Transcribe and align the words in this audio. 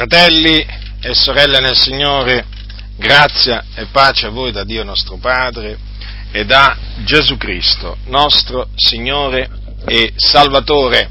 Fratelli 0.00 0.66
e 1.02 1.12
sorelle 1.12 1.60
nel 1.60 1.76
Signore, 1.76 2.46
grazia 2.96 3.66
e 3.74 3.84
pace 3.92 4.28
a 4.28 4.30
voi 4.30 4.50
da 4.50 4.64
Dio 4.64 4.82
nostro 4.82 5.18
Padre 5.18 5.76
e 6.32 6.46
da 6.46 6.74
Gesù 7.04 7.36
Cristo, 7.36 7.98
nostro 8.06 8.70
Signore 8.76 9.50
e 9.84 10.14
Salvatore. 10.16 11.10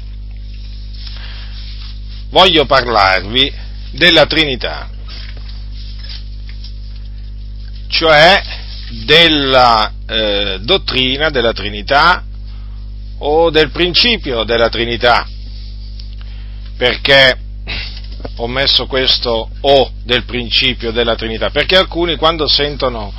Voglio 2.30 2.66
parlarvi 2.66 3.54
della 3.92 4.26
Trinità, 4.26 4.90
cioè 7.86 8.42
della 9.04 9.92
eh, 10.04 10.58
dottrina 10.62 11.30
della 11.30 11.52
Trinità 11.52 12.24
o 13.18 13.50
del 13.50 13.70
principio 13.70 14.42
della 14.42 14.68
Trinità, 14.68 15.28
perché 16.76 17.49
ho 18.36 18.46
messo 18.46 18.86
questo 18.86 19.50
o 19.60 19.92
del 20.04 20.24
principio 20.24 20.92
della 20.92 21.14
Trinità? 21.14 21.50
Perché 21.50 21.76
alcuni 21.76 22.16
quando 22.16 22.46
sentono 22.46 23.12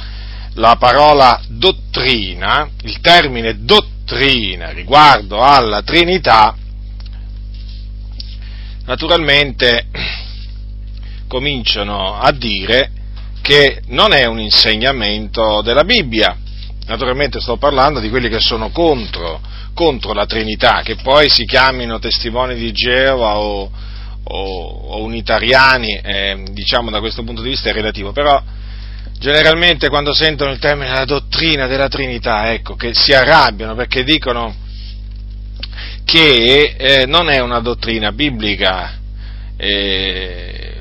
la 0.55 0.75
parola 0.77 1.41
dottrina, 1.47 2.69
il 2.83 2.99
termine 2.99 3.63
dottrina 3.63 4.71
riguardo 4.71 5.41
alla 5.41 5.81
Trinità, 5.81 6.55
naturalmente 8.85 9.87
cominciano 11.27 12.17
a 12.19 12.31
dire 12.31 12.91
che 13.41 13.81
non 13.87 14.13
è 14.13 14.25
un 14.25 14.39
insegnamento 14.39 15.61
della 15.61 15.83
Bibbia. 15.83 16.37
Naturalmente 16.87 17.39
sto 17.39 17.57
parlando 17.57 17.99
di 17.99 18.09
quelli 18.09 18.27
che 18.27 18.39
sono 18.39 18.69
contro, 18.71 19.39
contro 19.73 20.13
la 20.13 20.25
Trinità, 20.25 20.81
che 20.83 20.95
poi 20.97 21.29
si 21.29 21.45
chiamino 21.45 21.99
testimoni 21.99 22.55
di 22.55 22.71
Geova 22.73 23.37
o, 23.37 23.71
o, 24.23 24.63
o 24.67 25.03
unitariani, 25.03 25.99
eh, 26.03 26.43
diciamo 26.51 26.89
da 26.89 26.99
questo 26.99 27.23
punto 27.23 27.41
di 27.41 27.49
vista 27.49 27.69
è 27.69 27.73
relativo, 27.73 28.11
però 28.11 28.41
generalmente 29.19 29.89
quando 29.89 30.13
sentono 30.13 30.51
il 30.51 30.59
termine 30.59 30.89
la 30.89 31.05
dottrina 31.05 31.67
della 31.67 31.87
Trinità, 31.87 32.51
ecco, 32.51 32.75
che 32.75 32.93
si 32.93 33.13
arrabbiano 33.13 33.75
perché 33.75 34.03
dicono 34.03 34.55
che 36.03 36.75
eh, 36.77 37.05
non 37.05 37.29
è 37.29 37.39
una 37.39 37.59
dottrina 37.59 38.11
biblica 38.11 38.97
eh, 39.57 40.71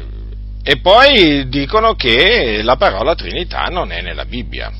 e 0.62 0.80
poi 0.80 1.48
dicono 1.48 1.94
che 1.94 2.60
la 2.62 2.77
parola 2.77 3.14
Trinità 3.14 3.64
non 3.70 3.92
è 3.92 4.02
nella 4.02 4.25
Bibbia. 4.25 4.72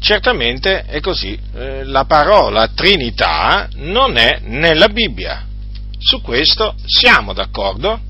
Certamente 0.00 0.84
è 0.84 1.00
così, 1.00 1.38
eh, 1.56 1.84
la 1.84 2.04
parola 2.04 2.68
Trinità 2.68 3.68
non 3.74 4.16
è 4.16 4.40
nella 4.44 4.88
Bibbia. 4.88 5.47
Su 5.98 6.20
questo 6.20 6.74
siamo 6.86 7.32
d'accordo? 7.32 8.00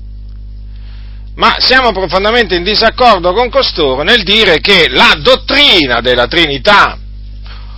Ma 1.35 1.55
siamo 1.59 1.91
profondamente 1.91 2.55
in 2.55 2.63
disaccordo 2.63 3.33
con 3.33 3.49
costoro 3.49 4.03
nel 4.03 4.23
dire 4.23 4.59
che 4.59 4.87
la 4.89 5.17
dottrina 5.21 6.01
della 6.01 6.27
Trinità 6.27 6.97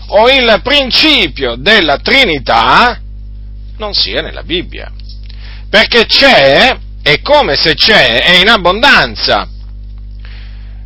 o 0.07 0.29
il 0.29 0.59
principio 0.63 1.55
della 1.55 1.97
Trinità 1.97 2.99
non 3.77 3.93
sia 3.93 4.21
nella 4.21 4.43
Bibbia. 4.43 4.91
Perché 5.69 6.05
c'è, 6.05 6.77
e 7.01 7.21
come 7.21 7.55
se 7.55 7.75
c'è, 7.75 8.21
è 8.21 8.35
in 8.41 8.49
abbondanza. 8.49 9.47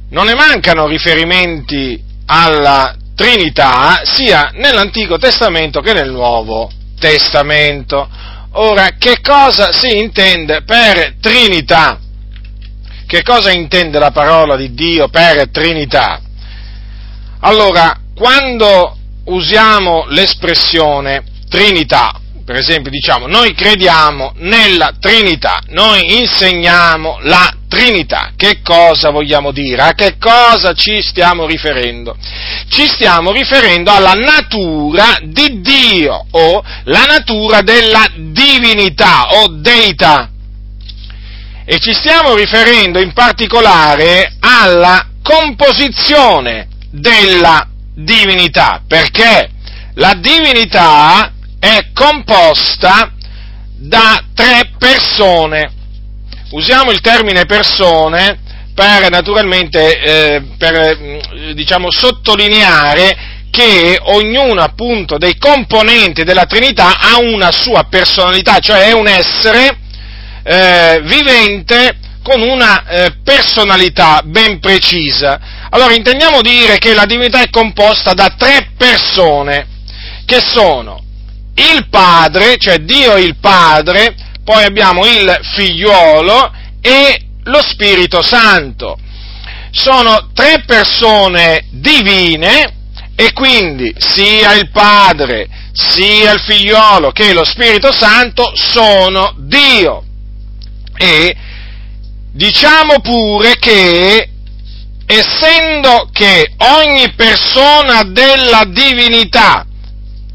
Non 0.10 0.26
ne 0.26 0.36
mancano 0.36 0.88
riferimenti 0.88 2.02
alla 2.28 2.96
Trinità 3.16 4.02
sia 4.04 4.52
nell'Antico 4.54 5.18
Testamento 5.18 5.82
che 5.82 5.94
nel 5.94 6.12
Nuovo 6.12 6.72
Testamento. 7.00 8.08
Ora, 8.58 8.92
che 8.98 9.20
cosa 9.22 9.74
si 9.74 9.98
intende 9.98 10.64
per 10.64 11.16
Trinità? 11.20 12.00
Che 13.06 13.22
cosa 13.22 13.52
intende 13.52 14.00
la 14.00 14.12
parola 14.12 14.56
di 14.56 14.74
Dio 14.74 15.10
per 15.10 15.50
Trinità? 15.50 16.22
Allora, 17.42 18.00
quando 18.16 18.98
usiamo 19.26 20.06
l'espressione 20.08 21.24
Trinità, 21.50 22.18
per 22.46 22.58
esempio 22.58 22.92
diciamo 22.92 23.26
noi 23.26 23.56
crediamo 23.56 24.34
nella 24.38 24.94
Trinità, 25.00 25.62
noi 25.70 26.20
insegniamo 26.20 27.18
la 27.22 27.52
Trinità, 27.68 28.34
che 28.38 28.62
cosa 28.62 29.10
vogliamo 29.10 29.52
dire? 29.52 29.82
A 29.82 29.94
che 29.94 30.18
cosa 30.20 30.74
ci 30.74 31.02
stiamo 31.02 31.48
riferendo? 31.48 32.16
Ci 32.70 32.88
stiamo 32.88 33.32
riferendo 33.32 33.92
alla 33.92 34.14
natura 34.14 35.18
di 35.24 35.60
Dio 35.62 36.28
o 36.30 36.64
la 36.84 37.04
natura 37.06 37.62
della 37.62 38.06
divinità 38.16 39.42
o 39.42 39.48
deità. 39.48 40.30
E 41.66 41.80
ci 41.80 41.94
stiamo 41.94 42.36
riferendo 42.36 43.00
in 43.02 43.12
particolare 43.12 44.36
alla 44.40 45.08
composizione 45.24 46.68
della 46.92 47.68
divinità, 47.96 48.84
perché 48.88 49.50
la 49.96 50.14
divinità 50.14 51.32
è 51.60 51.92
composta 51.94 53.12
da 53.78 54.24
tre 54.34 54.72
persone. 54.78 55.72
Usiamo 56.52 56.92
il 56.92 57.02
termine 57.02 57.46
persone 57.46 58.40
per 58.74 59.10
naturalmente 59.10 60.00
eh, 60.00 60.42
per, 60.58 60.98
mm, 61.00 61.52
diciamo, 61.52 61.90
sottolineare 61.90 63.34
che 63.50 63.98
ognuno 64.02 64.62
appunto 64.62 65.18
dei 65.18 65.38
componenti 65.38 66.24
della 66.24 66.46
Trinità 66.46 67.00
ha 67.00 67.20
una 67.20 67.52
sua 67.54 67.86
personalità, 67.90 68.60
cioè 68.60 68.90
è 68.90 68.92
un 68.92 69.08
essere 69.08 69.78
eh, 70.44 71.02
vivente 71.04 72.00
con 72.22 72.42
una 72.42 72.86
eh, 72.86 73.14
personalità 73.24 74.22
ben 74.26 74.60
precisa. 74.60 75.40
Allora 75.70 75.94
intendiamo 75.94 76.42
dire 76.42 76.78
che 76.80 76.94
la 76.94 77.06
divinità 77.06 77.42
è 77.42 77.50
composta 77.50 78.14
da 78.14 78.34
tre 78.38 78.72
persone, 78.78 79.68
che 80.26 80.42
sono 80.42 81.05
il 81.56 81.88
Padre, 81.90 82.58
cioè 82.58 82.80
Dio 82.80 83.16
il 83.18 83.38
Padre, 83.38 84.16
poi 84.44 84.64
abbiamo 84.64 85.06
il 85.06 85.40
Figliuolo 85.56 86.52
e 86.82 87.26
lo 87.44 87.62
Spirito 87.62 88.22
Santo. 88.22 88.98
Sono 89.72 90.30
tre 90.34 90.64
persone 90.66 91.66
divine 91.72 92.74
e 93.16 93.34
quindi 93.34 93.94
sia 93.98 94.54
il 94.54 94.70
Padre, 94.70 95.48
sia 95.72 96.34
il 96.34 96.40
Figliuolo 96.40 97.12
che 97.12 97.34
lo 97.34 97.46
Spirito 97.46 97.92
Santo 97.92 98.52
sono 98.56 99.34
Dio. 99.38 100.04
E 100.98 101.36
diciamo 102.32 103.00
pure 103.00 103.58
che 103.58 104.30
essendo 105.06 106.10
che 106.12 106.54
ogni 106.58 107.14
persona 107.14 108.04
della 108.04 108.66
divinità 108.68 109.66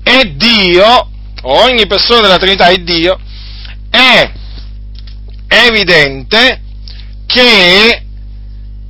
è 0.03 0.25
Dio, 0.25 1.10
ogni 1.43 1.87
persona 1.87 2.23
della 2.23 2.39
Trinità 2.39 2.69
è 2.69 2.77
Dio, 2.79 3.19
è 3.91 4.31
evidente 5.49 6.61
che 7.27 8.03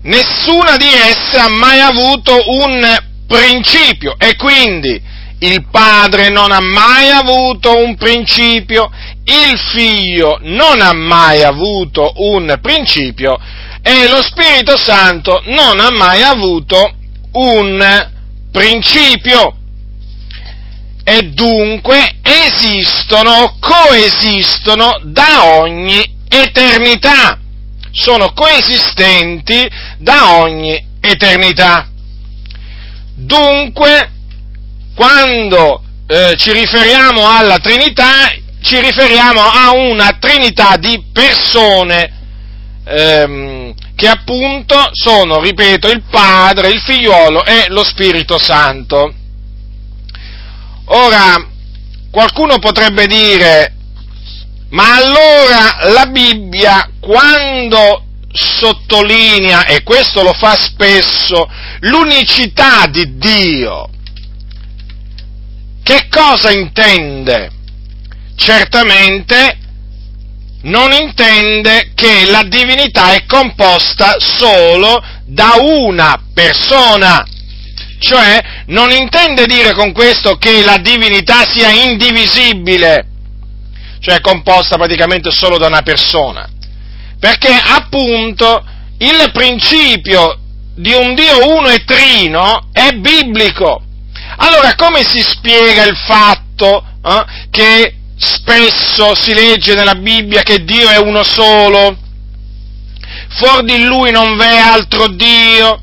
nessuna 0.03 0.77
di 0.77 0.87
esse 0.87 1.39
ha 1.39 1.49
mai 1.49 1.81
avuto 1.81 2.35
un 2.47 3.03
principio 3.27 4.15
e 4.19 4.37
quindi 4.37 5.01
il 5.41 5.67
Padre 5.71 6.29
non 6.29 6.53
ha 6.53 6.61
mai 6.61 7.11
avuto 7.11 7.77
un 7.77 7.97
principio, 7.97 8.91
il 9.25 9.59
Figlio 9.73 10.39
non 10.43 10.81
ha 10.81 10.93
mai 10.93 11.43
avuto 11.43 12.13
un 12.17 12.59
principio 12.61 13.39
e 13.83 14.09
lo 14.09 14.23
Spirito 14.23 14.77
Santo 14.77 15.43
non 15.47 15.81
ha 15.81 15.91
mai 15.91 16.23
avuto 16.23 16.93
un 17.33 18.11
principio 18.53 19.57
e 21.11 21.23
dunque 21.31 22.19
esistono, 22.23 23.57
coesistono 23.59 25.01
da 25.03 25.57
ogni 25.57 26.01
eternità, 26.29 27.37
sono 27.91 28.33
coesistenti 28.33 29.69
da 29.99 30.37
ogni 30.37 30.81
eternità. 31.01 31.89
Dunque, 33.17 34.09
quando 34.95 35.83
eh, 36.07 36.37
ci 36.37 36.53
riferiamo 36.53 37.29
alla 37.29 37.59
Trinità, 37.59 38.33
ci 38.63 38.79
riferiamo 38.79 39.41
a 39.41 39.73
una 39.73 40.17
Trinità 40.21 40.77
di 40.77 41.07
persone 41.13 42.13
ehm, 42.85 43.75
che 43.97 44.07
appunto 44.07 44.91
sono, 44.93 45.41
ripeto, 45.41 45.89
il 45.89 46.05
Padre, 46.09 46.69
il 46.69 46.81
Figliolo 46.81 47.45
e 47.45 47.65
lo 47.71 47.83
Spirito 47.83 48.39
Santo. 48.39 49.15
Ora, 50.93 51.47
qualcuno 52.11 52.59
potrebbe 52.59 53.07
dire, 53.07 53.75
ma 54.71 54.97
allora 54.97 55.93
la 55.93 56.07
Bibbia 56.07 56.91
quando 56.99 58.07
sottolinea, 58.33 59.67
e 59.67 59.85
questo 59.85 60.23
lo 60.23 60.33
fa 60.33 60.57
spesso, 60.57 61.49
l'unicità 61.81 62.87
di 62.87 63.17
Dio, 63.19 63.89
che 65.85 66.09
cosa 66.09 66.51
intende? 66.51 67.51
Certamente 68.35 69.59
non 70.63 70.93
intende 70.93 71.93
che 71.95 72.25
la 72.27 72.43
divinità 72.43 73.13
è 73.13 73.27
composta 73.27 74.17
solo 74.19 75.03
da 75.25 75.55
una 75.61 76.21
persona. 76.35 77.25
Cioè, 78.01 78.65
non 78.69 78.91
intende 78.91 79.45
dire 79.45 79.75
con 79.75 79.93
questo 79.93 80.37
che 80.37 80.63
la 80.65 80.79
divinità 80.79 81.45
sia 81.47 81.71
indivisibile, 81.71 83.07
cioè 84.01 84.23
composta 84.23 84.77
praticamente 84.77 85.31
solo 85.31 85.59
da 85.59 85.67
una 85.67 85.83
persona. 85.83 86.49
Perché 87.19 87.53
appunto 87.53 88.65
il 88.99 89.31
principio 89.33 90.39
di 90.75 90.95
un 90.95 91.15
Dio 91.15 91.55
uno 91.55 91.69
e 91.69 91.85
trino 91.85 92.69
è 92.73 92.93
biblico. 92.93 93.83
Allora 94.37 94.75
come 94.77 95.05
si 95.05 95.21
spiega 95.21 95.85
il 95.85 95.97
fatto 95.97 96.83
eh, 97.05 97.25
che 97.51 97.97
spesso 98.17 99.15
si 99.15 99.35
legge 99.35 99.75
nella 99.75 99.95
Bibbia 99.95 100.43
che 100.43 100.65
Dio 100.65 100.89
è 100.89 100.97
uno 100.97 101.23
solo? 101.23 101.99
Fuori 103.29 103.67
di 103.67 103.85
lui 103.85 104.11
non 104.11 104.39
v'è 104.39 104.57
altro 104.57 105.09
Dio. 105.09 105.83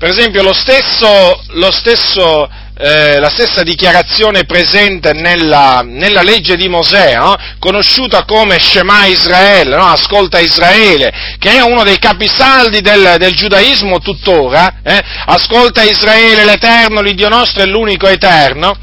Per 0.00 0.08
esempio 0.08 0.42
lo 0.42 0.54
stesso, 0.54 1.44
lo 1.48 1.70
stesso 1.70 2.48
eh, 2.78 3.20
la 3.20 3.28
stessa 3.28 3.62
dichiarazione 3.62 4.44
presente 4.44 5.12
nella, 5.12 5.82
nella 5.84 6.22
legge 6.22 6.56
di 6.56 6.70
Mosè, 6.70 7.16
no? 7.16 7.36
conosciuta 7.58 8.24
come 8.24 8.58
Shema 8.58 9.04
Israele, 9.04 9.76
no? 9.76 9.84
ascolta 9.84 10.38
Israele, 10.38 11.12
che 11.38 11.50
è 11.50 11.60
uno 11.60 11.82
dei 11.82 11.98
capisaldi 11.98 12.80
del, 12.80 13.16
del 13.18 13.34
giudaismo 13.34 13.98
tuttora, 13.98 14.76
eh? 14.82 15.04
ascolta 15.26 15.82
Israele 15.82 16.46
l'Eterno, 16.46 17.02
l'Iddio 17.02 17.28
nostro 17.28 17.62
è 17.62 17.66
l'unico 17.66 18.08
Eterno, 18.08 18.74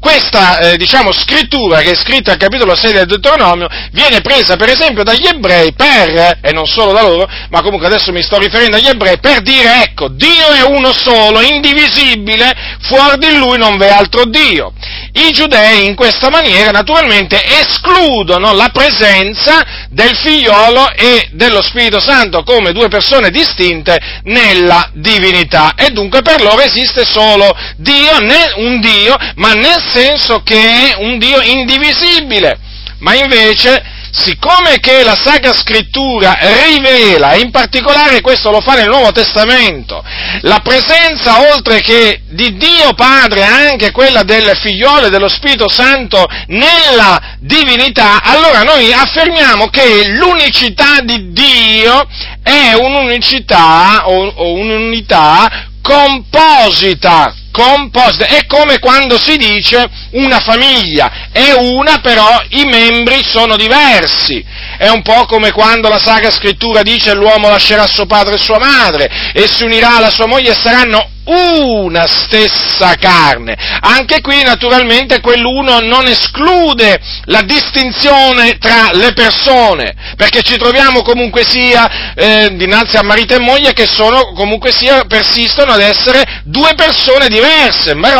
questa 0.00 0.58
eh, 0.58 0.76
diciamo, 0.76 1.12
scrittura 1.12 1.80
che 1.80 1.90
è 1.90 1.94
scritta 1.94 2.32
al 2.32 2.38
capitolo 2.38 2.74
6 2.74 2.92
del 2.92 3.06
Deuteronomio 3.06 3.68
viene 3.92 4.20
presa 4.22 4.56
per 4.56 4.70
esempio 4.70 5.04
dagli 5.04 5.26
ebrei 5.26 5.72
per, 5.74 6.38
e 6.40 6.52
non 6.52 6.66
solo 6.66 6.92
da 6.92 7.02
loro, 7.02 7.28
ma 7.50 7.60
comunque 7.60 7.86
adesso 7.86 8.10
mi 8.10 8.22
sto 8.22 8.38
riferendo 8.38 8.76
agli 8.76 8.88
ebrei, 8.88 9.18
per 9.18 9.42
dire 9.42 9.82
ecco, 9.82 10.08
Dio 10.08 10.48
è 10.52 10.62
uno 10.62 10.92
solo, 10.92 11.40
indivisibile, 11.40 12.78
fuori 12.80 13.18
di 13.18 13.36
lui 13.36 13.58
non 13.58 13.76
v'è 13.76 13.88
altro 13.88 14.24
Dio. 14.24 14.72
I 15.12 15.30
giudei 15.32 15.86
in 15.86 15.94
questa 15.96 16.30
maniera 16.30 16.70
naturalmente 16.70 17.42
escludono 17.44 18.52
la 18.54 18.70
presenza 18.72 19.88
del 19.90 20.16
figliolo 20.16 20.92
e 20.92 21.28
dello 21.32 21.60
Spirito 21.60 21.98
Santo 21.98 22.42
come 22.44 22.72
due 22.72 22.88
persone 22.88 23.30
distinte 23.30 23.98
nella 24.24 24.88
divinità 24.94 25.74
e 25.76 25.90
dunque 25.90 26.22
per 26.22 26.40
loro 26.40 26.60
esiste 26.60 27.04
solo 27.04 27.54
Dio, 27.76 28.18
un 28.56 28.80
Dio, 28.80 29.16
ma 29.36 29.52
nel 29.52 29.82
senso 29.90 30.42
che 30.42 30.56
è 30.56 30.94
un 30.98 31.18
Dio 31.18 31.40
indivisibile, 31.40 32.58
ma 32.98 33.14
invece, 33.14 33.82
siccome 34.12 34.78
che 34.80 35.02
la 35.02 35.16
Sacra 35.20 35.52
Scrittura 35.52 36.36
rivela, 36.40 37.32
e 37.32 37.40
in 37.40 37.50
particolare 37.50 38.20
questo 38.20 38.50
lo 38.50 38.60
fa 38.60 38.74
nel 38.74 38.88
Nuovo 38.88 39.12
Testamento, 39.12 40.02
la 40.42 40.60
presenza 40.60 41.52
oltre 41.52 41.80
che 41.80 42.22
di 42.28 42.56
Dio 42.56 42.92
Padre, 42.94 43.44
anche 43.44 43.90
quella 43.90 44.22
del 44.22 44.52
figliolo 44.60 45.06
e 45.06 45.10
dello 45.10 45.28
Spirito 45.28 45.68
Santo 45.68 46.26
nella 46.46 47.36
divinità, 47.38 48.22
allora 48.22 48.62
noi 48.62 48.92
affermiamo 48.92 49.68
che 49.68 50.08
l'unicità 50.08 51.00
di 51.02 51.32
Dio 51.32 52.06
è 52.42 52.72
un'unicità 52.74 54.08
o, 54.08 54.26
o 54.26 54.52
un'unità 54.52 55.68
composita, 55.82 57.34
composita, 57.50 58.26
è 58.26 58.46
come 58.46 58.78
quando 58.78 59.18
si 59.18 59.36
dice 59.36 59.88
una 60.12 60.40
famiglia, 60.40 61.28
è 61.32 61.52
una 61.52 61.98
però 62.00 62.40
i 62.50 62.64
membri 62.64 63.22
sono 63.24 63.56
diversi, 63.56 64.44
è 64.78 64.88
un 64.88 65.02
po' 65.02 65.26
come 65.26 65.50
quando 65.52 65.88
la 65.88 65.98
Sacra 65.98 66.30
Scrittura 66.30 66.82
dice 66.82 67.14
l'uomo 67.14 67.48
lascerà 67.48 67.86
suo 67.86 68.06
padre 68.06 68.34
e 68.34 68.38
sua 68.38 68.58
madre 68.58 69.10
e 69.32 69.46
si 69.48 69.64
unirà 69.64 69.96
alla 69.96 70.10
sua 70.10 70.26
moglie 70.26 70.50
e 70.50 70.54
saranno 70.54 71.10
una 71.32 72.06
stessa 72.06 72.94
carne. 72.94 73.56
Anche 73.80 74.20
qui 74.20 74.42
naturalmente 74.42 75.20
quell'uno 75.20 75.80
non 75.80 76.06
esclude 76.06 76.98
la 77.24 77.42
distinzione 77.42 78.58
tra 78.58 78.90
le 78.92 79.12
persone, 79.12 79.94
perché 80.16 80.42
ci 80.42 80.56
troviamo 80.56 81.02
comunque 81.02 81.44
sia 81.44 82.14
eh, 82.14 82.50
dinanzi 82.54 82.96
a 82.96 83.02
marito 83.02 83.34
e 83.34 83.40
moglie 83.40 83.72
che 83.72 83.86
sono 83.86 84.32
comunque 84.32 84.72
sia 84.72 85.04
persistono 85.04 85.72
ad 85.72 85.80
essere 85.80 86.42
due 86.44 86.74
persone 86.74 87.28
diverse, 87.28 87.39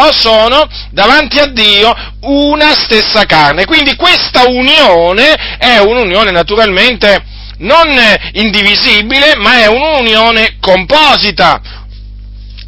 però 0.01 0.13
sono 0.13 0.67
davanti 0.91 1.39
a 1.39 1.47
Dio 1.47 1.95
una 2.21 2.73
stessa 2.73 3.25
carne. 3.25 3.67
Quindi 3.67 3.95
questa 3.97 4.45
unione 4.49 5.35
è 5.59 5.79
un'unione 5.79 6.31
naturalmente 6.31 7.23
non 7.59 7.89
indivisibile, 8.33 9.37
ma 9.37 9.59
è 9.59 9.67
un'unione 9.67 10.57
composita, 10.61 11.61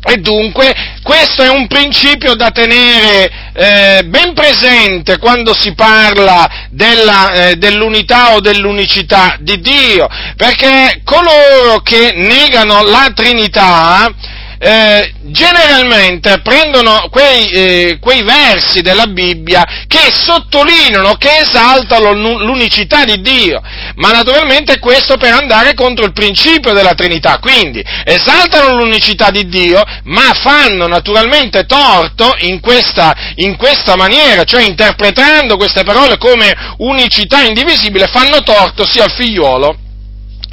e 0.05 0.17
dunque 0.17 0.75
questo 1.05 1.45
è 1.45 1.49
un 1.49 1.69
principio 1.69 2.35
da 2.35 2.51
tenere 2.51 3.31
eh, 3.55 4.03
ben 4.07 4.35
presente 4.35 5.19
quando 5.19 5.55
si 5.55 5.75
parla 5.75 6.67
della, 6.71 7.33
eh, 7.33 7.55
dell'unità 7.55 8.35
o 8.35 8.41
dell'unicità 8.41 9.37
di 9.39 9.61
Dio, 9.61 10.09
perché 10.37 11.03
coloro 11.05 11.81
che 11.83 12.15
negano 12.17 12.83
la 12.83 13.13
Trinità 13.15 14.13
eh, 14.65 15.13
generalmente 15.23 16.41
prendono 16.41 17.09
quei, 17.11 17.49
eh, 17.49 17.99
quei, 18.01 18.23
versi 18.23 18.81
della 18.81 19.09
Bibbia 19.09 19.65
che 19.89 20.13
sottolineano, 20.13 21.17
che 21.17 21.39
esaltano 21.41 22.13
l'unicità 22.13 23.05
di 23.05 23.21
Dio, 23.21 23.61
ma 23.97 24.13
naturalmente 24.13 24.79
questo 24.79 25.17
per 25.17 25.33
andare 25.33 25.75
contro 25.75 26.05
il 26.05 26.13
principio 26.13 26.73
della 26.73 26.95
Trinità, 26.95 27.41
quindi 27.41 27.83
esaltano 28.05 28.77
l'unicità 28.77 29.31
di 29.31 29.49
Dio, 29.49 29.83
ma 30.05 30.33
fanno 30.33 30.87
naturalmente 30.87 31.65
torto 31.65 32.33
in 32.43 32.61
questa, 32.61 33.33
in 33.37 33.57
questa 33.57 33.97
maniera, 33.97 34.45
cioè 34.45 34.63
interpretando 34.63 35.57
queste 35.57 35.83
parole 35.83 36.19
come 36.19 36.55
unicità 36.79 37.41
indivisibile, 37.43 38.07
fanno 38.07 38.45
torto 38.45 38.87
sia 38.87 39.03
al 39.03 39.11
figliuolo 39.11 39.77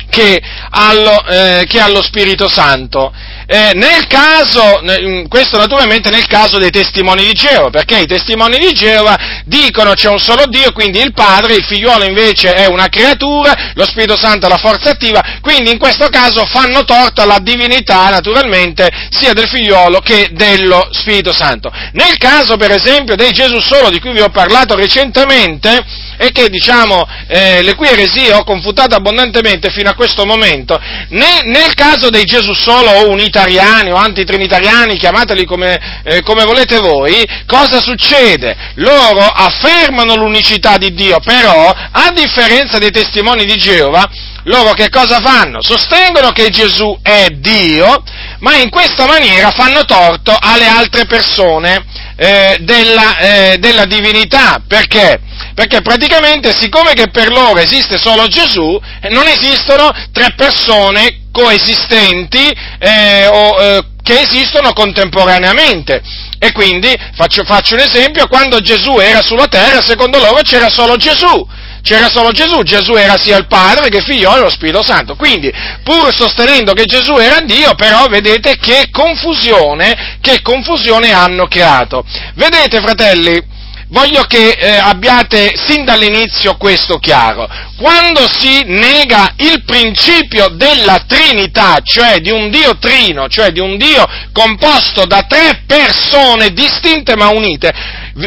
che 0.10 0.42
allo, 0.70 1.26
eh, 1.26 1.66
che 1.68 1.80
allo 1.80 2.02
Spirito 2.02 2.50
Santo. 2.50 3.14
Eh, 3.52 3.72
nel 3.74 4.06
caso, 4.08 4.82
questo 5.28 5.58
naturalmente 5.58 6.12
nel 6.12 6.28
caso 6.28 6.60
dei 6.60 6.70
testimoni 6.70 7.26
di 7.26 7.34
Geova, 7.34 7.70
perché 7.72 7.98
i 7.98 8.06
testimoni 8.06 8.60
di 8.60 8.74
Geova 8.74 9.18
dicono 9.46 9.94
c'è 9.94 10.08
un 10.08 10.20
solo 10.20 10.46
Dio, 10.46 10.72
quindi 10.72 11.00
il 11.00 11.14
Padre, 11.14 11.56
il 11.56 11.64
figliuolo 11.64 12.04
invece 12.04 12.54
è 12.54 12.68
una 12.68 12.90
creatura, 12.90 13.72
lo 13.74 13.86
Spirito 13.86 14.16
Santo 14.16 14.46
è 14.46 14.50
la 14.50 14.58
forza 14.58 14.92
attiva, 14.92 15.40
quindi 15.42 15.72
in 15.72 15.80
questo 15.80 16.10
caso 16.10 16.46
fanno 16.46 16.84
torto 16.84 17.22
alla 17.22 17.40
divinità 17.40 18.10
naturalmente 18.10 18.88
sia 19.10 19.34
del 19.34 19.48
figliuolo 19.48 20.00
che 20.00 20.30
dello 20.32 20.88
Spirito 20.92 21.34
Santo. 21.34 21.72
Nel 21.94 22.18
caso 22.18 22.56
per 22.56 22.72
esempio 22.72 23.16
dei 23.16 23.32
Gesù 23.32 23.60
solo 23.60 23.90
di 23.90 24.00
cui 24.00 24.14
vi 24.14 24.22
ho 24.22 24.30
parlato 24.30 24.76
recentemente, 24.76 26.08
e 26.22 26.32
che 26.32 26.50
diciamo 26.50 27.08
eh, 27.28 27.62
le 27.62 27.76
cui 27.76 27.88
eresie 27.88 28.34
ho 28.34 28.44
confutato 28.44 28.94
abbondantemente 28.94 29.70
fino 29.70 29.90
a 29.90 29.96
questo 30.00 30.26
momento, 30.26 30.80
nel, 31.10 31.42
nel 31.44 31.74
caso 31.74 32.10
dei 32.10 32.24
Gesù 32.24 32.54
solo 32.54 32.90
o 32.90 33.10
unitariani 33.10 33.92
o 33.92 33.96
antitrinitariani, 33.96 34.98
chiamateli 34.98 35.44
come, 35.44 36.02
eh, 36.06 36.22
come 36.22 36.46
volete 36.46 36.80
voi, 36.80 37.28
cosa 37.46 37.82
succede? 37.82 38.56
Loro 38.76 39.20
affermano 39.20 40.16
l'unicità 40.16 40.78
di 40.78 40.94
Dio, 40.94 41.20
però 41.20 41.70
a 41.92 42.12
differenza 42.14 42.78
dei 42.78 42.92
testimoni 42.92 43.44
di 43.44 43.58
Geova, 43.58 44.10
loro 44.44 44.72
che 44.72 44.88
cosa 44.88 45.20
fanno? 45.20 45.62
Sostengono 45.62 46.32
che 46.32 46.48
Gesù 46.48 46.98
è 47.02 47.28
Dio, 47.32 48.02
ma 48.40 48.56
in 48.56 48.70
questa 48.70 49.06
maniera 49.06 49.52
fanno 49.52 49.84
torto 49.84 50.34
alle 50.40 50.66
altre 50.66 51.08
persone 51.08 51.84
eh, 52.20 52.58
della, 52.60 53.18
eh, 53.18 53.58
della 53.60 53.86
divinità. 53.86 54.62
Perché? 54.68 55.20
Perché 55.56 55.82
praticamente, 55.82 56.54
siccome 56.54 56.94
che 56.94 57.10
per 57.10 57.32
loro 57.32 57.60
esiste 57.60 57.98
solo 57.98 58.28
Gesù, 58.28 58.80
eh, 59.02 59.10
non 59.10 59.26
esistono 59.26 59.90
tre 60.12 60.34
persone 60.36 61.28
coesistenti 61.32 62.52
eh, 62.80 63.28
o, 63.28 63.62
eh, 63.62 63.84
che 64.04 64.20
esistono 64.20 64.74
contemporaneamente. 64.74 66.02
E 66.38 66.52
quindi, 66.52 66.94
faccio, 67.16 67.44
faccio 67.46 67.76
un 67.76 67.82
esempio, 67.82 68.28
quando 68.28 68.60
Gesù 68.60 69.00
era 69.00 69.22
sulla 69.22 69.48
terra, 69.48 69.82
secondo 69.82 70.20
loro 70.20 70.42
c'era 70.42 70.70
solo 70.70 70.98
Gesù 70.98 71.48
c'era 71.82 72.10
solo 72.10 72.32
Gesù, 72.32 72.62
Gesù 72.64 72.94
era 72.94 73.18
sia 73.18 73.38
il 73.38 73.48
Padre 73.48 73.90
che 73.90 74.02
Figlio 74.02 74.36
e 74.36 74.40
lo 74.40 74.50
Spirito 74.50 74.84
Santo. 74.84 75.16
Quindi, 75.16 75.52
pur 75.84 76.14
sostenendo 76.14 76.74
che 76.74 76.86
Gesù 76.86 77.16
era 77.18 77.40
Dio, 77.42 77.74
però 77.76 78.06
vedete 78.08 78.58
che 78.58 78.90
confusione, 78.92 80.18
che 80.22 80.42
confusione 80.42 81.12
hanno 81.12 81.48
creato. 81.48 82.04
Vedete, 82.36 82.82
fratelli, 82.82 83.42
voglio 83.90 84.24
che 84.24 84.50
eh, 84.52 84.78
abbiate 84.78 85.54
sin 85.56 85.86
dall'inizio 85.86 86.58
questo 86.58 86.98
chiaro. 86.98 87.48
Quando 87.78 88.28
si 88.32 88.64
nega 88.66 89.34
il 89.38 89.64
principio 89.66 90.50
della 90.50 91.04
Trinità, 91.08 91.80
cioè 91.84 92.20
di 92.20 92.30
un 92.30 92.50
Dio 92.50 92.78
trino, 92.78 93.28
cioè 93.28 93.52
di 93.52 93.60
un 93.60 93.78
Dio 93.78 94.06
composto 94.32 95.06
da 95.06 95.24
tre 95.28 95.64
persone 95.66 96.50
distinte 96.50 97.16
ma 97.16 97.30
unite, 97.30 97.72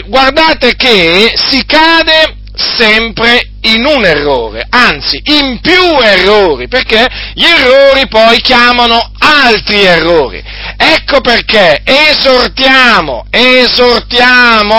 guardate 0.07 0.75
che 0.75 1.33
si 1.37 1.65
cade 1.65 2.41
sempre 2.55 3.49
in 3.63 3.85
un 3.85 4.05
errore, 4.05 4.67
anzi 4.69 5.23
in 5.25 5.61
più 5.61 5.99
errori, 6.01 6.69
perché 6.69 7.09
gli 7.35 7.45
errori 7.45 8.07
poi 8.09 8.41
chiamano 8.41 9.13
altri 9.19 9.85
errori. 9.85 10.43
Ecco 10.77 11.21
perché 11.21 11.83
esortiamo, 11.85 13.27
esortiamo 13.31 14.75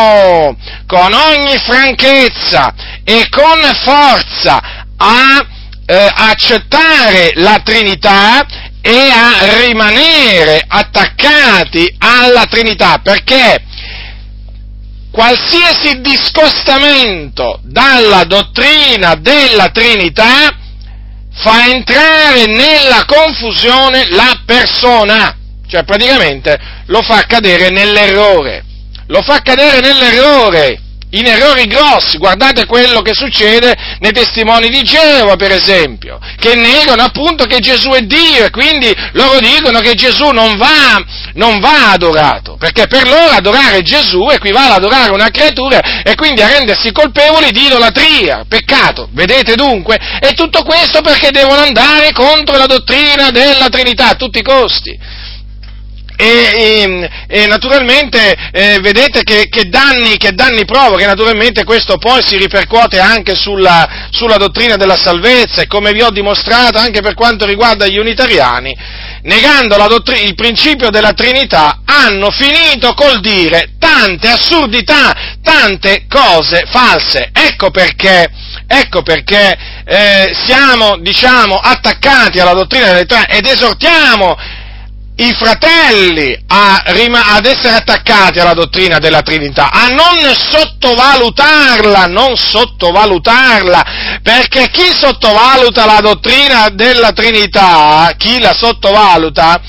con 0.86 1.13
ogni 1.13 1.58
franchezza 1.58 2.74
e 3.03 3.27
con 3.30 3.60
forza 3.84 4.86
a 4.98 5.46
eh, 5.86 6.12
accettare 6.15 7.32
la 7.36 7.60
Trinità 7.63 8.46
e 8.82 9.10
a 9.10 9.58
rimanere 9.60 10.63
attaccati 10.68 11.96
alla 12.00 12.46
Trinità, 12.46 13.00
perché 13.01 13.63
qualsiasi 15.13 16.01
discostamento 16.01 17.60
dalla 17.62 18.24
dottrina 18.24 19.13
della 19.13 19.70
Trinità 19.70 20.58
fa 21.32 21.67
entrare 21.67 22.48
nella 22.48 23.05
confusione 23.05 24.08
la 24.10 24.41
persona, 24.43 25.38
cioè 25.67 25.84
praticamente 25.84 26.60
lo 26.88 27.03
fa 27.03 27.25
cadere 27.27 27.70
nell'errore, 27.70 28.63
lo 29.08 29.22
fa 29.22 29.39
cadere 29.41 29.82
nell'errore 29.82 30.79
in 31.13 31.25
errori 31.25 31.65
grossi. 31.65 32.17
Guardate 32.17 32.65
quello 32.65 33.01
che 33.01 33.13
succede 33.13 33.74
nei 34.00 34.12
testimoni 34.12 34.70
di 34.70 34.82
Geova, 34.84 35.36
per 35.36 35.51
esempio, 35.51 36.20
che 36.38 36.55
negano 36.55 37.03
appunto 37.03 37.46
che 37.46 37.60
Gesù 37.60 37.89
è 37.89 38.01
Dio 38.01 38.46
e 38.46 38.50
quindi 38.50 38.93
loro 39.13 39.39
dicono 39.39 39.79
che 39.79 39.93
Gesù 39.93 40.29
non 40.29 40.55
va, 40.58 41.03
non 41.34 41.60
va 41.60 41.91
adorato, 41.91 42.55
perché 42.58 42.88
per 42.88 43.08
loro 43.08 43.34
adorare 43.34 43.82
Gesù 43.82 44.29
equivale 44.29 44.74
ad 44.74 44.84
adorare 44.84 45.12
una 45.12 45.29
creatura 45.29 46.01
e 46.03 46.15
quindi 46.15 46.41
a 46.41 46.48
rendersi 46.48 46.91
colpevoli 46.91 47.51
di 47.51 47.65
idolatria, 47.65 48.46
peccato. 48.48 49.10
Vedete 49.12 49.55
dunque? 49.55 49.98
E 50.20 50.34
tutto 50.34 50.63
questo 50.63 51.01
perché 51.01 51.29
devono 51.32 51.62
andare 51.62 52.12
contro 52.12 52.58
la 52.58 52.65
dottrina 52.65 53.29
della 53.29 53.70
Trinità 53.70 54.10
a 54.10 54.15
tutti 54.15 54.39
i 54.39 54.43
costi. 54.43 55.22
E, 56.15 56.25
e, 56.25 57.10
e, 57.27 57.48
naturalmente 57.48 58.36
eh, 58.51 58.79
vedete 58.82 59.24
che, 59.24 59.48
che, 59.50 59.63
danni, 59.63 60.17
che, 60.17 60.34
danni, 60.34 60.63
provoca, 60.63 61.05
naturalmente 61.08 61.63
questo 61.63 61.98
poi 61.98 62.22
si 62.22 62.38
ripercuote 62.38 63.00
anche 63.00 63.34
sulla, 63.36 64.08
sulla, 64.12 64.38
dottrina 64.38 64.75
della 64.75 64.96
salvezza 64.96 65.62
e 65.62 65.67
come 65.67 65.91
vi 65.91 66.03
ho 66.03 66.12
dimostrato 66.12 66.77
anche 66.77 67.01
per 67.01 67.15
quanto 67.15 67.46
riguarda 67.46 67.88
gli 67.88 67.98
unitariani, 67.98 68.75
negando 69.24 69.75
dottr- 69.88 70.22
il 70.22 70.36
principio 70.36 70.89
della 70.91 71.13
Trinità 71.13 71.82
hanno 71.86 72.29
finito 72.29 72.93
col 72.93 73.20
dire 73.20 73.72
tante 73.79 74.29
assurdità, 74.29 75.38
tante 75.41 76.05
cose 76.08 76.65
false. 76.70 77.32
Ecco 77.34 77.72
perché, 77.72 78.29
ecco 78.67 79.01
perché 79.01 79.58
eh, 79.86 80.32
siamo 80.46 80.98
diciamo, 81.00 81.55
attaccati 81.55 82.39
alla 82.39 82.53
dottrina 82.53 82.86
della 82.86 83.03
Trinità 83.03 83.27
ed 83.27 83.46
esortiamo 83.46 84.62
i 85.15 85.32
fratelli 85.34 86.36
a, 86.48 86.82
ad 86.86 87.46
essere 87.46 87.75
attaccati 87.75 88.39
alla 88.39 88.53
dottrina 88.53 88.98
della 88.98 89.22
Trinità, 89.22 89.70
a 89.72 89.88
non 89.88 90.17
sottovalutarla, 90.36 92.05
non 92.08 92.36
sottovalutarla, 92.36 94.20
perché 94.24 94.70
chi 94.72 94.91
sottovaluta 94.91 95.86
la 95.86 96.00
dottrina 96.01 96.70
della 96.70 97.12
Trinità, 97.12 98.12
chi 98.17 98.39
la 98.39 98.53
sottovaluta, 98.53 99.62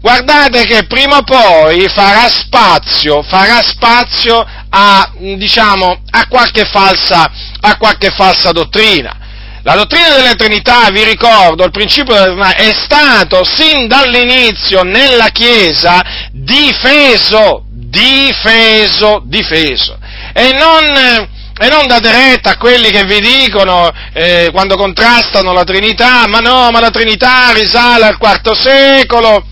guardate 0.00 0.64
che 0.66 0.84
prima 0.86 1.18
o 1.18 1.22
poi 1.22 1.88
farà 1.88 2.28
spazio, 2.28 3.22
farà 3.22 3.62
spazio 3.62 4.44
a, 4.68 5.10
diciamo, 5.16 6.02
a 6.10 6.26
qualche 6.28 6.64
falsa, 6.66 7.30
a 7.60 7.76
qualche 7.78 8.10
falsa 8.10 8.52
dottrina. 8.52 9.21
La 9.64 9.76
dottrina 9.76 10.16
della 10.16 10.34
Trinità, 10.34 10.90
vi 10.90 11.04
ricordo, 11.04 11.64
il 11.64 11.70
principio 11.70 12.14
della 12.14 12.24
Trinità 12.24 12.56
è 12.56 12.72
stato 12.72 13.44
sin 13.44 13.86
dall'inizio 13.86 14.82
nella 14.82 15.28
Chiesa 15.28 16.02
difeso, 16.32 17.64
difeso, 17.68 19.22
difeso. 19.24 19.96
E 20.32 20.52
non, 20.52 21.28
e 21.60 21.68
non 21.68 21.86
date 21.86 22.10
retta 22.10 22.50
a 22.50 22.56
quelli 22.56 22.90
che 22.90 23.04
vi 23.04 23.20
dicono 23.20 23.88
eh, 24.12 24.48
quando 24.50 24.74
contrastano 24.74 25.52
la 25.52 25.62
Trinità, 25.62 26.26
ma 26.26 26.40
no, 26.40 26.70
ma 26.72 26.80
la 26.80 26.90
Trinità 26.90 27.52
risale 27.52 28.06
al 28.06 28.16
IV 28.18 28.52
secolo, 28.54 29.44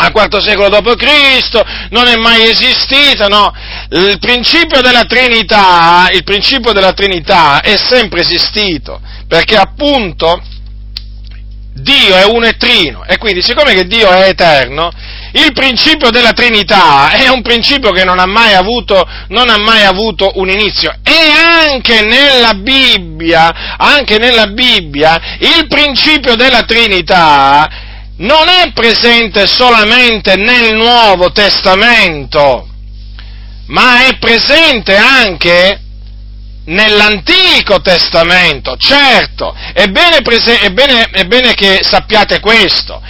al 0.00 0.12
IV 0.14 0.38
secolo 0.38 0.68
d.C., 0.68 1.62
non 1.90 2.06
è 2.06 2.16
mai 2.16 2.48
esistita, 2.48 3.26
no. 3.26 3.52
Il 3.90 4.18
principio 4.18 4.80
della 4.80 5.04
Trinità, 5.04 6.08
il 6.12 6.24
principio 6.24 6.72
della 6.72 6.92
Trinità 6.92 7.60
è 7.60 7.76
sempre 7.76 8.20
esistito 8.20 9.00
perché 9.26 9.56
appunto 9.56 10.40
Dio 11.74 12.16
è 12.16 12.24
uno 12.24 12.46
e 12.46 12.56
trino 12.56 13.04
e 13.06 13.18
quindi 13.18 13.42
siccome 13.42 13.72
che 13.74 13.86
Dio 13.86 14.10
è 14.10 14.28
eterno, 14.28 14.90
il 15.32 15.52
principio 15.52 16.10
della 16.10 16.32
Trinità 16.32 17.10
è 17.10 17.28
un 17.28 17.42
principio 17.42 17.90
che 17.90 18.04
non 18.04 18.18
ha 18.18 18.26
mai 18.26 18.54
avuto, 18.54 18.98
ha 19.00 19.58
mai 19.58 19.84
avuto 19.84 20.32
un 20.34 20.48
inizio 20.48 20.92
e 21.02 21.70
anche 21.70 22.02
nella 22.02 22.54
Bibbia, 22.54 23.76
anche 23.76 24.18
nella 24.18 24.48
Bibbia, 24.48 25.36
il 25.38 25.66
principio 25.68 26.34
della 26.34 26.62
Trinità 26.64 27.86
non 28.18 28.48
è 28.48 28.72
presente 28.72 29.46
solamente 29.46 30.34
nel 30.36 30.74
Nuovo 30.74 31.30
Testamento, 31.30 32.68
ma 33.66 34.06
è 34.06 34.16
presente 34.18 34.96
anche 34.96 35.80
nell'Antico 36.64 37.80
Testamento, 37.80 38.76
certo, 38.76 39.54
è 39.72 39.86
bene, 39.86 40.20
prese- 40.22 40.58
è 40.58 40.70
bene, 40.70 41.04
è 41.10 41.24
bene 41.24 41.54
che 41.54 41.80
sappiate 41.82 42.40
questo. 42.40 43.00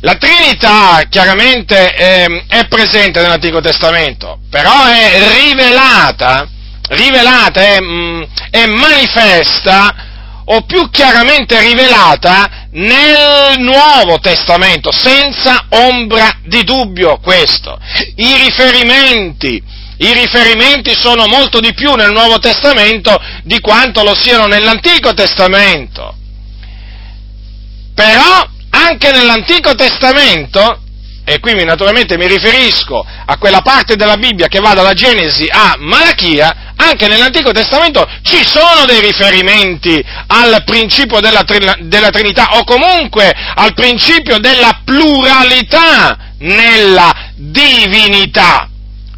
La 0.00 0.14
Trinità 0.14 1.02
chiaramente 1.08 1.94
eh, 1.94 2.44
è 2.46 2.66
presente 2.68 3.20
nell'Antico 3.20 3.60
Testamento, 3.60 4.38
però 4.48 4.84
è 4.84 5.18
rivelata, 5.42 6.46
rivelata, 6.90 7.60
è, 7.60 7.80
mm, 7.80 8.22
è 8.50 8.66
manifesta 8.66 10.07
o 10.50 10.62
più 10.62 10.88
chiaramente 10.90 11.60
rivelata 11.60 12.68
nel 12.72 13.58
Nuovo 13.58 14.18
Testamento, 14.18 14.90
senza 14.92 15.66
ombra 15.70 16.38
di 16.44 16.64
dubbio 16.64 17.18
questo. 17.18 17.78
I 18.16 18.36
riferimenti 18.36 19.62
i 20.00 20.12
riferimenti 20.12 20.94
sono 20.94 21.26
molto 21.26 21.58
di 21.58 21.74
più 21.74 21.94
nel 21.94 22.12
Nuovo 22.12 22.38
Testamento 22.38 23.20
di 23.42 23.58
quanto 23.58 24.04
lo 24.04 24.14
siano 24.14 24.46
nell'Antico 24.46 25.12
Testamento. 25.12 26.14
Però 27.94 28.48
anche 28.70 29.10
nell'Antico 29.10 29.74
Testamento, 29.74 30.82
e 31.24 31.40
qui 31.40 31.64
naturalmente 31.64 32.16
mi 32.16 32.28
riferisco 32.28 33.04
a 33.26 33.36
quella 33.38 33.60
parte 33.60 33.96
della 33.96 34.16
Bibbia 34.16 34.46
che 34.46 34.60
va 34.60 34.72
dalla 34.72 34.94
Genesi 34.94 35.48
a 35.50 35.74
Malachia, 35.78 36.67
anche 36.78 37.08
nell'Antico 37.08 37.50
Testamento 37.52 38.06
ci 38.22 38.44
sono 38.44 38.84
dei 38.86 39.00
riferimenti 39.00 40.02
al 40.28 40.62
principio 40.64 41.20
della, 41.20 41.44
della 41.80 42.10
Trinità 42.10 42.56
o 42.58 42.64
comunque 42.64 43.34
al 43.54 43.74
principio 43.74 44.38
della 44.38 44.80
pluralità 44.84 46.16
nella 46.38 47.14
divinità. 47.34 48.67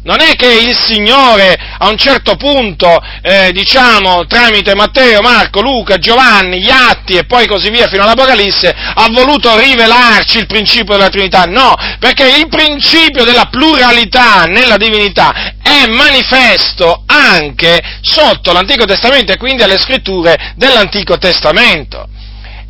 Non 0.03 0.19
è 0.19 0.35
che 0.35 0.51
il 0.51 0.75
Signore 0.75 1.55
a 1.77 1.87
un 1.87 1.97
certo 1.97 2.35
punto, 2.35 2.99
eh, 3.21 3.51
diciamo, 3.51 4.25
tramite 4.25 4.73
Matteo, 4.73 5.21
Marco, 5.21 5.61
Luca, 5.61 5.97
Giovanni, 5.97 6.59
gli 6.59 6.71
atti 6.71 7.13
e 7.13 7.25
poi 7.25 7.45
così 7.45 7.69
via 7.69 7.87
fino 7.87 8.01
all'Apocalisse, 8.01 8.73
ha 8.73 9.05
voluto 9.11 9.55
rivelarci 9.59 10.39
il 10.39 10.47
principio 10.47 10.95
della 10.95 11.09
Trinità. 11.09 11.43
No, 11.43 11.75
perché 11.99 12.27
il 12.37 12.47
principio 12.47 13.23
della 13.23 13.45
pluralità 13.45 14.45
nella 14.45 14.77
divinità 14.77 15.53
è 15.61 15.85
manifesto 15.87 17.03
anche 17.05 17.79
sotto 18.01 18.51
l'Antico 18.51 18.85
Testamento 18.85 19.31
e 19.31 19.37
quindi 19.37 19.61
alle 19.61 19.77
scritture 19.77 20.53
dell'Antico 20.55 21.19
Testamento. 21.19 22.07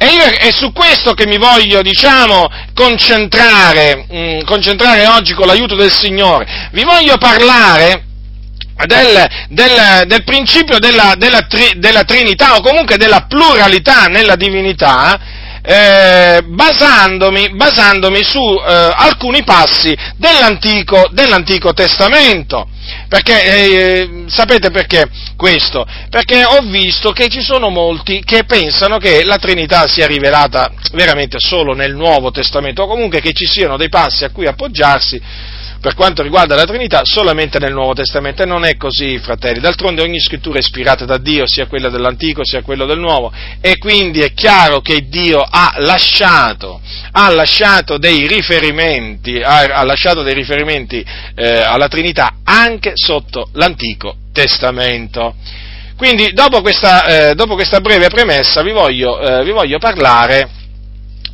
E 0.02 0.08
io 0.08 0.24
è 0.24 0.52
su 0.52 0.72
questo 0.74 1.14
che 1.14 1.28
mi 1.28 1.38
voglio, 1.38 1.84
diciamo, 1.84 2.50
concentrare, 2.74 4.08
mh, 4.10 4.18
mm, 4.18 4.40
concentrare 4.46 5.06
oggi 5.06 5.36
con 5.36 5.46
l'aiuto 5.46 5.76
del 5.76 5.92
Signore. 5.92 6.70
Vi 6.72 6.84
voglio 6.84 7.20
parlare 7.20 8.06
del, 8.88 9.30
del, 9.50 10.08
del 10.08 10.24
principio 10.24 10.80
della, 10.80 11.14
della, 11.16 11.42
tri, 11.42 11.74
della, 11.76 12.04
Trinità 12.04 12.56
o 12.56 12.62
comunque 12.62 12.98
della 12.98 13.28
pluralità 13.30 14.06
nella 14.06 14.36
divinità, 14.36 15.20
eh, 15.64 16.42
basandomi, 16.46 17.52
basandomi, 17.56 18.24
su 18.24 18.40
eh, 18.40 18.92
alcuni 18.96 19.44
passi 19.44 19.96
dell'Antico, 20.18 21.10
dell'Antico 21.12 21.74
Testamento. 21.74 22.68
Perché, 23.08 23.44
eh, 23.44 24.24
sapete 24.28 24.72
perché 24.72 25.06
questo? 25.38 25.86
Perché 26.10 26.44
ho 26.44 26.62
visto 26.62 27.12
che 27.12 27.28
ci 27.30 27.42
sono 27.42 27.70
molti 27.70 28.22
che 28.24 28.44
pensano 28.44 28.98
che 28.98 29.24
la 29.24 29.38
Trinità 29.38 29.88
sia 29.88 30.08
rivelata 30.08 30.72
veramente 30.94 31.38
solo 31.40 31.74
nel 31.74 31.96
Nuovo 31.96 32.32
Testamento, 32.32 32.84
o 32.84 32.88
comunque 32.88 33.22
che 33.22 33.34
ci 33.34 33.46
siano 33.46 33.78
dei 33.78 33.90
passi 33.90 34.24
a 34.26 34.32
cui 34.32 34.48
appoggiarsi 34.48 35.22
per 35.82 35.96
quanto 35.96 36.22
riguarda 36.22 36.54
la 36.54 36.66
Trinità 36.66 37.02
solamente 37.04 37.58
nel 37.58 37.74
Nuovo 37.74 37.94
Testamento 37.94 38.44
e 38.44 38.46
non 38.46 38.66
è 38.66 38.78
così, 38.78 39.18
fratelli. 39.18 39.60
D'altronde 39.60 40.04
ogni 40.04 40.20
scrittura 40.20 40.58
è 40.58 40.60
ispirata 40.60 41.06
da 41.06 41.18
Dio, 41.18 41.48
sia 41.48 41.66
quella 41.66 41.90
dell'Antico 41.90 42.46
sia 42.46 42.62
quella 42.62 42.86
del 42.86 43.00
Nuovo, 43.00 43.34
e 43.60 43.80
quindi 43.80 44.22
è 44.22 44.32
chiaro 44.34 44.82
che 44.82 45.08
Dio 45.10 45.42
ha 45.42 45.74
lasciato, 45.78 46.80
ha 47.14 47.34
lasciato 47.34 47.98
dei 47.98 48.28
riferimenti, 48.28 49.42
ha, 49.42 49.84
lasciato 49.84 50.22
dei 50.22 50.36
riferimenti 50.36 51.04
eh, 51.34 51.62
alla 51.62 51.88
Trinità 51.88 52.36
anche 52.44 52.92
sotto 52.94 53.50
l'Antico 53.54 54.18
Testamento. 54.32 55.34
Quindi, 55.98 56.32
dopo 56.34 56.62
questa, 56.62 57.30
eh, 57.30 57.36
dopo 57.36 57.56
questa 57.56 57.82
breve 57.82 58.08
premessa, 58.10 58.62
vi 58.62 58.72
voglio, 58.72 59.20
eh, 59.20 59.44
vi 59.44 59.52
voglio 59.52 59.80
parlare, 59.80 60.48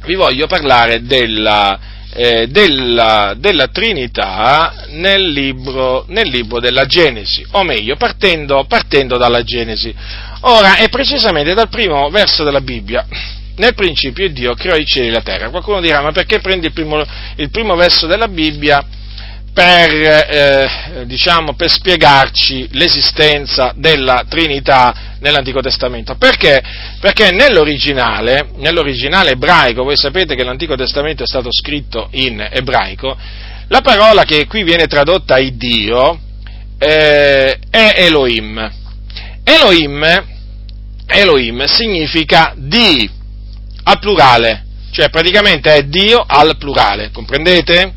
vi 0.06 0.16
voglio 0.16 0.48
parlare 0.48 1.04
della, 1.04 1.78
eh, 2.18 2.48
della, 2.48 3.36
della, 3.38 3.68
Trinità 3.68 4.86
nel 4.90 5.30
libro, 5.30 6.04
nel 6.08 6.28
libro, 6.28 6.60
della 6.60 6.88
Genesi, 6.88 7.46
o 7.52 7.64
meglio, 7.64 7.96
partendo, 7.96 8.66
partendo 8.68 9.18
dalla 9.18 9.44
Genesi. 9.44 9.94
Ora, 10.42 10.78
è 10.78 10.90
precisamente 10.90 11.54
dal 11.54 11.70
primo 11.70 12.10
verso 12.10 12.44
della 12.44 12.62
Bibbia. 12.62 13.06
Nel 13.58 13.76
principio 13.76 14.30
Dio 14.30 14.56
creò 14.56 14.76
i 14.76 14.86
cieli 14.86 15.10
e 15.10 15.12
la 15.12 15.22
terra. 15.22 15.50
Qualcuno 15.50 15.80
dirà, 15.80 16.02
ma 16.02 16.12
perché 16.12 16.40
prendi 16.40 16.68
il 16.68 16.74
primo, 16.74 17.04
il 17.36 17.50
primo 17.52 17.76
verso 17.76 18.08
della 18.08 18.28
Bibbia 18.28 18.84
per, 19.58 19.92
eh, 19.92 21.06
diciamo, 21.08 21.56
per 21.56 21.72
spiegarci 21.72 22.68
l'esistenza 22.74 23.74
della 23.76 24.24
Trinità 24.30 25.16
nell'Antico 25.20 25.62
Testamento. 25.62 26.16
Perché? 26.16 26.62
Perché 27.00 27.32
nell'originale, 27.32 28.50
nell'originale 28.58 29.32
ebraico, 29.32 29.82
voi 29.82 29.98
sapete 29.98 30.36
che 30.36 30.44
l'Antico 30.44 30.76
Testamento 30.76 31.24
è 31.24 31.26
stato 31.26 31.52
scritto 31.52 32.10
in 32.12 32.48
ebraico, 32.52 33.18
la 33.70 33.82
parola 33.82 34.26
che 34.26 34.46
qui 34.46 34.62
viene 34.62 34.86
tradotta 34.86 35.40
in 35.40 35.58
Dio 35.58 36.20
eh, 36.78 37.58
è 37.68 37.94
Elohim. 37.96 38.72
Elohim, 39.44 40.26
Elohim 41.08 41.64
significa 41.66 42.54
di 42.56 43.10
al 43.86 43.98
plurale, 43.98 44.66
cioè 44.92 45.10
praticamente 45.10 45.74
è 45.74 45.82
Dio 45.82 46.24
al 46.28 46.58
plurale, 46.58 47.10
comprendete? 47.12 47.97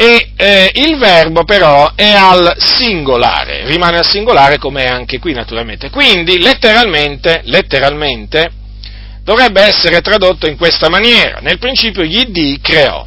E 0.00 0.30
eh, 0.36 0.70
il 0.74 0.96
verbo 0.96 1.42
però 1.42 1.92
è 1.96 2.08
al 2.08 2.54
singolare, 2.56 3.66
rimane 3.66 3.98
al 3.98 4.06
singolare 4.06 4.56
come 4.56 4.84
è 4.84 4.86
anche 4.86 5.18
qui 5.18 5.32
naturalmente. 5.32 5.90
Quindi 5.90 6.38
letteralmente, 6.38 7.40
letteralmente 7.46 8.48
dovrebbe 9.24 9.60
essere 9.60 10.00
tradotto 10.00 10.46
in 10.46 10.56
questa 10.56 10.88
maniera. 10.88 11.40
Nel 11.40 11.58
principio 11.58 12.04
gli 12.04 12.26
dì 12.26 12.60
creò 12.62 13.04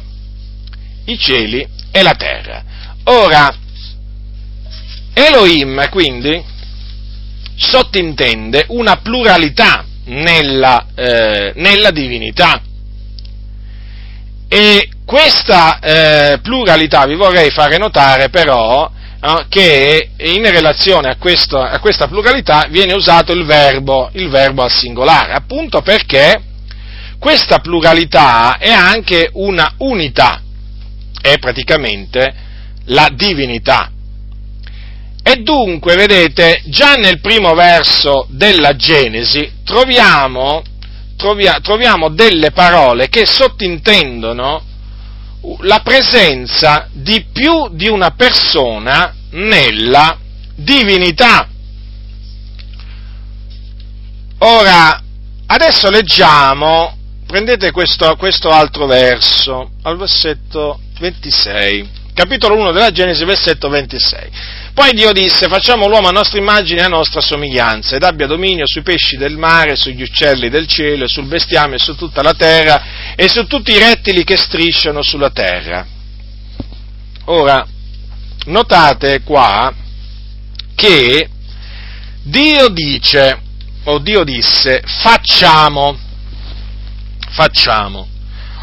i 1.06 1.16
cieli 1.16 1.66
e 1.90 2.02
la 2.02 2.12
terra. 2.12 2.62
Ora, 3.04 3.56
Elohim 5.14 5.88
quindi 5.88 6.44
sottintende 7.56 8.66
una 8.68 8.98
pluralità 8.98 9.82
nella, 10.04 10.88
eh, 10.94 11.52
nella 11.54 11.90
divinità. 11.90 12.60
E 14.46 14.88
questa 15.12 15.78
eh, 15.78 16.38
pluralità 16.40 17.04
vi 17.04 17.16
vorrei 17.16 17.50
fare 17.50 17.76
notare 17.76 18.30
però 18.30 18.90
eh, 19.22 19.44
che 19.50 20.08
in 20.16 20.50
relazione 20.50 21.10
a, 21.10 21.16
questo, 21.16 21.58
a, 21.60 21.78
questa 21.80 22.08
pluralità 22.08 22.64
viene 22.70 22.94
usato 22.94 23.32
il 23.32 23.44
verbo, 23.44 24.08
il 24.14 24.30
verbo 24.30 24.62
al 24.62 24.70
singolare, 24.70 25.34
appunto 25.34 25.82
perché 25.82 26.40
questa 27.18 27.58
pluralità 27.58 28.56
è 28.56 28.70
anche 28.70 29.28
una 29.34 29.74
unità, 29.80 30.40
è 31.20 31.38
praticamente 31.38 32.34
la 32.86 33.10
divinità. 33.14 33.90
E 35.22 35.36
dunque, 35.42 35.94
vedete, 35.94 36.62
già 36.68 36.94
nel 36.94 37.20
primo 37.20 37.52
verso 37.52 38.26
della 38.30 38.76
Genesi 38.76 39.58
troviamo 39.62 40.62
trovia, 41.16 41.60
troviamo 41.62 42.08
delle 42.08 42.50
parole 42.50 43.10
che 43.10 43.26
sottintendono 43.26 44.70
la 45.60 45.80
presenza 45.80 46.88
di 46.92 47.26
più 47.32 47.68
di 47.70 47.88
una 47.88 48.10
persona 48.10 49.14
nella 49.30 50.18
divinità. 50.54 51.48
Ora, 54.38 55.02
adesso 55.46 55.90
leggiamo, 55.90 56.96
prendete 57.26 57.70
questo, 57.70 58.14
questo 58.16 58.50
altro 58.50 58.86
verso, 58.86 59.70
al 59.82 59.96
versetto 59.96 60.80
26, 60.98 61.88
capitolo 62.14 62.56
1 62.56 62.72
della 62.72 62.90
Genesi, 62.90 63.24
versetto 63.24 63.68
26. 63.68 64.30
Poi 64.74 64.92
Dio 64.92 65.12
disse, 65.12 65.48
facciamo 65.48 65.86
l'uomo 65.86 66.08
a 66.08 66.12
nostra 66.12 66.38
immagine 66.38 66.80
e 66.80 66.84
a 66.84 66.88
nostra 66.88 67.20
somiglianza, 67.20 67.96
ed 67.96 68.02
abbia 68.02 68.26
dominio 68.26 68.66
sui 68.66 68.82
pesci 68.82 69.16
del 69.16 69.36
mare, 69.36 69.76
sugli 69.76 70.02
uccelli 70.02 70.48
del 70.48 70.66
cielo, 70.66 71.06
sul 71.06 71.26
bestiame, 71.26 71.78
su 71.78 71.94
tutta 71.94 72.22
la 72.22 72.34
terra, 72.34 73.14
e 73.14 73.28
su 73.28 73.46
tutti 73.46 73.72
i 73.72 73.78
rettili 73.78 74.24
che 74.24 74.36
strisciano 74.36 75.02
sulla 75.02 75.30
terra. 75.30 75.86
Ora, 77.26 77.66
notate 78.46 79.22
qua 79.22 79.72
che 80.74 81.28
Dio 82.22 82.68
dice, 82.68 83.40
o 83.84 83.98
Dio 83.98 84.24
disse, 84.24 84.82
facciamo, 84.84 85.98
facciamo. 87.30 88.08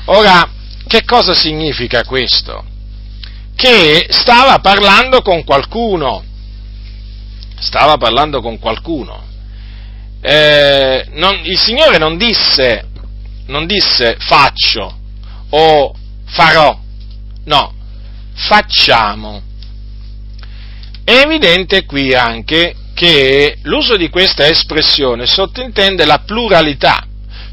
Ora, 0.06 0.50
che 0.88 1.04
cosa 1.04 1.34
significa 1.36 2.04
questo? 2.04 2.69
Che 3.60 4.08
stava 4.10 4.60
parlando 4.60 5.22
con 5.22 5.44
qualcuno, 5.44 6.24
stava 7.60 7.98
parlando 7.98 8.40
con 8.40 8.58
qualcuno. 8.58 9.22
Eh, 10.22 11.06
non, 11.12 11.42
il 11.44 11.60
Signore 11.60 11.98
non 11.98 12.16
disse, 12.16 12.88
non 13.48 13.66
disse 13.66 14.16
faccio 14.18 14.98
o 15.50 15.94
farò, 16.24 16.80
no, 17.44 17.74
facciamo. 18.34 19.42
È 21.04 21.12
evidente 21.12 21.84
qui 21.84 22.14
anche 22.14 22.74
che 22.94 23.58
l'uso 23.64 23.98
di 23.98 24.08
questa 24.08 24.48
espressione 24.48 25.26
sottintende 25.26 26.06
la 26.06 26.20
pluralità, 26.20 27.06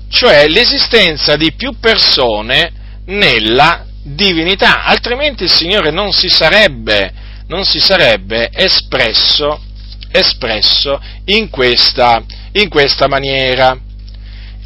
cioè 0.08 0.46
l'esistenza 0.46 1.34
di 1.34 1.52
più 1.54 1.80
persone 1.80 3.00
nella 3.06 3.85
divinità, 4.14 4.84
altrimenti 4.84 5.44
il 5.44 5.50
Signore 5.50 5.90
non 5.90 6.12
si 6.12 6.28
sarebbe, 6.28 7.12
non 7.48 7.64
si 7.64 7.80
sarebbe 7.80 8.50
espresso, 8.52 9.60
espresso 10.10 11.00
in, 11.26 11.50
questa, 11.50 12.22
in 12.52 12.68
questa 12.68 13.08
maniera. 13.08 13.76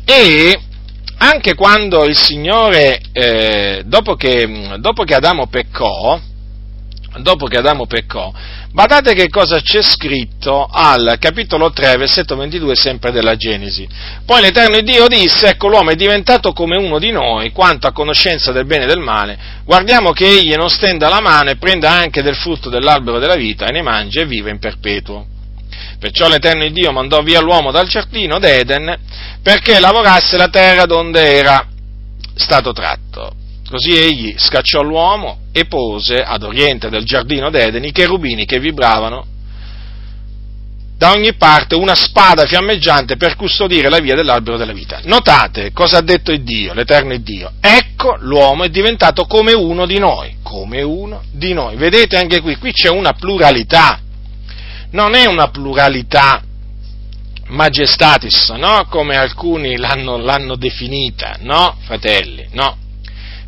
E 0.05 0.61
anche 1.19 1.55
quando 1.55 2.05
il 2.05 2.17
Signore, 2.17 3.01
eh, 3.13 3.83
dopo, 3.87 4.15
che, 4.15 4.77
dopo 4.79 5.05
che 5.05 5.15
Adamo 5.15 5.47
peccò, 5.47 6.21
dopo 7.19 7.47
che 7.47 7.59
Adamo 7.59 7.87
peccò, 7.87 8.33
Badate 8.73 9.15
che 9.15 9.29
cosa 9.29 9.61
c'è 9.61 9.83
scritto 9.83 10.69
al 10.71 11.17
capitolo 11.19 11.73
3, 11.73 11.97
versetto 11.97 12.37
22, 12.37 12.77
sempre 12.77 13.11
della 13.11 13.35
Genesi. 13.35 13.89
Poi 14.25 14.41
l'Eterno 14.41 14.81
Dio 14.83 15.09
disse, 15.09 15.49
ecco 15.49 15.67
l'uomo 15.67 15.91
è 15.91 15.97
diventato 15.97 16.53
come 16.53 16.77
uno 16.77 17.01
di 17.01 17.11
noi, 17.11 17.51
quanto 17.51 17.89
a 17.89 17.93
conoscenza 17.93 18.53
del 18.53 18.67
bene 18.67 18.85
e 18.85 18.87
del 18.87 19.01
male, 19.01 19.37
guardiamo 19.65 20.13
che 20.13 20.25
egli 20.25 20.55
non 20.55 20.71
stenda 20.71 21.09
la 21.09 21.21
mano 21.21 21.51
e 21.51 21.57
prenda 21.57 21.91
anche 21.91 22.23
del 22.23 22.37
frutto 22.37 22.69
dell'albero 22.69 23.19
della 23.19 23.35
vita 23.35 23.67
e 23.67 23.73
ne 23.73 23.83
mangi 23.83 24.21
e 24.21 24.27
viva 24.27 24.51
in 24.51 24.61
perpetuo. 24.61 25.27
Perciò 25.99 26.29
l'Eterno 26.29 26.69
Dio 26.69 26.93
mandò 26.93 27.23
via 27.23 27.41
l'uomo 27.41 27.73
dal 27.73 27.89
giardino 27.89 28.39
d'Eden 28.39 28.97
perché 29.43 29.81
lavorasse 29.81 30.37
la 30.37 30.49
terra 30.49 30.87
donde 30.87 31.35
era 31.35 31.67
stato 32.37 32.73
tratto. 32.73 33.40
Così 33.71 33.93
egli 33.93 34.35
scacciò 34.37 34.83
l'uomo 34.83 35.43
e 35.53 35.67
pose 35.67 36.17
ad 36.17 36.43
oriente 36.43 36.91
del 36.91 37.05
giardino 37.05 37.51
d'Eden 37.51 37.85
i 37.85 37.93
cherubini 37.93 38.45
che 38.45 38.59
vibravano 38.59 39.25
da 40.97 41.13
ogni 41.13 41.35
parte 41.35 41.77
una 41.77 41.95
spada 41.95 42.47
fiammeggiante 42.47 43.17
per 43.17 43.37
custodire 43.37 43.89
la 43.89 44.01
via 44.01 44.17
dell'albero 44.17 44.57
della 44.57 44.73
vita. 44.73 45.01
Notate 45.05 45.71
cosa 45.73 45.99
ha 45.99 46.03
detto 46.03 46.33
il 46.33 46.43
Dio, 46.43 46.75
l'Eterno 46.75 47.17
Dio. 47.17 47.53
Ecco, 47.61 48.17
l'uomo 48.19 48.65
è 48.65 48.69
diventato 48.69 49.25
come 49.25 49.53
uno 49.53 49.87
di 49.87 49.99
noi, 49.99 50.39
come 50.43 50.83
uno 50.83 51.23
di 51.31 51.55
noi. 51.55 51.77
Vedete 51.77 52.19
anche 52.19 52.41
qui, 52.41 52.57
qui 52.57 52.73
c'è 52.73 52.91
una 52.91 53.13
pluralità. 53.13 54.01
Non 54.91 55.15
è 55.15 55.27
una 55.27 55.49
pluralità 55.49 56.43
majestatis, 57.47 58.51
no? 58.51 58.85
Come 58.91 59.17
alcuni 59.17 59.77
l'hanno, 59.77 60.19
l'hanno 60.19 60.57
definita, 60.57 61.37
no, 61.41 61.77
fratelli? 61.81 62.47
No, 62.53 62.77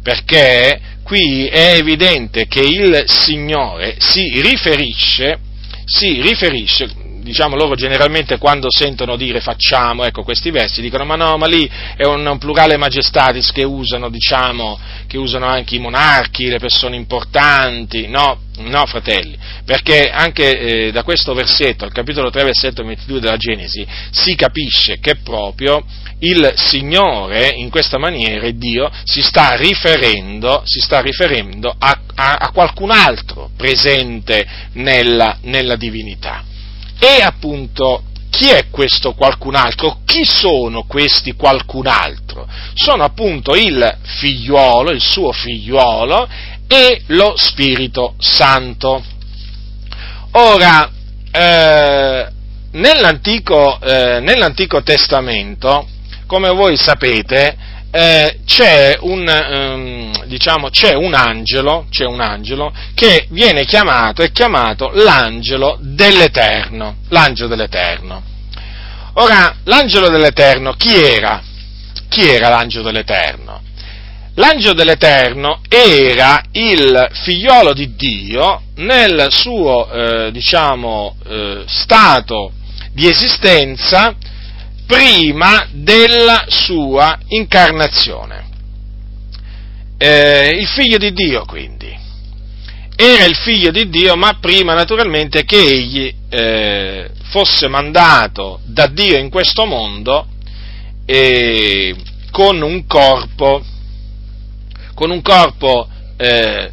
perché 0.02 0.80
qui 1.02 1.46
è 1.46 1.74
evidente 1.76 2.46
che 2.46 2.60
il 2.60 3.04
Signore 3.06 3.96
si 3.98 4.40
riferisce, 4.40 5.38
si 5.84 6.20
riferisce 6.20 7.01
diciamo 7.22 7.56
loro 7.56 7.74
generalmente 7.74 8.38
quando 8.38 8.68
sentono 8.70 9.16
dire 9.16 9.40
facciamo, 9.40 10.04
ecco 10.04 10.22
questi 10.22 10.50
versi, 10.50 10.82
dicono 10.82 11.04
ma 11.04 11.16
no, 11.16 11.36
ma 11.36 11.46
lì 11.46 11.68
è 11.96 12.04
un, 12.04 12.26
un 12.26 12.38
plurale 12.38 12.76
majestatis 12.76 13.52
che 13.52 13.62
usano, 13.62 14.10
diciamo, 14.10 14.78
che 15.06 15.16
usano 15.16 15.46
anche 15.46 15.76
i 15.76 15.78
monarchi, 15.78 16.48
le 16.48 16.58
persone 16.58 16.96
importanti, 16.96 18.08
no, 18.08 18.40
no 18.58 18.86
fratelli, 18.86 19.36
perché 19.64 20.10
anche 20.10 20.58
eh, 20.58 20.92
da 20.92 21.02
questo 21.02 21.32
versetto, 21.34 21.84
al 21.84 21.92
capitolo 21.92 22.30
3, 22.30 22.44
versetto 22.44 22.84
22 22.84 23.20
della 23.20 23.36
Genesi, 23.36 23.86
si 24.10 24.34
capisce 24.34 24.98
che 24.98 25.16
proprio 25.16 25.84
il 26.20 26.52
Signore 26.56 27.52
in 27.56 27.70
questa 27.70 27.98
maniera, 27.98 28.48
Dio, 28.50 28.90
si 29.04 29.22
sta 29.22 29.54
riferendo, 29.54 30.62
si 30.64 30.80
sta 30.80 31.00
riferendo 31.00 31.74
a, 31.76 32.00
a, 32.14 32.32
a, 32.34 32.50
qualcun 32.50 32.90
altro 32.90 33.50
presente 33.56 34.46
nella, 34.74 35.38
nella 35.42 35.76
divinità. 35.76 36.44
E 37.04 37.20
appunto 37.20 38.04
chi 38.30 38.48
è 38.50 38.68
questo 38.70 39.14
qualcun 39.14 39.56
altro? 39.56 40.02
Chi 40.04 40.24
sono 40.24 40.84
questi 40.84 41.32
qualcun 41.32 41.88
altro? 41.88 42.46
Sono 42.74 43.02
appunto 43.02 43.56
il 43.56 43.98
figliuolo, 44.02 44.92
il 44.92 45.00
suo 45.00 45.32
figliuolo 45.32 46.28
e 46.68 47.02
lo 47.06 47.34
Spirito 47.36 48.14
Santo. 48.18 49.02
Ora, 50.34 50.88
eh, 51.32 52.28
nell'Antico, 52.70 53.80
eh, 53.80 54.20
nell'Antico 54.20 54.84
Testamento 54.84 55.88
come 56.32 56.50
voi 56.50 56.76
sapete, 56.76 57.56
eh, 57.94 58.38
c'è, 58.46 58.96
un, 59.00 59.28
ehm, 59.28 60.24
diciamo, 60.24 60.70
c'è, 60.70 60.94
un 60.94 61.12
angelo, 61.12 61.86
c'è 61.90 62.06
un 62.06 62.20
angelo 62.20 62.72
che 62.94 63.26
viene 63.28 63.66
chiamato, 63.66 64.22
è 64.22 64.32
chiamato 64.32 64.90
l'angelo 64.94 65.76
dell'Eterno, 65.78 66.96
l'angelo 67.10 67.48
dell'Eterno. 67.48 68.22
Ora, 69.14 69.56
l'angelo 69.64 70.08
dell'Eterno 70.08 70.72
chi 70.72 70.94
era? 70.94 71.42
Chi 72.08 72.26
era 72.26 72.48
l'angelo 72.48 72.84
dell'Eterno? 72.84 73.60
L'angelo 74.36 74.72
dell'Eterno 74.72 75.60
era 75.68 76.42
il 76.52 77.08
figliolo 77.12 77.74
di 77.74 77.94
Dio 77.94 78.62
nel 78.76 79.26
suo, 79.28 79.90
eh, 79.90 80.30
diciamo, 80.32 81.16
eh, 81.28 81.64
stato 81.66 82.52
di 82.94 83.06
esistenza 83.06 84.14
prima 84.92 85.66
della 85.70 86.44
sua 86.48 87.18
incarnazione. 87.28 88.44
Eh, 89.96 90.50
il 90.58 90.66
figlio 90.66 90.98
di 90.98 91.14
Dio 91.14 91.46
quindi. 91.46 91.98
Era 92.94 93.24
il 93.24 93.34
figlio 93.34 93.70
di 93.70 93.88
Dio, 93.88 94.16
ma 94.16 94.36
prima 94.38 94.74
naturalmente 94.74 95.44
che 95.44 95.56
egli 95.56 96.14
eh, 96.28 97.10
fosse 97.30 97.68
mandato 97.68 98.60
da 98.66 98.86
Dio 98.86 99.16
in 99.16 99.30
questo 99.30 99.64
mondo 99.64 100.26
eh, 101.06 101.96
con 102.30 102.60
un 102.60 102.86
corpo, 102.86 103.64
con 104.92 105.10
un 105.10 105.22
corpo 105.22 105.88
eh, 106.18 106.70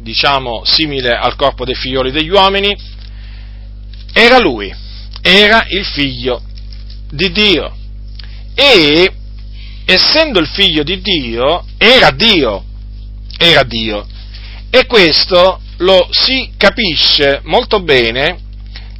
diciamo 0.00 0.62
simile 0.64 1.16
al 1.16 1.34
corpo 1.34 1.64
dei 1.64 1.74
figlioli 1.74 2.12
degli 2.12 2.30
uomini, 2.30 2.72
era 4.12 4.38
lui, 4.38 4.72
era 5.20 5.66
il 5.70 5.84
figlio 5.84 6.42
di 7.12 7.30
Dio 7.30 7.76
e 8.54 9.12
essendo 9.84 10.38
il 10.38 10.46
figlio 10.46 10.82
di 10.82 11.00
Dio 11.00 11.64
era 11.76 12.10
Dio, 12.10 12.64
era 13.36 13.62
Dio 13.64 14.06
e 14.70 14.86
questo 14.86 15.60
lo 15.78 16.08
si 16.10 16.52
capisce 16.56 17.40
molto 17.44 17.82
bene 17.82 18.38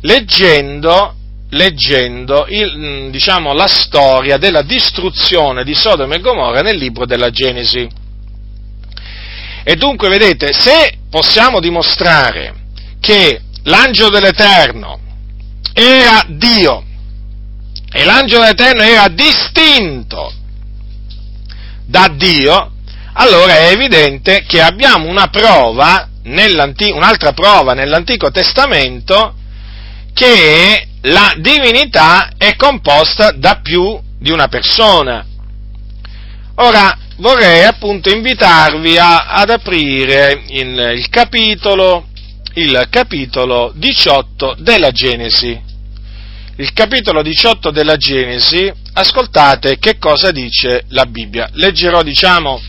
leggendo, 0.03 1.15
leggendo 1.51 2.47
il, 2.49 2.77
mm, 2.77 3.11
diciamo, 3.11 3.55
la 3.55 3.67
storia 3.67 4.37
della 4.37 4.63
distruzione 4.63 5.65
di 5.65 5.75
Sodoma 5.75 6.15
e 6.15 6.21
Gomorra 6.21 6.61
nel 6.61 6.77
libro 6.77 7.07
della 7.07 7.31
Genesi. 7.31 7.89
E 9.65 9.77
dunque, 9.77 10.09
vedete, 10.09 10.53
se 10.53 10.99
possiamo 11.09 11.61
dimostrare 11.61 12.55
che 13.01 13.41
l'angelo 13.65 14.11
dell'Eterno 14.11 14.99
era 15.73 16.25
Dio, 16.29 16.85
e 17.93 18.05
l'angelo 18.05 18.45
eterno 18.45 18.83
era 18.83 19.09
distinto 19.09 20.33
da 21.85 22.09
Dio, 22.09 22.73
allora 23.15 23.59
è 23.59 23.73
evidente 23.73 24.45
che 24.47 24.63
abbiamo 24.63 25.09
una 25.09 25.29
prova, 25.29 26.09
un'altra 26.25 27.33
prova 27.33 27.75
nell'Antico 27.75 28.31
Testamento, 28.31 29.35
che 30.15 30.89
la 31.03 31.35
divinità 31.37 32.31
è 32.39 32.57
composta 32.57 33.33
da 33.33 33.61
più 33.63 34.01
di 34.19 34.31
una 34.31 34.49
persona. 34.49 35.27
Ora, 36.57 36.97
vorrei 37.17 37.65
appunto 37.65 38.09
invitarvi 38.09 38.97
a, 38.97 39.27
ad 39.27 39.51
aprire 39.51 40.45
il, 40.49 40.95
il, 40.97 41.09
capitolo, 41.11 42.07
il 42.55 42.87
capitolo 42.89 43.73
18 43.75 44.57
della 44.61 44.93
Genesi 44.93 45.72
il 46.57 46.73
capitolo 46.75 47.23
18 47.23 47.71
della 47.71 47.97
Genesi, 47.97 48.71
ascoltate 48.93 49.79
che 49.79 49.97
cosa 49.99 50.31
dice 50.31 50.85
la 50.89 51.07
Bibbia. 51.07 51.49
Leggerò, 51.53 52.03
diciamo, 52.03 52.61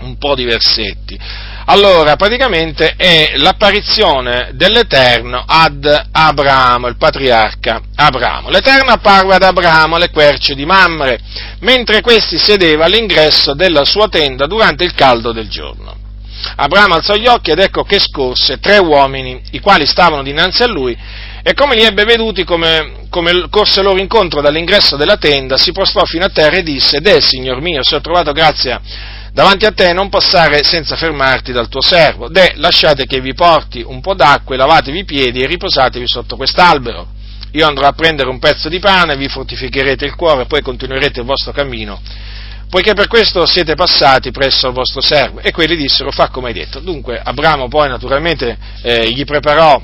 un 0.00 0.18
po' 0.18 0.34
di 0.34 0.44
versetti. 0.44 1.18
Allora, 1.66 2.16
praticamente 2.16 2.94
è 2.96 3.34
l'apparizione 3.36 4.52
dell'Eterno 4.54 5.44
ad 5.46 5.84
Abramo, 6.10 6.88
il 6.88 6.96
patriarca 6.96 7.82
Abramo. 7.94 8.48
L'Eterno 8.48 8.90
apparve 8.90 9.34
ad 9.34 9.42
Abramo 9.42 9.96
alle 9.96 10.10
querce 10.10 10.54
di 10.54 10.64
Mamre, 10.64 11.20
mentre 11.60 12.00
questi 12.00 12.38
sedeva 12.38 12.86
all'ingresso 12.86 13.54
della 13.54 13.84
sua 13.84 14.08
tenda 14.08 14.46
durante 14.46 14.84
il 14.84 14.94
caldo 14.94 15.32
del 15.32 15.48
giorno. 15.48 15.94
Abramo 16.56 16.94
alzò 16.94 17.14
gli 17.14 17.26
occhi 17.26 17.50
ed 17.50 17.58
ecco 17.58 17.82
che 17.82 17.98
scorse 18.00 18.58
tre 18.58 18.78
uomini, 18.78 19.40
i 19.50 19.60
quali 19.60 19.86
stavano 19.86 20.22
dinanzi 20.22 20.62
a 20.62 20.68
lui, 20.68 20.96
e 21.48 21.54
come 21.54 21.76
li 21.76 21.82
ebbe 21.82 22.04
veduti, 22.04 22.44
come, 22.44 23.06
come 23.08 23.48
corse 23.48 23.80
loro 23.80 23.98
incontro 23.98 24.42
dall'ingresso 24.42 24.96
della 24.96 25.16
tenda, 25.16 25.56
si 25.56 25.72
prostrò 25.72 26.04
fino 26.04 26.26
a 26.26 26.28
terra 26.28 26.56
e 26.56 26.62
disse, 26.62 27.00
Deh, 27.00 27.22
Signor 27.22 27.62
mio, 27.62 27.82
se 27.82 27.96
ho 27.96 28.02
trovato 28.02 28.32
grazia 28.32 28.78
davanti 29.32 29.64
a 29.64 29.72
te, 29.72 29.94
non 29.94 30.10
passare 30.10 30.62
senza 30.62 30.94
fermarti 30.94 31.50
dal 31.50 31.70
tuo 31.70 31.80
servo. 31.80 32.28
Deh, 32.28 32.52
lasciate 32.56 33.06
che 33.06 33.22
vi 33.22 33.32
porti 33.32 33.82
un 33.82 34.02
po' 34.02 34.12
d'acqua 34.12 34.56
lavatevi 34.56 34.98
i 34.98 35.04
piedi 35.06 35.40
e 35.40 35.46
riposatevi 35.46 36.06
sotto 36.06 36.36
quest'albero. 36.36 37.06
Io 37.52 37.66
andrò 37.66 37.86
a 37.86 37.92
prendere 37.92 38.28
un 38.28 38.38
pezzo 38.38 38.68
di 38.68 38.78
pane, 38.78 39.16
vi 39.16 39.28
fortificherete 39.30 40.04
il 40.04 40.16
cuore, 40.16 40.42
e 40.42 40.46
poi 40.46 40.60
continuerete 40.60 41.20
il 41.20 41.26
vostro 41.26 41.52
cammino, 41.52 41.98
poiché 42.68 42.92
per 42.92 43.06
questo 43.06 43.46
siete 43.46 43.74
passati 43.74 44.32
presso 44.32 44.66
al 44.66 44.74
vostro 44.74 45.00
servo. 45.00 45.40
E 45.40 45.50
quelli 45.50 45.76
dissero, 45.76 46.10
fa 46.10 46.28
come 46.28 46.48
hai 46.48 46.54
detto. 46.54 46.80
Dunque, 46.80 47.18
Abramo 47.24 47.68
poi 47.68 47.88
naturalmente 47.88 48.58
eh, 48.82 49.08
gli 49.08 49.24
preparò 49.24 49.80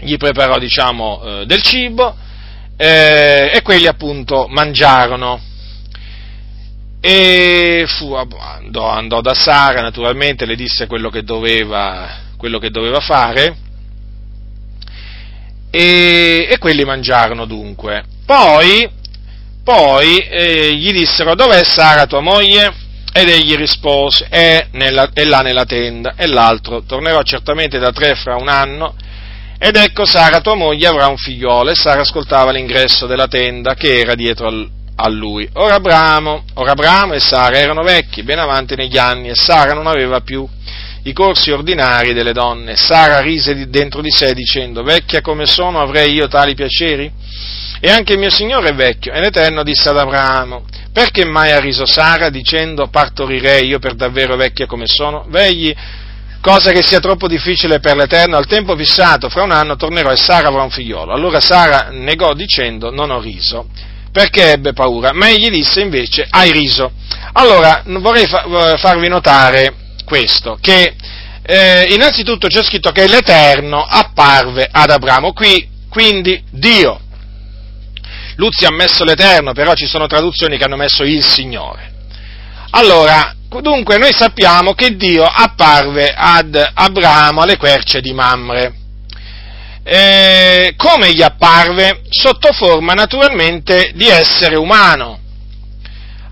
gli 0.00 0.16
preparò 0.16 0.58
diciamo, 0.58 1.22
eh, 1.22 1.46
del 1.46 1.62
cibo 1.62 2.14
eh, 2.76 3.50
e 3.54 3.62
quelli 3.62 3.86
appunto 3.86 4.46
mangiarono. 4.48 5.40
E 7.00 7.84
fu, 7.86 8.14
andò, 8.14 8.88
andò, 8.88 9.20
da 9.20 9.34
Sara, 9.34 9.80
naturalmente 9.80 10.44
le 10.44 10.56
disse 10.56 10.86
quello 10.86 11.08
che 11.08 11.22
doveva, 11.22 12.08
quello 12.36 12.58
che 12.58 12.70
doveva 12.70 13.00
fare 13.00 13.56
e, 15.70 16.48
e, 16.50 16.58
quelli 16.58 16.84
mangiarono 16.84 17.44
dunque. 17.44 18.04
Poi, 18.24 18.88
poi 19.62 20.18
eh, 20.18 20.74
gli 20.74 20.90
dissero 20.90 21.34
dov'è 21.34 21.62
Sara 21.64 22.06
tua 22.06 22.20
moglie? 22.20 22.84
Ed 23.12 23.28
egli 23.28 23.54
rispose, 23.54 24.26
è, 24.28 24.66
nella, 24.72 25.08
è 25.12 25.24
là 25.24 25.40
nella 25.40 25.64
tenda. 25.64 26.14
E 26.16 26.26
l'altro, 26.26 26.82
tornerò 26.82 27.22
certamente 27.22 27.78
da 27.78 27.92
tre 27.92 28.14
fra 28.14 28.36
un 28.36 28.48
anno 28.48 28.94
ed 29.58 29.76
ecco 29.76 30.04
Sara, 30.04 30.40
tua 30.40 30.54
moglie, 30.54 30.86
avrà 30.86 31.06
un 31.06 31.16
figliolo, 31.16 31.70
e 31.70 31.74
Sara 31.74 32.02
ascoltava 32.02 32.50
l'ingresso 32.50 33.06
della 33.06 33.26
tenda 33.26 33.74
che 33.74 34.00
era 34.00 34.14
dietro 34.14 34.48
al, 34.48 34.68
a 34.96 35.08
lui. 35.08 35.48
Ora 35.54 35.76
Abramo, 35.76 36.44
ora 36.54 36.72
Abramo 36.72 37.14
e 37.14 37.20
Sara 37.20 37.56
erano 37.56 37.82
vecchi, 37.82 38.22
ben 38.22 38.38
avanti 38.38 38.74
negli 38.74 38.98
anni, 38.98 39.28
e 39.28 39.34
Sara 39.34 39.72
non 39.72 39.86
aveva 39.86 40.20
più 40.20 40.46
i 41.04 41.12
corsi 41.12 41.50
ordinari 41.52 42.12
delle 42.12 42.32
donne. 42.32 42.76
Sara 42.76 43.20
rise 43.20 43.68
dentro 43.68 44.02
di 44.02 44.10
sé 44.10 44.34
dicendo, 44.34 44.82
vecchia 44.82 45.20
come 45.20 45.46
sono 45.46 45.80
avrei 45.80 46.12
io 46.12 46.28
tali 46.28 46.54
piaceri? 46.54 47.10
E 47.78 47.90
anche 47.90 48.14
il 48.14 48.18
mio 48.18 48.30
Signore 48.30 48.70
è 48.70 48.74
vecchio. 48.74 49.12
E 49.12 49.20
l'Eterno 49.20 49.62
disse 49.62 49.88
ad 49.88 49.98
Abramo, 49.98 50.64
perché 50.92 51.24
mai 51.24 51.52
ha 51.52 51.60
riso 51.60 51.86
Sara 51.86 52.28
dicendo, 52.28 52.88
partorirei 52.88 53.68
io 53.68 53.78
per 53.78 53.94
davvero 53.94 54.36
vecchia 54.36 54.66
come 54.66 54.86
sono? 54.86 55.24
Vegli 55.28 55.74
cosa 56.46 56.70
che 56.70 56.84
sia 56.84 57.00
troppo 57.00 57.26
difficile 57.26 57.80
per 57.80 57.96
l'Eterno, 57.96 58.36
al 58.36 58.46
tempo 58.46 58.76
fissato, 58.76 59.28
fra 59.28 59.42
un 59.42 59.50
anno 59.50 59.74
tornerò 59.74 60.12
e 60.12 60.16
Sara 60.16 60.46
avrà 60.46 60.62
un 60.62 60.70
figliolo. 60.70 61.12
Allora 61.12 61.40
Sara 61.40 61.88
negò 61.90 62.34
dicendo 62.34 62.92
non 62.92 63.10
ho 63.10 63.18
riso, 63.18 63.66
perché 64.12 64.52
ebbe 64.52 64.72
paura, 64.72 65.10
ma 65.12 65.28
egli 65.28 65.50
disse 65.50 65.80
invece 65.80 66.24
hai 66.30 66.52
riso. 66.52 66.92
Allora 67.32 67.82
vorrei 67.84 68.28
fa- 68.28 68.76
farvi 68.76 69.08
notare 69.08 69.74
questo, 70.04 70.56
che 70.60 70.94
eh, 71.42 71.88
innanzitutto 71.90 72.46
c'è 72.46 72.62
scritto 72.62 72.92
che 72.92 73.08
l'Eterno 73.08 73.84
apparve 73.84 74.68
ad 74.70 74.90
Abramo, 74.90 75.32
qui 75.32 75.68
quindi 75.88 76.40
Dio. 76.52 77.00
Luzzi 78.36 78.66
ha 78.66 78.70
messo 78.70 79.02
l'Eterno, 79.02 79.52
però 79.52 79.74
ci 79.74 79.86
sono 79.86 80.06
traduzioni 80.06 80.58
che 80.58 80.62
hanno 80.62 80.76
messo 80.76 81.02
il 81.02 81.24
Signore. 81.24 81.94
Allora, 82.78 83.34
dunque 83.62 83.96
noi 83.96 84.12
sappiamo 84.12 84.74
che 84.74 84.96
Dio 84.96 85.24
apparve 85.24 86.12
ad 86.14 86.72
Abramo 86.74 87.40
alle 87.40 87.56
querce 87.56 88.02
di 88.02 88.12
Mamre. 88.12 88.74
Eh, 89.82 90.74
come 90.76 91.14
gli 91.14 91.22
apparve? 91.22 92.02
Sotto 92.10 92.52
forma 92.52 92.92
naturalmente 92.92 93.92
di 93.94 94.06
essere 94.08 94.56
umano. 94.56 95.18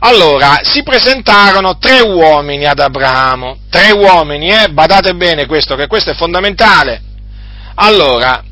Allora, 0.01 0.59
si 0.65 0.83
presentarono 0.83 1.79
tre 1.79 2.01
uomini 2.01 2.67
ad 2.67 2.79
Abramo, 2.79 3.61
tre 3.71 3.93
uomini, 3.93 4.51
eh? 4.51 4.69
badate 4.69 5.15
bene 5.15 5.47
questo, 5.47 5.77
che 5.77 5.87
questo 5.87 6.11
è 6.11 6.15
fondamentale. 6.15 7.01
Allora, 7.77 8.45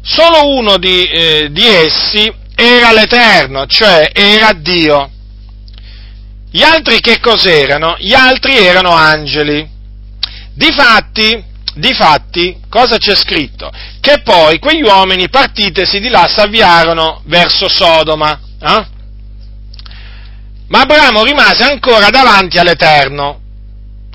solo 0.00 0.56
uno 0.56 0.76
di, 0.76 1.08
eh, 1.08 1.48
di 1.50 1.66
essi 1.66 2.32
era 2.54 2.92
l'Eterno, 2.92 3.66
cioè 3.66 4.12
era 4.14 4.52
Dio. 4.52 5.10
Gli 6.50 6.62
altri 6.62 7.00
che 7.00 7.20
cos'erano? 7.20 7.96
Gli 7.98 8.12
altri 8.12 8.56
erano 8.56 8.90
angeli. 8.90 9.68
Difatti, 10.52 11.44
difatti, 11.74 12.60
cosa 12.68 12.98
c'è 12.98 13.14
scritto? 13.14 13.70
Che 14.00 14.20
poi 14.22 14.58
quegli 14.58 14.82
uomini 14.82 15.28
partitesi 15.28 16.00
di 16.00 16.08
là 16.08 16.26
si 16.26 16.40
avviarono 16.40 17.22
verso 17.26 17.68
Sodoma. 17.68 18.38
Eh? 18.60 18.86
Ma 20.68 20.80
Abramo 20.80 21.24
rimase 21.24 21.62
ancora 21.62 22.10
davanti 22.10 22.58
all'Eterno. 22.58 23.40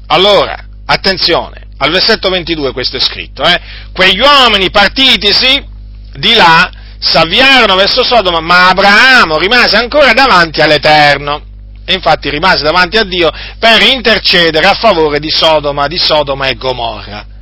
Allora, 0.07 0.57
attenzione, 0.85 1.67
al 1.77 1.91
versetto 1.91 2.29
22 2.29 2.73
questo 2.73 2.97
è 2.97 2.99
scritto, 2.99 3.43
eh? 3.43 3.59
Quegli 3.93 4.19
uomini 4.19 4.69
partitisi 4.69 5.63
di 6.13 6.33
là 6.33 6.69
si 6.99 7.17
avviarono 7.17 7.75
verso 7.75 8.03
Sodoma, 8.03 8.39
ma 8.39 8.69
Abramo 8.69 9.37
rimase 9.37 9.77
ancora 9.77 10.13
davanti 10.13 10.61
all'Eterno. 10.61 11.53
E 11.85 11.93
infatti 11.93 12.29
rimase 12.29 12.63
davanti 12.63 12.97
a 12.97 13.03
Dio 13.03 13.29
per 13.59 13.81
intercedere 13.83 14.65
a 14.65 14.73
favore 14.73 15.19
di 15.19 15.29
Sodoma, 15.29 15.87
di 15.87 15.97
Sodoma 15.97 16.47
e 16.47 16.55
Gomorra. 16.55 17.33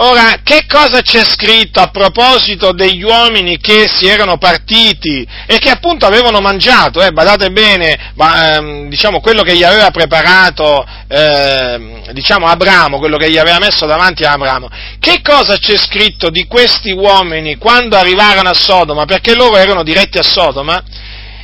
Ora, 0.00 0.36
che 0.44 0.64
cosa 0.68 1.00
c'è 1.02 1.24
scritto 1.24 1.80
a 1.80 1.88
proposito 1.88 2.70
degli 2.70 3.02
uomini 3.02 3.58
che 3.58 3.88
si 3.88 4.06
erano 4.06 4.38
partiti 4.38 5.26
e 5.44 5.58
che 5.58 5.70
appunto 5.70 6.06
avevano 6.06 6.38
mangiato? 6.38 7.02
Eh, 7.02 7.10
badate 7.10 7.50
bene, 7.50 8.12
ma, 8.14 8.54
ehm, 8.54 8.88
diciamo, 8.88 9.18
quello 9.18 9.42
che 9.42 9.56
gli 9.56 9.64
aveva 9.64 9.90
preparato, 9.90 10.86
ehm, 11.08 12.12
diciamo, 12.12 12.46
Abramo, 12.46 12.98
quello 12.98 13.16
che 13.16 13.28
gli 13.28 13.38
aveva 13.38 13.58
messo 13.58 13.86
davanti 13.86 14.22
a 14.22 14.32
Abramo. 14.32 14.68
Che 15.00 15.20
cosa 15.20 15.56
c'è 15.58 15.76
scritto 15.76 16.30
di 16.30 16.46
questi 16.46 16.92
uomini 16.92 17.56
quando 17.56 17.96
arrivarono 17.96 18.50
a 18.50 18.54
Sodoma? 18.54 19.04
Perché 19.04 19.34
loro 19.34 19.56
erano 19.56 19.82
diretti 19.82 20.16
a 20.18 20.22
Sodoma, 20.22 20.80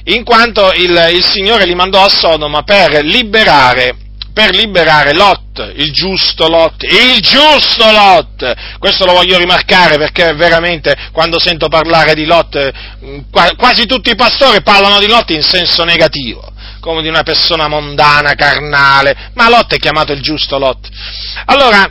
in 0.04 0.24
quanto 0.24 0.72
il, 0.72 1.10
il 1.14 1.24
Signore 1.24 1.64
li 1.64 1.74
mandò 1.74 2.02
a 2.04 2.08
Sodoma 2.08 2.62
per 2.62 3.02
liberare 3.02 3.96
per 4.34 4.50
liberare 4.50 5.14
Lot, 5.14 5.74
il 5.76 5.92
giusto 5.92 6.48
Lot, 6.48 6.82
il 6.82 7.20
giusto 7.20 7.88
Lot! 7.88 8.52
Questo 8.80 9.04
lo 9.04 9.12
voglio 9.12 9.38
rimarcare 9.38 9.96
perché 9.96 10.34
veramente 10.34 10.94
quando 11.12 11.38
sento 11.38 11.68
parlare 11.68 12.14
di 12.14 12.24
Lot, 12.24 12.72
mm, 13.04 13.18
quasi 13.56 13.86
tutti 13.86 14.10
i 14.10 14.16
pastori 14.16 14.60
parlano 14.62 14.98
di 14.98 15.06
Lot 15.06 15.30
in 15.30 15.42
senso 15.42 15.84
negativo, 15.84 16.52
come 16.80 17.00
di 17.00 17.08
una 17.08 17.22
persona 17.22 17.68
mondana, 17.68 18.34
carnale, 18.34 19.30
ma 19.34 19.48
Lot 19.48 19.74
è 19.74 19.78
chiamato 19.78 20.12
il 20.12 20.20
giusto 20.20 20.58
Lot. 20.58 20.88
Allora, 21.44 21.88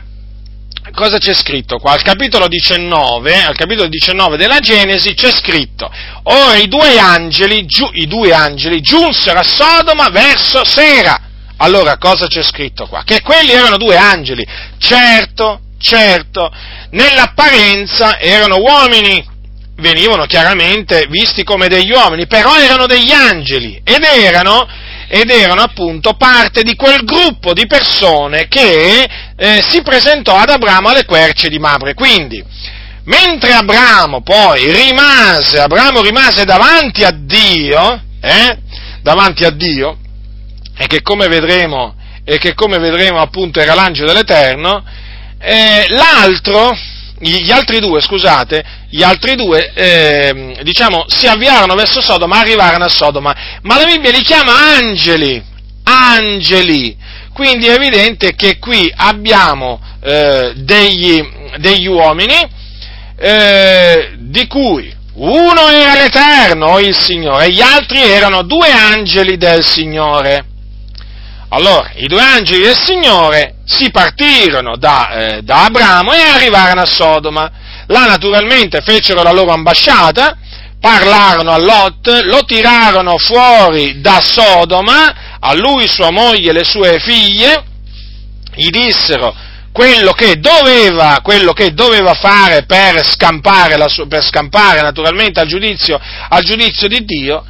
cosa 0.93 1.17
c'è 1.17 1.33
scritto 1.33 1.79
qua? 1.79 1.93
Al 1.93 2.03
capitolo 2.03 2.47
19, 2.47 3.43
al 3.43 3.55
capitolo 3.55 3.87
19 3.87 4.37
della 4.37 4.59
Genesi 4.59 5.13
c'è 5.13 5.31
scritto, 5.31 5.91
ora 6.23 6.55
i 6.55 6.67
due 6.67 6.97
angeli, 6.99 7.65
giu, 7.65 7.89
i 7.93 8.07
due 8.07 8.33
angeli 8.33 8.79
giunsero 8.81 9.39
a 9.39 9.43
Sodoma 9.43 10.09
verso 10.09 10.63
sera, 10.63 11.19
allora 11.57 11.97
cosa 11.97 12.27
c'è 12.27 12.43
scritto 12.43 12.87
qua? 12.87 13.03
Che 13.03 13.21
quelli 13.21 13.51
erano 13.51 13.77
due 13.77 13.97
angeli. 13.97 14.45
Certo, 14.77 15.61
certo, 15.79 16.51
nell'apparenza 16.91 18.19
erano 18.19 18.57
uomini, 18.57 19.25
venivano 19.77 20.25
chiaramente 20.25 21.07
visti 21.09 21.43
come 21.43 21.67
degli 21.67 21.91
uomini, 21.91 22.27
però 22.27 22.57
erano 22.57 22.85
degli 22.85 23.11
angeli 23.11 23.81
ed 23.83 24.03
erano, 24.03 24.67
ed 25.07 25.29
erano 25.29 25.61
appunto 25.61 26.13
parte 26.13 26.63
di 26.63 26.75
quel 26.75 27.03
gruppo 27.03 27.53
di 27.53 27.65
persone 27.65 28.47
che 28.47 29.07
eh, 29.43 29.61
si 29.67 29.81
presentò 29.81 30.37
ad 30.37 30.51
Abramo 30.51 30.87
alle 30.87 31.03
querce 31.03 31.49
di 31.49 31.59
Mamre. 31.59 31.95
Quindi, 31.95 32.41
mentre 33.03 33.51
Abramo 33.51 34.21
poi 34.21 34.71
rimase, 34.71 35.59
Abramo 35.59 36.01
rimase 36.01 36.45
davanti 36.45 37.03
a 37.03 37.11
Dio, 37.11 38.01
eh, 38.21 38.57
davanti 39.01 39.43
a 39.43 39.49
Dio, 39.49 39.97
e 40.77 40.87
che 40.87 41.01
come 41.01 41.27
vedremo, 41.27 41.93
che 42.23 42.53
come 42.53 42.77
vedremo 42.77 43.19
appunto 43.19 43.59
era 43.59 43.73
l'angelo 43.73 44.13
dell'Eterno, 44.13 44.81
eh, 45.39 45.87
l'altro, 45.89 46.73
gli 47.19 47.51
altri 47.51 47.81
due, 47.81 47.99
scusate, 47.99 48.63
gli 48.89 49.03
altri 49.03 49.35
due, 49.35 49.73
eh, 49.73 50.55
diciamo, 50.63 51.03
si 51.07 51.27
avviarono 51.27 51.75
verso 51.75 51.99
Sodoma, 51.99 52.39
arrivarono 52.39 52.85
a 52.85 52.89
Sodoma, 52.89 53.35
ma 53.63 53.77
la 53.77 53.83
Bibbia 53.83 54.11
li 54.11 54.21
chiama 54.21 54.77
angeli, 54.77 55.43
angeli, 55.83 56.95
quindi 57.33 57.67
è 57.67 57.73
evidente 57.73 58.35
che 58.35 58.59
qui 58.59 58.91
abbiamo 58.95 59.81
eh, 60.01 60.53
degli, 60.55 61.21
degli, 61.57 61.87
uomini 61.87 62.35
eh, 63.17 64.13
di 64.17 64.47
cui 64.47 64.93
uno 65.15 65.67
era 65.67 65.93
l'Eterno, 65.95 66.79
il 66.79 66.97
Signore, 66.97 67.45
e 67.45 67.51
gli 67.51 67.61
altri 67.61 68.01
erano 68.01 68.43
due 68.43 68.71
angeli 68.71 69.37
del 69.37 69.63
Signore. 69.63 70.45
Allora, 71.49 71.91
i 71.95 72.07
due 72.07 72.21
angeli 72.21 72.63
del 72.63 72.77
Signore 72.77 73.57
si 73.65 73.91
partirono 73.91 74.75
da, 74.75 75.09
eh, 75.09 75.41
da 75.43 75.65
Abramo 75.65 76.11
e 76.13 76.19
arrivarono 76.19 76.81
a 76.81 76.85
Sodoma. 76.85 77.51
Là 77.87 78.05
naturalmente 78.05 78.81
fecero 78.81 79.21
la 79.21 79.31
loro 79.31 79.51
ambasciata, 79.51 80.37
parlarono 80.83 81.53
a 81.53 81.57
Lot, 81.57 82.23
lo 82.25 82.43
tirarono 82.43 83.17
fuori 83.17 84.01
da 84.01 84.19
Sodoma, 84.21 85.37
a 85.39 85.53
lui, 85.53 85.87
sua 85.87 86.11
moglie 86.11 86.49
e 86.49 86.53
le 86.53 86.65
sue 86.65 86.99
figlie, 86.99 87.63
gli 88.53 88.69
dissero 88.69 89.33
quello 89.71 90.11
che 90.11 90.41
doveva, 90.41 91.19
quello 91.23 91.53
che 91.53 91.73
doveva 91.73 92.13
fare 92.13 92.65
per 92.65 93.01
scampare, 93.05 93.77
la, 93.77 93.87
per 94.09 94.21
scampare 94.25 94.81
naturalmente 94.81 95.39
al 95.39 95.47
giudizio, 95.47 95.97
al 96.27 96.43
giudizio 96.43 96.89
di 96.89 97.05
Dio 97.05 97.45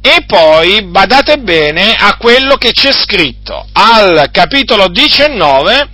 e 0.00 0.24
poi 0.24 0.84
badate 0.84 1.38
bene 1.38 1.96
a 1.98 2.16
quello 2.18 2.54
che 2.54 2.70
c'è 2.70 2.92
scritto. 2.92 3.66
Al 3.72 4.28
capitolo 4.30 4.86
19, 4.86 5.88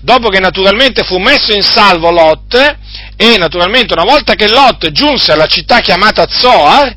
dopo 0.00 0.28
che 0.28 0.38
naturalmente 0.38 1.02
fu 1.02 1.18
messo 1.18 1.52
in 1.52 1.62
salvo 1.62 2.12
Lot, 2.12 2.78
e 3.22 3.38
naturalmente 3.38 3.92
una 3.92 4.02
volta 4.02 4.34
che 4.34 4.48
Lot 4.48 4.90
giunse 4.90 5.30
alla 5.30 5.46
città 5.46 5.78
chiamata 5.78 6.26
Zoar, 6.28 6.92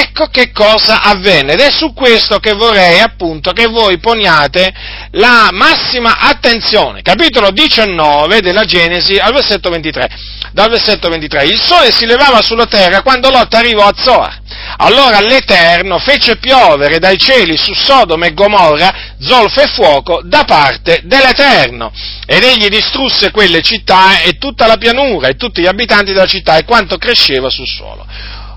ecco 0.00 0.26
che 0.26 0.50
cosa 0.52 1.02
avvenne. 1.02 1.52
Ed 1.52 1.60
è 1.60 1.70
su 1.70 1.92
questo 1.92 2.38
che 2.38 2.54
vorrei 2.54 3.00
appunto 3.00 3.52
che 3.52 3.66
voi 3.66 3.98
poniate 3.98 4.72
la 5.12 5.48
massima 5.52 6.18
attenzione. 6.18 7.02
Capitolo 7.02 7.50
19 7.50 8.40
della 8.40 8.64
Genesi 8.64 9.16
al 9.16 9.32
versetto 9.32 9.70
23. 9.70 10.08
Dal 10.52 10.70
versetto 10.70 11.08
23. 11.08 11.44
Il 11.44 11.60
sole 11.60 11.92
si 11.92 12.06
levava 12.06 12.42
sulla 12.42 12.66
terra 12.66 13.02
quando 13.02 13.30
Lot 13.30 13.52
arrivò 13.54 13.86
a 13.86 13.94
Zoar. 13.96 14.40
Allora 14.78 15.20
l'Eterno 15.20 15.98
fece 15.98 16.36
piovere 16.36 16.98
dai 16.98 17.18
cieli 17.18 17.56
su 17.56 17.72
Sodoma 17.74 18.26
e 18.26 18.34
Gomorra 18.34 19.14
zolfo 19.20 19.60
e 19.60 19.66
fuoco 19.68 20.20
da 20.24 20.44
parte 20.44 21.00
dell'Eterno. 21.04 21.92
Ed 22.26 22.42
egli 22.42 22.68
distrusse 22.68 23.30
quelle 23.30 23.60
città 23.62 24.20
e 24.20 24.38
tutta 24.38 24.66
la 24.66 24.76
pianura 24.76 25.28
e 25.28 25.34
tutti 25.34 25.60
gli 25.60 25.66
abitanti 25.66 26.12
della 26.12 26.26
città 26.26 26.56
e 26.56 26.64
quanto 26.64 26.96
cresceva 26.96 27.48
sul 27.48 27.66
suolo. 27.66 28.06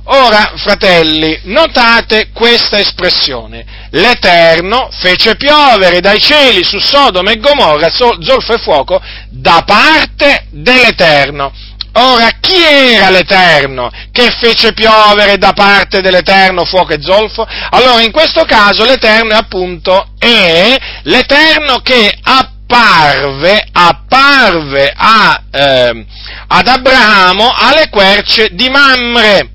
Ora, 0.08 0.54
fratelli, 0.58 1.40
notate 1.46 2.30
questa 2.32 2.78
espressione. 2.78 3.66
L'Eterno 3.90 4.90
fece 4.92 5.36
piovere 5.36 6.00
dai 6.00 6.20
cieli 6.20 6.64
su 6.64 6.78
Sodoma 6.78 7.32
e 7.32 7.40
Gomorra 7.40 7.90
zolfo 7.90 8.54
e 8.54 8.60
fuoco 8.60 9.02
da 9.30 9.64
parte 9.66 10.46
dell'Eterno. 10.52 11.52
Ora, 11.94 12.30
chi 12.40 12.62
era 12.62 13.10
l'Eterno 13.10 13.90
che 14.12 14.30
fece 14.40 14.74
piovere 14.74 15.40
da 15.40 15.54
parte 15.54 16.02
dell'Eterno 16.02 16.66
fuoco 16.66 16.94
e 16.94 17.02
zolfo? 17.02 17.48
Allora, 17.72 18.02
in 18.02 18.12
questo 18.12 18.44
caso 18.44 18.84
l'Eterno 18.86 19.36
appunto 19.36 20.10
è 20.20 20.78
l'Eterno 21.04 21.80
che 21.80 22.16
apparve, 22.22 23.66
apparve 23.72 24.94
a, 24.96 25.42
eh, 25.50 26.06
ad 26.48 26.68
Abramo 26.68 27.50
alle 27.50 27.90
querce 27.90 28.50
di 28.52 28.70
Mamre. 28.70 29.54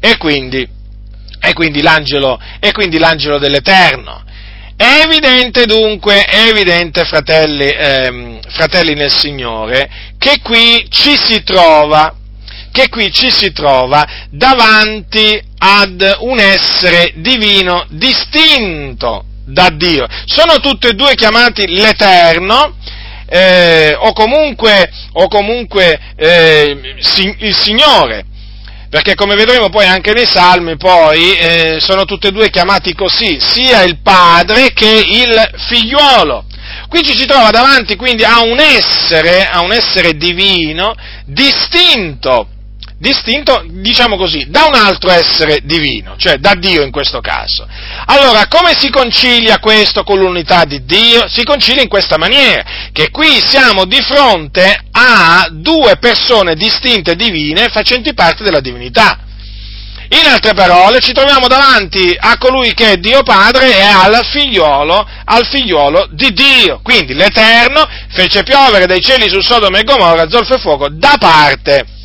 E 0.00 0.16
quindi, 0.16 0.66
e 1.40 1.52
quindi, 1.52 1.82
l'angelo, 1.82 2.40
e 2.60 2.72
quindi 2.72 2.98
l'angelo 2.98 3.38
dell'Eterno. 3.38 4.24
È 4.76 5.02
evidente 5.04 5.66
dunque, 5.66 6.24
è 6.24 6.48
evidente 6.48 7.04
fratelli, 7.04 7.68
ehm, 7.68 8.40
fratelli 8.48 8.94
nel 8.94 9.10
Signore, 9.10 9.90
che 10.18 10.38
qui 10.40 10.86
ci 10.88 11.16
si 11.16 11.42
trova, 11.42 12.14
che 12.70 12.88
qui 12.88 13.12
ci 13.12 13.28
si 13.30 13.50
trova 13.50 14.06
davanti 14.30 15.42
ad 15.58 16.16
un 16.20 16.38
essere 16.38 17.12
divino 17.16 17.86
distinto 17.88 19.24
da 19.44 19.68
Dio. 19.70 20.06
Sono 20.26 20.60
tutti 20.60 20.86
e 20.86 20.92
due 20.92 21.16
chiamati 21.16 21.66
l'Eterno, 21.66 22.76
eh, 23.28 23.96
o 23.98 24.12
comunque, 24.12 24.90
o 25.14 25.26
comunque 25.26 25.98
eh, 26.16 26.94
il 27.38 27.54
Signore, 27.56 28.26
perché 28.90 29.14
come 29.14 29.34
vedremo 29.34 29.68
poi 29.68 29.86
anche 29.86 30.12
nei 30.12 30.26
Salmi, 30.26 30.76
poi 30.76 31.36
eh, 31.36 31.78
sono 31.80 32.04
tutti 32.04 32.26
e 32.26 32.32
due 32.32 32.50
chiamati 32.50 32.94
così, 32.94 33.38
sia 33.40 33.82
il 33.82 34.00
Padre 34.00 34.72
che 34.72 35.04
il 35.06 35.50
Figliuolo. 35.68 36.44
Qui 36.88 37.02
ci 37.02 37.16
si 37.16 37.26
trova 37.26 37.50
davanti 37.50 37.96
quindi 37.96 38.24
a 38.24 38.40
un 38.40 38.58
essere, 38.58 39.46
a 39.46 39.60
un 39.60 39.72
essere 39.72 40.16
divino, 40.16 40.94
distinto 41.24 42.48
distinto, 42.98 43.64
diciamo 43.66 44.16
così, 44.16 44.46
da 44.48 44.64
un 44.64 44.74
altro 44.74 45.10
essere 45.10 45.60
divino, 45.62 46.16
cioè 46.18 46.36
da 46.36 46.54
Dio 46.54 46.82
in 46.82 46.90
questo 46.90 47.20
caso. 47.20 47.66
Allora, 48.06 48.46
come 48.48 48.74
si 48.76 48.90
concilia 48.90 49.60
questo 49.60 50.02
con 50.02 50.18
l'unità 50.18 50.64
di 50.64 50.84
Dio? 50.84 51.28
Si 51.28 51.44
concilia 51.44 51.82
in 51.82 51.88
questa 51.88 52.18
maniera, 52.18 52.64
che 52.92 53.10
qui 53.10 53.40
siamo 53.40 53.84
di 53.84 54.00
fronte 54.02 54.80
a 54.90 55.48
due 55.50 55.96
persone 55.98 56.54
distinte 56.54 57.14
divine 57.14 57.68
facenti 57.68 58.12
parte 58.14 58.42
della 58.42 58.60
divinità. 58.60 59.20
In 60.10 60.26
altre 60.26 60.54
parole, 60.54 61.00
ci 61.00 61.12
troviamo 61.12 61.48
davanti 61.48 62.16
a 62.18 62.38
colui 62.38 62.72
che 62.72 62.92
è 62.92 62.96
Dio 62.96 63.22
Padre 63.22 63.76
e 63.76 63.82
al 63.82 64.24
figliolo, 64.24 65.06
al 65.26 65.46
figliolo 65.46 66.08
di 66.12 66.32
Dio. 66.32 66.80
Quindi 66.82 67.12
l'Eterno 67.12 67.86
fece 68.08 68.42
piovere 68.42 68.86
dai 68.86 69.02
cieli 69.02 69.28
su 69.28 69.42
Sodoma 69.42 69.78
e 69.78 69.84
Gomorra 69.84 70.28
zolfo 70.30 70.54
e 70.54 70.58
fuoco 70.58 70.88
da 70.88 71.16
parte 71.20 71.96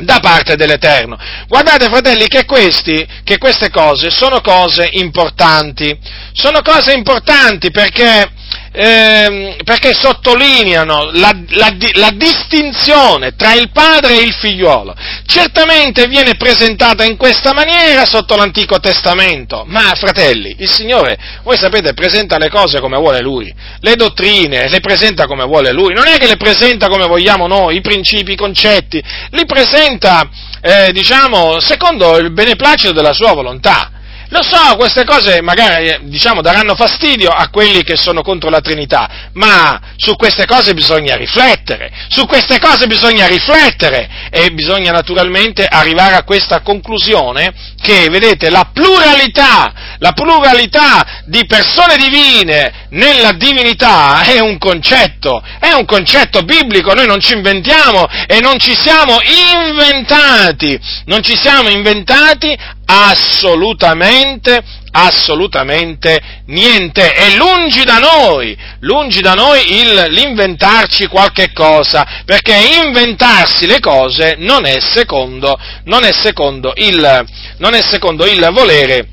da 0.00 0.20
parte 0.20 0.56
dell'Eterno. 0.56 1.18
Guardate 1.48 1.86
fratelli 1.86 2.26
che, 2.26 2.44
questi, 2.44 3.06
che 3.24 3.38
queste 3.38 3.70
cose 3.70 4.10
sono 4.10 4.40
cose 4.40 4.88
importanti, 4.92 5.96
sono 6.32 6.62
cose 6.62 6.92
importanti 6.94 7.70
perché 7.70 8.30
eh, 8.72 9.56
perché 9.64 9.92
sottolineano 9.92 11.10
la, 11.12 11.36
la, 11.50 11.76
la, 11.92 12.10
distinzione 12.14 13.34
tra 13.36 13.52
il 13.52 13.70
padre 13.70 14.18
e 14.18 14.22
il 14.22 14.32
figliuolo. 14.32 14.94
Certamente 15.26 16.06
viene 16.06 16.34
presentata 16.36 17.04
in 17.04 17.16
questa 17.16 17.52
maniera 17.52 18.06
sotto 18.06 18.34
l'Antico 18.34 18.80
Testamento, 18.80 19.64
ma 19.66 19.92
fratelli, 19.94 20.56
il 20.58 20.70
Signore, 20.70 21.18
voi 21.42 21.58
sapete, 21.58 21.92
presenta 21.92 22.38
le 22.38 22.48
cose 22.48 22.80
come 22.80 22.96
vuole 22.96 23.20
Lui, 23.20 23.52
le 23.80 23.94
dottrine 23.94 24.68
le 24.68 24.80
presenta 24.80 25.26
come 25.26 25.44
vuole 25.44 25.72
Lui, 25.72 25.92
non 25.92 26.06
è 26.06 26.16
che 26.16 26.26
le 26.26 26.36
presenta 26.36 26.88
come 26.88 27.06
vogliamo 27.06 27.46
noi, 27.46 27.76
i 27.76 27.80
principi, 27.82 28.32
i 28.32 28.36
concetti, 28.36 29.02
li 29.30 29.44
presenta, 29.44 30.28
eh, 30.62 30.92
diciamo, 30.92 31.60
secondo 31.60 32.16
il 32.16 32.32
beneplacito 32.32 32.92
della 32.92 33.12
Sua 33.12 33.32
volontà. 33.32 33.90
Lo 34.32 34.42
so, 34.42 34.76
queste 34.76 35.04
cose 35.04 35.42
magari 35.42 35.88
eh, 35.88 35.98
diciamo, 36.04 36.40
daranno 36.40 36.74
fastidio 36.74 37.28
a 37.28 37.50
quelli 37.50 37.82
che 37.82 37.98
sono 37.98 38.22
contro 38.22 38.48
la 38.48 38.62
Trinità, 38.62 39.28
ma 39.34 39.78
su 39.96 40.16
queste 40.16 40.46
cose 40.46 40.72
bisogna 40.72 41.16
riflettere, 41.16 41.92
su 42.08 42.24
queste 42.24 42.58
cose 42.58 42.86
bisogna 42.86 43.26
riflettere 43.26 44.08
e 44.30 44.50
bisogna 44.52 44.90
naturalmente 44.90 45.66
arrivare 45.66 46.14
a 46.14 46.22
questa 46.22 46.62
conclusione 46.62 47.52
che, 47.82 48.08
vedete, 48.08 48.48
la 48.48 48.70
pluralità, 48.72 49.98
la 49.98 50.12
pluralità 50.12 51.24
di 51.26 51.44
persone 51.44 51.98
divine 51.98 52.88
nella 52.88 53.32
divinità 53.32 54.22
è 54.22 54.40
un 54.40 54.56
concetto, 54.56 55.42
è 55.60 55.72
un 55.72 55.84
concetto 55.84 56.40
biblico, 56.40 56.94
noi 56.94 57.06
non 57.06 57.20
ci 57.20 57.34
inventiamo 57.34 58.08
e 58.26 58.40
non 58.40 58.58
ci 58.58 58.74
siamo 58.74 59.18
inventati, 59.20 60.80
non 61.04 61.22
ci 61.22 61.36
siamo 61.36 61.68
inventati 61.68 62.56
assolutamente, 62.84 64.62
assolutamente 64.90 66.20
niente. 66.46 67.14
E 67.14 67.36
lungi 67.36 67.84
da 67.84 67.98
noi, 67.98 68.56
lungi 68.80 69.20
da 69.20 69.34
noi 69.34 69.80
il, 69.80 70.06
l'inventarci 70.08 71.06
qualche 71.06 71.52
cosa, 71.52 72.22
perché 72.24 72.54
inventarsi 72.84 73.66
le 73.66 73.80
cose 73.80 74.36
non 74.38 74.66
è 74.66 74.78
secondo, 74.80 75.58
non 75.84 76.04
è 76.04 76.12
secondo 76.12 76.72
il, 76.76 77.26
non 77.58 77.74
è 77.74 77.82
secondo 77.82 78.26
il 78.26 78.48
volere 78.52 79.06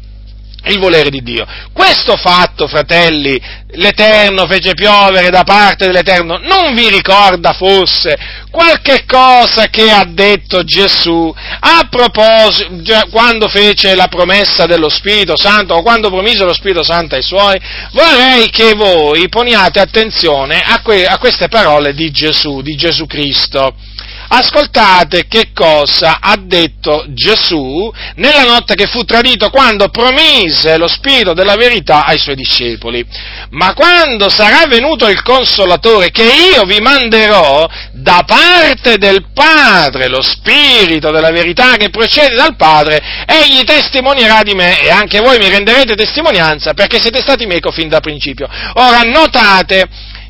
il 0.65 0.79
volere 0.79 1.09
di 1.09 1.21
Dio. 1.21 1.45
Questo 1.73 2.15
fatto, 2.17 2.67
fratelli, 2.67 3.39
l'Eterno 3.73 4.47
fece 4.47 4.73
piovere 4.73 5.29
da 5.29 5.43
parte 5.43 5.85
dell'Eterno, 5.85 6.37
non 6.37 6.73
vi 6.75 6.89
ricorda 6.89 7.53
forse 7.53 8.17
qualche 8.49 9.05
cosa 9.05 9.67
che 9.67 9.91
ha 9.91 10.05
detto 10.05 10.63
Gesù 10.63 11.33
a 11.59 11.87
proposito, 11.89 13.07
quando 13.11 13.47
fece 13.47 13.95
la 13.95 14.07
promessa 14.07 14.65
dello 14.65 14.89
Spirito 14.89 15.37
Santo 15.37 15.75
o 15.75 15.81
quando 15.81 16.09
promise 16.09 16.43
lo 16.43 16.53
Spirito 16.53 16.83
Santo 16.83 17.15
ai 17.15 17.23
suoi? 17.23 17.59
Vorrei 17.91 18.49
che 18.49 18.73
voi 18.73 19.29
poniate 19.29 19.79
attenzione 19.79 20.61
a, 20.61 20.81
que- 20.81 21.05
a 21.05 21.17
queste 21.17 21.47
parole 21.47 21.93
di 21.93 22.11
Gesù, 22.11 22.61
di 22.61 22.75
Gesù 22.75 23.05
Cristo. 23.05 23.75
Ascoltate 24.31 25.25
che 25.27 25.49
cosa 25.53 26.19
ha 26.21 26.37
detto 26.39 27.05
Gesù 27.09 27.91
nella 28.15 28.43
notte 28.43 28.75
che 28.75 28.85
fu 28.85 29.03
tradito 29.03 29.49
quando 29.49 29.89
promise 29.89 30.77
lo 30.77 30.87
Spirito 30.87 31.33
della 31.33 31.55
verità 31.55 32.05
ai 32.05 32.19
suoi 32.19 32.35
discepoli. 32.35 33.03
Ma 33.51 33.73
quando 33.73 34.29
sarà 34.29 34.67
venuto 34.67 35.07
il 35.07 35.23
Consolatore 35.23 36.11
che 36.11 36.23
io 36.53 36.63
vi 36.65 36.79
manderò 36.79 37.67
da 37.91 38.23
parte 38.23 38.97
del 38.97 39.25
Padre, 39.33 40.07
lo 40.07 40.21
Spirito 40.21 41.09
della 41.09 41.31
verità 41.31 41.75
che 41.77 41.89
procede 41.89 42.35
dal 42.35 42.55
Padre, 42.55 43.01
egli 43.25 43.63
testimonierà 43.63 44.43
di 44.43 44.53
me 44.53 44.79
e 44.79 44.91
anche 44.91 45.19
voi 45.21 45.39
mi 45.39 45.49
renderete 45.49 45.95
testimonianza 45.95 46.73
perché 46.73 47.01
siete 47.01 47.21
stati 47.21 47.47
meco 47.47 47.71
fin 47.71 47.89
da 47.89 47.99
principio. 47.99 48.47
Ora 48.75 49.01
notate 49.01 49.87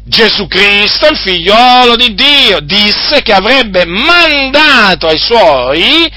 Gesù 0.10 0.48
Cristo, 0.48 1.08
il 1.08 1.18
figliolo 1.18 1.96
di 1.96 2.16
Dio, 2.16 2.60
disse 2.62 3.22
che 3.22 3.32
avrebbe 3.32 3.86
mandato 3.86 5.06
ai 5.08 5.20
suoi 5.20 6.12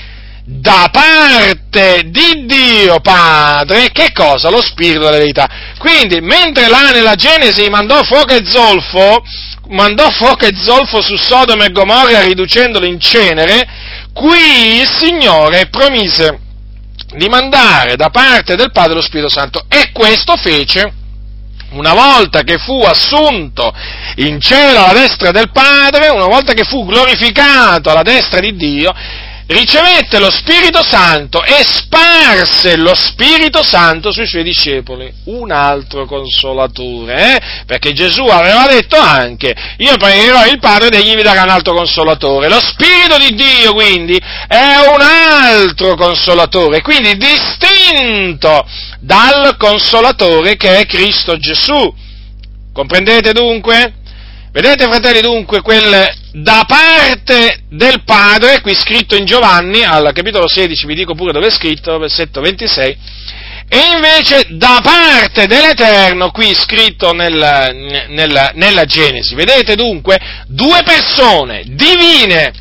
da 0.44 0.88
parte 0.90 2.04
di 2.06 2.46
Dio 2.46 3.00
Padre, 3.00 3.90
che 3.92 4.10
cosa? 4.12 4.48
Lo 4.48 4.62
Spirito 4.62 5.00
della 5.00 5.18
verità. 5.18 5.46
Quindi, 5.78 6.20
mentre 6.20 6.68
là 6.68 6.90
nella 6.90 7.14
Genesi 7.16 7.68
mandò 7.68 8.02
fuoco 8.02 8.32
e 8.32 8.42
zolfo, 8.44 9.22
mandò 9.68 10.08
fuoco 10.10 10.46
e 10.46 10.56
zolfo 10.56 11.02
su 11.02 11.16
Sodoma 11.16 11.66
e 11.66 11.70
Gomorra 11.70 12.22
riducendolo 12.22 12.86
in 12.86 12.98
cenere, 12.98 13.68
qui 14.14 14.80
il 14.80 14.90
Signore 14.90 15.68
promise 15.68 16.38
di 17.14 17.28
mandare 17.28 17.96
da 17.96 18.08
parte 18.08 18.56
del 18.56 18.72
Padre 18.72 18.94
lo 18.94 19.02
Spirito 19.02 19.28
Santo 19.28 19.66
e 19.68 19.90
questo 19.92 20.34
fece 20.36 21.00
una 21.72 21.94
volta 21.94 22.42
che 22.42 22.58
fu 22.58 22.80
assunto 22.80 23.72
in 24.16 24.40
cielo 24.40 24.84
alla 24.84 24.92
destra 24.92 25.30
del 25.30 25.50
Padre, 25.50 26.08
una 26.08 26.26
volta 26.26 26.52
che 26.52 26.64
fu 26.64 26.84
glorificato 26.84 27.90
alla 27.90 28.02
destra 28.02 28.40
di 28.40 28.54
Dio, 28.56 28.92
ricevette 29.52 30.18
lo 30.18 30.30
Spirito 30.30 30.82
Santo 30.82 31.42
e 31.44 31.62
sparse 31.64 32.76
lo 32.76 32.94
Spirito 32.94 33.62
Santo 33.62 34.12
sui 34.12 34.26
suoi 34.26 34.42
discepoli, 34.42 35.12
un 35.24 35.50
altro 35.50 36.06
consolatore, 36.06 37.36
eh? 37.36 37.40
perché 37.66 37.92
Gesù 37.92 38.24
aveva 38.24 38.66
detto 38.66 38.96
anche, 38.96 39.54
io 39.78 39.96
pregherò 39.96 40.46
il 40.46 40.58
Padre 40.58 40.88
ed 40.88 40.94
egli 40.94 41.14
vi 41.14 41.22
darà 41.22 41.42
un 41.42 41.50
altro 41.50 41.74
consolatore, 41.74 42.48
lo 42.48 42.60
Spirito 42.60 43.18
di 43.18 43.34
Dio 43.34 43.72
quindi 43.72 44.20
è 44.48 44.76
un 44.88 45.00
altro 45.00 45.94
consolatore, 45.94 46.80
quindi 46.82 47.16
distinto 47.16 48.66
dal 49.00 49.56
consolatore 49.56 50.56
che 50.56 50.78
è 50.78 50.86
Cristo 50.86 51.36
Gesù. 51.36 51.94
Comprendete 52.72 53.32
dunque? 53.32 53.94
Vedete 54.52 54.84
fratelli 54.84 55.20
dunque 55.20 55.60
quel 55.60 56.20
da 56.32 56.64
parte 56.66 57.64
del 57.68 58.02
Padre, 58.04 58.60
qui 58.62 58.74
scritto 58.74 59.16
in 59.16 59.26
Giovanni, 59.26 59.84
al 59.84 60.12
capitolo 60.14 60.48
16, 60.48 60.86
vi 60.86 60.94
dico 60.94 61.14
pure 61.14 61.32
dove 61.32 61.48
è 61.48 61.50
scritto, 61.50 61.98
versetto 61.98 62.40
26, 62.40 62.96
e 63.68 63.78
invece 63.94 64.46
da 64.50 64.80
parte 64.82 65.46
dell'Eterno, 65.46 66.30
qui 66.30 66.54
scritto 66.54 67.12
nel, 67.12 68.06
nel, 68.08 68.50
nella 68.54 68.84
Genesi. 68.84 69.34
Vedete 69.34 69.76
dunque 69.76 70.18
due 70.46 70.82
persone 70.82 71.64
divine, 71.66 72.52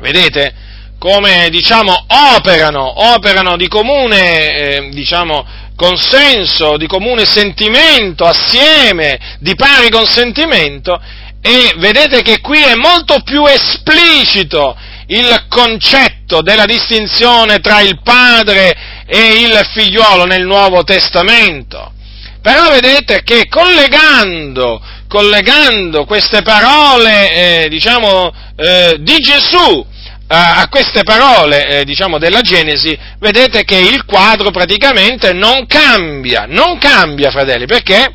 vedete 0.00 0.54
come 0.98 1.48
diciamo 1.50 2.06
operano, 2.36 3.14
operano 3.14 3.56
di 3.56 3.68
comune, 3.68 4.54
eh, 4.54 4.88
diciamo, 4.90 5.46
consenso, 5.74 6.76
di 6.76 6.86
comune 6.86 7.24
sentimento, 7.24 8.24
assieme, 8.24 9.38
di 9.40 9.54
pari 9.54 9.88
consentimento, 9.88 11.00
e 11.42 11.74
vedete 11.78 12.22
che 12.22 12.40
qui 12.40 12.62
è 12.62 12.74
molto 12.74 13.20
più 13.22 13.46
esplicito 13.46 14.76
il 15.06 15.46
concetto 15.48 16.42
della 16.42 16.66
distinzione 16.66 17.58
tra 17.58 17.80
il 17.80 18.00
padre 18.02 19.04
e 19.06 19.42
il 19.42 19.68
figliuolo 19.72 20.24
nel 20.24 20.44
Nuovo 20.44 20.84
Testamento. 20.84 21.92
Però 22.42 22.70
vedete 22.70 23.22
che 23.22 23.48
collegando, 23.48 24.80
collegando 25.08 26.04
queste 26.04 26.42
parole, 26.42 27.64
eh, 27.64 27.68
diciamo, 27.68 28.32
eh, 28.56 28.96
di 29.00 29.16
Gesù 29.18 29.86
a 30.32 30.68
queste 30.70 31.02
parole, 31.02 31.80
eh, 31.80 31.84
diciamo, 31.84 32.16
della 32.18 32.40
Genesi, 32.40 32.96
vedete 33.18 33.64
che 33.64 33.76
il 33.76 34.04
quadro 34.04 34.52
praticamente 34.52 35.32
non 35.32 35.66
cambia, 35.66 36.46
non 36.48 36.78
cambia, 36.78 37.32
fratelli, 37.32 37.66
perché 37.66 38.14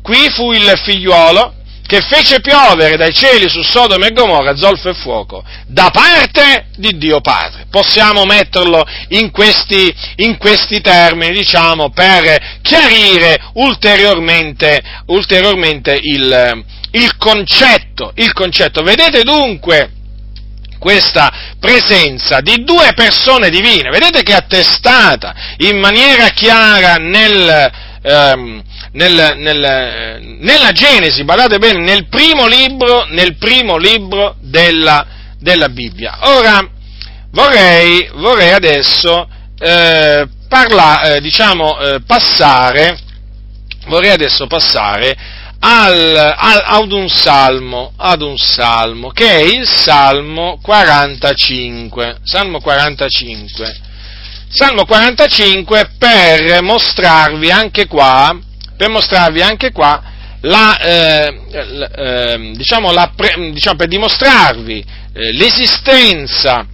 qui 0.00 0.30
fu 0.30 0.52
il 0.52 0.72
figliuolo 0.84 1.54
che 1.90 2.02
fece 2.02 2.40
piovere 2.40 2.96
dai 2.96 3.12
cieli 3.12 3.48
su 3.48 3.62
Sodoma 3.62 4.06
e 4.06 4.12
Gomorra 4.12 4.54
zolfo 4.54 4.90
e 4.90 4.94
fuoco, 4.94 5.42
da 5.66 5.90
parte 5.90 6.66
di 6.76 6.96
Dio 6.96 7.20
Padre. 7.20 7.66
Possiamo 7.68 8.24
metterlo 8.26 8.86
in 9.08 9.32
questi, 9.32 9.92
in 10.18 10.36
questi 10.36 10.80
termini, 10.80 11.32
diciamo, 11.32 11.90
per 11.90 12.60
chiarire 12.62 13.42
ulteriormente, 13.54 14.80
ulteriormente 15.06 15.98
il, 16.00 16.64
il 16.92 17.16
concetto, 17.16 18.12
il 18.14 18.32
concetto. 18.34 18.84
Vedete 18.84 19.24
dunque 19.24 19.90
questa 20.78 21.56
presenza 21.58 22.40
di 22.40 22.62
due 22.62 22.92
persone 22.94 23.50
divine, 23.50 23.90
vedete 23.90 24.22
che 24.22 24.30
è 24.30 24.36
attestata 24.36 25.34
in 25.56 25.76
maniera 25.76 26.28
chiara 26.28 26.94
nel, 26.94 27.72
ehm, 28.00 28.62
nel, 28.92 29.34
nel, 29.36 30.20
nella 30.40 30.72
Genesi, 30.72 31.22
guardate 31.22 31.58
bene, 31.58 31.80
nel 31.80 32.08
primo 32.08 32.46
libro, 32.46 33.06
nel 33.10 33.36
primo 33.36 33.76
libro 33.76 34.36
della, 34.40 35.06
della 35.38 35.68
Bibbia. 35.68 36.18
Ora 36.22 36.68
vorrei, 37.30 38.10
vorrei 38.14 38.52
adesso 38.52 39.28
eh, 39.58 40.28
parla, 40.48 41.02
eh, 41.02 41.20
diciamo, 41.20 41.78
eh, 41.78 42.00
passare, 42.04 42.98
vorrei 43.86 44.10
adesso 44.10 44.46
passare 44.46 45.16
al, 45.60 46.34
al, 46.36 46.62
ad 46.64 46.92
un 46.92 47.08
salmo, 47.08 47.92
ad 47.96 48.22
un 48.22 48.38
salmo, 48.38 49.10
che 49.10 49.28
è 49.28 49.42
il 49.42 49.68
Salmo 49.68 50.58
45. 50.62 52.18
Salmo 52.22 52.60
45. 52.60 53.80
Salmo 54.48 54.84
45 54.84 55.92
per 55.96 56.62
mostrarvi 56.62 57.50
anche 57.52 57.86
qua, 57.86 58.36
per 58.80 58.88
mostrarvi 58.88 59.42
anche 59.42 59.72
qua 59.72 60.02
la, 60.40 60.78
eh, 60.78 61.40
eh, 61.50 62.52
diciamo, 62.54 62.92
la, 62.92 63.12
diciamo, 63.52 63.76
per 63.76 63.88
dimostrarvi 63.88 64.82
eh, 65.12 65.32
l'esistenza 65.34 66.66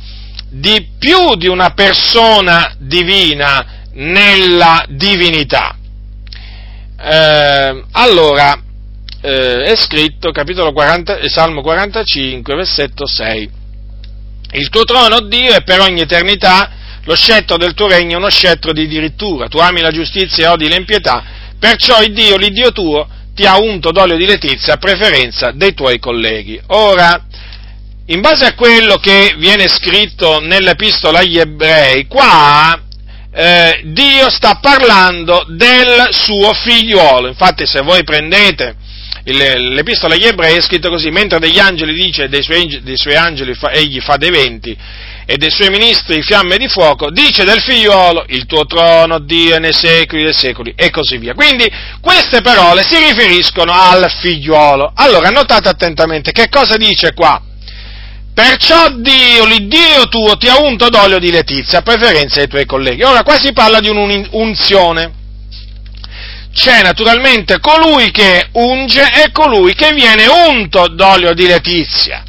di 0.49 0.87
più 0.97 1.35
di 1.35 1.49
una 1.49 1.71
persona 1.71 2.77
divina 2.79 3.89
nella 3.95 4.85
divinità. 4.89 5.77
Eh, 6.97 7.85
allora, 7.91 8.57
eh, 9.21 9.63
è 9.65 9.75
scritto, 9.75 10.31
capitolo 10.31 10.73
40, 10.73 11.19
eh, 11.19 11.29
Salmo 11.29 11.61
45, 11.61 12.55
versetto 12.55 13.05
6. 13.05 13.51
Il 14.53 14.69
tuo 14.69 14.85
trono, 14.85 15.23
Dio, 15.23 15.55
è 15.55 15.65
per 15.65 15.81
ogni 15.81 16.03
eternità, 16.03 16.71
lo 17.03 17.17
scettro 17.17 17.57
del 17.57 17.75
tuo 17.75 17.89
regno 17.89 18.19
uno 18.19 18.31
scettro 18.31 18.73
di 18.73 18.87
dirittura, 18.87 19.49
tu 19.49 19.59
ami 19.59 19.81
la 19.81 19.91
giustizia 19.91 20.47
e 20.47 20.53
odi 20.53 20.69
l'impietà, 20.69 21.46
perciò 21.67 22.01
il 22.01 22.13
Dio, 22.13 22.37
l'Iddio 22.37 22.71
tuo, 22.71 23.09
ti 23.35 23.45
ha 23.45 23.59
unto 23.59 23.91
d'olio 23.91 24.17
di 24.17 24.25
letizia 24.25 24.75
a 24.75 24.77
preferenza 24.77 25.51
dei 25.51 25.75
tuoi 25.75 25.99
colleghi. 25.99 26.61
Ora, 26.69 27.27
in 28.07 28.21
base 28.21 28.45
a 28.45 28.55
quello 28.55 28.99
che 28.99 29.35
viene 29.37 29.67
scritto 29.67 30.39
nell'epistola 30.39 31.19
agli 31.19 31.39
ebrei, 31.39 32.07
qua 32.07 32.81
eh, 33.35 33.81
Dio 33.83 34.31
sta 34.31 34.61
parlando 34.63 35.45
del 35.49 36.09
suo 36.13 36.53
figliuolo. 36.53 37.27
Infatti, 37.27 37.67
se 37.67 37.81
voi 37.81 38.05
prendete 38.05 38.77
l'epistola 39.25 40.15
agli 40.15 40.27
ebrei 40.27 40.57
è 40.57 40.61
scritto 40.61 40.89
così, 40.89 41.11
mentre 41.11 41.41
degli 41.41 41.59
angeli 41.59 41.95
dice 41.95 42.29
dei 42.29 42.45
suoi, 42.45 42.81
dei 42.85 42.97
suoi 42.97 43.17
angeli 43.17 43.55
fa, 43.55 43.73
egli 43.73 43.99
fa 43.99 44.17
dei 44.17 44.31
venti 44.31 44.79
e 45.27 45.37
dei 45.37 45.51
suoi 45.51 45.71
ministri 45.71 46.23
fiamme 46.23 46.57
di 46.57 46.69
fuoco, 46.69 47.11
dice 47.11 47.45
del 47.45 47.61
figliolo 47.61 48.27
il 48.29 48.47
tuo 48.47 48.65
trono 48.65 49.19
Dio 49.19 49.59
nei 49.59 49.73
secoli 49.73 50.23
dei 50.23 50.33
secoli 50.33 50.73
e 50.77 50.91
così 50.91 51.19
via. 51.19 51.35
Quindi 51.35 51.69
queste 52.01 52.41
parole 52.43 52.85
si 52.85 52.97
riferiscono 52.97 53.73
al 53.73 54.09
figliolo. 54.09 54.93
Allora 54.95 55.29
notate 55.31 55.69
attentamente 55.69 56.31
che 56.31 56.49
cosa 56.49 56.77
dice 56.77 57.13
qua. 57.13 57.43
Perciò 58.33 58.91
Dio, 58.91 59.47
l'Iddio 59.47 60.09
tuo, 60.09 60.37
ti 60.37 60.47
ha 60.47 60.61
unto 60.61 60.89
d'olio 60.91 61.19
di 61.19 61.31
letizia 61.31 61.79
a 61.79 61.83
preferenza 61.83 62.39
dei 62.39 62.49
tuoi 62.49 62.67
colleghi. 62.67 63.03
Ora 63.03 63.23
qua 63.23 63.37
si 63.39 63.53
parla 63.53 63.81
di 63.81 63.89
un'unzione 63.89 65.25
c'è 66.57 66.83
naturalmente 66.83 67.61
colui 67.61 68.11
che 68.11 68.49
unge 68.53 69.03
e 69.23 69.31
colui 69.31 69.75
che 69.75 69.93
viene 69.93 70.27
unto 70.27 70.89
d'olio 70.89 71.35
di 71.35 71.47
letizia. 71.47 72.25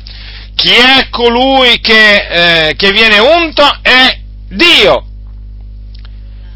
Chi 0.57 0.73
è 0.73 1.09
colui 1.11 1.79
che, 1.81 2.69
eh, 2.69 2.75
che 2.75 2.91
viene 2.91 3.19
unto 3.19 3.63
è 3.83 4.19
Dio. 4.49 5.05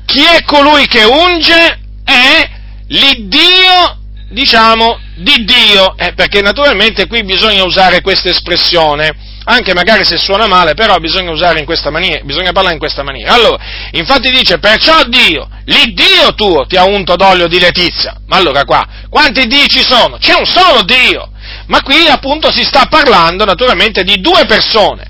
Chi 0.07 0.23
è 0.23 0.43
colui 0.43 0.87
che 0.87 1.03
unge 1.03 1.79
è 2.03 2.49
l'Iddio, 2.87 3.99
diciamo, 4.31 4.99
di 5.17 5.45
Dio, 5.45 5.95
eh, 5.97 6.13
perché 6.13 6.41
naturalmente 6.41 7.05
qui 7.05 7.23
bisogna 7.23 7.63
usare 7.63 8.01
questa 8.01 8.29
espressione 8.29 9.29
anche 9.43 9.73
magari 9.73 10.05
se 10.05 10.17
suona 10.17 10.47
male, 10.47 10.73
però 10.73 10.97
bisogna 10.97 11.31
usare 11.31 11.59
in 11.59 11.65
questa 11.65 11.89
maniera, 11.89 12.23
bisogna 12.23 12.51
parlare 12.51 12.73
in 12.73 12.79
questa 12.79 13.03
maniera. 13.03 13.33
Allora, 13.33 13.63
infatti 13.91 14.29
dice, 14.31 14.59
perciò 14.59 15.03
Dio, 15.03 15.47
l'Iddio 15.65 16.33
tuo 16.35 16.65
ti 16.65 16.75
ha 16.75 16.85
unto 16.85 17.15
d'olio 17.15 17.47
di 17.47 17.59
letizia. 17.59 18.19
Ma 18.27 18.37
allora 18.37 18.63
qua, 18.65 18.85
quanti 19.09 19.47
Dio 19.47 19.65
ci 19.67 19.83
sono? 19.83 20.17
C'è 20.17 20.33
un 20.33 20.45
solo 20.45 20.83
Dio. 20.83 21.30
Ma 21.71 21.81
qui 21.83 22.05
appunto 22.09 22.51
si 22.51 22.65
sta 22.65 22.87
parlando 22.87 23.45
naturalmente 23.45 24.03
di 24.03 24.19
due 24.19 24.45
persone. 24.45 25.07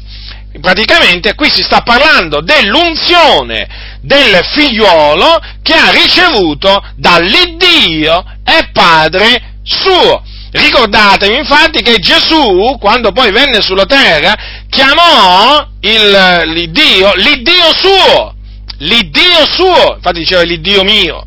Praticamente 0.61 1.33
qui 1.33 1.49
si 1.51 1.63
sta 1.63 1.81
parlando 1.81 2.41
dell'unzione 2.41 3.97
del 4.01 4.45
figliuolo 4.45 5.39
che 5.63 5.73
ha 5.73 5.89
ricevuto 5.89 6.83
dall'Iddio 6.97 8.23
e 8.45 8.69
Padre 8.71 9.55
suo. 9.63 10.21
Ricordatevi 10.51 11.35
infatti 11.35 11.81
che 11.81 11.95
Gesù, 11.95 12.77
quando 12.79 13.11
poi 13.11 13.31
venne 13.31 13.61
sulla 13.61 13.85
terra, 13.85 14.35
chiamò 14.69 15.65
il, 15.79 16.41
l'Iddio, 16.45 17.13
l'Iddio 17.15 17.73
suo, 17.75 18.35
l'Iddio 18.77 19.47
suo, 19.47 19.95
infatti 19.95 20.19
diceva 20.19 20.43
l'Iddio 20.43 20.83
mio, 20.83 21.25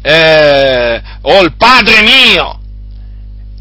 eh, 0.00 1.02
o 1.20 1.42
il 1.42 1.54
Padre 1.54 2.00
mio. 2.00 2.60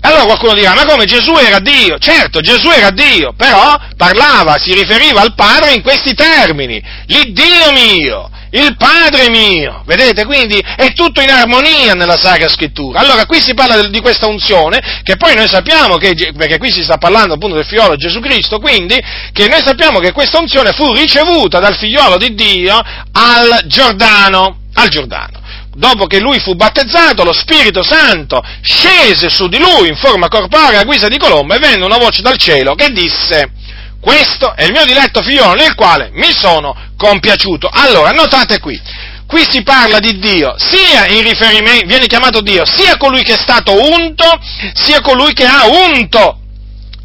Allora 0.06 0.26
qualcuno 0.26 0.54
dirà, 0.54 0.74
ma 0.74 0.84
come 0.84 1.06
Gesù 1.06 1.34
era 1.38 1.60
Dio? 1.60 1.98
Certo, 1.98 2.42
Gesù 2.42 2.70
era 2.70 2.90
Dio, 2.90 3.34
però 3.38 3.78
parlava, 3.96 4.58
si 4.58 4.74
riferiva 4.74 5.22
al 5.22 5.34
Padre 5.34 5.74
in 5.74 5.82
questi 5.82 6.14
termini, 6.14 6.82
l'Iddio 7.06 7.72
mio, 7.72 8.30
il 8.52 8.76
Padre 8.76 9.30
mio. 9.30 9.82
Vedete? 9.86 10.26
Quindi 10.26 10.62
è 10.76 10.92
tutto 10.92 11.22
in 11.22 11.30
armonia 11.30 11.94
nella 11.94 12.18
Sacra 12.20 12.50
Scrittura. 12.50 13.00
Allora 13.00 13.26
qui 13.26 13.42
si 13.42 13.54
parla 13.54 13.88
di 13.88 14.02
questa 14.02 14.28
unzione, 14.28 15.02
che 15.04 15.16
poi 15.16 15.36
noi 15.36 15.48
sappiamo 15.48 15.96
che, 15.96 16.14
perché 16.38 16.58
qui 16.58 16.70
si 16.70 16.84
sta 16.84 16.98
parlando 16.98 17.36
appunto 17.36 17.56
del 17.56 17.66
figliolo 17.66 17.96
Gesù 17.96 18.20
Cristo, 18.20 18.60
quindi 18.60 19.02
che 19.32 19.48
noi 19.48 19.62
sappiamo 19.64 20.00
che 20.00 20.12
questa 20.12 20.38
unzione 20.38 20.74
fu 20.74 20.92
ricevuta 20.92 21.60
dal 21.60 21.78
figliolo 21.78 22.18
di 22.18 22.34
Dio 22.34 22.78
al 23.14 23.64
Giordano. 23.68 24.58
Al 24.76 24.90
Giordano 24.90 25.40
dopo 25.76 26.06
che 26.06 26.20
lui 26.20 26.40
fu 26.40 26.56
battezzato, 26.56 27.24
lo 27.24 27.34
Spirito 27.34 27.84
Santo 27.84 28.42
scese 28.62 29.30
su 29.30 29.48
di 29.48 29.60
lui 29.60 29.88
in 29.88 29.96
forma 29.96 30.28
corporea 30.28 30.82
a 30.82 30.84
guisa 30.84 31.08
di 31.08 31.18
colombo 31.18 31.54
e 31.54 31.60
venne 31.60 31.86
una 31.86 31.98
voce 31.98 32.22
dal 32.22 32.38
cielo 32.38 32.76
che 32.76 32.90
disse, 32.92 33.52
questo 34.00 34.54
è 34.56 34.66
il 34.66 34.72
mio 34.72 34.86
diletto 34.86 35.22
figliolo 35.22 35.54
nel 35.54 35.76
quale 35.76 36.10
mi 36.14 36.32
sono 36.32 36.76
compiaciuto. 36.98 37.70
Allora, 37.72 38.10
notate 38.10 38.60
qui, 38.60 38.80
qui 39.26 39.46
si 39.50 39.64
parla 39.64 40.00
di 40.00 40.20
Dio, 40.20 40.56
sia 40.58 41.08
in 41.08 41.24
riferimento, 41.24 41.86
viene 41.86 42.08
chiamato 42.08 42.42
Dio, 42.42 42.66
sia 42.66 42.98
colui 42.98 43.24
che 43.24 43.36
è 43.36 43.38
stato 43.42 43.72
unto, 43.74 44.26
sia 44.74 45.00
colui 45.02 45.34
che 45.34 45.46
ha 45.46 45.68
unto, 45.68 46.40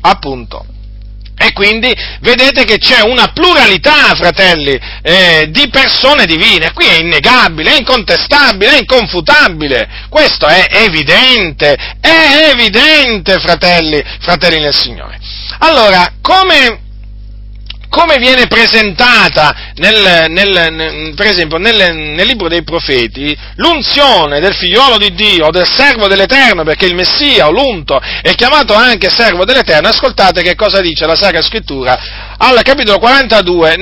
appunto. 0.00 0.64
E 1.38 1.52
quindi 1.52 1.94
vedete 2.20 2.64
che 2.64 2.78
c'è 2.78 3.00
una 3.02 3.28
pluralità, 3.32 4.14
fratelli, 4.16 4.78
eh, 5.02 5.46
di 5.50 5.68
persone 5.70 6.26
divine. 6.26 6.72
Qui 6.72 6.84
è 6.84 6.98
innegabile, 6.98 7.74
è 7.74 7.78
incontestabile, 7.78 8.72
è 8.72 8.78
inconfutabile. 8.78 10.06
Questo 10.08 10.46
è 10.46 10.66
evidente, 10.70 11.76
è 12.00 12.50
evidente, 12.52 13.38
fratelli, 13.38 14.02
fratelli 14.20 14.58
nel 14.58 14.74
Signore. 14.74 15.18
Allora, 15.60 16.14
come, 16.20 16.87
come 17.88 18.16
viene 18.18 18.46
presentata, 18.46 19.72
nel, 19.76 20.30
nel, 20.30 20.72
nel, 20.72 21.14
per 21.14 21.26
esempio, 21.26 21.58
nel, 21.58 22.26
libro 22.26 22.48
dei 22.48 22.62
profeti, 22.62 23.36
l'unzione 23.56 24.40
del 24.40 24.54
figliolo 24.54 24.98
di 24.98 25.14
Dio, 25.14 25.50
del 25.50 25.66
servo 25.66 26.06
dell'Eterno, 26.06 26.64
perché 26.64 26.86
il 26.86 26.94
Messia 26.94 27.46
o 27.46 27.50
l'unto 27.50 28.00
è 28.22 28.34
chiamato 28.34 28.74
anche 28.74 29.08
servo 29.08 29.44
dell'Eterno, 29.44 29.88
ascoltate 29.88 30.42
che 30.42 30.54
cosa 30.54 30.80
dice 30.80 31.06
la 31.06 31.16
Sacra 31.16 31.42
Scrittura 31.42 32.36
al 32.36 32.62
capitolo 32.62 32.98
42 32.98 33.74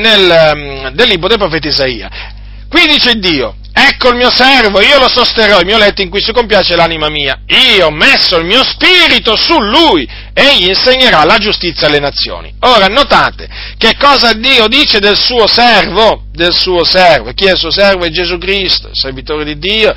del 0.92 1.08
libro 1.08 1.28
dei 1.28 1.38
profeti 1.38 1.68
Isaia. 1.68 2.34
Qui 2.68 2.86
dice 2.86 3.18
Dio, 3.18 3.56
ecco 3.72 4.08
il 4.10 4.16
mio 4.16 4.30
servo, 4.30 4.80
io 4.80 4.98
lo 4.98 5.08
sosterrò, 5.08 5.60
il 5.60 5.66
mio 5.66 5.78
letto 5.78 6.02
in 6.02 6.10
cui 6.10 6.20
si 6.20 6.32
compiace 6.32 6.74
l'anima 6.74 7.08
mia. 7.08 7.40
Io 7.76 7.86
ho 7.86 7.90
messo 7.90 8.36
il 8.38 8.44
mio 8.44 8.64
spirito 8.64 9.36
su 9.36 9.58
lui, 9.60 10.08
egli 10.32 10.68
insegnerà 10.68 11.24
la 11.24 11.38
giustizia 11.38 11.86
alle 11.86 12.00
nazioni. 12.00 12.52
Ora 12.60 12.86
notate 12.86 13.48
che 13.78 13.96
cosa 13.98 14.32
Dio 14.32 14.66
dice 14.68 14.98
del 14.98 15.16
suo 15.16 15.46
servo, 15.46 16.24
del 16.32 16.54
suo 16.54 16.84
servo. 16.84 17.32
Chi 17.32 17.44
è 17.44 17.52
il 17.52 17.58
suo 17.58 17.70
servo? 17.70 18.04
È 18.04 18.10
Gesù 18.10 18.36
Cristo, 18.38 18.90
servitore 18.92 19.44
di 19.44 19.58
Dio. 19.58 19.94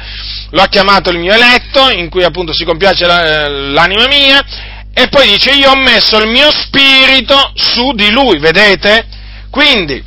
Lo 0.51 0.61
ha 0.61 0.67
chiamato 0.67 1.09
il 1.09 1.17
mio 1.17 1.33
eletto, 1.33 1.89
in 1.89 2.09
cui 2.09 2.23
appunto 2.23 2.53
si 2.53 2.65
compiace 2.65 3.05
l'anima 3.05 4.07
mia, 4.07 4.43
e 4.93 5.07
poi 5.07 5.29
dice 5.29 5.51
io 5.51 5.71
ho 5.71 5.77
messo 5.77 6.17
il 6.17 6.27
mio 6.27 6.51
spirito 6.51 7.51
su 7.55 7.93
di 7.93 8.11
lui, 8.11 8.39
vedete? 8.39 9.05
Quindi, 9.49 10.03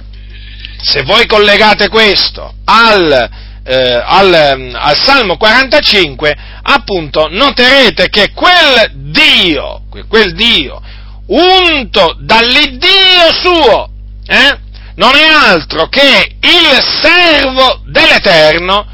se 0.82 1.02
voi 1.02 1.26
collegate 1.26 1.88
questo 1.88 2.54
al, 2.64 3.30
eh, 3.64 4.02
al, 4.04 4.72
al, 4.74 4.96
Salmo 5.00 5.36
45, 5.36 6.36
appunto 6.62 7.28
noterete 7.30 8.08
che 8.08 8.32
quel 8.32 8.90
Dio, 9.10 9.82
quel 10.08 10.34
Dio, 10.34 10.82
unto 11.26 12.16
dall'Iddio 12.18 13.32
suo, 13.32 13.90
eh, 14.26 14.58
non 14.96 15.14
è 15.14 15.24
altro 15.24 15.86
che 15.88 16.36
il 16.40 16.82
servo 17.00 17.82
dell'Eterno, 17.86 18.84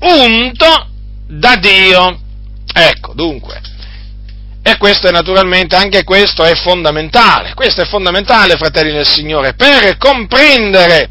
unto 0.00 0.88
da 1.28 1.56
Dio. 1.56 2.20
Ecco, 2.72 3.12
dunque, 3.14 3.60
e 4.62 4.78
questo 4.78 5.08
è 5.08 5.10
naturalmente, 5.10 5.76
anche 5.76 6.02
questo 6.02 6.44
è 6.44 6.54
fondamentale, 6.54 7.52
questo 7.54 7.82
è 7.82 7.84
fondamentale, 7.84 8.56
fratelli 8.56 8.92
del 8.92 9.06
Signore, 9.06 9.54
per 9.54 9.98
comprendere 9.98 11.10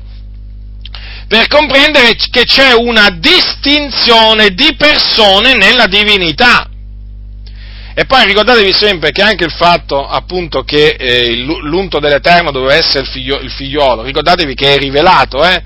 per 1.28 1.47
comprendere 1.47 2.15
che 2.30 2.43
c'è 2.43 2.73
una 2.73 3.09
distinzione 3.09 4.49
di 4.49 4.76
persone 4.78 5.55
nella 5.55 5.88
divinità. 5.88 6.69
E 7.97 8.05
poi 8.05 8.26
ricordatevi 8.26 8.73
sempre 8.73 9.11
che 9.11 9.21
anche 9.21 9.45
il 9.45 9.53
fatto 9.53 10.05
appunto 10.05 10.63
che 10.63 10.97
eh, 10.99 11.36
l'unto 11.38 11.99
dell'Eterno 11.99 12.51
doveva 12.51 12.73
essere 12.73 13.05
il, 13.05 13.07
figlio, 13.07 13.39
il, 13.39 13.49
figliolo, 13.49 14.01
ricordatevi 14.01 14.53
che 14.53 14.73
è 14.73 14.78
rivelato, 14.78 15.43
eh? 15.45 15.63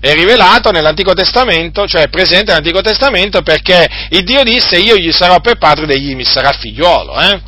È 0.00 0.12
rivelato 0.12 0.70
nell'Antico 0.70 1.12
Testamento, 1.12 1.86
cioè 1.86 2.02
è 2.02 2.08
presente 2.08 2.46
nell'Antico 2.46 2.80
Testamento 2.80 3.42
perché 3.42 3.88
il 4.10 4.24
Dio 4.24 4.42
disse 4.42 4.76
io 4.76 4.96
gli 4.96 5.12
sarò 5.12 5.40
per 5.40 5.58
padre 5.58 5.84
ed 5.84 5.90
egli 5.90 6.14
mi 6.16 6.24
sarà 6.24 6.50
figliolo, 6.52 7.20
eh? 7.20 7.40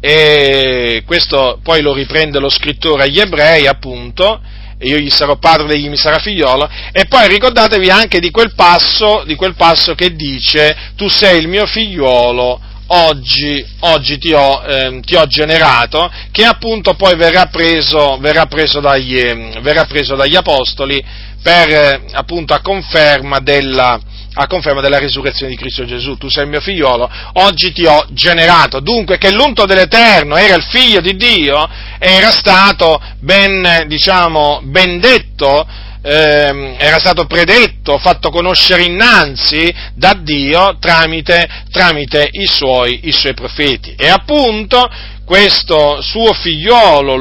E 0.00 1.02
questo 1.06 1.60
poi 1.62 1.80
lo 1.80 1.94
riprende 1.94 2.38
lo 2.38 2.50
scrittore 2.50 3.04
agli 3.04 3.20
ebrei, 3.20 3.66
appunto, 3.68 4.40
e 4.78 4.88
io 4.88 4.98
gli 4.98 5.10
sarò 5.10 5.36
padre 5.36 5.64
ed 5.64 5.70
egli 5.72 5.88
mi 5.88 5.96
sarà 5.96 6.18
figliolo, 6.18 6.68
e 6.92 7.06
poi 7.06 7.28
ricordatevi 7.28 7.90
anche 7.90 8.20
di 8.20 8.30
quel 8.30 8.54
passo, 8.54 9.22
di 9.26 9.34
quel 9.34 9.54
passo 9.54 9.94
che 9.94 10.14
dice, 10.14 10.92
tu 10.96 11.08
sei 11.08 11.40
il 11.40 11.48
mio 11.48 11.66
figliolo, 11.66 12.60
oggi, 12.86 13.64
oggi 13.80 14.18
ti, 14.18 14.32
ho, 14.32 14.62
eh, 14.66 15.00
ti, 15.04 15.14
ho, 15.14 15.26
generato, 15.26 16.10
che 16.30 16.44
appunto 16.44 16.94
poi 16.94 17.16
verrà 17.16 17.46
preso, 17.46 18.18
verrà 18.18 18.46
preso, 18.46 18.80
dagli, 18.80 19.20
verrà 19.60 19.84
preso 19.84 20.14
dagli, 20.14 20.36
apostoli 20.36 21.02
per, 21.42 21.68
eh, 21.68 22.00
appunto, 22.12 22.54
a 22.54 22.60
conferma 22.60 23.38
della, 23.40 24.00
a 24.34 24.46
conferma 24.46 24.80
della 24.80 24.98
risurrezione 24.98 25.52
di 25.52 25.58
Cristo 25.58 25.84
Gesù, 25.84 26.16
tu 26.16 26.28
sei 26.28 26.46
mio 26.46 26.60
figliolo, 26.60 27.08
oggi 27.34 27.72
ti 27.72 27.86
ho 27.86 28.04
generato. 28.10 28.80
Dunque 28.80 29.16
che 29.16 29.30
l'unto 29.30 29.64
dell'Eterno 29.64 30.36
era 30.36 30.54
il 30.54 30.64
figlio 30.64 31.00
di 31.00 31.14
Dio, 31.16 31.68
era 31.98 32.30
stato 32.30 33.00
ben, 33.20 33.84
diciamo, 33.86 34.60
ben 34.64 34.98
detto, 34.98 35.66
ehm, 36.02 36.74
era 36.78 36.98
stato 36.98 37.26
predetto, 37.26 37.98
fatto 37.98 38.30
conoscere 38.30 38.82
innanzi 38.82 39.72
da 39.94 40.18
Dio 40.20 40.76
tramite, 40.80 41.48
tramite 41.70 42.28
i, 42.32 42.46
suoi, 42.46 43.00
i, 43.04 43.12
suoi, 43.12 43.34
profeti. 43.34 43.94
E 43.96 44.08
appunto 44.08 44.90
questo 45.24 46.02
suo 46.02 46.32
figliolo, 46.32 47.14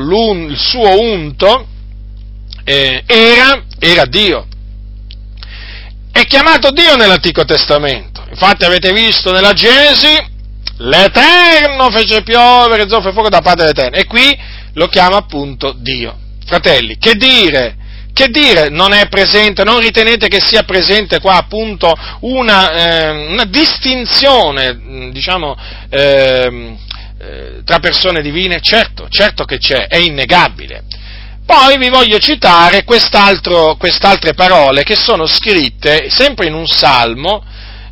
il 0.47 0.57
suo 0.57 0.99
unto, 0.99 1.67
eh, 2.63 3.03
era, 3.05 3.63
era 3.77 4.05
Dio 4.05 4.47
è 6.13 6.25
chiamato 6.25 6.69
Dio 6.69 6.95
nell'Antico 6.95 7.43
Testamento. 7.43 8.23
Infatti 8.29 8.63
avete 8.65 8.93
visto 8.93 9.31
nella 9.31 9.53
Genesi, 9.53 10.15
l'Eterno 10.77 11.89
fece 11.89 12.21
piovere 12.21 12.87
zolfo 12.87 13.09
e 13.09 13.13
fuoco 13.13 13.29
da 13.29 13.41
parte 13.41 13.63
dell'Eterno. 13.63 13.97
E 13.97 14.05
qui 14.05 14.37
lo 14.73 14.87
chiama 14.87 15.17
appunto 15.17 15.73
Dio. 15.75 16.15
Fratelli, 16.45 16.97
che 16.99 17.15
dire? 17.15 17.77
Che 18.13 18.27
dire 18.27 18.69
non 18.69 18.93
è 18.93 19.07
presente, 19.07 19.63
non 19.63 19.79
ritenete 19.79 20.27
che 20.27 20.39
sia 20.39 20.61
presente 20.61 21.19
qua 21.19 21.37
appunto 21.37 21.91
una, 22.19 22.71
eh, 22.71 23.09
una 23.09 23.45
distinzione, 23.45 25.09
diciamo, 25.11 25.57
eh, 25.89 26.77
tra 27.65 27.79
persone 27.79 28.21
divine? 28.21 28.59
Certo, 28.61 29.07
certo 29.09 29.45
che 29.45 29.57
c'è, 29.57 29.87
è 29.87 29.97
innegabile. 29.97 30.83
Poi 31.45 31.77
vi 31.77 31.89
voglio 31.89 32.19
citare 32.19 32.83
quest'altre 32.85 34.33
parole 34.33 34.83
che 34.83 34.95
sono 34.95 35.25
scritte 35.25 36.09
sempre 36.09 36.47
in 36.47 36.53
un 36.53 36.67
salmo, 36.67 37.43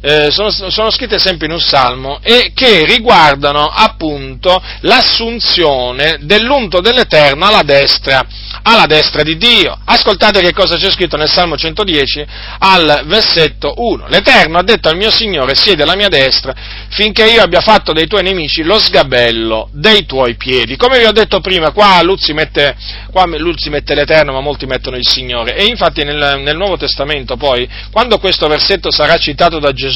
eh, 0.01 0.31
sono, 0.31 0.49
sono, 0.49 0.89
scritte 0.89 1.19
sempre 1.19 1.45
in 1.45 1.53
un 1.53 1.59
salmo 1.59 2.19
e 2.23 2.51
che 2.55 2.85
riguardano 2.85 3.69
appunto 3.69 4.61
l'assunzione 4.81 6.17
dell'unto 6.21 6.81
dell'Eterno 6.81 7.45
alla 7.45 7.61
destra 7.61 8.25
alla 8.63 8.85
destra 8.85 9.23
di 9.23 9.37
Dio. 9.37 9.77
Ascoltate 9.85 10.41
che 10.41 10.53
cosa 10.53 10.75
c'è 10.75 10.89
scritto 10.89 11.17
nel 11.17 11.29
Salmo 11.29 11.57
110 11.57 12.25
al 12.59 13.03
versetto 13.05 13.73
1. 13.75 14.07
L'Eterno 14.07 14.57
ha 14.57 14.63
detto 14.63 14.89
al 14.89 14.97
mio 14.97 15.09
Signore, 15.09 15.55
siede 15.55 15.83
alla 15.83 15.95
mia 15.95 16.09
destra, 16.09 16.53
finché 16.89 17.25
io 17.25 17.41
abbia 17.41 17.61
fatto 17.61 17.93
dei 17.93 18.07
tuoi 18.07 18.23
nemici 18.23 18.63
lo 18.63 18.79
sgabello 18.79 19.69
dei 19.71 20.05
tuoi 20.05 20.35
piedi. 20.35 20.75
Come 20.75 20.99
vi 20.99 21.05
ho 21.05 21.11
detto 21.11 21.39
prima, 21.39 21.71
qua 21.71 22.01
Luzzi 22.03 22.33
mette, 22.33 22.75
qua 23.11 23.25
Luzzi 23.25 23.69
mette 23.69 23.95
l'Eterno, 23.95 24.33
ma 24.33 24.41
molti 24.41 24.65
mettono 24.65 24.97
il 24.97 25.07
Signore. 25.07 25.55
E 25.55 25.65
infatti 25.65 26.03
nel, 26.03 26.39
nel 26.41 26.57
Nuovo 26.57 26.77
Testamento 26.77 27.37
poi, 27.37 27.67
quando 27.91 28.19
questo 28.19 28.47
versetto 28.47 28.91
sarà 28.91 29.17
citato 29.17 29.59
da 29.59 29.71
Gesù, 29.71 29.90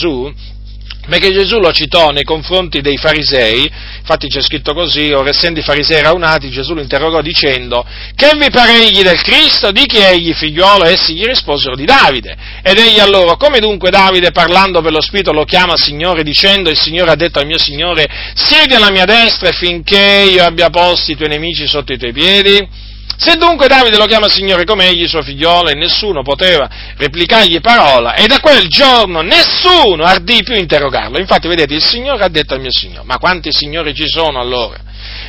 perché 1.07 1.31
Gesù 1.31 1.59
lo 1.59 1.71
citò 1.71 2.09
nei 2.09 2.23
confronti 2.23 2.81
dei 2.81 2.97
farisei, 2.97 3.71
infatti 3.99 4.27
c'è 4.27 4.41
scritto 4.41 4.73
così, 4.73 5.11
ora 5.11 5.29
essendo 5.29 5.59
i 5.59 5.63
farisei 5.63 6.01
raunati, 6.01 6.49
Gesù 6.49 6.73
lo 6.73 6.81
interrogò 6.81 7.21
dicendo, 7.21 7.85
che 8.15 8.31
vi 8.37 8.49
pare 8.49 8.83
egli 8.83 9.01
del 9.01 9.21
Cristo? 9.21 9.71
Di 9.71 9.85
chi 9.85 9.97
è 9.97 10.11
egli 10.11 10.33
figliolo? 10.33 10.83
Essi 10.85 11.13
gli 11.13 11.25
risposero 11.25 11.75
di 11.75 11.85
Davide. 11.85 12.35
Ed 12.63 12.79
egli 12.79 12.99
a 12.99 13.07
loro, 13.07 13.37
come 13.37 13.59
dunque 13.59 13.91
Davide 13.91 14.31
parlando 14.31 14.81
per 14.81 14.91
lo 14.91 15.01
Spirito 15.01 15.31
lo 15.31 15.45
chiama 15.45 15.77
Signore 15.77 16.23
dicendo, 16.23 16.69
il 16.69 16.77
Signore 16.77 17.11
ha 17.11 17.15
detto 17.15 17.39
al 17.39 17.45
mio 17.45 17.59
Signore, 17.59 18.07
siedi 18.33 18.73
alla 18.73 18.91
mia 18.91 19.05
destra 19.05 19.51
finché 19.51 20.31
io 20.33 20.43
abbia 20.43 20.69
posti 20.69 21.11
i 21.11 21.15
tuoi 21.15 21.29
nemici 21.29 21.67
sotto 21.67 21.93
i 21.93 21.97
tuoi 21.97 22.13
piedi? 22.13 22.93
Se 23.17 23.37
dunque 23.37 23.67
Davide 23.67 23.97
lo 23.97 24.05
chiama 24.05 24.27
Signore 24.27 24.65
come 24.65 24.87
egli 24.87 25.07
suo 25.07 25.21
figliolo 25.21 25.69
e 25.69 25.75
nessuno 25.75 26.21
poteva 26.21 26.69
replicargli 26.97 27.61
parola 27.61 28.13
e 28.13 28.27
da 28.27 28.39
quel 28.39 28.67
giorno 28.67 29.21
nessuno 29.21 30.03
ardì 30.03 30.43
più 30.43 30.55
interrogarlo. 30.55 31.17
Infatti 31.17 31.47
vedete 31.47 31.73
il 31.73 31.83
Signore 31.83 32.23
ha 32.25 32.29
detto 32.29 32.53
al 32.53 32.59
mio 32.59 32.71
Signore, 32.71 33.05
ma 33.05 33.17
quanti 33.17 33.53
Signori 33.53 33.93
ci 33.93 34.07
sono 34.07 34.39
allora? 34.39 34.83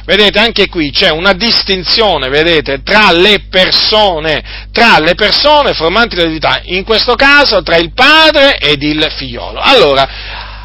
Vedete, 0.04 0.38
anche 0.38 0.68
qui 0.68 0.90
c'è 0.90 1.10
una 1.10 1.32
distinzione, 1.32 2.28
vedete, 2.28 2.82
tra 2.82 3.10
le 3.12 3.46
persone, 3.50 4.68
tra 4.70 4.98
le 5.00 5.14
persone 5.14 5.74
formanti 5.74 6.16
l'eredità, 6.16 6.60
in 6.64 6.84
questo 6.84 7.14
caso 7.14 7.62
tra 7.62 7.76
il 7.76 7.92
padre 7.92 8.58
ed 8.58 8.82
il 8.82 9.04
figliolo. 9.16 9.60
Allora, 9.60 10.08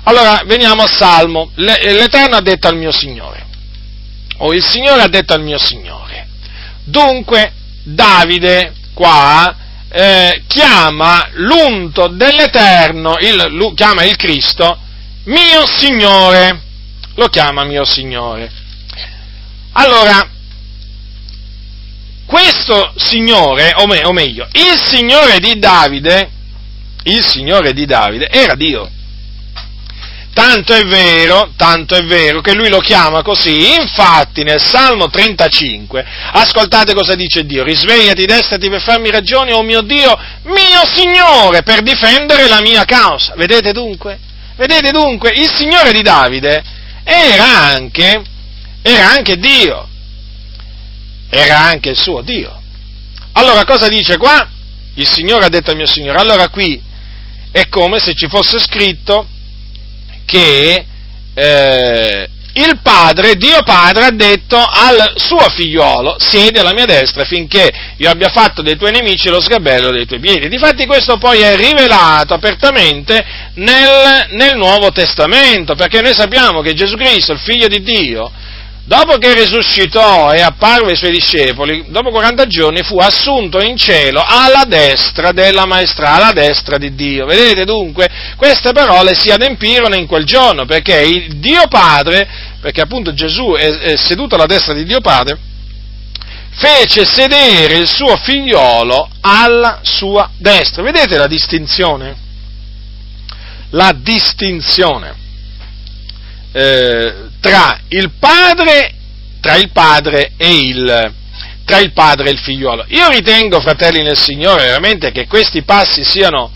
allora 0.04 0.44
veniamo 0.46 0.84
al 0.84 0.92
Salmo. 0.92 1.52
L'Eterno 1.56 2.38
ha 2.38 2.42
detto 2.42 2.68
al 2.68 2.78
mio 2.78 2.92
Signore, 2.92 3.46
o 4.38 4.54
il 4.54 4.64
Signore 4.64 5.02
ha 5.02 5.08
detto 5.08 5.34
al 5.34 5.42
mio 5.42 5.58
Signore, 5.58 6.11
Dunque 6.84 7.54
Davide 7.84 8.74
qua 8.94 9.56
eh, 9.90 10.44
chiama 10.48 11.28
l'unto 11.34 12.08
dell'Eterno, 12.08 13.18
il, 13.20 13.74
chiama 13.76 14.04
il 14.04 14.16
Cristo, 14.16 14.80
mio 15.26 15.66
Signore, 15.66 16.62
lo 17.16 17.28
chiama 17.28 17.64
mio 17.66 17.84
Signore. 17.84 18.52
Allora, 19.74 20.30
questo 22.26 22.94
Signore, 22.96 23.74
o, 23.76 23.88
me, 23.88 24.04
o 24.06 24.14
meglio, 24.14 24.48
il 24.54 24.80
Signore 24.82 25.40
di 25.40 25.60
Davide, 25.60 26.30
il 27.04 27.26
Signore 27.26 27.74
di 27.74 27.86
Davide 27.86 28.30
era 28.30 28.56
Dio. 28.56 28.90
Tanto 30.34 30.74
è 30.74 30.84
vero, 30.86 31.52
tanto 31.58 31.96
è 31.96 32.04
vero 32.04 32.42
che 32.42 32.54
lui 32.54 32.70
lo 32.70 32.80
chiama 32.80 33.22
così. 33.22 33.74
Infatti 33.74 34.44
nel 34.44 34.62
Salmo 34.62 35.10
35, 35.10 36.06
ascoltate 36.34 36.94
cosa 36.94 37.16
dice 37.16 37.46
Dio, 37.46 37.64
risvegliati, 37.64 38.26
destati 38.26 38.70
per 38.70 38.82
farmi 38.82 39.12
ragione, 39.12 39.52
oh 39.52 39.62
mio 39.62 39.82
Dio, 39.82 40.18
mio 40.44 40.86
Signore, 40.94 41.64
per 41.64 41.82
difendere 41.82 42.48
la 42.48 42.62
mia 42.62 42.86
causa. 42.86 43.34
Vedete 43.36 43.74
dunque? 43.74 44.20
Vedete 44.56 44.92
dunque, 44.92 45.32
il 45.32 45.50
Signore 45.54 45.92
di 45.92 46.02
Davide 46.02 46.64
era 47.04 47.74
anche, 47.74 48.22
era 48.82 49.10
anche 49.12 49.38
Dio, 49.38 49.88
era 51.30 51.60
anche 51.60 51.90
il 51.90 51.98
suo 51.98 52.22
Dio. 52.22 52.60
Allora 53.34 53.66
cosa 53.66 53.88
dice 53.88 54.18
qua? 54.18 54.48
il 54.96 55.08
Signore 55.08 55.46
ha 55.46 55.50
detto 55.50 55.72
al 55.72 55.78
mio 55.78 55.88
Signore, 55.88 56.20
allora 56.20 56.50
qui 56.50 56.82
è 57.52 57.68
come 57.70 58.00
se 58.00 58.14
ci 58.14 58.28
fosse 58.28 58.60
scritto 58.60 59.28
che 60.32 60.86
eh, 61.34 62.30
il 62.54 62.80
padre, 62.82 63.36
Dio 63.36 63.62
padre, 63.64 64.06
ha 64.06 64.12
detto 64.12 64.58
al 64.58 65.14
suo 65.16 65.50
figliolo, 65.50 66.16
siedi 66.20 66.60
alla 66.60 66.74
mia 66.74 66.86
destra 66.86 67.24
finché 67.24 67.70
io 67.98 68.10
abbia 68.10 68.30
fatto 68.30 68.62
dei 68.62 68.78
tuoi 68.78 68.92
nemici 68.92 69.30
lo 69.30 69.42
sgabello 69.42 69.92
dei 69.92 70.06
tuoi 70.06 70.20
piedi. 70.20 70.48
Difatti 70.48 70.86
questo 70.86 71.18
poi 71.18 71.40
è 71.40 71.56
rivelato 71.56 72.34
apertamente 72.34 73.24
nel, 73.56 74.28
nel 74.32 74.56
Nuovo 74.56 74.92
Testamento, 74.92 75.76
perché 75.76 76.02
noi 76.02 76.14
sappiamo 76.14 76.62
che 76.62 76.74
Gesù 76.74 76.96
Cristo, 76.96 77.34
il 77.34 77.40
figlio 77.40 77.68
di 77.68 77.82
Dio, 77.82 78.32
dopo 78.84 79.18
che 79.18 79.34
risuscitò 79.34 80.32
e 80.32 80.42
apparve 80.42 80.92
ai 80.92 80.98
suoi 80.98 81.12
discepoli, 81.12 81.86
dopo 81.90 82.10
40 82.10 82.48
giorni 82.48 82.82
fu 82.82 82.98
assunto 82.98 83.62
in 83.62 83.78
cielo 83.78 84.24
alla 84.26 84.64
destra 84.68 85.32
della 85.32 85.66
maestra, 85.66 86.16
alla 86.16 86.32
destra 86.32 86.78
di 86.78 86.94
Dio. 86.96 87.26
Vedete 87.26 87.64
dunque, 87.66 88.10
queste 88.36 88.72
parole 88.72 89.14
si 89.14 89.30
adempirono 89.30 89.96
in 89.96 90.08
quel 90.08 90.26
giorno, 90.26 90.66
perché 90.66 91.00
il 91.02 91.38
Dio 91.38 91.68
Padre, 91.68 92.28
perché 92.60 92.82
appunto 92.82 93.14
Gesù 93.14 93.54
è, 93.54 93.78
è 93.78 93.98
seduto 93.98 94.36
alla 94.36 94.46
destra 94.46 94.74
di 94.74 94.84
Dio 94.84 95.00
Padre, 95.00 95.38
fece 96.54 97.06
sedere 97.06 97.78
il 97.78 97.88
suo 97.88 98.18
figliolo 98.18 99.10
alla 99.22 99.80
sua 99.84 100.30
destra. 100.38 100.84
Vedete 100.84 101.18
la 101.18 101.28
distinzione? 101.28 102.30
La 103.70 103.94
distinzione 103.96 105.21
eh, 106.52 107.14
tra 107.40 107.80
il 107.88 108.12
padre, 108.20 108.94
tra 109.40 109.56
il 109.56 109.72
padre 109.72 110.34
e 110.38 110.58
il, 110.58 111.14
tra 111.66 111.80
il 111.80 111.92
padre 111.94 112.30
e 112.30 112.32
il 112.32 112.40
figliuolo. 112.40 112.86
Io 112.90 113.10
ritengo, 113.10 113.60
fratelli 113.60 114.02
nel 114.02 114.18
Signore, 114.18 114.66
veramente 114.66 115.12
che 115.12 115.28
questi 115.28 115.64
passi 115.64 116.04
siano, 116.04 116.52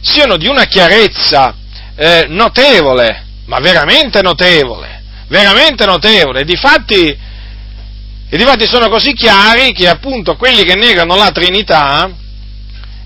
siano 0.00 0.36
di 0.36 0.46
una 0.46 0.64
chiarezza 0.64 1.54
eh, 1.96 2.26
notevole, 2.28 3.24
ma 3.46 3.58
veramente 3.58 4.22
notevole, 4.22 5.02
veramente 5.28 5.84
notevole. 5.84 6.44
Difatti, 6.44 7.18
e 8.32 8.36
difatti 8.36 8.66
sono 8.66 8.88
così 8.88 9.12
chiari 9.12 9.72
che 9.72 9.88
appunto 9.88 10.36
quelli 10.36 10.62
che 10.62 10.76
negano 10.76 11.16
la 11.16 11.32
Trinità 11.32 12.08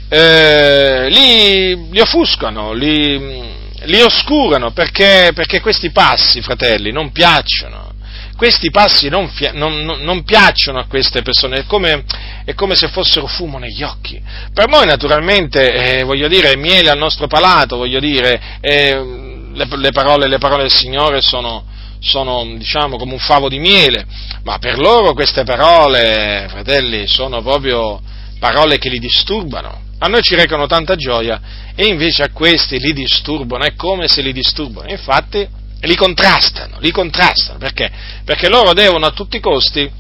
eh, 0.09 1.09
li, 1.09 1.91
li 1.91 2.01
offuscano, 2.01 2.73
li, 2.75 3.63
li 3.87 4.01
oscurano 4.01 4.73
perché, 4.73 5.33
perché 5.35 5.61
questi 5.61 5.91
passi, 5.91 6.41
fratelli, 6.41 6.91
non 6.93 7.13
piacciono. 7.13 7.93
Questi 8.37 8.71
passi 8.71 9.09
non, 9.09 9.31
non, 9.53 9.85
non 10.01 10.25
piacciono 10.25 10.81
a 10.81 10.87
queste 10.87 11.23
persone, 11.23 11.61
è 11.61 11.65
come, 11.67 12.05
è 12.45 12.55
come, 12.55 12.75
se 12.75 12.89
fossero 12.89 13.27
fumo 13.27 13.59
negli 13.59 13.83
occhi. 13.85 14.21
Per 14.53 14.69
noi 14.69 14.87
naturalmente, 14.87 15.73
eh, 15.73 16.03
voglio 16.03 16.27
dire, 16.27 16.57
miele 16.57 16.91
al 16.91 16.99
nostro 16.99 17.29
palato, 17.29 17.77
voglio 17.77 18.01
dire, 18.01 18.59
eh, 18.61 19.51
le, 19.53 19.69
le, 19.77 19.91
parole, 19.93 20.27
le 20.27 20.39
parole 20.39 20.63
del 20.63 20.73
Signore 20.73 21.21
sono, 21.21 21.65
sono 22.01 22.45
diciamo 22.57 22.97
come 22.97 23.13
un 23.13 23.21
favo 23.21 23.49
di 23.49 23.59
miele, 23.59 24.05
ma 24.43 24.59
per 24.59 24.79
loro 24.79 25.13
queste 25.13 25.45
parole, 25.45 26.47
fratelli, 26.49 27.07
sono 27.07 27.41
proprio 27.41 28.01
parole 28.41 28.79
che 28.79 28.89
li 28.89 28.99
disturbano. 28.99 29.83
A 30.05 30.07
noi 30.07 30.21
ci 30.21 30.35
recano 30.35 30.67
tanta 30.67 30.97
gioia 30.97 31.41
e 31.75 31.87
invece 31.87 32.25
a 32.25 32.29
questi 32.31 32.79
li 32.79 32.93
disturbano, 32.93 33.65
è 33.65 33.75
come 33.75 34.07
se 34.07 34.21
li 34.21 34.35
disturbano, 34.35 34.91
infatti 34.91 35.49
li 35.81 35.97
contrastano, 35.97 36.77
li 36.81 36.91
contrastano, 36.91 37.57
perché? 37.57 37.91
Perché 38.23 38.51
loro 38.51 38.75
devono 38.75 39.07
a 39.07 39.13
tutti 39.13 39.39
i 39.39 39.41
costi, 39.41 39.91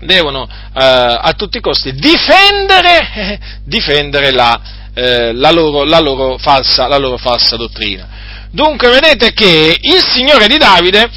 devono, 0.00 0.42
eh, 0.42 0.80
a 1.20 1.32
tutti 1.36 1.58
i 1.58 1.60
costi 1.60 1.92
difendere, 1.92 3.12
eh, 3.14 3.38
difendere 3.64 4.32
la, 4.32 4.60
eh, 4.92 5.32
la, 5.32 5.52
loro, 5.52 5.84
la, 5.84 6.00
loro 6.00 6.36
falsa, 6.38 6.88
la 6.88 6.98
loro 6.98 7.16
falsa 7.16 7.54
dottrina. 7.54 8.08
Dunque 8.50 8.88
vedete 8.88 9.32
che 9.34 9.78
il 9.80 10.04
Signore 10.04 10.48
di 10.48 10.58
Davide 10.58 11.08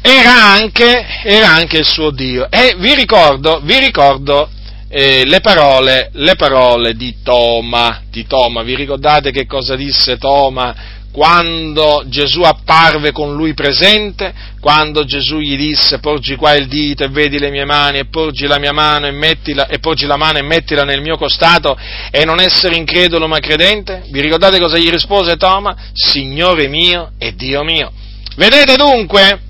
era 0.00 0.44
anche, 0.44 1.04
era 1.24 1.48
anche 1.48 1.78
il 1.78 1.86
suo 1.86 2.12
Dio. 2.12 2.48
E 2.48 2.76
vi 2.78 2.94
ricordo, 2.94 3.58
vi 3.64 3.80
ricordo 3.80 4.48
eh, 4.94 5.24
le, 5.24 5.40
parole, 5.40 6.10
le 6.12 6.36
parole 6.36 6.94
di 6.94 7.16
Toma, 7.22 8.02
di 8.10 8.26
Toma. 8.26 8.62
Vi 8.62 8.74
ricordate 8.74 9.30
che 9.30 9.46
cosa 9.46 9.74
disse 9.74 10.18
Toma 10.18 11.00
quando 11.10 12.04
Gesù 12.06 12.42
apparve 12.42 13.10
con 13.10 13.34
lui 13.34 13.54
presente? 13.54 14.34
Quando 14.60 15.04
Gesù 15.04 15.38
gli 15.38 15.56
disse 15.56 15.98
porgi 15.98 16.36
qua 16.36 16.52
il 16.52 16.68
dito 16.68 17.04
e 17.04 17.08
vedi 17.08 17.38
le 17.38 17.50
mie 17.50 17.64
mani 17.64 18.00
e 18.00 18.04
porgi 18.04 18.46
la 18.46 18.58
mia 18.58 18.72
mano 18.72 19.06
e, 19.06 19.12
mettila, 19.12 19.66
e 19.66 19.78
porgi 19.78 20.04
la 20.04 20.16
mano 20.16 20.38
e 20.38 20.42
mettila 20.42 20.84
nel 20.84 21.00
mio 21.00 21.16
costato 21.16 21.74
e 22.10 22.26
non 22.26 22.38
essere 22.38 22.76
incredulo 22.76 23.26
ma 23.26 23.38
credente? 23.38 24.02
Vi 24.10 24.20
ricordate 24.20 24.60
cosa 24.60 24.76
gli 24.76 24.90
rispose 24.90 25.38
Toma? 25.38 25.74
Signore 25.94 26.68
mio 26.68 27.12
e 27.16 27.34
Dio 27.34 27.62
mio. 27.64 27.90
Vedete 28.36 28.76
dunque? 28.76 29.40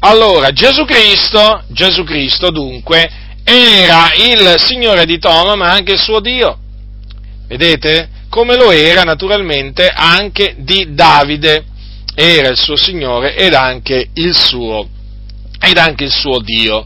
Allora, 0.00 0.50
Gesù 0.50 0.84
Cristo, 0.84 1.62
Gesù 1.68 2.02
Cristo 2.04 2.50
dunque, 2.50 3.27
era 3.50 4.12
il 4.14 4.56
Signore 4.58 5.06
di 5.06 5.18
Toma, 5.18 5.54
ma 5.54 5.70
anche 5.70 5.92
il 5.92 5.98
suo 5.98 6.20
Dio. 6.20 6.58
Vedete? 7.46 8.10
Come 8.28 8.56
lo 8.56 8.70
era 8.70 9.04
naturalmente 9.04 9.88
anche 9.88 10.54
di 10.58 10.88
Davide. 10.90 11.64
Era 12.14 12.48
il 12.48 12.58
suo 12.58 12.76
Signore 12.76 13.36
ed 13.36 13.54
anche 13.54 14.10
il 14.12 14.34
suo, 14.34 14.86
ed 15.60 15.78
anche 15.78 16.04
il 16.04 16.10
suo 16.10 16.40
Dio. 16.40 16.84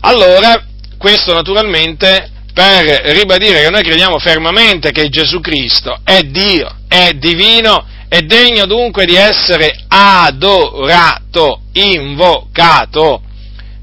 Allora, 0.00 0.62
questo 0.98 1.32
naturalmente 1.32 2.30
per 2.52 2.84
ribadire 3.16 3.62
che 3.62 3.70
noi 3.70 3.82
crediamo 3.82 4.18
fermamente 4.18 4.92
che 4.92 5.08
Gesù 5.08 5.40
Cristo 5.40 5.98
è 6.04 6.20
Dio, 6.20 6.76
è 6.86 7.12
divino, 7.14 7.84
è 8.08 8.20
degno 8.20 8.66
dunque 8.66 9.04
di 9.04 9.16
essere 9.16 9.74
adorato, 9.88 11.62
invocato 11.72 13.22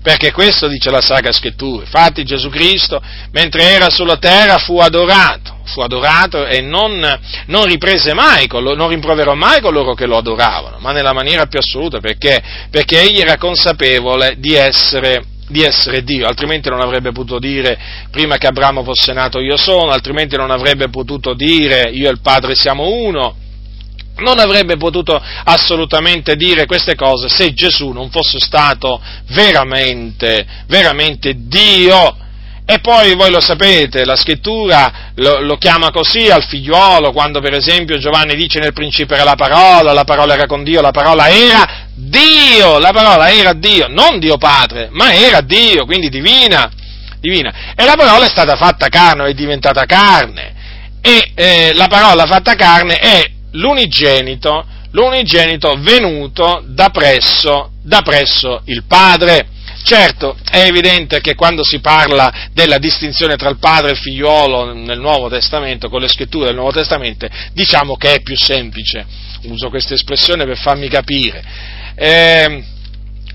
perché 0.03 0.31
questo 0.33 0.67
dice 0.67 0.91
la 0.91 1.01
Sacra 1.01 1.31
Scrittura. 1.31 1.83
Infatti 1.83 2.23
Gesù 2.23 2.49
Cristo, 2.49 3.01
mentre 3.31 3.63
era 3.63 3.89
sulla 3.89 4.17
terra, 4.17 4.57
fu 4.57 4.77
adorato, 4.77 5.61
fu 5.63 5.79
adorato 5.79 6.45
e 6.45 6.61
non, 6.61 6.99
non 7.47 7.65
riprese 7.65 8.13
mai, 8.13 8.47
non 8.51 8.89
rimproverò 8.89 9.33
mai 9.33 9.61
coloro 9.61 9.93
che 9.93 10.05
lo 10.05 10.17
adoravano, 10.17 10.77
ma 10.79 10.91
nella 10.91 11.13
maniera 11.13 11.45
più 11.45 11.57
assoluta, 11.57 11.99
perché? 11.99 12.43
Perché 12.69 13.01
egli 13.01 13.19
era 13.19 13.37
consapevole 13.37 14.35
di 14.37 14.53
essere 14.53 15.31
di 15.45 15.61
essere 15.61 16.03
Dio, 16.03 16.25
altrimenti 16.25 16.69
non 16.69 16.81
avrebbe 16.81 17.11
potuto 17.11 17.37
dire 17.37 17.77
prima 18.09 18.37
che 18.37 18.47
Abramo 18.47 18.81
fosse 18.83 19.11
nato 19.11 19.39
io 19.39 19.57
sono, 19.57 19.91
altrimenti 19.91 20.37
non 20.37 20.49
avrebbe 20.49 20.89
potuto 20.89 21.33
dire 21.33 21.89
io 21.91 22.07
e 22.07 22.11
il 22.11 22.21
Padre 22.21 22.55
siamo 22.55 22.87
uno, 22.87 23.35
non 24.17 24.39
avrebbe 24.39 24.77
potuto 24.77 25.19
assolutamente 25.43 26.35
dire 26.35 26.65
queste 26.65 26.95
cose 26.95 27.29
se 27.29 27.53
Gesù 27.53 27.91
non 27.91 28.09
fosse 28.09 28.39
stato 28.39 29.01
veramente, 29.29 30.45
veramente 30.67 31.33
Dio. 31.35 32.17
E 32.65 32.79
poi 32.79 33.13
voi 33.15 33.29
lo 33.29 33.41
sapete, 33.41 34.05
la 34.05 34.15
scrittura 34.15 35.11
lo, 35.15 35.41
lo, 35.41 35.57
chiama 35.57 35.91
così 35.91 36.29
al 36.29 36.45
figliuolo, 36.45 37.11
quando 37.11 37.41
per 37.41 37.53
esempio 37.53 37.97
Giovanni 37.97 38.35
dice 38.35 38.59
nel 38.59 38.71
principio 38.71 39.15
era 39.15 39.25
la 39.25 39.35
parola, 39.35 39.91
la 39.91 40.05
parola 40.05 40.33
era 40.33 40.45
con 40.45 40.63
Dio, 40.63 40.79
la 40.79 40.91
parola 40.91 41.27
era 41.27 41.89
Dio, 41.93 42.79
la 42.79 42.91
parola 42.91 43.29
era 43.29 43.51
Dio, 43.51 43.87
non 43.89 44.17
Dio 44.17 44.37
Padre, 44.37 44.87
ma 44.91 45.13
era 45.13 45.41
Dio, 45.41 45.83
quindi 45.83 46.07
divina, 46.07 46.71
divina. 47.19 47.73
E 47.75 47.83
la 47.83 47.95
parola 47.97 48.25
è 48.25 48.29
stata 48.29 48.55
fatta 48.55 48.87
carne, 48.87 49.27
è 49.27 49.33
diventata 49.33 49.83
carne. 49.83 50.53
E 51.01 51.31
eh, 51.35 51.73
la 51.73 51.87
parola 51.89 52.25
fatta 52.25 52.55
carne 52.55 52.95
è 52.95 53.31
l'unigenito, 53.53 54.65
l'unigenito 54.91 55.75
venuto 55.79 56.63
da 56.67 56.89
presso, 56.89 57.71
da 57.81 58.01
presso 58.01 58.61
il 58.65 58.83
Padre. 58.87 59.47
Certo, 59.83 60.37
è 60.49 60.59
evidente 60.59 61.19
che 61.19 61.35
quando 61.35 61.61
si 61.63 61.79
parla 61.79 62.31
della 62.53 62.77
distinzione 62.77 63.35
tra 63.35 63.49
il 63.49 63.57
padre 63.57 63.89
e 63.89 63.91
il 63.91 63.97
figliuolo 63.97 64.73
nel 64.73 64.97
Nuovo 64.97 65.27
Testamento, 65.27 65.89
con 65.89 65.99
le 65.99 66.07
scritture 66.07 66.45
del 66.45 66.55
Nuovo 66.55 66.71
Testamento, 66.71 67.27
diciamo 67.51 67.97
che 67.97 68.13
è 68.13 68.21
più 68.21 68.37
semplice. 68.37 69.05
Uso 69.43 69.67
questa 69.67 69.93
espressione 69.93 70.45
per 70.45 70.57
farmi 70.57 70.87
capire. 70.87 71.43
Eh, 71.95 72.63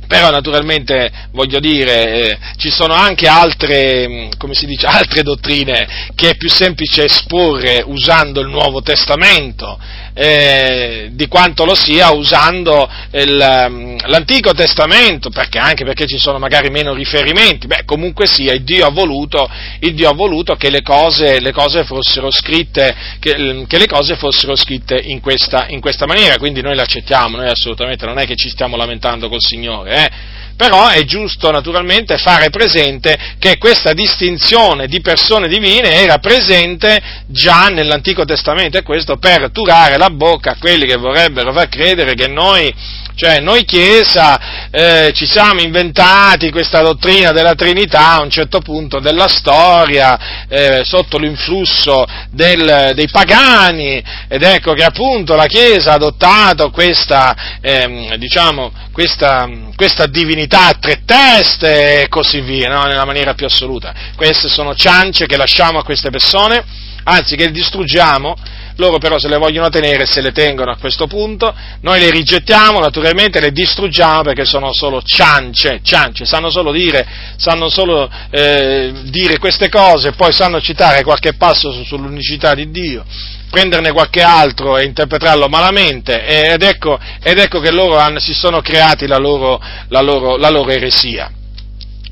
però 0.08 0.30
naturalmente 0.30 1.12
voglio 1.32 1.60
dire, 1.60 2.30
eh, 2.30 2.38
ci 2.56 2.70
sono 2.70 2.94
anche 2.94 3.28
altre, 3.28 4.08
mm, 4.08 4.30
dice, 4.64 4.86
altre 4.88 5.22
dottrine 5.22 6.10
che 6.14 6.30
è 6.30 6.36
più 6.36 6.48
semplice 6.48 7.04
esporre 7.04 7.82
usando 7.84 8.40
il 8.40 8.48
Nuovo 8.48 8.80
Testamento 8.80 9.78
eh, 10.20 11.10
di 11.12 11.28
quanto 11.28 11.64
lo 11.64 11.76
sia 11.76 12.10
usando 12.10 12.90
il, 13.12 13.66
mm, 13.70 13.98
l'Antico 14.06 14.52
Testamento, 14.52 15.30
perché 15.30 15.58
anche 15.58 15.84
perché 15.84 16.08
ci 16.08 16.18
sono 16.18 16.40
magari 16.40 16.70
meno 16.70 16.92
riferimenti, 16.92 17.68
beh 17.68 17.84
comunque 17.84 18.26
sia, 18.26 18.52
il 18.52 18.64
Dio 18.64 18.84
ha 18.84 18.90
voluto, 18.90 19.48
Dio 19.78 20.10
ha 20.10 20.14
voluto 20.14 20.56
che 20.56 20.70
le 20.70 20.82
cose, 20.82 21.38
le 21.38 21.52
cose, 21.52 21.84
fossero 21.84 22.32
scritte, 22.32 22.96
che, 23.20 23.38
mm, 23.38 23.64
che 23.66 23.78
le 23.78 23.86
cose 23.86 24.16
fossero 24.16 24.56
scritte 24.56 24.98
in 25.00 25.20
questa, 25.20 25.66
in 25.68 25.80
questa 25.80 26.06
maniera, 26.06 26.36
quindi 26.36 26.62
noi 26.62 26.74
l'accettiamo, 26.74 27.36
noi 27.36 27.48
assolutamente 27.48 28.04
non 28.04 28.18
è 28.18 28.26
che 28.26 28.34
ci 28.34 28.48
stiamo 28.48 28.76
lamentando 28.76 29.28
col 29.28 29.40
Signore, 29.40 29.94
eh? 29.94 30.10
Però 30.58 30.88
è 30.88 31.04
giusto 31.04 31.52
naturalmente 31.52 32.18
fare 32.18 32.50
presente 32.50 33.16
che 33.38 33.58
questa 33.58 33.92
distinzione 33.92 34.88
di 34.88 35.00
persone 35.00 35.46
divine 35.46 35.92
era 36.02 36.18
presente 36.18 37.00
già 37.28 37.68
nell'Antico 37.68 38.24
Testamento 38.24 38.76
e 38.76 38.82
questo 38.82 39.18
per 39.18 39.52
turare 39.52 39.96
la 39.96 40.10
bocca 40.10 40.50
a 40.50 40.56
quelli 40.58 40.84
che 40.84 40.96
vorrebbero 40.96 41.52
far 41.52 41.68
credere 41.68 42.14
che 42.14 42.26
noi 42.26 42.74
cioè 43.18 43.40
noi 43.40 43.64
Chiesa 43.64 44.70
eh, 44.70 45.10
ci 45.12 45.26
siamo 45.26 45.60
inventati 45.60 46.52
questa 46.52 46.82
dottrina 46.82 47.32
della 47.32 47.56
Trinità 47.56 48.12
a 48.12 48.20
un 48.20 48.30
certo 48.30 48.60
punto 48.60 49.00
della 49.00 49.26
storia, 49.26 50.46
eh, 50.46 50.82
sotto 50.84 51.18
l'influsso 51.18 52.06
del, 52.30 52.92
dei 52.94 53.08
pagani, 53.08 54.00
ed 54.28 54.44
ecco 54.44 54.72
che 54.74 54.84
appunto 54.84 55.34
la 55.34 55.46
Chiesa 55.46 55.90
ha 55.90 55.94
adottato 55.94 56.70
questa, 56.70 57.58
eh, 57.60 58.14
diciamo, 58.18 58.70
questa, 58.92 59.48
questa, 59.74 60.06
divinità 60.06 60.66
a 60.68 60.74
tre 60.74 61.02
teste 61.04 62.02
e 62.02 62.08
così 62.08 62.40
via, 62.40 62.68
no? 62.68 62.84
nella 62.84 63.04
maniera 63.04 63.34
più 63.34 63.46
assoluta. 63.46 63.92
Queste 64.14 64.48
sono 64.48 64.76
ciance 64.76 65.26
che 65.26 65.36
lasciamo 65.36 65.80
a 65.80 65.84
queste 65.84 66.10
persone, 66.10 66.64
anzi 67.08 67.36
che 67.36 67.50
distruggiamo 67.50 68.36
loro 68.78 68.98
però 68.98 69.18
se 69.18 69.28
le 69.28 69.38
vogliono 69.38 69.68
tenere 69.70 70.06
se 70.06 70.20
le 70.20 70.32
tengono 70.32 70.70
a 70.70 70.76
questo 70.76 71.06
punto, 71.06 71.52
noi 71.80 72.00
le 72.00 72.10
rigettiamo, 72.10 72.78
naturalmente 72.78 73.40
le 73.40 73.50
distruggiamo 73.50 74.22
perché 74.22 74.44
sono 74.44 74.72
solo 74.72 75.02
ciance, 75.02 75.80
ciance, 75.82 76.24
sanno 76.24 76.48
solo 76.48 76.70
dire, 76.70 77.06
sanno 77.36 77.68
solo, 77.68 78.08
eh, 78.30 78.92
dire 79.04 79.38
queste 79.38 79.68
cose, 79.68 80.12
poi 80.12 80.32
sanno 80.32 80.60
citare 80.60 81.02
qualche 81.02 81.34
passo 81.34 81.72
sull'unicità 81.82 82.54
di 82.54 82.70
Dio, 82.70 83.04
prenderne 83.50 83.90
qualche 83.90 84.22
altro 84.22 84.78
e 84.78 84.84
interpretarlo 84.84 85.48
malamente 85.48 86.24
ed 86.24 86.62
ecco, 86.62 87.00
ed 87.20 87.38
ecco 87.38 87.58
che 87.58 87.72
loro 87.72 87.96
hanno, 87.96 88.20
si 88.20 88.32
sono 88.32 88.60
creati 88.60 89.08
la 89.08 89.18
loro, 89.18 89.60
la 89.88 90.00
loro, 90.00 90.36
la 90.36 90.50
loro 90.50 90.70
eresia. 90.70 91.32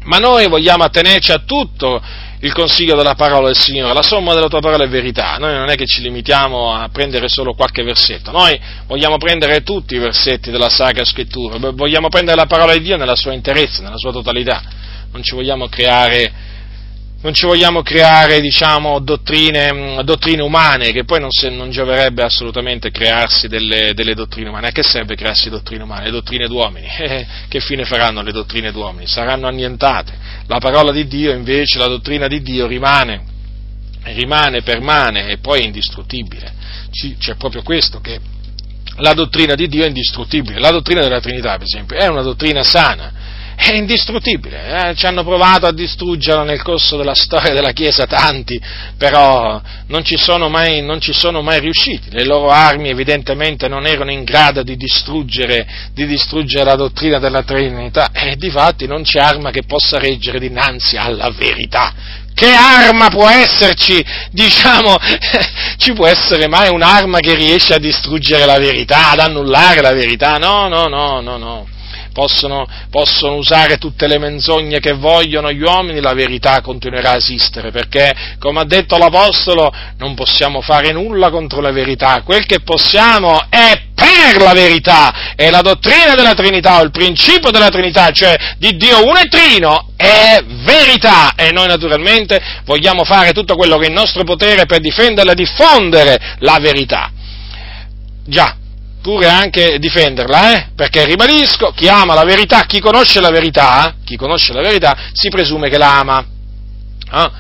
Ma 0.07 0.19
noi 0.19 0.49
vogliamo 0.49 0.85
attenerci 0.85 1.33
a 1.33 1.43
tutto 1.45 2.01
il 2.41 2.53
consiglio 2.53 2.95
della 2.97 3.15
parola 3.15 3.47
del 3.47 3.57
Signore, 3.57 3.93
la 3.93 4.03
somma 4.03 4.35
della 4.35 4.49
tua 4.49 4.61
parola 4.61 4.85
è 4.85 4.89
verità, 4.89 5.37
noi 5.39 5.55
non 5.55 5.69
è 5.69 5.75
che 5.75 5.87
ci 5.87 6.03
limitiamo 6.03 6.73
a 6.73 6.89
prendere 6.91 7.29
solo 7.29 7.55
qualche 7.55 7.83
versetto, 7.83 8.31
noi 8.31 8.59
vogliamo 8.87 9.17
prendere 9.17 9.63
tutti 9.63 9.95
i 9.95 9.99
versetti 9.99 10.51
della 10.51 10.69
Sacra 10.69 11.05
Scrittura, 11.05 11.59
vogliamo 11.73 12.09
prendere 12.09 12.37
la 12.37 12.47
parola 12.47 12.73
di 12.75 12.83
Dio 12.83 12.97
nella 12.97 13.17
sua 13.17 13.33
interezza, 13.33 13.83
nella 13.83 13.97
sua 13.97 14.13
totalità, 14.13 14.63
non 15.13 15.23
ci 15.23 15.35
vogliamo 15.35 15.69
creare 15.69 16.33
non 17.23 17.33
ci 17.33 17.47
vogliamo 17.47 17.83
creare 17.83 18.41
diciamo, 18.41 19.01
dottrine, 19.01 19.73
mm, 19.73 20.01
dottrine, 20.01 20.43
umane, 20.43 20.93
che 20.93 21.05
poi 21.05 21.19
non, 21.19 21.31
se, 21.31 21.49
non 21.49 21.71
gioverebbe 21.71 22.23
assolutamente 22.23 22.91
crearsi 22.91 23.49
delle, 23.49 23.95
delle, 23.95 24.15
dottrine 24.15 24.49
umane. 24.49 24.69
A 24.69 24.71
che 24.71 24.83
serve 24.83 25.17
crearsi 25.17 25.49
dottrine 25.49 25.83
umane? 25.83 26.05
Le 26.05 26.11
dottrine 26.11 26.47
d'uomini? 26.47 26.87
Eh, 27.07 27.27
che 27.49 27.61
fine 27.61 27.85
faranno 27.85 28.21
le 28.21 28.33
dottrine 28.33 28.73
d'uomini? 28.73 29.07
Saranno 29.07 29.47
annientate. 29.47 30.13
La 30.47 30.59
parola 30.59 30.93
di 30.93 31.07
Dio 31.07 31.33
invece, 31.33 31.79
la 31.79 31.87
dottrina 31.87 32.27
di 32.27 32.43
Dio 32.43 32.67
rimane, 32.67 33.23
rimane, 34.03 34.63
permane 34.63 35.29
e 35.29 35.39
poi 35.39 35.61
è 35.61 35.65
indistruttibile. 35.65 36.53
C'è 37.19 37.37
proprio 37.37 37.63
questo 37.63 38.01
che 38.01 38.21
la 38.99 39.13
dottrina 39.13 39.55
di 39.55 39.69
Dio 39.69 39.85
è 39.85 39.87
indistruttibile. 39.87 40.59
La 40.59 40.71
dottrina 40.71 41.01
della 41.01 41.21
Trinità, 41.21 41.53
per 41.53 41.67
esempio, 41.67 41.97
è 41.97 42.07
una 42.07 42.23
dottrina 42.23 42.63
sana 42.63 43.13
è 43.57 43.75
indistruttibile, 43.75 44.91
eh? 44.91 44.95
ci 44.95 45.07
hanno 45.07 45.25
provato 45.25 45.67
a 45.67 45.73
distruggerlo 45.73 46.45
nel 46.45 46.63
corso 46.63 46.99
della 46.99 47.15
storia 47.15 47.55
della 47.55 47.73
Chiesa 47.73 48.07
tanti, 48.07 48.61
però 48.99 49.61
non 49.87 50.05
ci, 50.05 50.17
mai, 50.51 50.83
non 50.83 51.01
ci 51.01 51.15
sono 51.15 51.41
mai, 51.41 51.61
riusciti, 51.61 52.11
le 52.11 52.25
loro 52.25 52.51
armi 52.51 52.91
evidentemente 52.91 53.67
non 53.67 53.87
erano 53.87 54.13
in 54.13 54.25
grado 54.25 54.63
di 54.63 54.77
distruggere, 54.77 55.67
di 55.95 56.07
distruggere 56.07 56.65
la 56.65 56.77
dottrina 56.77 57.19
della 57.19 57.43
Trinità 57.43 58.11
e 58.13 58.37
di 58.37 58.51
fatti 58.51 58.87
non 58.87 59.03
c'è 59.03 59.21
arma 59.21 59.51
che 59.51 59.63
possa 59.63 59.99
reggere 59.99 60.39
dinanzi 60.39 60.97
alla 60.97 61.31
verità. 61.31 61.95
Che 62.35 62.53
arma 62.53 63.09
può 63.09 63.27
esserci, 63.31 64.05
diciamo, 64.31 64.97
ci 65.79 65.95
può 65.95 66.07
essere 66.07 66.47
mai 66.49 66.69
un'arma 66.69 67.21
che 67.21 67.35
riesce 67.35 67.73
a 67.73 67.79
distruggere 67.79 68.45
la 68.45 68.59
verità, 68.59 69.13
ad 69.13 69.21
annullare 69.21 69.81
la 69.81 69.95
verità? 69.95 70.37
No, 70.37 70.69
no, 70.69 70.87
no, 70.89 71.23
no, 71.23 71.39
no 71.39 71.67
possono, 72.17 72.67
possono, 72.91 73.35
usare 73.35 73.77
tutte 73.77 74.07
le 74.07 74.17
menzogne 74.17 74.81
che 74.81 74.95
vogliono 74.95 75.53
gli 75.53 75.61
uomini, 75.61 76.01
la 76.01 76.15
verità 76.15 76.63
continuerà 76.63 77.11
a 77.11 77.17
esistere, 77.17 77.71
perché, 77.71 78.11
come 78.39 78.61
ha 78.61 78.65
detto 78.65 78.97
l'Apostolo, 78.97 79.71
non 79.99 80.15
possiamo 80.15 80.63
fare 80.63 80.93
nulla 80.93 81.29
contro 81.29 81.61
la 81.61 81.73
verità, 81.73 82.23
quel 82.23 82.47
che 82.47 82.61
possiamo 82.61 83.39
è 83.51 83.83
per 83.95 84.41
la 84.41 84.55
verità, 84.55 85.35
e 85.37 85.51
la 85.51 85.61
dottrina 85.61 86.15
della 86.15 86.33
Trinità, 86.33 86.79
o 86.79 86.85
il 86.85 86.91
principio 86.91 87.51
della 87.51 87.69
Trinità, 87.69 88.11
cioè 88.13 88.35
di 88.57 88.79
Dio 88.79 89.05
uno 89.05 89.19
e 89.19 89.29
trino, 89.29 89.89
è 89.95 90.43
verità, 90.65 91.35
e 91.37 91.53
noi 91.53 91.67
naturalmente 91.67 92.41
vogliamo 92.65 93.05
fare 93.05 93.33
tutto 93.33 93.57
quello 93.57 93.77
che 93.77 93.85
è 93.85 93.89
in 93.89 93.95
nostro 93.95 94.25
potere 94.25 94.65
per 94.65 94.81
difenderla 94.81 95.33
e 95.33 95.35
diffondere 95.35 96.19
la 96.39 96.57
verità. 96.63 97.11
Già, 98.25 98.57
pure 99.07 99.29
anche 99.29 99.79
difenderla, 99.79 100.53
eh? 100.53 100.67
perché 100.75 101.05
ribadisco, 101.05 101.71
chi 101.71 101.87
ama 101.87 102.13
la 102.13 102.25
verità, 102.25 102.63
chi 102.63 102.81
conosce 102.81 103.21
la 103.21 103.31
verità, 103.31 103.95
chi 104.05 104.17
conosce 104.17 104.53
la 104.53 104.63
verità, 104.63 104.97
si 105.13 105.29
presume 105.29 105.69
che 105.69 105.79
la 105.79 105.99
ama. 106.01 106.27
Eh? 107.13 107.31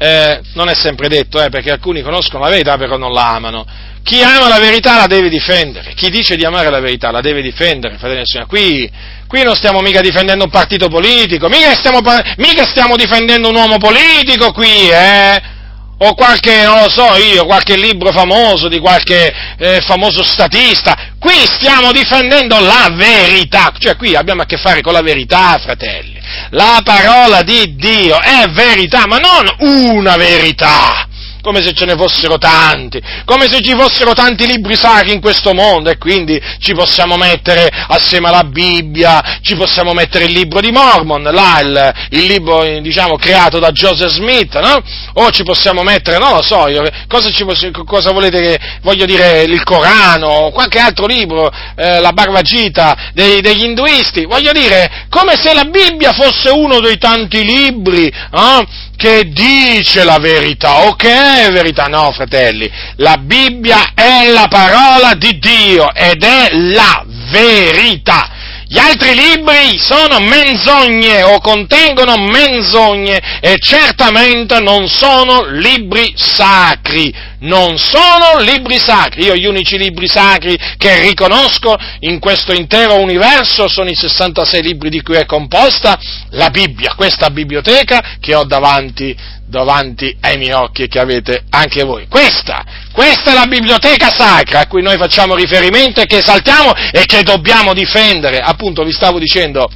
Eh, 0.00 0.40
non 0.52 0.68
è 0.68 0.74
sempre 0.74 1.08
detto, 1.08 1.42
eh, 1.42 1.48
perché 1.48 1.70
alcuni 1.70 2.02
conoscono 2.02 2.44
la 2.44 2.50
verità 2.50 2.76
però 2.76 2.98
non 2.98 3.14
la 3.14 3.30
amano. 3.30 3.64
Chi 4.02 4.22
ama 4.22 4.48
la 4.48 4.58
verità 4.58 4.98
la 4.98 5.06
deve 5.06 5.30
difendere, 5.30 5.94
chi 5.94 6.10
dice 6.10 6.36
di 6.36 6.44
amare 6.44 6.68
la 6.68 6.80
verità 6.80 7.10
la 7.10 7.22
deve 7.22 7.40
difendere, 7.40 7.96
fratelli 7.96 8.22
e 8.22 8.46
qui, 8.46 8.90
qui 9.26 9.42
non 9.44 9.56
stiamo 9.56 9.80
mica 9.80 10.02
difendendo 10.02 10.44
un 10.44 10.50
partito 10.50 10.88
politico, 10.88 11.48
mica 11.48 11.72
stiamo, 11.74 12.00
mica 12.36 12.66
stiamo 12.66 12.96
difendendo 12.96 13.48
un 13.48 13.54
uomo 13.54 13.78
politico 13.78 14.52
qui, 14.52 14.90
eh? 14.90 15.56
O 15.98 16.14
qualche, 16.14 16.62
non 16.62 16.82
lo 16.82 16.90
so 16.90 17.16
io, 17.16 17.44
qualche 17.44 17.76
libro 17.76 18.12
famoso 18.12 18.68
di 18.68 18.78
qualche 18.78 19.34
eh, 19.58 19.80
famoso 19.80 20.22
statista. 20.22 20.96
Qui 21.18 21.34
stiamo 21.46 21.90
difendendo 21.92 22.58
la 22.60 22.88
verità, 22.92 23.72
cioè 23.78 23.96
qui 23.96 24.14
abbiamo 24.14 24.42
a 24.42 24.46
che 24.46 24.56
fare 24.56 24.80
con 24.80 24.92
la 24.92 25.02
verità, 25.02 25.58
fratelli. 25.58 26.16
La 26.50 26.80
parola 26.84 27.42
di 27.42 27.74
Dio 27.74 28.20
è 28.20 28.46
verità, 28.50 29.06
ma 29.06 29.18
non 29.18 29.54
una 29.58 30.16
verità 30.16 31.07
come 31.48 31.62
se 31.62 31.72
ce 31.72 31.86
ne 31.86 31.96
fossero 31.96 32.36
tanti, 32.36 33.00
come 33.24 33.48
se 33.48 33.62
ci 33.62 33.74
fossero 33.74 34.12
tanti 34.12 34.46
libri 34.46 34.76
sacri 34.76 35.14
in 35.14 35.20
questo 35.22 35.54
mondo 35.54 35.88
e 35.88 35.96
quindi 35.96 36.38
ci 36.58 36.74
possiamo 36.74 37.16
mettere 37.16 37.70
assieme 37.88 38.28
alla 38.28 38.44
Bibbia, 38.44 39.38
ci 39.40 39.56
possiamo 39.56 39.94
mettere 39.94 40.26
il 40.26 40.32
libro 40.32 40.60
di 40.60 40.70
Mormon, 40.70 41.22
là 41.22 41.60
il, 41.60 41.94
il 42.10 42.26
libro 42.26 42.64
diciamo 42.82 43.16
creato 43.16 43.58
da 43.58 43.70
Joseph 43.70 44.10
Smith, 44.10 44.58
no? 44.58 44.82
O 45.14 45.30
ci 45.30 45.42
possiamo 45.42 45.82
mettere, 45.82 46.18
non 46.18 46.34
lo 46.34 46.42
so, 46.42 46.68
io, 46.68 46.86
cosa, 47.08 47.30
ci, 47.30 47.46
cosa 47.86 48.12
volete 48.12 48.40
che, 48.42 48.58
voglio 48.82 49.06
dire, 49.06 49.44
il 49.44 49.62
Corano, 49.64 50.26
o 50.26 50.50
qualche 50.50 50.78
altro 50.78 51.06
libro, 51.06 51.50
eh, 51.76 51.98
la 52.00 52.12
Bhagavad 52.12 52.44
Gita 52.44 52.94
dei, 53.14 53.40
degli 53.40 53.64
induisti, 53.64 54.26
voglio 54.26 54.52
dire, 54.52 55.06
come 55.08 55.34
se 55.42 55.54
la 55.54 55.64
Bibbia 55.64 56.12
fosse 56.12 56.50
uno 56.50 56.78
dei 56.80 56.98
tanti 56.98 57.42
libri, 57.42 58.06
eh? 58.06 58.66
Che 58.98 59.30
dice 59.30 60.02
la 60.02 60.18
verità, 60.18 60.88
o 60.88 60.96
che 60.96 61.46
è 61.46 61.52
verità, 61.52 61.84
no 61.84 62.10
fratelli, 62.10 62.68
la 62.96 63.16
Bibbia 63.16 63.92
è 63.94 64.28
la 64.28 64.48
parola 64.48 65.14
di 65.14 65.38
Dio 65.38 65.94
ed 65.94 66.24
è 66.24 66.48
la 66.50 67.04
verità. 67.06 68.37
Gli 68.70 68.78
altri 68.78 69.14
libri 69.14 69.78
sono 69.78 70.20
menzogne 70.20 71.22
o 71.22 71.40
contengono 71.40 72.18
menzogne 72.18 73.40
e 73.40 73.56
certamente 73.58 74.60
non 74.60 74.88
sono 74.88 75.46
libri 75.46 76.12
sacri. 76.14 77.10
Non 77.40 77.78
sono 77.78 78.38
libri 78.40 78.78
sacri. 78.78 79.24
Io 79.24 79.36
gli 79.36 79.46
unici 79.46 79.78
libri 79.78 80.06
sacri 80.06 80.58
che 80.76 81.00
riconosco 81.00 81.74
in 82.00 82.18
questo 82.18 82.52
intero 82.52 83.00
universo 83.00 83.68
sono 83.68 83.88
i 83.88 83.94
66 83.94 84.62
libri 84.62 84.90
di 84.90 85.00
cui 85.00 85.16
è 85.16 85.24
composta 85.24 85.98
la 86.32 86.50
Bibbia, 86.50 86.92
questa 86.94 87.30
biblioteca 87.30 88.18
che 88.20 88.34
ho 88.34 88.44
davanti 88.44 89.16
davanti 89.48 90.16
ai 90.20 90.36
miei 90.36 90.52
occhi 90.52 90.88
che 90.88 90.98
avete 90.98 91.44
anche 91.50 91.82
voi. 91.84 92.06
Questa, 92.08 92.64
questa 92.92 93.30
è 93.30 93.34
la 93.34 93.46
biblioteca 93.46 94.10
sacra 94.10 94.60
a 94.60 94.66
cui 94.66 94.82
noi 94.82 94.96
facciamo 94.96 95.34
riferimento 95.34 96.00
e 96.00 96.06
che 96.06 96.18
esaltiamo 96.18 96.72
e 96.92 97.04
che 97.06 97.22
dobbiamo 97.22 97.72
difendere. 97.72 98.38
Appunto, 98.38 98.84
vi 98.84 98.92
stavo 98.92 99.18
dicendo, 99.18 99.70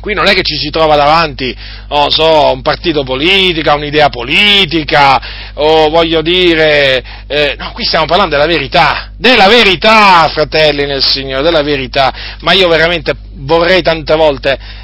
qui 0.00 0.14
non 0.14 0.26
è 0.26 0.34
che 0.34 0.42
ci 0.42 0.56
si 0.56 0.68
trova 0.68 0.96
davanti, 0.96 1.56
oh, 1.88 2.10
so, 2.10 2.52
un 2.52 2.62
partito 2.62 3.04
politico, 3.04 3.74
un'idea 3.74 4.10
politica, 4.10 5.52
o 5.54 5.88
voglio 5.88 6.20
dire, 6.20 7.02
eh, 7.26 7.56
no, 7.58 7.72
qui 7.72 7.84
stiamo 7.84 8.04
parlando 8.04 8.36
della 8.36 8.46
verità, 8.46 9.12
della 9.16 9.48
verità, 9.48 10.28
fratelli 10.32 10.84
nel 10.84 11.02
Signore, 11.02 11.42
della 11.42 11.62
verità, 11.62 12.12
ma 12.40 12.52
io 12.52 12.68
veramente 12.68 13.14
vorrei 13.36 13.82
tante 13.82 14.14
volte 14.14 14.82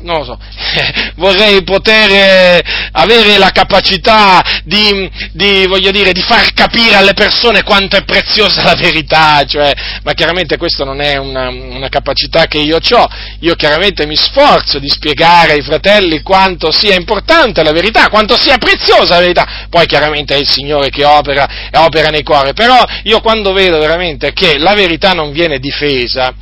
non 0.00 0.18
lo 0.18 0.24
so, 0.24 0.38
vorrei 1.16 1.62
poter 1.62 2.10
eh, 2.10 2.64
avere 2.92 3.38
la 3.38 3.50
capacità 3.50 4.42
di, 4.64 5.10
di, 5.32 5.66
dire, 5.90 6.12
di 6.12 6.20
far 6.20 6.52
capire 6.52 6.96
alle 6.96 7.14
persone 7.14 7.62
quanto 7.62 7.96
è 7.96 8.04
preziosa 8.04 8.62
la 8.62 8.74
verità, 8.74 9.44
cioè, 9.44 9.72
ma 10.02 10.12
chiaramente 10.12 10.58
questa 10.58 10.84
non 10.84 11.00
è 11.00 11.16
una, 11.16 11.48
una 11.48 11.88
capacità 11.88 12.46
che 12.46 12.58
io 12.58 12.76
ho, 12.76 13.08
io 13.40 13.54
chiaramente 13.54 14.06
mi 14.06 14.16
sforzo 14.16 14.78
di 14.78 14.88
spiegare 14.88 15.52
ai 15.52 15.62
fratelli 15.62 16.20
quanto 16.20 16.70
sia 16.70 16.94
importante 16.94 17.62
la 17.62 17.72
verità, 17.72 18.08
quanto 18.08 18.36
sia 18.38 18.58
preziosa 18.58 19.14
la 19.14 19.20
verità, 19.20 19.66
poi 19.70 19.86
chiaramente 19.86 20.34
è 20.34 20.38
il 20.38 20.48
Signore 20.48 20.90
che 20.90 21.04
opera 21.04 21.48
opera 21.72 22.08
nei 22.08 22.22
cuori, 22.22 22.52
però 22.52 22.82
io 23.04 23.20
quando 23.20 23.52
vedo 23.52 23.78
veramente 23.78 24.32
che 24.32 24.58
la 24.58 24.74
verità 24.74 25.12
non 25.12 25.32
viene 25.32 25.58
difesa, 25.58 26.32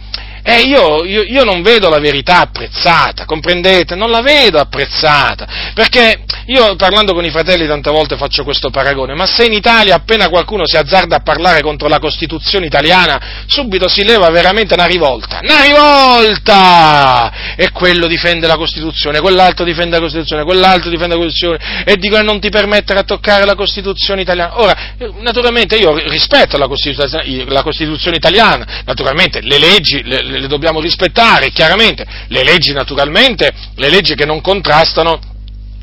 eh, 0.47 0.61
io, 0.61 1.05
io, 1.05 1.23
io, 1.23 1.43
non 1.43 1.63
vedo 1.63 1.89
la 1.89 1.99
verità 1.99 2.41
apprezzata, 2.41 3.25
comprendete? 3.25 3.95
Non 3.95 4.11
la 4.11 4.21
vedo 4.21 4.59
apprezzata, 4.59 5.73
perché 5.73 6.25
io 6.47 6.77
parlando 6.77 7.15
con 7.15 7.25
i 7.25 7.31
fratelli 7.31 7.67
tante 7.67 7.91
volte 7.91 8.19
faccio 8.19 8.45
questo 8.45 8.69
paragone, 8.69 9.15
ma 9.15 9.25
se 9.25 9.47
in 9.47 9.55
Italia 9.55 9.95
appena 9.95 10.29
qualcuno 10.29 10.67
si 10.67 10.77
azzarda 10.77 11.17
a 11.17 11.21
parlare 11.21 11.63
contro 11.63 11.89
la 11.89 11.99
Costituzione 11.99 12.67
italiana, 12.67 13.45
subito 13.47 13.89
si 13.89 14.05
leva 14.05 14.29
veramente 14.29 14.75
una 14.75 14.85
rivolta, 14.85 15.41
una 15.43 15.63
rivolta! 15.63 17.33
E 17.57 17.71
quello 17.71 18.07
difende 18.07 18.47
la 18.47 18.57
Costituzione, 18.57 19.21
quell'altro 19.21 19.65
difende 19.65 19.97
la 19.97 20.03
Costituzione, 20.03 20.45
quell'altro 20.45 20.91
difende 20.91 21.15
la 21.15 21.23
Costituzione, 21.23 21.85
e 21.87 21.97
dicono 21.97 22.23
non 22.23 22.39
ti 22.39 22.51
permettere 22.51 22.99
a 22.99 23.05
toccare 23.05 23.47
la 23.47 23.55
Costituzione 23.55 24.21
italiana. 24.21 24.61
Ora, 24.61 24.77
naturalmente 25.21 25.77
io 25.77 25.97
rispetto 25.97 26.59
la 26.59 26.69
Costituzione, 26.69 27.45
la 27.47 27.63
Costituzione 27.63 28.19
italiana, 28.19 28.83
naturalmente 28.85 29.41
le 29.41 29.57
leggi, 29.57 30.03
le, 30.03 30.33
le 30.39 30.49
dobbiamo 30.49 30.81
rispettare, 30.81 31.51
chiaramente, 31.51 32.07
le 32.29 32.43
leggi 32.43 32.73
naturalmente, 32.73 33.53
le 33.77 33.89
leggi 33.89 34.15
che 34.15 34.25
non 34.25 34.41
contrastano 34.41 35.34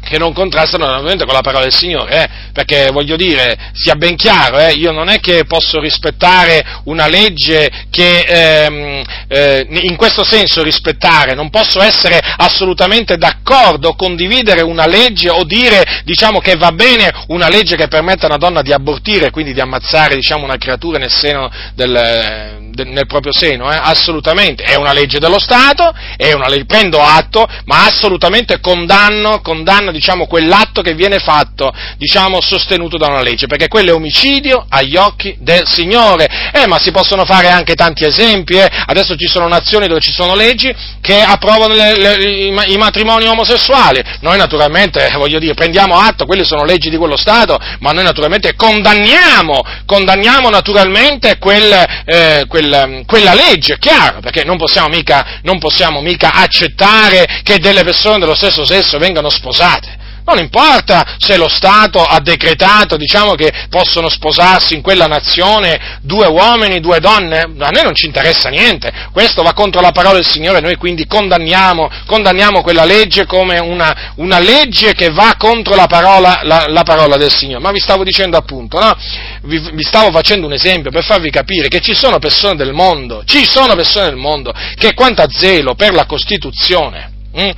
che 0.02 0.18
non 0.18 0.34
contrastano 0.34 0.86
naturalmente 0.86 1.26
con 1.26 1.34
la 1.34 1.42
parola 1.42 1.64
del 1.64 1.74
Signore, 1.74 2.24
eh? 2.24 2.30
perché 2.52 2.90
voglio 2.92 3.16
dire, 3.16 3.72
sia 3.74 3.96
ben 3.96 4.16
chiaro, 4.16 4.58
eh? 4.58 4.74
io 4.74 4.92
non 4.92 5.10
è 5.10 5.20
che 5.20 5.46
posso 5.46 5.80
rispettare 5.80 6.82
una 6.86 7.08
legge 7.08 7.70
che 7.90 8.20
ehm, 8.22 9.04
eh, 9.28 9.68
in 9.70 9.96
questo 9.96 10.24
senso 10.24 10.64
rispettare, 10.64 11.34
non 11.34 11.50
posso 11.50 11.82
essere 11.82 12.20
assolutamente 12.38 13.18
d'accordo, 13.18 13.94
condividere 13.94 14.62
una 14.62 14.88
legge 14.88 15.30
o 15.30 15.44
dire 15.44 16.02
diciamo, 16.04 16.40
che 16.40 16.56
va 16.56 16.72
bene 16.72 17.12
una 17.28 17.48
legge 17.48 17.76
che 17.76 17.88
permetta 17.88 18.26
a 18.26 18.30
una 18.30 18.38
donna 18.38 18.62
di 18.62 18.74
abortire, 18.74 19.30
quindi 19.30 19.54
di 19.54 19.62
ammazzare 19.62 20.16
diciamo, 20.16 20.44
una 20.44 20.58
creatura 20.58 20.98
nel 20.98 21.12
seno 21.12 21.50
del, 21.76 22.72
nel 22.86 23.06
proprio 23.06 23.32
seno, 23.34 23.72
eh? 23.72 23.80
assolutamente, 23.80 24.64
è 24.64 24.76
una 24.76 24.94
legge 24.94 25.20
dello 25.20 25.40
Stato, 25.40 25.94
una 26.34 26.48
legge, 26.48 26.66
prendo 26.66 27.02
atto, 27.02 27.48
ma 27.66 27.86
assolutamente 27.86 28.60
condanno, 28.60 29.42
condanno 29.42 29.91
diciamo, 29.92 30.26
quell'atto 30.28 30.82
che 30.82 30.94
viene 30.94 31.20
fatto, 31.20 31.74
diciamo, 31.98 32.42
sostenuto 32.42 32.98
da 32.98 33.08
una 33.08 33.22
legge, 33.22 33.48
perché 33.48 33.68
quello 33.68 33.92
è 33.92 33.94
omicidio 33.94 34.66
agli 34.70 34.96
occhi 34.96 35.36
del 35.40 35.64
Signore. 35.66 36.52
Eh, 36.54 36.68
ma 36.68 36.80
si 36.80 36.92
possono 36.92 37.26
fare 37.26 37.50
anche 37.50 37.76
tanti 37.76 38.06
esempi, 38.06 38.56
eh? 38.56 38.70
adesso 38.86 39.16
ci 39.16 39.28
sono 39.28 39.48
nazioni 39.48 39.88
dove 39.88 40.00
ci 40.00 40.12
sono 40.12 40.36
leggi 40.36 40.74
che 41.02 41.22
approvano 41.22 41.74
le, 41.74 41.98
le, 41.98 42.66
i, 42.66 42.78
matrimoni 42.78 43.26
omosessuali, 43.26 44.02
noi 44.22 44.38
naturalmente, 44.38 45.08
eh, 45.08 45.16
voglio 45.18 45.40
dire, 45.40 45.54
prendiamo 45.54 45.96
atto, 45.96 46.26
quelle 46.26 46.44
sono 46.44 46.64
leggi 46.64 46.90
di 46.90 46.98
quello 46.98 47.18
Stato, 47.18 47.58
ma 47.80 47.92
noi 47.92 48.04
naturalmente 48.04 48.56
condanniamo, 48.56 49.62
condanniamo 49.86 50.50
naturalmente 50.50 51.38
quel, 51.38 51.72
eh, 52.06 52.46
quel, 52.48 53.04
quella 53.06 53.34
legge, 53.34 53.78
chiaro, 53.78 54.20
perché 54.20 54.44
non 54.44 54.58
possiamo, 54.58 54.88
mica, 54.88 55.40
non 55.44 55.60
possiamo 55.60 56.02
mica 56.02 56.32
accettare 56.34 57.42
che 57.44 57.60
delle 57.60 57.84
persone 57.84 58.20
dello 58.20 58.36
stesso 58.36 58.66
sesso 58.66 58.98
vengano 58.98 59.30
sposate. 59.30 59.81
Non 60.26 60.38
importa 60.38 61.16
se 61.18 61.38
lo 61.38 61.48
Stato 61.48 62.04
ha 62.04 62.20
decretato, 62.20 62.98
diciamo 62.98 63.34
che 63.34 63.52
possono 63.70 64.10
sposarsi 64.10 64.76
in 64.76 64.82
quella 64.82 65.08
nazione 65.08 66.00
due 66.02 66.28
uomini, 66.28 66.80
due 66.80 67.00
donne, 67.00 67.42
a 67.42 67.70
noi 67.70 67.84
non 67.84 67.96
ci 67.96 68.06
interessa 68.06 68.50
niente, 68.50 68.92
questo 69.12 69.42
va 69.42 69.54
contro 69.54 69.82
la 69.82 69.92
parola 69.92 70.16
del 70.16 70.28
Signore, 70.28 70.60
noi 70.60 70.76
quindi 70.76 71.08
condanniamo, 71.08 71.90
condanniamo 72.06 72.62
quella 72.62 72.86
legge 72.86 73.26
come 73.26 73.60
una, 73.60 74.14
una, 74.16 74.40
legge 74.40 74.94
che 74.94 75.10
va 75.10 75.36
contro 75.38 75.76
la 75.76 75.88
parola, 75.88 76.42
la, 76.44 76.66
la 76.68 76.84
parola, 76.84 77.18
del 77.18 77.32
Signore. 77.32 77.62
Ma 77.62 77.72
vi 77.72 77.80
stavo 77.80 78.04
dicendo 78.04 78.38
appunto, 78.38 78.80
no? 78.80 78.96
vi, 79.44 79.60
vi 79.74 79.84
stavo 79.84 80.12
facendo 80.12 80.46
un 80.46 80.54
esempio 80.54 80.92
per 80.92 81.04
farvi 81.04 81.30
capire 81.30 81.68
che 81.68 81.80
ci 81.80 81.94
sono 81.94 82.20
persone 82.20 82.56
del 82.56 82.74
mondo, 82.74 83.24
ci 83.26 83.46
sono 83.46 83.76
persone 83.76 84.06
del 84.06 84.16
mondo 84.16 84.54
che 84.76 84.94
quanto 84.94 85.22
a 85.22 85.28
zelo 85.30 85.76
per 85.76 85.94
la 85.94 86.06
Costituzione, 86.06 87.12
hm, 87.34 87.52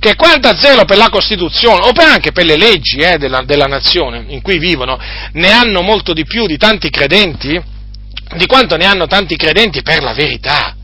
che 0.00 0.16
quanta 0.16 0.56
zelo 0.56 0.86
per 0.86 0.96
la 0.96 1.10
Costituzione 1.10 1.86
o 1.86 1.92
per 1.92 2.06
anche 2.06 2.32
per 2.32 2.46
le 2.46 2.56
leggi 2.56 3.00
eh, 3.00 3.18
della, 3.18 3.42
della 3.42 3.66
nazione 3.66 4.24
in 4.28 4.40
cui 4.40 4.58
vivono 4.58 4.98
ne 5.32 5.50
hanno 5.52 5.82
molto 5.82 6.14
di 6.14 6.24
più 6.24 6.46
di 6.46 6.56
tanti 6.56 6.88
credenti, 6.88 7.60
di 8.34 8.46
quanto 8.46 8.76
ne 8.76 8.86
hanno 8.86 9.06
tanti 9.06 9.36
credenti 9.36 9.82
per 9.82 10.02
la 10.02 10.14
verità. 10.14 10.74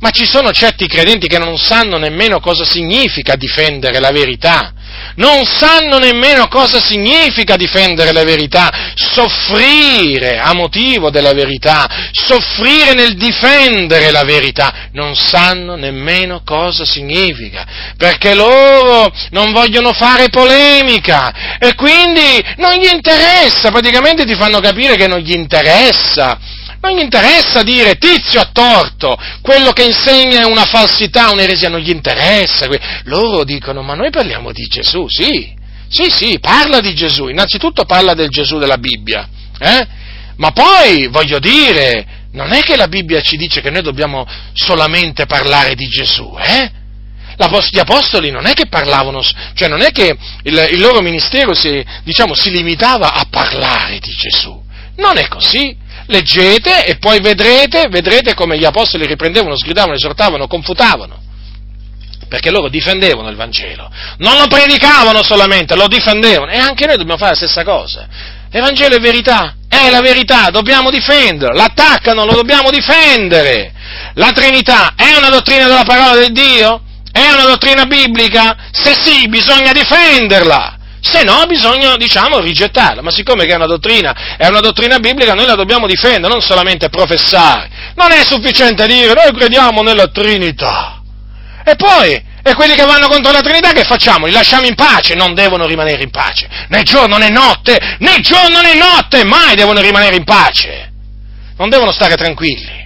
Ma 0.00 0.10
ci 0.10 0.26
sono 0.26 0.50
certi 0.50 0.88
credenti 0.88 1.28
che 1.28 1.38
non 1.38 1.56
sanno 1.56 1.98
nemmeno 1.98 2.40
cosa 2.40 2.64
significa 2.64 3.36
difendere 3.36 4.00
la 4.00 4.10
verità 4.10 4.74
non 5.16 5.44
sanno 5.44 5.98
nemmeno 5.98 6.48
cosa 6.48 6.80
significa 6.80 7.56
difendere 7.56 8.12
la 8.12 8.24
verità, 8.24 8.92
soffrire 8.94 10.38
a 10.38 10.52
motivo 10.54 11.10
della 11.10 11.32
verità, 11.32 12.10
soffrire 12.12 12.94
nel 12.94 13.16
difendere 13.16 14.10
la 14.10 14.24
verità, 14.24 14.88
non 14.92 15.14
sanno 15.14 15.76
nemmeno 15.76 16.42
cosa 16.44 16.84
significa, 16.84 17.64
perché 17.96 18.34
loro 18.34 19.12
non 19.30 19.52
vogliono 19.52 19.92
fare 19.92 20.28
polemica. 20.28 21.58
E 21.58 21.74
quindi 21.74 22.42
non 22.56 22.74
gli 22.74 22.88
interessa, 22.92 23.70
praticamente 23.70 24.24
ti 24.24 24.34
fanno 24.34 24.60
capire 24.60 24.96
che 24.96 25.06
non 25.06 25.18
gli 25.18 25.32
interessa 25.32 26.53
non 26.84 26.98
gli 26.98 27.02
interessa 27.02 27.62
dire 27.62 27.96
tizio 27.96 28.40
ha 28.40 28.50
torto, 28.52 29.16
quello 29.40 29.70
che 29.72 29.84
insegna 29.84 30.42
è 30.42 30.44
una 30.44 30.66
falsità, 30.66 31.30
un'eresia, 31.30 31.70
non 31.70 31.80
gli 31.80 31.90
interessa. 31.90 32.66
Loro 33.04 33.44
dicono, 33.44 33.82
ma 33.82 33.94
noi 33.94 34.10
parliamo 34.10 34.52
di 34.52 34.66
Gesù, 34.66 35.06
sì, 35.08 35.52
sì, 35.88 36.10
sì, 36.10 36.38
parla 36.38 36.80
di 36.80 36.94
Gesù, 36.94 37.28
innanzitutto 37.28 37.84
parla 37.84 38.12
del 38.14 38.28
Gesù 38.28 38.58
della 38.58 38.76
Bibbia, 38.76 39.28
eh? 39.58 39.86
ma 40.36 40.50
poi, 40.50 41.06
voglio 41.06 41.38
dire, 41.38 42.22
non 42.32 42.52
è 42.52 42.60
che 42.60 42.76
la 42.76 42.88
Bibbia 42.88 43.20
ci 43.22 43.36
dice 43.36 43.60
che 43.60 43.70
noi 43.70 43.82
dobbiamo 43.82 44.26
solamente 44.52 45.24
parlare 45.24 45.74
di 45.74 45.86
Gesù, 45.88 46.36
eh? 46.38 46.82
Gli 47.36 47.78
apostoli 47.80 48.30
non 48.30 48.46
è 48.46 48.52
che 48.52 48.68
parlavano, 48.68 49.20
cioè 49.54 49.66
non 49.66 49.80
è 49.80 49.90
che 49.90 50.16
il, 50.42 50.68
il 50.70 50.78
loro 50.78 51.00
ministero 51.00 51.52
si, 51.52 51.84
diciamo, 52.04 52.32
si 52.32 52.50
limitava 52.50 53.12
a 53.12 53.26
parlare 53.28 53.98
di 53.98 54.10
Gesù, 54.12 54.62
non 54.96 55.18
è 55.18 55.26
così 55.26 55.76
leggete 56.06 56.84
e 56.84 56.96
poi 56.96 57.20
vedrete, 57.20 57.88
vedrete 57.88 58.34
come 58.34 58.58
gli 58.58 58.64
apostoli 58.64 59.06
riprendevano, 59.06 59.56
sgridavano, 59.56 59.94
esortavano, 59.94 60.46
confutavano. 60.46 61.22
Perché 62.28 62.50
loro 62.50 62.68
difendevano 62.68 63.28
il 63.28 63.36
Vangelo. 63.36 63.90
Non 64.18 64.38
lo 64.38 64.46
predicavano 64.46 65.22
solamente, 65.22 65.76
lo 65.76 65.86
difendevano. 65.86 66.50
E 66.50 66.56
anche 66.56 66.86
noi 66.86 66.96
dobbiamo 66.96 67.18
fare 67.18 67.32
la 67.32 67.36
stessa 67.36 67.62
cosa. 67.62 68.08
L'Evangelo 68.50 68.96
è 68.96 69.00
verità, 69.00 69.56
è 69.68 69.90
la 69.90 70.00
verità, 70.00 70.50
dobbiamo 70.50 70.90
difenderlo. 70.90 71.54
L'attaccano, 71.54 72.24
lo 72.24 72.34
dobbiamo 72.34 72.70
difendere. 72.70 73.72
La 74.14 74.30
Trinità 74.32 74.94
è 74.96 75.16
una 75.16 75.28
dottrina 75.28 75.66
della 75.66 75.84
parola 75.84 76.14
del 76.14 76.32
Dio? 76.32 76.82
È 77.12 77.30
una 77.32 77.44
dottrina 77.44 77.84
biblica? 77.84 78.56
Se 78.72 78.94
sì, 79.00 79.28
bisogna 79.28 79.72
difenderla 79.72 80.78
se 81.04 81.22
no 81.22 81.44
bisogna, 81.46 81.96
diciamo, 81.96 82.40
rigettarla. 82.40 83.02
Ma 83.02 83.10
siccome 83.10 83.44
che 83.44 83.52
è 83.52 83.56
una 83.56 83.66
dottrina, 83.66 84.36
è 84.38 84.46
una 84.46 84.60
dottrina 84.60 84.98
biblica, 84.98 85.34
noi 85.34 85.46
la 85.46 85.54
dobbiamo 85.54 85.86
difendere, 85.86 86.32
non 86.32 86.40
solamente 86.40 86.88
professare. 86.88 87.68
Non 87.94 88.10
è 88.10 88.24
sufficiente 88.24 88.86
dire 88.86 89.12
noi 89.12 89.36
crediamo 89.36 89.82
nella 89.82 90.08
Trinità. 90.08 91.02
E 91.62 91.76
poi, 91.76 92.12
e 92.42 92.54
quelli 92.54 92.74
che 92.74 92.86
vanno 92.86 93.08
contro 93.08 93.32
la 93.32 93.40
Trinità 93.40 93.72
che 93.72 93.84
facciamo? 93.84 94.24
Li 94.24 94.32
lasciamo 94.32 94.66
in 94.66 94.74
pace? 94.74 95.14
Non 95.14 95.34
devono 95.34 95.66
rimanere 95.66 96.02
in 96.02 96.10
pace. 96.10 96.48
Né 96.68 96.82
giorno 96.82 97.18
né 97.18 97.28
notte, 97.28 97.78
né 97.98 98.20
giorno 98.20 98.62
né 98.62 98.74
notte, 98.74 99.24
mai 99.24 99.54
devono 99.54 99.80
rimanere 99.80 100.16
in 100.16 100.24
pace. 100.24 100.90
Non 101.58 101.68
devono 101.68 101.92
stare 101.92 102.16
tranquilli. 102.16 102.83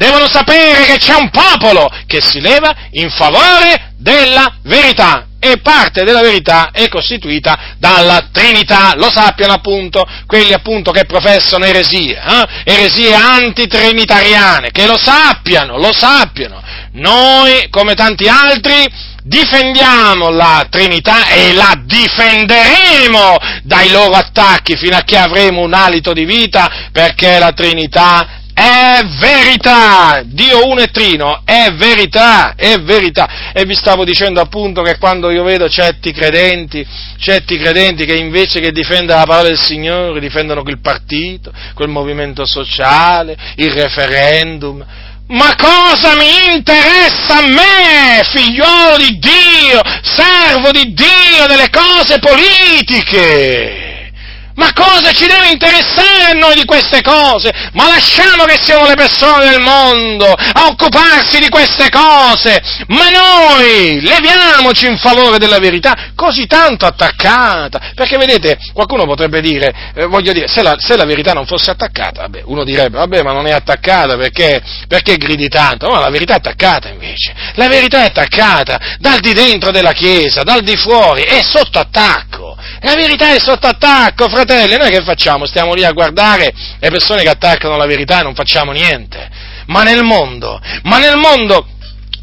Devono 0.00 0.30
sapere 0.30 0.86
che 0.86 0.96
c'è 0.96 1.14
un 1.14 1.28
popolo 1.28 1.86
che 2.06 2.22
si 2.22 2.40
leva 2.40 2.74
in 2.92 3.10
favore 3.10 3.92
della 3.98 4.54
verità 4.62 5.26
e 5.38 5.58
parte 5.58 6.04
della 6.04 6.22
verità 6.22 6.70
è 6.72 6.88
costituita 6.88 7.74
dalla 7.76 8.28
Trinità, 8.32 8.94
lo 8.96 9.10
sappiano 9.10 9.52
appunto 9.52 10.06
quelli 10.24 10.54
appunto 10.54 10.90
che 10.90 11.04
professano 11.04 11.66
eresie, 11.66 12.16
eh? 12.18 12.72
eresie 12.72 13.12
antitrinitariane, 13.12 14.70
che 14.70 14.86
lo 14.86 14.96
sappiano, 14.96 15.76
lo 15.76 15.92
sappiano. 15.92 16.62
Noi, 16.92 17.68
come 17.68 17.92
tanti 17.92 18.26
altri, 18.26 18.86
difendiamo 19.22 20.30
la 20.30 20.66
Trinità 20.70 21.28
e 21.28 21.52
la 21.52 21.78
difenderemo 21.78 23.36
dai 23.64 23.90
loro 23.90 24.12
attacchi 24.12 24.76
fino 24.76 24.96
a 24.96 25.02
che 25.02 25.18
avremo 25.18 25.60
un 25.60 25.74
alito 25.74 26.14
di 26.14 26.24
vita, 26.24 26.88
perché 26.90 27.38
la 27.38 27.52
Trinità 27.52 28.39
è 28.60 29.02
verità, 29.18 30.20
Dio 30.22 30.66
uno 30.66 30.80
e 30.82 30.88
trino, 30.88 31.40
è 31.46 31.72
verità, 31.72 32.54
è 32.56 32.76
verità. 32.80 33.52
E 33.54 33.64
vi 33.64 33.74
stavo 33.74 34.04
dicendo 34.04 34.38
appunto 34.38 34.82
che 34.82 34.98
quando 34.98 35.30
io 35.30 35.42
vedo 35.44 35.66
certi 35.70 36.12
credenti, 36.12 36.86
certi 37.18 37.56
credenti 37.56 38.04
che 38.04 38.16
invece 38.16 38.60
che 38.60 38.70
difendere 38.70 39.20
la 39.20 39.24
parola 39.24 39.48
del 39.48 39.58
Signore 39.58 40.20
difendono 40.20 40.62
quel 40.62 40.78
partito, 40.78 41.50
quel 41.72 41.88
movimento 41.88 42.44
sociale, 42.44 43.34
il 43.56 43.70
referendum, 43.70 44.84
ma 45.28 45.54
cosa 45.56 46.14
mi 46.16 46.52
interessa 46.54 47.38
a 47.38 47.46
me, 47.46 48.20
figliolo 48.24 48.98
di 48.98 49.18
Dio, 49.18 49.80
servo 50.02 50.70
di 50.70 50.92
Dio, 50.92 51.46
delle 51.46 51.70
cose 51.70 52.18
politiche? 52.18 53.89
Ma 54.54 54.72
cosa 54.72 55.12
ci 55.12 55.26
deve 55.26 55.50
interessare 55.50 56.30
a 56.30 56.32
noi 56.32 56.54
di 56.54 56.64
queste 56.64 57.02
cose? 57.02 57.50
Ma 57.72 57.86
lasciamo 57.86 58.44
che 58.44 58.58
siano 58.60 58.86
le 58.86 58.94
persone 58.94 59.48
del 59.48 59.60
mondo 59.60 60.26
a 60.26 60.66
occuparsi 60.66 61.38
di 61.38 61.48
queste 61.48 61.88
cose. 61.88 62.60
Ma 62.88 63.08
noi 63.10 64.00
leviamoci 64.00 64.86
in 64.86 64.98
favore 64.98 65.38
della 65.38 65.58
verità 65.58 66.12
così 66.14 66.46
tanto 66.46 66.86
attaccata. 66.86 67.92
Perché 67.94 68.16
vedete, 68.16 68.58
qualcuno 68.72 69.04
potrebbe 69.04 69.40
dire, 69.40 69.92
eh, 69.94 70.06
voglio 70.06 70.32
dire, 70.32 70.48
se 70.48 70.62
la, 70.62 70.76
se 70.78 70.96
la, 70.96 71.04
verità 71.04 71.32
non 71.32 71.46
fosse 71.46 71.70
attaccata, 71.70 72.22
vabbè, 72.22 72.42
uno 72.44 72.64
direbbe, 72.64 72.98
vabbè, 72.98 73.22
ma 73.22 73.32
non 73.32 73.46
è 73.46 73.52
attaccata 73.52 74.16
perché, 74.16 74.62
perché 74.86 75.16
gridi 75.16 75.48
tanto? 75.48 75.88
Ma 75.88 75.98
la 76.00 76.10
verità 76.10 76.34
è 76.34 76.36
attaccata 76.36 76.88
invece. 76.88 77.34
La 77.54 77.68
verità 77.68 78.02
è 78.02 78.06
attaccata 78.06 78.78
dal 78.98 79.20
di 79.20 79.32
dentro 79.32 79.70
della 79.70 79.92
Chiesa, 79.92 80.42
dal 80.42 80.62
di 80.62 80.76
fuori, 80.76 81.22
è 81.22 81.40
sotto 81.42 81.78
attacco. 81.78 82.29
La 82.80 82.94
verità 82.94 83.34
è 83.34 83.38
sotto 83.38 83.66
attacco, 83.66 84.28
fratelli, 84.28 84.76
noi 84.76 84.90
che 84.90 85.02
facciamo? 85.02 85.46
Stiamo 85.46 85.74
lì 85.74 85.84
a 85.84 85.92
guardare 85.92 86.52
le 86.78 86.90
persone 86.90 87.22
che 87.22 87.28
attaccano 87.28 87.76
la 87.76 87.86
verità 87.86 88.20
e 88.20 88.22
non 88.22 88.34
facciamo 88.34 88.72
niente. 88.72 89.28
Ma 89.66 89.82
nel 89.82 90.02
mondo, 90.02 90.60
ma 90.82 90.98
nel 90.98 91.16
mondo 91.16 91.66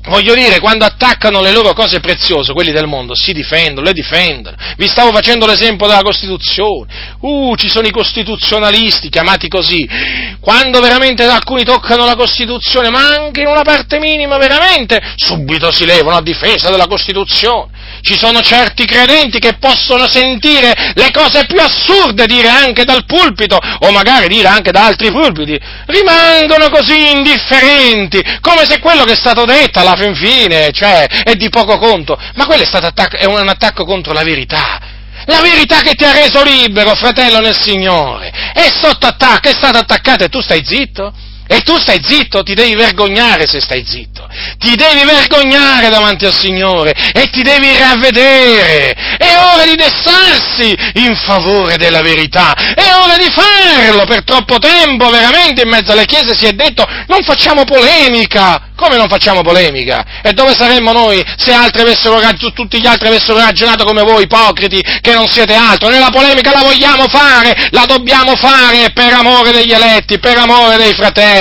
voglio 0.08 0.34
dire, 0.34 0.60
quando 0.60 0.86
attaccano 0.86 1.42
le 1.42 1.52
loro 1.52 1.74
cose 1.74 2.00
preziose, 2.00 2.54
quelli 2.54 2.72
del 2.72 2.88
mondo, 2.88 3.14
si 3.16 3.34
difendono, 3.34 3.86
le 3.86 3.94
difendono. 3.94 4.56
Vi 4.78 4.88
stavo 4.88 5.12
facendo 5.12 5.46
l'esempio 5.46 5.88
della 5.88 6.02
Costituzione. 6.02 7.16
Uh, 7.20 7.56
ci 7.56 7.70
sono 7.70 7.88
i 7.88 7.92
costituzionalisti, 7.92 9.10
chiamati 9.10 9.48
così. 9.48 9.88
Quando 10.40 10.80
veramente 10.80 11.24
alcuni 11.24 11.64
toccano 11.64 12.06
la 12.06 12.16
Costituzione, 12.16 12.90
ma 12.90 13.08
anche 13.08 13.42
in 13.42 13.48
una 13.48 13.64
parte 13.64 14.00
minima, 14.00 14.38
veramente, 14.38 15.00
subito 15.16 15.72
si 15.72 15.86
levano 15.86 16.18
a 16.18 16.22
difesa 16.22 16.70
della 16.70 16.88
Costituzione. 16.88 17.77
Ci 18.02 18.18
sono 18.18 18.42
certi 18.42 18.86
credenti 18.86 19.40
che 19.40 19.58
possono 19.58 20.08
sentire 20.08 20.94
le 20.94 21.12
cose 21.12 21.46
più 21.46 21.60
assurde 21.60 22.26
dire 22.26 22.48
anche 22.48 22.84
dal 22.84 23.06
pulpito, 23.06 23.58
o 23.58 23.92
magari 23.92 24.28
dire 24.28 24.48
anche 24.48 24.72
da 24.72 24.86
altri 24.86 25.12
pulpiti. 25.12 25.60
Rimangono 25.86 26.70
così 26.70 27.12
indifferenti, 27.12 28.22
come 28.42 28.66
se 28.66 28.80
quello 28.80 29.04
che 29.04 29.14
è 29.14 29.18
stato 29.18 29.46
detto 29.46 29.80
alla 29.80 29.96
fin 29.96 30.16
fine, 30.16 30.72
cioè, 30.72 31.06
è 31.06 31.36
di 31.36 31.50
poco 31.50 31.78
conto. 31.78 32.18
Ma 32.36 32.46
quello 32.46 32.64
è, 32.64 32.70
attacco, 32.72 33.18
è 33.18 33.26
un 33.26 33.48
attacco 33.48 33.84
contro 33.86 34.14
la 34.14 34.24
verità. 34.24 34.80
La 35.26 35.42
verità 35.42 35.82
che 35.82 35.94
ti 35.94 36.06
ha 36.06 36.14
reso 36.14 36.42
libero, 36.44 36.96
fratello 36.96 37.40
nel 37.40 37.58
Signore, 37.60 38.32
è 38.54 38.68
sotto 38.82 39.08
attacco, 39.08 39.50
è 39.50 39.54
stata 39.54 39.80
attaccata 39.80 40.24
e 40.24 40.30
tu 40.30 40.40
stai 40.40 40.64
zitto? 40.64 41.14
E 41.48 41.62
tu 41.62 41.78
stai 41.78 42.00
zitto, 42.04 42.44
ti 42.44 42.54
devi 42.54 42.76
vergognare 42.76 43.48
se 43.48 43.62
stai 43.62 43.86
zitto. 43.86 44.28
Ti 44.58 44.76
devi 44.76 45.04
vergognare 45.06 45.90
davanti 45.90 46.26
al 46.26 46.34
Signore 46.34 46.94
e 47.14 47.30
ti 47.30 47.42
devi 47.42 47.76
ravvedere. 47.78 48.94
È 49.18 49.36
ora 49.54 49.64
di 49.64 49.76
dessarsi 49.76 50.76
in 50.96 51.16
favore 51.16 51.78
della 51.78 52.02
verità. 52.02 52.54
È 52.54 52.94
ora 53.04 53.18
di 53.18 53.30
farlo. 53.32 54.06
Per 54.06 54.24
troppo 54.24 54.58
tempo, 54.60 55.10
veramente, 55.10 55.62
in 55.64 55.70
mezzo 55.70 55.92
alle 55.92 56.06
chiese 56.06 56.36
si 56.36 56.46
è 56.46 56.52
detto 56.52 56.86
non 57.08 57.24
facciamo 57.24 57.64
polemica. 57.64 58.62
Come 58.76 58.96
non 58.96 59.08
facciamo 59.08 59.42
polemica? 59.42 60.06
E 60.22 60.34
dove 60.34 60.54
saremmo 60.54 60.92
noi 60.92 61.24
se 61.36 61.52
avessero, 61.52 62.20
tutti 62.54 62.80
gli 62.80 62.86
altri 62.86 63.08
avessero 63.08 63.40
ragionato 63.40 63.84
come 63.86 64.04
voi, 64.04 64.24
ipocriti, 64.24 64.80
che 65.02 65.14
non 65.14 65.28
siete 65.28 65.56
altro? 65.56 65.90
Noi 65.90 66.00
la 66.00 66.12
polemica 66.12 66.52
la 66.52 66.62
vogliamo 66.62 67.08
fare, 67.08 67.70
la 67.72 67.86
dobbiamo 67.86 68.36
fare 68.36 68.92
per 68.94 69.14
amore 69.14 69.52
degli 69.52 69.72
eletti, 69.72 70.20
per 70.20 70.38
amore 70.38 70.78
dei 70.78 70.94
fratelli. 70.94 71.37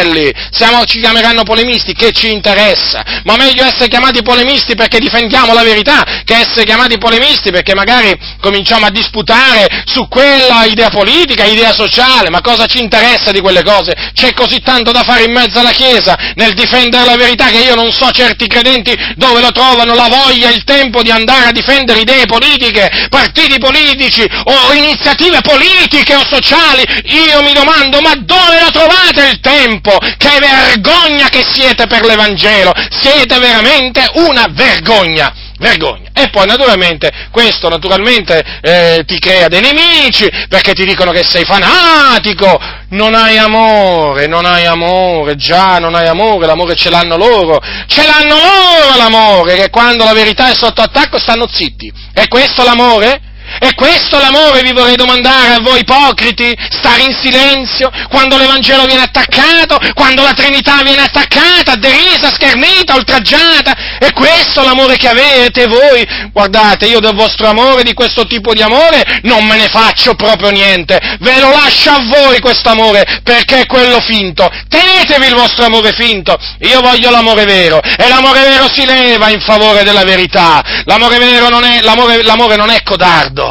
Siamo, 0.51 0.85
ci 0.85 1.01
chiameranno 1.01 1.43
polemisti, 1.43 1.95
che 1.95 2.13
ci 2.13 2.31
interessa? 2.31 3.03
Ma 3.25 3.37
meglio 3.37 3.65
essere 3.65 3.89
chiamati 3.89 4.23
polemisti 4.23 4.75
perché 4.75 4.99
difendiamo 4.99 5.55
la 5.55 5.63
verità, 5.63 6.23
che 6.25 6.35
essere 6.35 6.65
chiamati 6.65 6.99
polemisti 6.99 7.51
perché 7.51 7.75
magari 7.75 8.15
cominciamo 8.41 8.87
a 8.87 8.91
disputare 8.91 9.67
su 9.87 10.07
quella 10.09 10.65
idea 10.65 10.91
politica, 10.91 11.45
idea 11.45 11.73
sociale. 11.73 12.29
Ma 12.31 12.41
cosa 12.41 12.67
ci 12.67 12.79
interessa 12.79 13.31
di 13.31 13.41
quelle 13.41 13.63
cose? 13.63 13.95
C'è 14.13 14.33
così 14.35 14.61
tanto 14.61 14.93
da 14.93 15.03
fare 15.03 15.25
in 15.25 15.33
mezzo 15.33 15.59
alla 15.59 15.71
Chiesa 15.71 16.17
nel 16.35 16.55
difendere 16.55 17.05
la 17.05 17.17
verità 17.17 17.47
che 17.47 17.59
io 17.59 17.75
non 17.75 17.91
so 17.91 18.11
certi 18.11 18.47
credenti 18.47 18.95
dove 19.17 19.41
lo 19.41 19.51
trovano 19.53 19.95
la 19.95 20.09
voglia, 20.09 20.51
il 20.51 20.65
tempo 20.65 21.03
di 21.03 21.11
andare 21.11 21.47
a 21.47 21.53
difendere 21.53 22.01
idee 22.01 22.27
politiche, 22.27 23.09
partiti 23.09 23.59
politici 23.59 24.23
o 24.45 24.73
iniziative 24.75 25.41
politiche 25.41 26.15
o 26.15 26.25
sociali. 26.25 26.85
Io 27.05 27.43
mi 27.43 27.53
domando, 27.53 28.01
ma 28.01 28.15
dove 28.17 28.61
lo 28.61 28.71
trovate 28.71 29.29
il 29.31 29.41
tempo? 29.41 29.86
Che 29.93 30.39
vergogna 30.41 31.28
che 31.28 31.45
siete 31.49 31.87
per 31.87 32.05
l'Evangelo! 32.05 32.72
Siete 32.91 33.39
veramente 33.39 34.05
una 34.14 34.47
vergogna! 34.51 35.32
Vergogna. 35.59 36.11
E 36.12 36.28
poi 36.28 36.47
naturalmente 36.47 37.11
questo 37.30 37.70
naturalmente 37.70 38.43
eh, 38.61 39.05
ti 39.07 39.18
crea 39.18 39.49
dei 39.49 39.62
nemici 39.62 40.28
perché 40.49 40.74
ti 40.74 40.84
dicono 40.84 41.12
che 41.12 41.24
sei 41.24 41.45
fanatico, 41.45 42.61
non 42.91 43.14
hai 43.14 43.39
amore, 43.39 44.26
non 44.26 44.45
hai 44.45 44.66
amore, 44.66 45.37
già 45.37 45.78
non 45.78 45.95
hai 45.95 46.09
amore, 46.09 46.47
l'amore 46.47 46.74
ce 46.74 46.91
l'hanno 46.91 47.16
loro, 47.16 47.59
ce 47.87 48.05
l'hanno 48.05 48.34
loro 48.34 48.97
l'amore, 48.99 49.57
che 49.57 49.70
quando 49.70 50.05
la 50.05 50.12
verità 50.12 50.51
è 50.51 50.55
sotto 50.55 50.82
attacco 50.82 51.18
stanno 51.18 51.47
zitti. 51.51 51.91
È 52.12 52.28
questo 52.28 52.62
l'amore? 52.62 53.20
E 53.59 53.75
questo 53.75 54.19
l'amore 54.19 54.63
vi 54.63 54.73
vorrei 54.73 54.97
domandare 54.97 55.55
a 55.55 55.61
voi 55.61 55.81
ipocriti? 55.81 56.55
Stare 56.71 57.03
in 57.03 57.15
silenzio 57.15 57.91
quando 58.09 58.37
l'Evangelo 58.37 58.85
viene 58.85 59.03
attaccato, 59.03 59.79
quando 59.95 60.23
la 60.23 60.33
Trinità 60.33 60.83
viene 60.83 61.03
attaccata, 61.03 61.77
derisa, 61.77 62.33
schernita, 62.33 62.95
oltraggiata? 62.95 63.99
E 63.99 64.13
questo 64.13 64.63
l'amore 64.63 64.97
che 64.97 65.09
avete 65.09 65.67
voi? 65.67 66.07
Guardate, 66.33 66.87
io 66.87 67.01
del 67.01 67.15
vostro 67.15 67.49
amore, 67.49 67.83
di 67.83 67.95
questo 67.95 68.27
tipo 68.27 68.53
di 68.53 68.63
amore, 68.63 69.21
non 69.23 69.45
me 69.45 69.57
ne 69.57 69.69
faccio 69.69 70.15
proprio 70.15 70.51
niente. 70.51 70.99
Ve 71.21 71.41
lo 71.41 71.51
lascio 71.51 71.91
a 71.91 72.05
voi 72.05 72.41
questo 72.41 72.69
amore, 72.69 73.21
perché 73.23 73.61
è 73.61 73.67
quello 73.67 74.01
finto. 74.01 74.51
Tenetevi 74.69 75.27
il 75.27 75.35
vostro 75.35 75.65
amore 75.65 75.93
finto. 75.93 76.37
Io 76.61 76.81
voglio 76.81 77.11
l'amore 77.11 77.45
vero. 77.45 77.81
E 77.81 78.09
l'amore 78.09 78.41
vero 78.41 78.67
si 78.73 78.85
leva 78.85 79.31
in 79.31 79.41
favore 79.41 79.83
della 79.83 80.05
verità. 80.05 80.63
L'amore 80.85 81.19
vero 81.19 81.49
non 81.49 81.65
è, 81.65 81.81
l'amore, 81.81 82.23
l'amore 82.23 82.57
non 82.57 82.71
è 82.71 82.83
codardo 82.83 83.46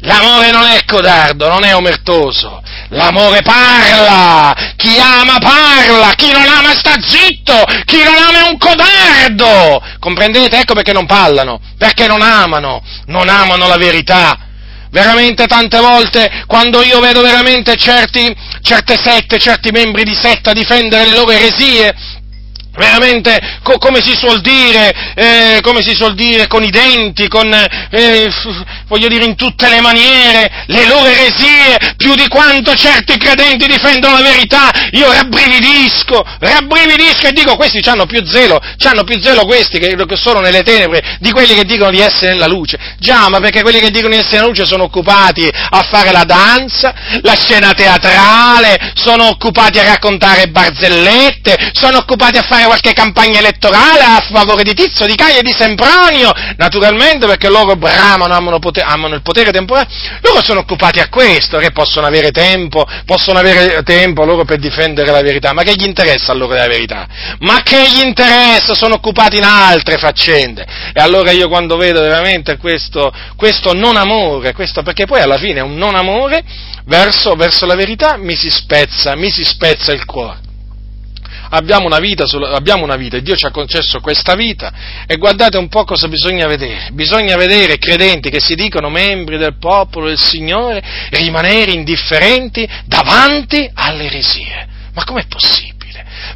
L'amore 0.00 0.50
non 0.50 0.64
è 0.64 0.84
codardo, 0.86 1.48
non 1.48 1.64
è 1.64 1.74
omertoso. 1.74 2.62
L'amore 2.88 3.42
parla. 3.42 4.54
Chi 4.76 4.98
ama 4.98 5.38
parla. 5.38 6.12
Chi 6.14 6.32
non 6.32 6.46
ama 6.46 6.74
sta 6.74 6.94
zitto. 7.00 7.64
Chi 7.84 8.02
non 8.02 8.16
ama 8.16 8.46
è 8.46 8.48
un 8.48 8.58
codardo. 8.58 9.82
Comprendete? 9.98 10.58
Ecco 10.58 10.74
perché 10.74 10.92
non 10.92 11.06
parlano. 11.06 11.60
Perché 11.76 12.06
non 12.06 12.22
amano. 12.22 12.82
Non 13.06 13.28
amano 13.28 13.68
la 13.68 13.76
verità. 13.76 14.38
Veramente 14.90 15.46
tante 15.46 15.78
volte, 15.78 16.44
quando 16.46 16.82
io 16.82 16.98
vedo 16.98 17.20
veramente 17.20 17.76
certi, 17.76 18.34
certe 18.60 18.96
sette, 19.00 19.38
certi 19.38 19.70
membri 19.70 20.02
di 20.02 20.16
setta 20.20 20.52
difendere 20.52 21.06
le 21.06 21.14
loro 21.14 21.30
eresie, 21.30 21.94
veramente, 22.80 23.38
co- 23.62 23.78
come, 23.78 24.00
si 24.00 24.14
suol 24.16 24.40
dire, 24.40 24.92
eh, 25.14 25.60
come 25.62 25.82
si 25.82 25.94
suol 25.94 26.14
dire, 26.14 26.46
con 26.46 26.64
i 26.64 26.70
denti, 26.70 27.28
con, 27.28 27.52
eh, 27.52 28.32
voglio 28.88 29.08
dire, 29.08 29.24
in 29.24 29.36
tutte 29.36 29.68
le 29.68 29.80
maniere, 29.80 30.64
le 30.66 30.86
loro 30.86 31.06
eresie, 31.06 31.94
più 31.96 32.14
di 32.14 32.26
quanto 32.28 32.74
certi 32.74 33.18
credenti 33.18 33.66
difendono 33.66 34.14
la 34.14 34.22
verità, 34.22 34.70
io 34.92 35.12
rabbrividisco, 35.12 36.24
rabbrividisco 36.40 37.26
e 37.26 37.32
dico, 37.32 37.56
questi 37.56 37.86
hanno 37.88 38.06
più 38.06 38.24
zelo, 38.26 38.58
hanno 38.82 39.04
più 39.04 39.20
zelo 39.20 39.44
questi 39.44 39.78
che, 39.78 39.94
che 39.94 40.16
sono 40.16 40.40
nelle 40.40 40.62
tenebre, 40.62 41.18
di 41.20 41.30
quelli 41.30 41.54
che 41.54 41.64
dicono 41.64 41.90
di 41.90 42.00
essere 42.00 42.32
nella 42.32 42.46
luce. 42.46 42.78
Già, 42.98 43.28
ma 43.28 43.40
perché 43.40 43.60
quelli 43.60 43.78
che 43.78 43.90
dicono 43.90 44.14
di 44.14 44.20
essere 44.20 44.36
nella 44.36 44.48
luce 44.48 44.64
sono 44.64 44.84
occupati 44.84 45.46
a 45.46 45.86
fare 45.90 46.10
la 46.10 46.24
danza, 46.24 46.94
la 47.20 47.36
scena 47.36 47.72
teatrale, 47.72 48.92
sono 48.94 49.28
occupati 49.28 49.78
a 49.78 49.84
raccontare 49.84 50.48
barzellette, 50.48 51.70
sono 51.72 51.98
occupati 51.98 52.38
a 52.38 52.42
fare 52.42 52.68
qualche 52.70 52.92
campagna 52.92 53.40
elettorale 53.40 54.00
a 54.00 54.24
favore 54.30 54.62
di 54.62 54.74
Tizio, 54.74 55.04
di 55.04 55.16
Caio 55.16 55.40
e 55.40 55.42
di 55.42 55.52
Sempronio, 55.52 56.30
naturalmente 56.56 57.26
perché 57.26 57.50
loro 57.50 57.74
bramano, 57.74 58.32
amano, 58.32 58.60
potere, 58.60 58.86
amano 58.86 59.16
il 59.16 59.22
potere 59.22 59.50
temporale, 59.50 59.88
loro 60.20 60.40
sono 60.40 60.60
occupati 60.60 61.00
a 61.00 61.08
questo, 61.08 61.58
che 61.58 61.72
possono 61.72 62.06
avere 62.06 62.30
tempo, 62.30 62.86
possono 63.04 63.40
avere 63.40 63.82
tempo 63.82 64.24
loro 64.24 64.44
per 64.44 64.60
difendere 64.60 65.10
la 65.10 65.20
verità, 65.20 65.52
ma 65.52 65.64
che 65.64 65.74
gli 65.74 65.84
interessa 65.84 66.30
a 66.30 66.36
loro 66.36 66.54
della 66.54 66.68
verità? 66.68 67.08
Ma 67.40 67.60
che 67.64 67.90
gli 67.90 68.04
interessa? 68.04 68.74
Sono 68.74 68.94
occupati 68.94 69.38
in 69.38 69.44
altre 69.44 69.98
faccende. 69.98 70.64
E 70.92 71.00
allora 71.00 71.32
io 71.32 71.48
quando 71.48 71.76
vedo 71.76 72.00
veramente 72.00 72.56
questo, 72.56 73.12
questo 73.34 73.74
non 73.74 73.96
amore, 73.96 74.52
questo, 74.52 74.82
perché 74.82 75.06
poi 75.06 75.20
alla 75.20 75.38
fine 75.38 75.58
è 75.58 75.62
un 75.62 75.74
non 75.74 75.96
amore 75.96 76.44
verso, 76.84 77.34
verso 77.34 77.66
la 77.66 77.74
verità, 77.74 78.16
mi 78.16 78.36
si 78.36 78.48
spezza, 78.48 79.16
mi 79.16 79.28
si 79.28 79.42
spezza 79.42 79.90
il 79.90 80.04
cuore 80.04 80.49
abbiamo 81.50 81.86
una, 81.86 81.98
vita, 81.98 82.24
abbiamo 82.52 82.84
una 82.84 82.96
vita 82.96 83.16
e 83.16 83.22
Dio 83.22 83.36
ci 83.36 83.46
ha 83.46 83.50
concesso 83.50 84.00
questa 84.00 84.34
vita 84.34 84.72
e 85.06 85.16
guardate 85.16 85.56
un 85.56 85.68
po' 85.68 85.84
cosa 85.84 86.08
bisogna 86.08 86.46
vedere. 86.46 86.88
Bisogna 86.92 87.36
vedere 87.36 87.78
credenti 87.78 88.30
che 88.30 88.40
si 88.40 88.54
dicono 88.54 88.88
membri 88.88 89.38
del 89.38 89.56
popolo 89.58 90.08
del 90.08 90.18
Signore 90.18 90.82
rimanere 91.10 91.72
indifferenti 91.72 92.68
davanti 92.84 93.70
alle 93.72 94.04
eresie. 94.04 94.68
Ma 94.92 95.04
com'è 95.04 95.26
possibile? 95.26 95.78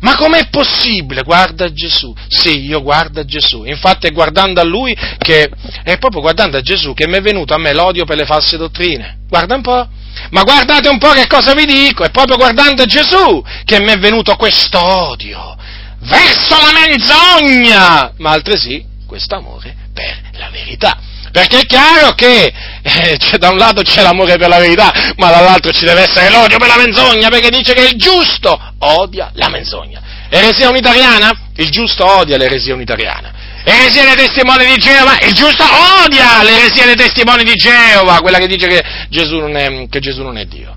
Ma 0.01 0.17
com'è 0.17 0.49
possibile? 0.49 1.23
Guarda 1.23 1.73
Gesù. 1.73 2.15
Sì, 2.29 2.65
io 2.67 2.83
guardo 2.83 3.25
Gesù. 3.25 3.65
Infatti 3.65 4.07
è 4.07 4.13
guardando 4.13 4.61
a 4.61 4.65
Lui 4.65 4.97
che, 5.19 5.51
è 5.83 5.99
proprio 5.99 6.21
guardando 6.21 6.57
a 6.57 6.61
Gesù 6.61 6.95
che 6.95 7.07
mi 7.07 7.17
è 7.17 7.21
venuto 7.21 7.55
a 7.55 7.59
me 7.59 7.73
l'odio 7.73 8.05
per 8.05 8.17
le 8.17 8.25
false 8.25 8.57
dottrine. 8.57 9.19
Guarda 9.29 9.55
un 9.55 9.63
po'. 9.63 9.89
Ma 10.31 10.43
guardate 10.43 10.89
un 10.89 10.99
po' 10.99 11.11
che 11.11 11.27
cosa 11.27 11.55
vi 11.55 11.67
dico, 11.67 12.05
è 12.05 12.11
proprio 12.11 12.37
guardando 12.37 12.85
Gesù 12.85 13.43
che 13.65 13.81
mi 13.81 13.93
è 13.93 13.99
venuto 13.99 14.37
questo 14.37 14.83
odio 14.83 15.57
verso 16.01 16.57
la 16.61 16.73
menzogna, 16.73 18.13
ma 18.19 18.31
altresì 18.31 18.85
questo 19.07 19.37
amore 19.37 19.75
per 19.93 20.21
la 20.39 20.49
verità. 20.51 20.99
Perché 21.31 21.61
è 21.61 21.67
chiaro 21.67 22.13
che 22.13 22.53
eh, 22.83 23.39
da 23.39 23.49
un 23.49 23.57
lato 23.57 23.83
c'è 23.83 24.03
l'amore 24.03 24.37
per 24.37 24.49
la 24.49 24.59
verità, 24.59 24.93
ma 25.17 25.31
dall'altro 25.31 25.73
ci 25.73 25.85
deve 25.85 26.03
essere 26.03 26.31
l'odio 26.31 26.59
per 26.59 26.69
la 26.69 26.77
menzogna, 26.77 27.29
perché 27.29 27.51
dice 27.51 27.73
che 27.73 27.83
il 27.83 27.99
giusto 27.99 28.57
odia 28.79 29.31
la 29.35 29.49
menzogna. 29.49 30.01
Eresia 30.29 30.69
unitariana? 30.69 31.33
Il 31.57 31.71
giusto 31.71 32.05
odia 32.05 32.37
l'eresia 32.37 32.75
unitariana. 32.75 33.33
Eresia 33.67 34.05
dei 34.05 34.27
testimoni 34.27 34.67
di 34.67 34.77
Geova? 34.77 35.19
Il 35.21 35.33
giusto 35.33 35.65
odia 36.05 36.43
l'eresia 36.43 36.85
dei 36.85 36.97
testimoni 36.97 37.45
di 37.45 37.55
Geova, 37.55 38.21
quella 38.21 38.37
che 38.37 38.47
dice 38.47 38.67
che 38.67 38.83
Gesù 39.09 39.39
non 39.39 39.57
è, 39.57 39.89
Gesù 39.89 40.23
non 40.23 40.37
è 40.37 40.45
Dio. 40.45 40.77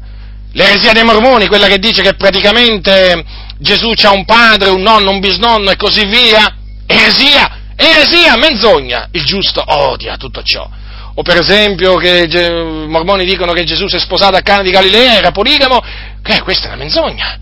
L'eresia 0.53 0.93
dei 0.93 1.03
mormoni, 1.03 1.47
quella 1.47 1.67
che 1.67 1.79
dice 1.79 2.01
che 2.01 2.13
praticamente 2.13 3.25
Gesù 3.59 3.91
ha 4.03 4.11
un 4.11 4.23
padre, 4.23 4.69
un 4.69 4.81
nonno, 4.81 5.11
un 5.11 5.19
bisnonno 5.19 5.69
e 5.69 5.75
così 5.75 6.05
via. 6.05 6.55
Eresia, 6.85 7.59
Eresia, 7.75 8.37
menzogna, 8.37 9.09
il 9.11 9.25
giusto 9.25 9.61
odia 9.65 10.15
tutto 10.15 10.41
ciò. 10.41 10.67
O 11.15 11.21
per 11.23 11.41
esempio 11.41 11.95
che 11.97 12.25
i 12.29 12.87
mormoni 12.87 13.25
dicono 13.25 13.51
che 13.51 13.65
Gesù 13.65 13.87
si 13.87 13.97
è 13.97 13.99
sposato 13.99 14.37
a 14.37 14.41
Cana 14.41 14.61
di 14.61 14.71
Galilea, 14.71 15.17
era 15.17 15.31
poligamo, 15.31 15.83
che 16.23 16.41
questa 16.41 16.65
è 16.65 16.67
una 16.67 16.77
menzogna. 16.77 17.37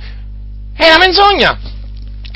È 0.75 0.87
una 0.87 0.97
menzogna 0.97 1.59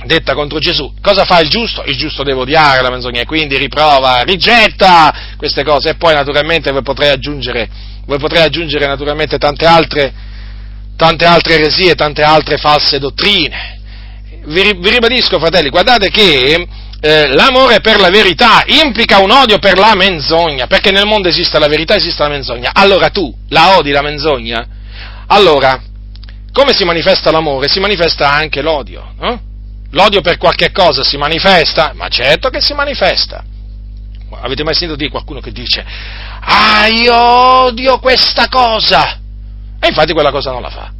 detta 0.06 0.34
contro 0.34 0.60
Gesù. 0.60 0.94
Cosa 1.02 1.26
fa 1.26 1.40
il 1.40 1.50
giusto? 1.50 1.84
Il 1.86 1.98
giusto 1.98 2.24
deve 2.24 2.40
odiare 2.40 2.82
la 2.82 2.90
menzogna 2.90 3.22
e 3.22 3.26
quindi 3.26 3.58
riprova, 3.58 4.22
rigetta 4.22 5.34
queste 5.38 5.64
cose 5.64 5.90
e 5.90 5.96
poi 5.96 6.14
naturalmente 6.14 6.72
voi 6.72 6.84
potrei 6.84 7.10
aggiungere, 7.10 7.70
voi 8.06 8.18
potrei 8.18 8.44
aggiungere 8.44 8.88
naturalmente 8.88 9.38
tante 9.38 9.66
altre, 9.66 10.14
tante 10.96 11.26
altre 11.26 11.56
eresie, 11.56 11.96
tante 11.96 12.24
altre 12.24 12.58
false 12.58 13.00
dottrine. 13.00 13.78
Vi, 14.46 14.78
vi 14.80 14.90
ribadisco, 14.90 15.38
fratelli, 15.38 15.70
guardate 15.70 16.10
che 16.10 16.68
eh, 17.02 17.28
l'amore 17.28 17.82
per 17.82 18.00
la 18.00 18.10
verità 18.10 18.64
implica 18.66 19.20
un 19.20 19.32
odio 19.32 19.58
per 19.60 19.78
la 19.78 19.96
menzogna, 19.96 20.68
perché 20.68 20.92
nel 20.92 21.06
mondo 21.06 21.28
esiste 21.28 21.60
la 21.60 21.68
verità, 21.68 21.96
esiste 21.96 22.24
la 22.24 22.30
menzogna. 22.30 22.72
Allora 22.74 23.10
tu 23.10 23.34
la 23.50 23.78
odi 23.78 23.92
la 23.92 24.02
menzogna? 24.02 24.66
Allora, 25.28 25.82
come 26.52 26.74
si 26.74 26.84
manifesta 26.84 27.32
l'amore? 27.32 27.68
Si 27.68 27.80
manifesta 27.80 28.32
anche 28.32 28.62
l'odio. 28.62 29.14
Eh? 29.22 29.48
L'odio 29.92 30.22
per 30.22 30.38
qualche 30.38 30.72
cosa 30.72 31.04
si 31.04 31.18
manifesta? 31.18 31.94
Ma 31.96 32.08
certo 32.10 32.50
che 32.50 32.62
si 32.62 32.74
manifesta. 32.74 33.44
Avete 34.42 34.64
mai 34.64 34.74
sentito 34.74 34.96
dire 34.96 35.10
qualcuno 35.10 35.40
che 35.40 35.52
dice, 35.52 35.84
ah, 35.84 36.86
io 36.88 37.16
odio 37.16 38.00
questa 38.00 38.48
cosa? 38.48 39.20
E 39.80 39.88
infatti 39.88 40.14
quella 40.14 40.32
cosa 40.32 40.52
non 40.52 40.62
la 40.62 40.70
fa. 40.70 40.92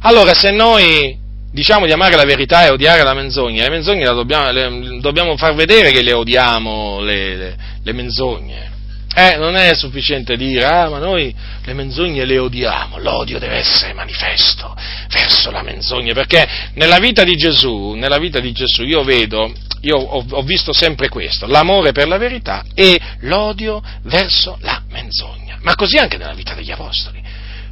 Allora, 0.00 0.32
se 0.32 0.50
noi 0.50 1.18
diciamo 1.52 1.84
di 1.84 1.92
amare 1.92 2.16
la 2.16 2.24
verità 2.24 2.64
e 2.64 2.70
odiare 2.70 3.02
la 3.02 3.12
menzogna, 3.12 3.62
le 3.62 3.68
menzogne 3.68 4.04
dobbiamo, 4.06 4.50
le, 4.50 4.98
dobbiamo 5.00 5.36
far 5.36 5.54
vedere 5.54 5.90
che 5.90 6.02
le 6.02 6.14
odiamo, 6.14 7.00
le, 7.00 7.36
le, 7.36 7.56
le 7.82 7.92
menzogne. 7.92 8.71
Eh, 9.14 9.36
non 9.36 9.56
è 9.56 9.74
sufficiente 9.74 10.36
dire, 10.36 10.64
ah, 10.64 10.88
ma 10.88 10.98
noi 10.98 11.34
le 11.64 11.74
menzogne 11.74 12.24
le 12.24 12.38
odiamo, 12.38 12.98
l'odio 12.98 13.38
deve 13.38 13.56
essere 13.56 13.92
manifesto 13.92 14.74
verso 15.10 15.50
la 15.50 15.62
menzogna, 15.62 16.14
perché 16.14 16.46
nella 16.74 16.98
vita 16.98 17.22
di 17.22 17.34
Gesù, 17.34 17.92
nella 17.92 18.18
vita 18.18 18.40
di 18.40 18.52
Gesù 18.52 18.84
io 18.84 19.04
vedo, 19.04 19.52
io 19.82 19.96
ho, 19.96 20.24
ho 20.30 20.42
visto 20.42 20.72
sempre 20.72 21.08
questo, 21.08 21.46
l'amore 21.46 21.92
per 21.92 22.08
la 22.08 22.16
verità 22.16 22.64
e 22.74 22.98
l'odio 23.20 23.82
verso 24.04 24.56
la 24.60 24.82
menzogna, 24.88 25.58
ma 25.60 25.74
così 25.74 25.98
anche 25.98 26.16
nella 26.16 26.34
vita 26.34 26.54
degli 26.54 26.70
apostoli. 26.70 27.20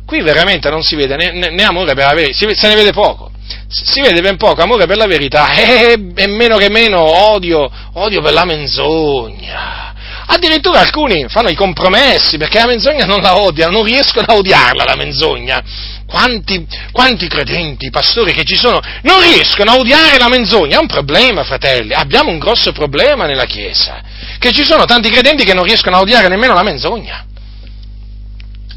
Qui 0.05 0.20
veramente 0.22 0.68
non 0.68 0.82
si 0.82 0.95
vede 0.95 1.16
né, 1.16 1.51
né 1.51 1.62
amore 1.62 1.95
per 1.95 2.05
la 2.05 2.14
verità, 2.14 2.36
se 2.36 2.68
ne 2.68 2.74
vede 2.74 2.93
poco 2.93 3.30
si 3.68 4.01
vede 4.01 4.20
ben 4.20 4.36
poco 4.36 4.62
amore 4.62 4.86
per 4.86 4.97
la 4.97 5.07
verità 5.07 5.55
e, 5.55 5.93
e 6.14 6.26
meno 6.26 6.57
che 6.57 6.68
meno 6.68 7.01
odio, 7.01 7.70
odio 7.95 8.20
per 8.20 8.32
la 8.32 8.45
menzogna. 8.45 9.89
Addirittura 10.33 10.78
alcuni 10.78 11.26
fanno 11.28 11.49
i 11.49 11.57
compromessi 11.57 12.37
perché 12.37 12.61
la 12.61 12.66
menzogna 12.66 13.05
non 13.05 13.20
la 13.20 13.37
odiano, 13.37 13.72
non 13.72 13.85
riescono 13.85 14.26
a 14.28 14.37
odiarla 14.37 14.85
la 14.85 14.95
menzogna. 14.95 15.61
Quanti, 16.07 16.64
quanti, 16.93 17.26
credenti, 17.26 17.91
pastori 17.91 18.33
che 18.33 18.45
ci 18.45 18.55
sono, 18.55 18.81
non 19.03 19.20
riescono 19.20 19.72
a 19.72 19.76
odiare 19.76 20.18
la 20.18 20.28
menzogna? 20.28 20.76
È 20.76 20.81
un 20.81 20.87
problema, 20.87 21.43
fratelli. 21.43 21.93
Abbiamo 21.93 22.31
un 22.31 22.39
grosso 22.39 22.70
problema 22.70 23.26
nella 23.26 23.45
Chiesa. 23.45 24.01
Che 24.39 24.53
ci 24.53 24.64
sono 24.64 24.85
tanti 24.85 25.11
credenti 25.11 25.45
che 25.45 25.53
non 25.53 25.64
riescono 25.64 25.97
a 25.97 26.01
odiare 26.01 26.28
nemmeno 26.28 26.55
la 26.55 26.62
menzogna. 26.62 27.26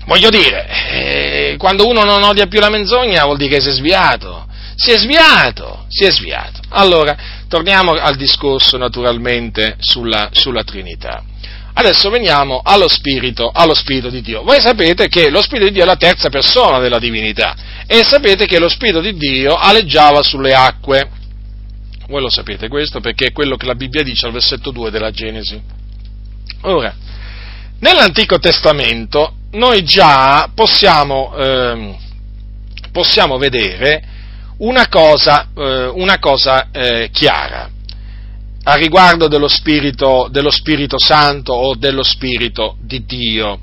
Voglio 0.06 0.30
dire, 0.30 0.68
eh, 0.90 1.56
quando 1.60 1.88
uno 1.88 2.04
non 2.04 2.24
odia 2.24 2.48
più 2.48 2.60
la 2.60 2.70
menzogna 2.70 3.26
vuol 3.26 3.38
dire 3.38 3.58
che 3.58 3.62
si 3.62 3.70
è 3.70 3.74
sviato 3.74 4.48
si 4.76 4.90
è 4.90 4.98
sviato, 4.98 5.86
si 5.88 6.04
è 6.04 6.12
sviato. 6.12 6.60
Allora, 6.70 7.16
torniamo 7.48 7.92
al 7.92 8.16
discorso 8.16 8.76
naturalmente 8.76 9.76
sulla, 9.80 10.30
sulla 10.32 10.64
Trinità. 10.64 11.24
Adesso 11.76 12.12
veniamo 12.12 12.62
allo 12.64 12.88
spirito, 12.88 13.50
allo 13.52 13.74
spirito, 13.74 14.10
di 14.10 14.22
Dio. 14.22 14.44
Voi 14.44 14.62
sapete 14.62 15.08
che 15.08 15.30
lo 15.30 15.42
Spirito 15.42 15.66
di 15.66 15.74
Dio 15.74 15.84
è 15.84 15.86
la 15.86 15.96
terza 15.96 16.30
persona 16.30 16.78
della 16.78 17.00
divinità 17.00 17.56
e 17.88 18.04
sapete 18.04 18.46
che 18.46 18.60
lo 18.60 18.70
Spirito 18.70 19.02
di 19.02 19.16
Dio 19.16 19.56
aleggiava 19.56 20.22
sulle 20.22 20.54
acque. 20.54 21.10
Voi 22.08 22.22
lo 22.22 22.30
sapete 22.30 22.68
questo 22.68 23.00
perché 23.00 23.28
è 23.28 23.32
quello 23.32 23.56
che 23.56 23.66
la 23.66 23.74
Bibbia 23.74 24.04
dice 24.04 24.28
al 24.28 24.34
versetto 24.34 24.70
2 24.70 24.92
della 24.92 25.10
Genesi. 25.10 25.60
Ora, 26.62 26.94
nell'Antico 27.80 28.38
Testamento 28.38 29.38
noi 29.54 29.84
già 29.84 30.50
possiamo, 30.54 31.36
eh, 31.36 31.96
possiamo 32.92 33.38
vedere 33.38 34.04
una 34.58 34.88
cosa, 34.90 35.48
eh, 35.58 35.88
una 35.88 36.20
cosa 36.20 36.68
eh, 36.72 37.10
chiara 37.12 37.73
a 38.64 38.76
riguardo 38.76 39.28
dello 39.28 39.48
spirito, 39.48 40.28
dello 40.32 40.52
Spirito 40.52 40.98
Santo 40.98 41.54
o 41.54 41.76
dello 41.76 42.04
Spirito 42.04 42.78
di 42.82 43.04
Dio, 43.06 43.60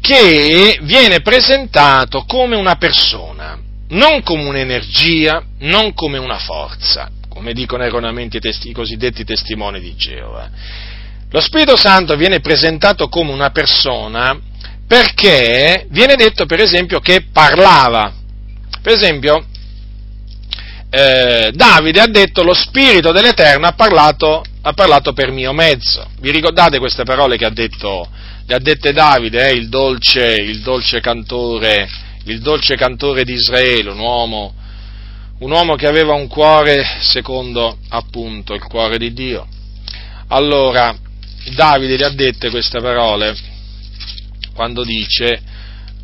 che 0.00 0.78
viene 0.82 1.20
presentato 1.20 2.24
come 2.24 2.56
una 2.56 2.76
persona, 2.76 3.58
non 3.88 4.22
come 4.22 4.44
un'energia, 4.44 5.42
non 5.60 5.92
come 5.92 6.18
una 6.18 6.38
forza, 6.38 7.10
come 7.28 7.52
dicono 7.52 7.84
erroneamente 7.84 8.38
i, 8.38 8.40
testi, 8.40 8.70
i 8.70 8.74
cosiddetti 8.74 9.24
testimoni 9.24 9.80
di 9.80 9.94
Geova. 9.94 10.50
Lo 11.30 11.40
Spirito 11.40 11.76
Santo 11.76 12.16
viene 12.16 12.40
presentato 12.40 13.08
come 13.08 13.32
una 13.32 13.50
persona 13.50 14.38
perché 14.86 15.86
viene 15.90 16.14
detto, 16.14 16.46
per 16.46 16.60
esempio, 16.60 17.00
che 17.00 17.26
parlava. 17.32 18.12
Per 18.80 18.92
esempio, 18.92 19.46
eh, 20.94 21.50
Davide 21.52 22.00
ha 22.00 22.06
detto 22.06 22.44
lo 22.44 22.54
Spirito 22.54 23.10
dell'Eterno 23.10 23.66
ha 23.66 23.72
parlato, 23.72 24.44
ha 24.62 24.72
parlato, 24.74 25.12
per 25.12 25.32
mio 25.32 25.52
mezzo. 25.52 26.08
Vi 26.20 26.30
ricordate 26.30 26.78
queste 26.78 27.02
parole 27.02 27.36
che 27.36 27.44
ha 27.44 27.50
detto, 27.50 28.08
le 28.46 28.54
ha 28.54 28.60
dette 28.60 28.92
Davide, 28.92 29.48
eh, 29.48 29.54
il, 29.54 29.68
dolce, 29.68 30.34
il, 30.34 30.60
dolce 30.60 31.00
cantore, 31.00 31.88
il 32.26 32.40
dolce 32.40 32.76
cantore 32.76 33.24
di 33.24 33.32
Israele, 33.32 33.90
un 33.90 33.98
uomo, 33.98 34.54
un 35.40 35.50
uomo 35.50 35.74
che 35.74 35.88
aveva 35.88 36.14
un 36.14 36.28
cuore 36.28 36.84
secondo 37.00 37.78
appunto 37.88 38.54
il 38.54 38.62
cuore 38.62 38.96
di 38.96 39.12
Dio. 39.12 39.48
Allora, 40.28 40.96
Davide 41.56 41.96
le 41.96 42.04
ha 42.04 42.10
dette 42.10 42.50
queste 42.50 42.80
parole 42.80 43.34
quando 44.54 44.84
dice 44.84 45.42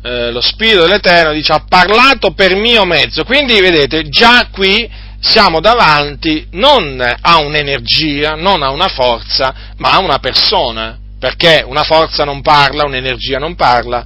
eh, 0.03 0.31
lo 0.31 0.41
Spirito 0.41 0.81
dell'Eterno 0.81 1.31
dice 1.33 1.53
ha 1.53 1.65
parlato 1.67 2.31
per 2.31 2.55
mio 2.55 2.85
mezzo, 2.85 3.23
quindi 3.23 3.59
vedete 3.59 4.09
già 4.09 4.47
qui 4.51 4.89
siamo 5.19 5.59
davanti 5.59 6.47
non 6.51 6.99
a 6.99 7.37
un'energia, 7.37 8.33
non 8.35 8.63
a 8.63 8.71
una 8.71 8.87
forza, 8.87 9.53
ma 9.77 9.91
a 9.91 9.99
una 9.99 10.17
persona, 10.17 10.97
perché 11.19 11.63
una 11.65 11.83
forza 11.83 12.23
non 12.23 12.41
parla, 12.41 12.85
un'energia 12.85 13.37
non 13.37 13.55
parla. 13.55 14.03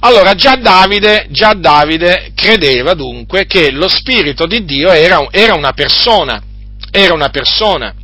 Allora 0.00 0.34
già 0.34 0.56
Davide, 0.56 1.26
già 1.30 1.54
Davide 1.54 2.32
credeva 2.34 2.94
dunque 2.94 3.46
che 3.46 3.70
lo 3.70 3.88
Spirito 3.88 4.46
di 4.46 4.64
Dio 4.64 4.90
era, 4.90 5.26
era 5.30 5.54
una 5.54 5.72
persona, 5.72 6.42
era 6.90 7.14
una 7.14 7.30
persona. 7.30 7.94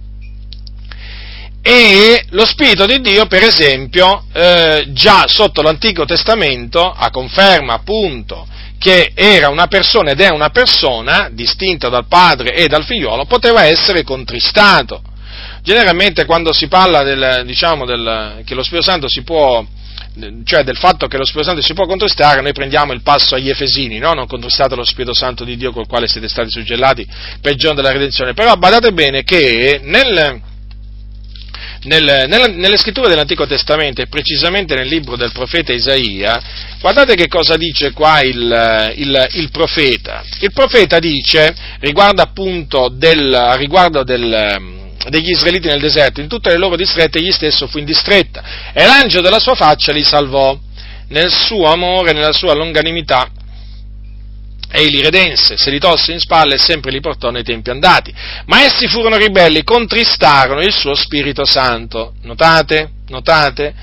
E 1.69 2.25
lo 2.31 2.47
Spirito 2.47 2.87
di 2.87 3.01
Dio, 3.01 3.27
per 3.27 3.43
esempio, 3.43 4.23
eh, 4.33 4.87
già 4.91 5.25
sotto 5.27 5.63
l'Antico 5.63 6.05
Testamento, 6.05 6.93
a 6.93 7.11
conferma 7.11 7.73
appunto 7.73 8.47
che 8.79 9.11
era 9.17 9.49
una 9.49 9.67
persona 9.67 10.13
ed 10.13 10.21
è 10.21 10.29
una 10.29 10.51
persona, 10.51 11.29
distinta 11.33 11.89
dal 11.89 12.07
padre 12.07 12.55
e 12.55 12.69
dal 12.69 12.85
figliolo, 12.85 13.25
poteva 13.25 13.65
essere 13.65 14.05
contristato. 14.05 15.03
Generalmente 15.65 16.25
quando 16.25 16.53
si 16.53 16.69
parla 16.69 17.03
del, 17.03 17.43
diciamo, 17.45 17.85
del, 17.85 18.43
che 18.45 18.55
lo 18.55 18.63
Spirito 18.63 18.89
Santo 18.89 19.09
si 19.09 19.23
può, 19.23 19.67
cioè 20.45 20.63
del 20.63 20.77
fatto 20.77 21.09
che 21.09 21.17
lo 21.17 21.25
Spirito 21.25 21.49
Santo 21.49 21.63
si 21.63 21.75
può 21.75 21.85
contristare, 21.87 22.43
noi 22.43 22.53
prendiamo 22.53 22.93
il 22.93 23.03
passo 23.03 23.35
agli 23.35 23.51
Efesini, 23.51 23.99
no? 23.99 24.13
non 24.13 24.29
contristate 24.29 24.77
lo 24.77 24.85
Spirito 24.85 25.15
Santo 25.15 25.43
di 25.43 25.57
Dio 25.57 25.73
col 25.73 25.89
quale 25.89 26.07
siete 26.07 26.29
stati 26.29 26.49
suggellati 26.49 27.05
per 27.41 27.55
il 27.55 27.59
giorno 27.59 27.83
della 27.83 27.93
redenzione, 27.93 28.35
però 28.35 28.55
badate 28.55 28.93
bene 28.93 29.25
che 29.25 29.81
nel, 29.83 30.55
nel, 31.87 32.27
nella, 32.29 32.47
nelle 32.47 32.77
scritture 32.77 33.09
dell'Antico 33.09 33.47
Testamento 33.47 34.03
e 34.03 34.07
precisamente 34.07 34.75
nel 34.75 34.89
libro 34.89 35.17
del 35.17 35.33
profeta 35.33 35.73
Isaia, 35.73 36.41
guardate 36.81 37.15
che 37.15 37.29
cosa 37.29 37.57
dice 37.57 37.93
qua 37.93 38.21
il, 38.21 38.93
il, 38.97 39.29
il 39.33 39.51
profeta. 39.51 40.23
Il 40.41 40.53
profeta 40.53 40.99
dice, 40.99 41.55
riguardo 41.81 42.23
appunto 42.23 42.89
del, 42.89 43.55
riguardo 43.57 44.03
del, 44.03 44.95
degli 45.09 45.31
israeliti 45.31 45.69
nel 45.69 45.81
deserto, 45.81 46.21
in 46.21 46.29
tutte 46.29 46.51
le 46.51 46.59
loro 46.59 46.77
distrette 46.77 47.19
egli 47.19 47.33
stesso 47.33 47.67
fu 47.67 47.79
in 47.79 47.85
distretta 47.85 48.43
e 48.73 48.85
l'angelo 48.85 49.23
della 49.23 49.41
sua 49.41 49.55
faccia 49.55 49.93
li 49.93 50.05
salvò 50.05 50.59
nel 51.09 51.31
suo 51.31 51.67
amore, 51.67 52.13
nella 52.13 52.33
sua 52.33 52.55
longanimità 52.55 53.31
e 54.77 54.89
li 54.89 55.01
redense, 55.01 55.57
se 55.57 55.71
li 55.71 55.79
tolse 55.79 56.13
in 56.13 56.21
spalle 56.21 56.57
e 56.57 56.59
sempre 56.59 56.91
li 56.91 57.01
portò 57.01 57.31
nei 57.31 57.43
tempi 57.43 57.71
andati. 57.71 58.13
Ma 58.45 58.63
essi 58.63 58.87
furono 58.89 59.17
ribelli, 59.17 59.63
contristarono 59.63 60.61
il 60.61 60.73
suo 60.73 60.95
Spirito 60.95 61.47
Santo. 61.47 62.13
Notate? 62.25 62.91
Notate? 63.09 63.75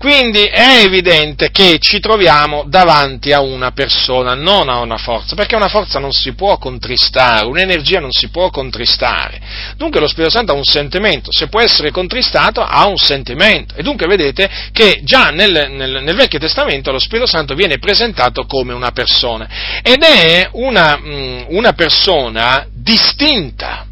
Quindi 0.00 0.44
è 0.44 0.82
evidente 0.82 1.50
che 1.50 1.78
ci 1.78 2.00
troviamo 2.00 2.64
davanti 2.66 3.34
a 3.34 3.40
una 3.40 3.72
persona, 3.72 4.32
non 4.32 4.70
a 4.70 4.78
una 4.78 4.96
forza, 4.96 5.34
perché 5.34 5.56
una 5.56 5.68
forza 5.68 5.98
non 5.98 6.14
si 6.14 6.32
può 6.32 6.56
contristare, 6.56 7.44
un'energia 7.44 8.00
non 8.00 8.10
si 8.10 8.30
può 8.30 8.48
contristare. 8.48 9.38
Dunque 9.76 10.00
lo 10.00 10.08
Spirito 10.08 10.30
Santo 10.30 10.52
ha 10.52 10.54
un 10.54 10.64
sentimento, 10.64 11.30
se 11.30 11.48
può 11.48 11.60
essere 11.60 11.90
contristato 11.90 12.62
ha 12.62 12.86
un 12.86 12.96
sentimento. 12.96 13.74
E 13.74 13.82
dunque 13.82 14.06
vedete 14.06 14.48
che 14.72 15.00
già 15.02 15.28
nel, 15.28 15.68
nel, 15.70 16.02
nel 16.02 16.16
Vecchio 16.16 16.38
Testamento 16.38 16.90
lo 16.92 16.98
Spirito 16.98 17.26
Santo 17.26 17.54
viene 17.54 17.78
presentato 17.78 18.46
come 18.46 18.72
una 18.72 18.92
persona 18.92 19.48
ed 19.82 20.02
è 20.02 20.48
una, 20.52 20.98
mm, 20.98 21.42
una 21.48 21.74
persona 21.74 22.66
distinta 22.72 23.84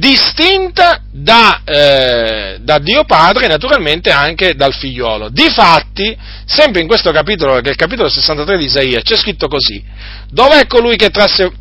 distinta 0.00 1.02
da, 1.12 1.60
eh, 1.62 2.56
da, 2.62 2.78
Dio 2.78 3.04
Padre 3.04 3.44
e 3.44 3.48
naturalmente 3.48 4.10
anche 4.10 4.54
dal 4.54 4.72
figliolo. 4.72 5.28
Difatti, 5.28 6.16
sempre 6.46 6.80
in 6.80 6.88
questo 6.88 7.12
capitolo, 7.12 7.60
che 7.60 7.68
è 7.68 7.70
il 7.70 7.76
capitolo 7.76 8.08
63 8.08 8.56
di 8.56 8.64
Isaia, 8.64 9.02
c'è 9.02 9.16
scritto 9.16 9.46
così, 9.46 9.84
dov'è 10.30 10.66
colui 10.66 10.96
che, 10.96 11.10
trasse, 11.10 11.52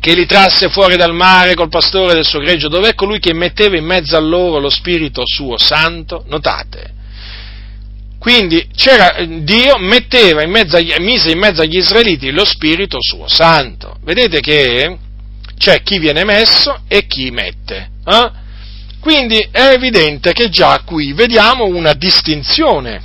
che 0.00 0.14
li 0.14 0.26
trasse 0.26 0.70
fuori 0.70 0.96
dal 0.96 1.14
mare 1.14 1.54
col 1.54 1.68
pastore 1.68 2.14
del 2.14 2.26
suo 2.26 2.40
greggio, 2.40 2.68
dov'è 2.68 2.94
colui 2.96 3.20
che 3.20 3.32
metteva 3.32 3.76
in 3.76 3.84
mezzo 3.84 4.16
a 4.16 4.20
loro 4.20 4.58
lo 4.58 4.68
Spirito 4.68 5.22
suo 5.24 5.56
santo? 5.56 6.24
Notate. 6.26 6.90
Quindi 8.18 8.68
Dio 9.40 9.78
metteva 9.78 10.42
in 10.42 10.50
mezzo 10.50 10.78
mise 11.00 11.32
in 11.32 11.38
mezzo 11.38 11.60
agli 11.60 11.76
israeliti 11.76 12.30
lo 12.30 12.44
Spirito 12.44 12.98
suo 13.00 13.26
santo. 13.26 13.96
Vedete 14.04 14.40
che 14.40 14.96
c'è 15.62 15.84
chi 15.84 16.00
viene 16.00 16.24
messo 16.24 16.80
e 16.88 17.06
chi 17.06 17.30
mette. 17.30 17.90
Eh? 18.04 18.30
Quindi 18.98 19.38
è 19.52 19.68
evidente 19.68 20.32
che 20.32 20.48
già 20.48 20.82
qui 20.84 21.12
vediamo 21.12 21.66
una 21.66 21.92
distinzione, 21.92 23.00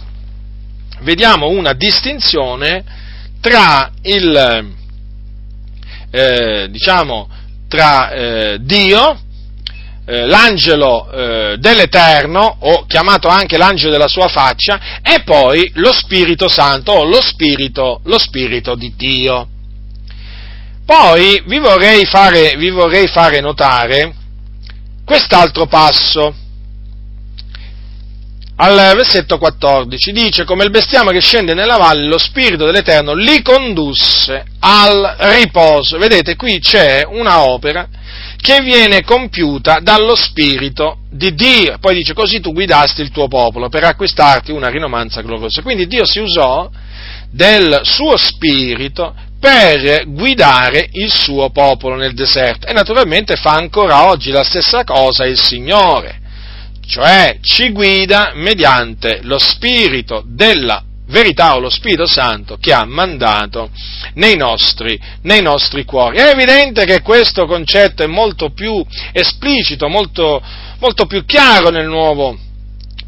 vediamo 1.01 1.49
una 1.49 1.73
distinzione 1.73 2.83
tra 3.41 3.91
il, 4.01 4.73
eh, 6.09 6.67
diciamo, 6.71 7.29
tra 7.67 8.09
eh, 8.09 8.57
Dio, 8.61 9.19
eh, 10.05 10.25
l'angelo 10.25 11.11
eh, 11.11 11.57
dell'Eterno, 11.59 12.57
o 12.59 12.85
chiamato 12.87 13.27
anche 13.27 13.57
l'angelo 13.57 13.91
della 13.91 14.07
sua 14.07 14.29
faccia, 14.29 14.99
e 15.03 15.21
poi 15.23 15.69
lo 15.75 15.93
Spirito 15.93 16.47
Santo, 16.47 16.91
o 16.91 17.03
lo 17.03 17.21
Spirito, 17.21 18.01
lo 18.05 18.17
Spirito 18.17 18.73
di 18.73 18.95
Dio. 18.95 19.49
Poi 20.87 21.43
vi 21.47 21.59
vorrei 21.59 22.05
fare, 22.05 22.55
vi 22.55 22.69
vorrei 22.69 23.07
fare 23.07 23.41
notare 23.41 24.15
quest'altro 25.03 25.65
passo. 25.65 26.33
Al 28.55 28.93
versetto 28.95 29.37
14 29.37 30.13
dice 30.13 30.45
come 30.45 30.63
il 30.63 30.69
bestiame 30.69 31.11
che 31.11 31.19
scende 31.19 31.53
nella 31.53 31.75
valle, 31.75 32.07
lo 32.07 32.17
spirito 32.17 32.63
dell'Eterno 32.63 33.13
li 33.13 33.41
condusse 33.41 34.45
al 34.59 35.15
riposo. 35.17 35.97
Vedete, 35.97 36.37
qui 36.37 36.57
c'è 36.59 37.05
una 37.05 37.41
opera 37.43 37.89
che 38.37 38.61
viene 38.61 39.03
compiuta 39.03 39.79
dallo 39.81 40.15
spirito 40.15 40.99
di 41.11 41.35
Dio. 41.35 41.79
Poi 41.81 41.95
dice 41.95 42.13
così 42.13 42.39
tu 42.39 42.53
guidasti 42.53 43.01
il 43.01 43.11
tuo 43.11 43.27
popolo 43.27 43.67
per 43.67 43.83
acquistarti 43.83 44.53
una 44.53 44.69
rinomanza 44.69 45.19
gloriosa. 45.19 45.61
Quindi 45.61 45.85
Dio 45.85 46.05
si 46.05 46.19
usò 46.19 46.69
del 47.29 47.81
suo 47.83 48.15
spirito 48.15 49.13
per 49.39 50.05
guidare 50.07 50.89
il 50.93 51.11
suo 51.11 51.49
popolo 51.49 51.95
nel 51.95 52.13
deserto. 52.13 52.67
E 52.67 52.73
naturalmente 52.73 53.35
fa 53.35 53.51
ancora 53.51 54.07
oggi 54.07 54.31
la 54.31 54.43
stessa 54.43 54.83
cosa 54.83 55.25
il 55.25 55.39
Signore, 55.39 56.19
cioè 56.85 57.37
ci 57.41 57.71
guida 57.71 58.31
mediante 58.35 59.19
lo 59.23 59.37
spirito 59.37 60.23
della 60.25 60.83
verità 61.07 61.55
o 61.55 61.59
lo 61.59 61.69
Spirito 61.69 62.05
Santo 62.05 62.57
che 62.57 62.73
ha 62.73 62.85
mandato 62.85 63.69
nei 64.15 64.35
nostri, 64.35 64.99
nei 65.21 65.41
nostri 65.41 65.85
cuori. 65.85 66.17
È 66.17 66.29
evidente 66.29 66.85
che 66.85 67.01
questo 67.01 67.45
concetto 67.45 68.03
è 68.03 68.07
molto 68.07 68.51
più 68.51 68.83
esplicito, 69.11 69.87
molto, 69.87 70.41
molto 70.79 71.05
più 71.05 71.25
chiaro 71.25 71.69
nel 71.69 71.87
nuovo, 71.87 72.37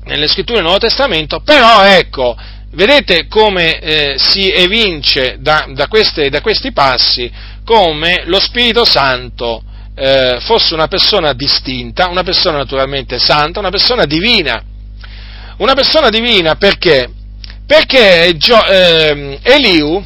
nelle 0.06 0.28
scritture 0.28 0.58
del 0.58 0.66
Nuovo 0.66 0.80
Testamento, 0.80 1.42
però 1.42 1.84
ecco, 1.84 2.36
Vedete 2.72 3.28
come 3.28 3.80
eh, 3.80 4.16
si 4.18 4.52
evince 4.52 5.38
da, 5.40 5.68
da, 5.74 5.88
queste, 5.88 6.30
da, 6.30 6.40
questi 6.42 6.72
passi 6.72 7.32
come 7.66 8.24
lo 8.26 8.40
Spirito 8.40 8.86
Santo 8.86 9.64
eh, 9.96 10.38
fosse 10.40 10.76
una 10.76 10.88
persona 10.88 11.34
distinta, 11.34 12.08
una 12.08 12.24
persona 12.24 12.58
naturalmente 12.58 13.18
santa, 13.18 13.60
una 13.60 13.72
persona 13.72 14.06
divina. 14.06 14.64
Una 15.58 15.74
persona 15.74 16.10
divina 16.10 16.56
perché? 16.56 17.10
Perché 17.66 18.34
Gio, 18.38 18.64
eh, 18.66 19.40
Eliu, 19.42 20.04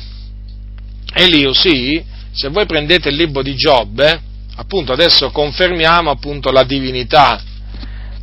Eliu, 1.13 1.53
sì, 1.53 2.03
se 2.31 2.47
voi 2.47 2.65
prendete 2.65 3.09
il 3.09 3.15
libro 3.15 3.43
di 3.43 3.55
Giobbe, 3.55 4.19
appunto 4.55 4.93
adesso 4.93 5.29
confermiamo 5.31 6.09
appunto 6.09 6.51
la 6.51 6.63
divinità 6.63 7.41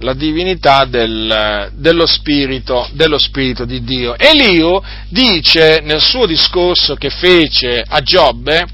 la 0.01 0.15
divinità 0.15 0.85
del, 0.85 1.71
dello, 1.75 2.07
spirito, 2.07 2.89
dello, 2.93 3.19
spirito, 3.19 3.65
di 3.65 3.83
Dio. 3.83 4.17
Eliu 4.17 4.81
dice 5.09 5.81
nel 5.83 6.01
suo 6.01 6.27
discorso 6.27 6.95
che 6.95 7.11
fece 7.11 7.83
a 7.87 8.01
Giobbe, 8.01 8.67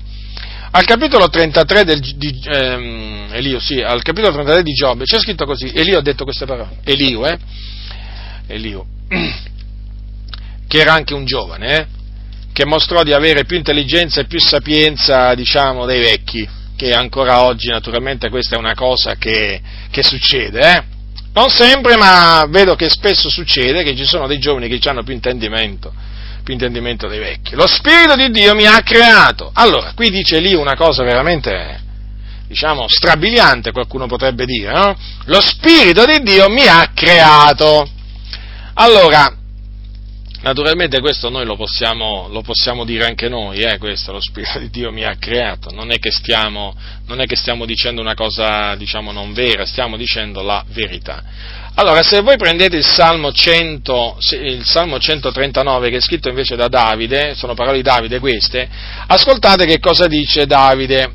al 0.70 0.84
capitolo 0.84 1.28
33 1.28 1.84
del, 1.84 2.00
di, 2.00 2.40
ehm, 2.44 3.28
Elio, 3.32 3.58
sì, 3.58 3.80
al 3.80 4.02
capitolo 4.02 4.34
33 4.34 4.62
di 4.62 4.72
Giobbe, 4.72 5.04
c'è 5.04 5.18
scritto 5.18 5.44
così, 5.44 5.70
Elio 5.74 5.98
ha 5.98 6.02
detto 6.02 6.24
queste 6.24 6.44
parole, 6.44 6.78
Eliu, 6.84 7.24
eh? 7.24 7.38
Eliu, 8.46 8.84
che 10.68 10.78
era 10.78 10.92
anche 10.92 11.14
un 11.14 11.24
giovane, 11.24 11.76
eh? 11.76 11.86
che 12.52 12.64
mostrò 12.64 13.02
di 13.02 13.12
avere 13.12 13.44
più 13.44 13.56
intelligenza 13.56 14.20
e 14.20 14.26
più 14.26 14.40
sapienza, 14.40 15.34
diciamo, 15.34 15.84
dei 15.84 16.00
vecchi, 16.00 16.48
che 16.76 16.92
ancora 16.92 17.42
oggi 17.42 17.68
naturalmente 17.68 18.30
questa 18.30 18.56
è 18.56 18.58
una 18.58 18.74
cosa 18.74 19.16
che, 19.16 19.60
che 19.90 20.02
succede, 20.02 20.60
eh? 20.60 20.95
Non 21.36 21.50
sempre, 21.50 21.98
ma 21.98 22.46
vedo 22.48 22.76
che 22.76 22.88
spesso 22.88 23.28
succede 23.28 23.82
che 23.82 23.94
ci 23.94 24.06
sono 24.06 24.26
dei 24.26 24.38
giovani 24.38 24.68
che 24.68 24.88
hanno 24.88 25.02
più 25.02 25.12
intendimento, 25.12 25.92
più 26.42 26.54
intendimento 26.54 27.08
dei 27.08 27.18
vecchi. 27.18 27.54
Lo 27.54 27.66
Spirito 27.66 28.16
di 28.16 28.30
Dio 28.30 28.54
mi 28.54 28.64
ha 28.64 28.80
creato. 28.80 29.50
Allora, 29.52 29.92
qui 29.94 30.08
dice 30.08 30.40
lì 30.40 30.54
una 30.54 30.74
cosa 30.76 31.02
veramente, 31.04 31.78
diciamo, 32.48 32.86
strabiliante, 32.88 33.70
qualcuno 33.70 34.06
potrebbe 34.06 34.46
dire, 34.46 34.72
no? 34.72 34.96
Lo 35.26 35.42
Spirito 35.42 36.06
di 36.06 36.22
Dio 36.22 36.48
mi 36.48 36.66
ha 36.66 36.90
creato. 36.94 37.86
Allora, 38.72 39.30
Naturalmente 40.46 41.00
questo 41.00 41.28
noi 41.28 41.44
lo 41.44 41.56
possiamo, 41.56 42.28
lo 42.30 42.40
possiamo 42.40 42.84
dire 42.84 43.04
anche 43.04 43.28
noi, 43.28 43.62
eh, 43.62 43.78
questo 43.78 44.12
lo 44.12 44.20
Spirito 44.20 44.60
di 44.60 44.70
Dio 44.70 44.92
mi 44.92 45.02
ha 45.02 45.16
creato, 45.18 45.74
non 45.74 45.90
è 45.90 45.98
che 45.98 46.12
stiamo, 46.12 46.72
è 47.04 47.26
che 47.26 47.34
stiamo 47.34 47.66
dicendo 47.66 48.00
una 48.00 48.14
cosa 48.14 48.76
diciamo 48.76 49.10
non 49.10 49.32
vera, 49.32 49.66
stiamo 49.66 49.96
dicendo 49.96 50.42
la 50.42 50.64
verità. 50.68 51.20
Allora, 51.74 52.00
se 52.04 52.20
voi 52.20 52.36
prendete 52.36 52.76
il 52.76 52.84
Salmo, 52.84 53.32
100, 53.32 54.18
il 54.44 54.64
Salmo 54.64 55.00
139 55.00 55.90
che 55.90 55.96
è 55.96 56.00
scritto 56.00 56.28
invece 56.28 56.54
da 56.54 56.68
Davide, 56.68 57.34
sono 57.34 57.54
parole 57.54 57.78
di 57.78 57.82
Davide 57.82 58.20
queste, 58.20 58.68
ascoltate 59.08 59.66
che 59.66 59.80
cosa 59.80 60.06
dice 60.06 60.46
Davide, 60.46 61.10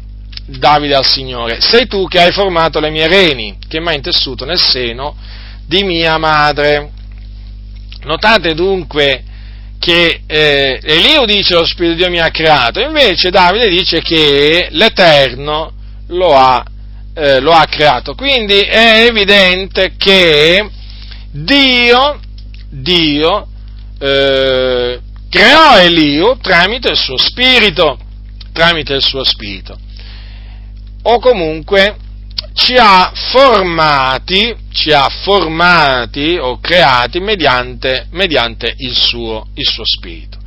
Davide 0.46 0.96
al 0.96 1.06
Signore, 1.06 1.62
sei 1.62 1.88
tu 1.88 2.06
che 2.10 2.20
hai 2.20 2.34
formato 2.34 2.82
le 2.82 2.90
mie 2.90 3.08
reni, 3.08 3.58
che 3.70 3.80
mi 3.80 3.88
hai 3.88 3.96
intessuto 3.96 4.44
nel 4.44 4.60
seno 4.60 5.16
di 5.66 5.84
mia 5.84 6.18
madre. 6.18 7.00
Notate 8.04 8.54
dunque 8.54 9.24
che 9.78 10.22
eh, 10.28 10.80
Eliu 10.84 11.26
dice 11.26 11.56
lo 11.56 11.66
Spirito 11.66 11.94
di 11.94 12.02
Dio 12.02 12.10
mi 12.10 12.20
ha 12.20 12.30
creato, 12.30 12.80
invece 12.80 13.32
Davide 13.32 13.68
dice 13.68 14.02
che 14.02 14.68
l'Eterno 14.70 15.74
lo 16.08 16.36
ha, 16.36 16.64
eh, 17.16 17.40
lo 17.40 17.52
ha 17.52 17.66
creato. 17.66 18.14
Quindi 18.14 18.60
è 18.60 19.06
evidente 19.08 19.94
che 19.98 20.70
Dio, 21.32 22.20
Dio 22.70 23.48
eh, 24.00 25.00
creò 25.30 25.80
Eliu 25.80 26.38
tramite 26.40 26.90
il 26.90 26.98
suo 26.98 27.18
spirito, 27.18 27.98
tramite 28.54 28.94
il 28.94 29.02
suo 29.02 29.24
spirito. 29.24 29.78
O 31.04 31.20
comunque 31.20 31.96
ci 32.54 32.76
ha 32.78 33.12
formati, 33.14 34.56
ci 34.72 34.92
ha 34.92 35.08
formati 35.24 36.38
o 36.40 36.60
creati 36.60 37.20
mediante, 37.20 38.08
mediante 38.12 38.74
il, 38.78 38.96
suo, 38.96 39.48
il 39.56 39.68
suo 39.68 39.84
spirito. 39.86 40.38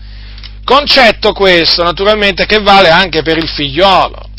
Concetto 0.65 1.33
questo, 1.33 1.83
naturalmente, 1.83 2.47
che 2.47 2.61
vale 2.61 2.89
anche 2.89 3.23
per 3.23 3.37
il 3.37 3.49
figliolo, 3.49 4.31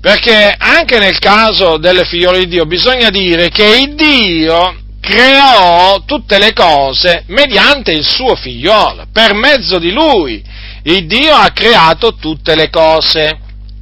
perché 0.00 0.54
anche 0.56 0.98
nel 0.98 1.18
caso 1.18 1.76
delle 1.78 2.04
figliole 2.04 2.40
di 2.40 2.48
Dio 2.48 2.66
bisogna 2.66 3.10
dire 3.10 3.48
che 3.48 3.64
il 3.64 3.94
Dio 3.94 4.76
creò 5.00 6.02
tutte 6.04 6.38
le 6.38 6.52
cose 6.52 7.24
mediante 7.28 7.92
il 7.92 8.04
suo 8.04 8.34
figliolo, 8.34 9.06
per 9.12 9.34
mezzo 9.34 9.78
di 9.78 9.90
lui. 9.90 10.42
Il 10.82 11.06
Dio 11.06 11.34
ha 11.34 11.50
creato 11.50 12.14
tutte 12.14 12.54
le 12.54 12.70
cose 12.70 13.38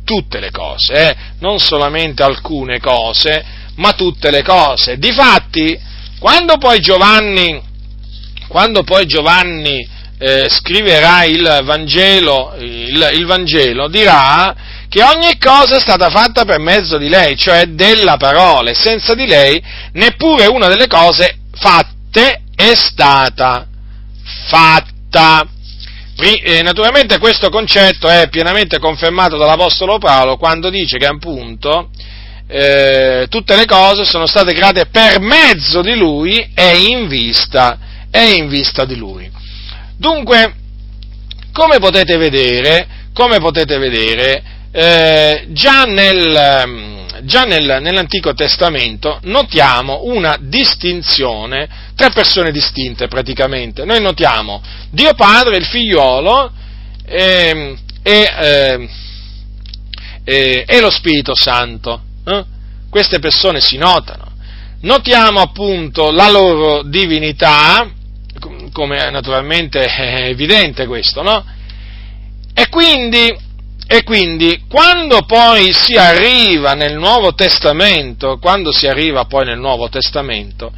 tutte 0.09 0.41
le 0.41 0.51
cose, 0.51 0.95
eh? 0.95 1.17
non 1.41 1.59
solamente 1.59 2.23
alcune 2.23 2.81
cose, 2.81 3.45
ma 3.75 3.93
tutte 3.93 4.31
le 4.31 4.43
cose. 4.43 4.97
Difatti, 4.97 5.79
quando 6.19 6.57
poi 6.57 6.81
Giovanni, 6.81 7.61
quando 8.49 8.85
poi 8.85 9.05
Giovanni 9.05 9.87
eh, 10.19 10.47
scriverà 10.49 11.25
il 11.25 11.61
Vangelo, 11.63 12.55
il, 12.59 13.11
il 13.13 13.27
Vangelo, 13.27 13.89
dirà 13.89 14.57
che 14.89 15.03
ogni 15.03 15.37
cosa 15.39 15.77
è 15.77 15.81
stata 15.81 16.09
fatta 16.09 16.47
per 16.47 16.59
mezzo 16.59 16.97
di 16.97 17.11
lei, 17.11 17.37
cioè 17.37 17.67
della 17.67 18.17
parola, 18.17 18.71
e 18.71 18.75
senza 18.75 19.15
di 19.15 19.27
lei 19.27 19.63
neppure 19.93 20.47
una 20.47 20.69
delle 20.69 20.87
cose 20.87 21.41
fatte 21.53 22.45
è 22.57 22.73
stata 22.75 23.67
fatta. 24.49 25.47
E 26.21 26.63
naturalmente 26.63 27.19
questo 27.19 27.49
concetto 27.49 28.09
è 28.09 28.29
pienamente 28.29 28.81
confermato 28.81 29.37
dall'Apostolo 29.37 29.99
Paolo 29.99 30.37
quando 30.37 30.69
dice 30.69 30.99
che 30.99 31.07
appunto 31.07 31.91
eh, 32.49 33.27
tutte 33.29 33.55
le 33.55 33.67
cose 33.67 34.05
sono 34.05 34.27
state 34.27 34.53
create 34.53 34.87
per 34.87 35.21
mezzo 35.21 35.81
di 35.81 35.95
lui 35.95 36.51
e 36.55 36.77
in 36.89 37.07
vista, 37.07 37.79
e 38.11 38.33
in 38.33 38.49
vista 38.49 38.85
di 38.85 38.97
lui. 38.97 39.31
Dunque, 39.97 40.55
come 41.53 41.79
potete 41.79 42.17
vedere, 42.17 42.89
come 43.13 43.39
potete 43.39 43.79
vedere 43.79 44.43
eh, 44.81 45.47
già 45.49 45.83
nel 45.87 46.97
già 47.25 47.43
nel, 47.43 47.79
nell'Antico 47.81 48.33
Testamento 48.33 49.19
notiamo 49.25 50.05
una 50.05 50.37
distinzione, 50.41 51.69
tre 51.97 52.11
persone 52.11 52.53
distinte 52.53 53.09
praticamente. 53.09 53.85
Noi 53.85 54.01
notiamo 54.01 54.63
Dio 54.91 55.15
Padre, 55.15 55.57
il 55.57 55.65
figliolo 55.65 56.53
e, 57.05 57.77
e, 58.05 58.33
eh, 58.39 58.89
e, 60.23 60.65
e 60.65 60.81
lo 60.81 60.91
Spirito 60.91 61.35
Santo. 61.35 62.01
Eh? 62.25 62.45
Queste 62.89 63.19
persone 63.19 63.61
si 63.61 63.79
notano. 63.79 64.31
Notiamo 64.83 65.41
appunto 65.41 66.13
la 66.13 66.31
loro 66.31 66.85
divinità, 66.85 67.91
come 68.73 69.11
naturalmente 69.11 69.81
è 69.91 70.29
evidente 70.29 70.87
questo, 70.87 71.23
no? 71.23 71.45
E 72.55 72.69
quindi 72.69 73.47
e 73.91 74.03
quindi 74.05 74.65
quando 74.69 75.23
poi 75.23 75.73
si 75.73 75.97
arriva 75.97 76.75
nel 76.75 76.93
Nuovo 76.93 77.33
Testamento, 77.33 78.37
quando 78.39 78.71
si 78.71 78.87
arriva 78.87 79.25
poi 79.25 79.47
nel 79.47 79.59
Nuovo 79.59 79.89
Testamento, 79.89 80.73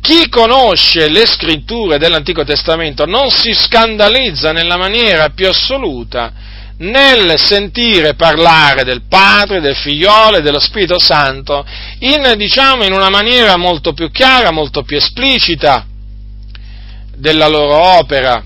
chi 0.00 0.28
conosce 0.28 1.08
le 1.08 1.26
scritture 1.26 1.96
dell'Antico 1.96 2.42
Testamento 2.42 3.06
non 3.06 3.30
si 3.30 3.54
scandalizza 3.54 4.50
nella 4.50 4.76
maniera 4.76 5.28
più 5.28 5.48
assoluta 5.48 6.32
nel 6.78 7.38
sentire 7.38 8.14
parlare 8.14 8.82
del 8.82 9.02
Padre, 9.08 9.60
del 9.60 9.76
Figliolo 9.76 10.38
e 10.38 10.42
dello 10.42 10.58
Spirito 10.58 10.98
Santo 10.98 11.64
in, 12.00 12.34
diciamo, 12.36 12.84
in 12.84 12.92
una 12.92 13.10
maniera 13.10 13.56
molto 13.56 13.92
più 13.92 14.10
chiara, 14.10 14.50
molto 14.50 14.82
più 14.82 14.96
esplicita 14.96 15.86
della 17.14 17.46
loro 17.46 17.76
opera 17.98 18.42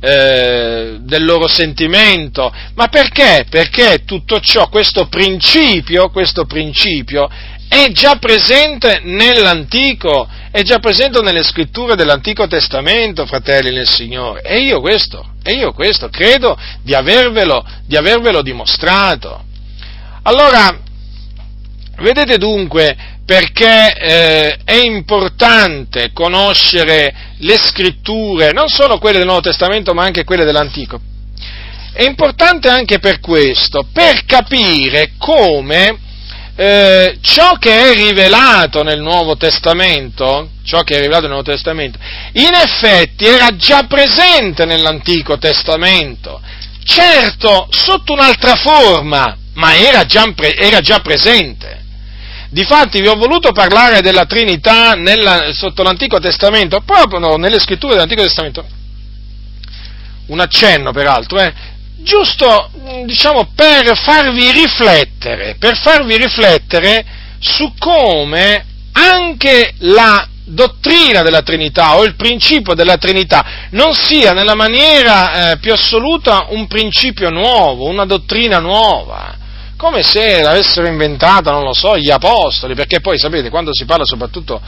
eh, 0.00 0.96
del 1.00 1.24
loro 1.24 1.46
sentimento, 1.46 2.52
ma 2.74 2.88
perché? 2.88 3.46
Perché 3.48 4.02
tutto 4.04 4.40
ciò, 4.40 4.68
questo 4.68 5.06
principio, 5.08 6.08
questo 6.10 6.46
principio 6.46 7.28
è 7.68 7.92
già 7.92 8.16
presente 8.16 9.00
nell'antico, 9.04 10.28
è 10.50 10.62
già 10.62 10.80
presente 10.80 11.22
nelle 11.22 11.44
scritture 11.44 11.94
dell'Antico 11.94 12.48
Testamento, 12.48 13.26
fratelli 13.26 13.72
nel 13.72 13.88
Signore, 13.88 14.42
e 14.42 14.60
io 14.60 14.80
questo, 14.80 15.34
e 15.42 15.52
io 15.52 15.72
questo 15.72 16.08
credo 16.08 16.58
di 16.82 16.94
avervelo, 16.94 17.64
di 17.86 17.96
avervelo 17.96 18.42
dimostrato. 18.42 19.44
Allora, 20.22 20.80
vedete 21.98 22.38
dunque 22.38 22.96
perché 23.30 23.94
eh, 23.94 24.56
è 24.64 24.74
importante 24.74 26.10
conoscere 26.12 27.14
le 27.38 27.56
scritture, 27.58 28.50
non 28.50 28.66
solo 28.66 28.98
quelle 28.98 29.18
del 29.18 29.26
Nuovo 29.26 29.42
Testamento 29.42 29.94
ma 29.94 30.02
anche 30.02 30.24
quelle 30.24 30.44
dell'Antico. 30.44 31.00
È 31.92 32.02
importante 32.02 32.68
anche 32.68 32.98
per 32.98 33.20
questo, 33.20 33.86
per 33.92 34.24
capire 34.24 35.12
come 35.16 35.96
eh, 36.56 37.18
ciò 37.20 37.52
che 37.52 37.92
è 37.92 37.94
rivelato 37.94 38.82
nel 38.82 39.00
Nuovo 39.00 39.36
Testamento, 39.36 40.50
ciò 40.64 40.82
che 40.82 40.94
è 40.94 40.96
rivelato 40.96 41.28
nel 41.28 41.34
Nuovo 41.34 41.52
Testamento, 41.52 42.00
in 42.32 42.52
effetti 42.52 43.26
era 43.26 43.54
già 43.54 43.84
presente 43.84 44.64
nell'Antico 44.64 45.38
Testamento, 45.38 46.40
certo 46.82 47.68
sotto 47.70 48.12
un'altra 48.12 48.56
forma, 48.56 49.36
ma 49.54 49.76
era 49.76 50.04
già, 50.04 50.24
era 50.56 50.80
già 50.80 50.98
presente. 50.98 51.79
Difatti 52.52 53.00
vi 53.00 53.06
ho 53.06 53.14
voluto 53.14 53.52
parlare 53.52 54.00
della 54.00 54.26
Trinità 54.26 54.94
nella, 54.94 55.52
sotto 55.52 55.84
l'Antico 55.84 56.18
Testamento, 56.18 56.80
proprio 56.80 57.20
no, 57.20 57.36
nelle 57.36 57.60
scritture 57.60 57.92
dell'Antico 57.92 58.22
Testamento. 58.22 58.66
Un 60.26 60.40
accenno 60.40 60.90
peraltro, 60.90 61.38
eh, 61.38 61.52
giusto 61.98 62.70
diciamo 63.04 63.52
per 63.54 63.96
farvi 63.96 64.50
riflettere, 64.50 65.56
per 65.60 65.76
farvi 65.78 66.16
riflettere 66.16 67.04
su 67.38 67.72
come 67.78 68.64
anche 68.92 69.74
la 69.78 70.26
dottrina 70.44 71.22
della 71.22 71.42
Trinità 71.42 71.96
o 71.96 72.02
il 72.02 72.16
principio 72.16 72.74
della 72.74 72.96
Trinità 72.96 73.68
non 73.70 73.94
sia 73.94 74.32
nella 74.32 74.56
maniera 74.56 75.52
eh, 75.52 75.58
più 75.58 75.72
assoluta 75.72 76.46
un 76.48 76.66
principio 76.66 77.30
nuovo, 77.30 77.86
una 77.86 78.04
dottrina 78.04 78.58
nuova 78.58 79.38
come 79.80 80.02
se 80.02 80.42
l'avessero 80.42 80.86
inventata, 80.86 81.50
non 81.50 81.62
lo 81.62 81.72
so, 81.72 81.96
gli 81.96 82.10
apostoli, 82.10 82.74
perché 82.74 83.00
poi 83.00 83.18
sapete, 83.18 83.48
quando 83.48 83.72
si 83.72 83.86
parla 83.86 84.04
soprattutto 84.04 84.60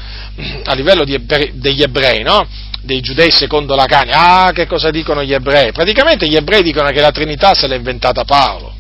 a 0.65 0.73
livello 0.73 1.03
ebrei, 1.03 1.51
degli 1.53 1.83
ebrei, 1.83 2.23
no? 2.23 2.49
dei 2.81 3.03
giudei 3.03 3.31
secondo 3.31 3.75
la 3.75 3.85
carne, 3.85 4.13
ah, 4.15 4.53
che 4.55 4.67
cosa 4.67 4.91
dicono 4.91 5.23
gli 5.23 5.35
ebrei? 5.35 5.71
Praticamente 5.71 6.27
gli 6.27 6.35
ebrei 6.35 6.63
dicono 6.63 6.89
che 6.89 7.03
la 7.03 7.11
Trinità 7.11 7.53
se 7.53 7.67
l'ha 7.67 7.75
inventata 7.75 8.25
Paolo. 8.25 8.73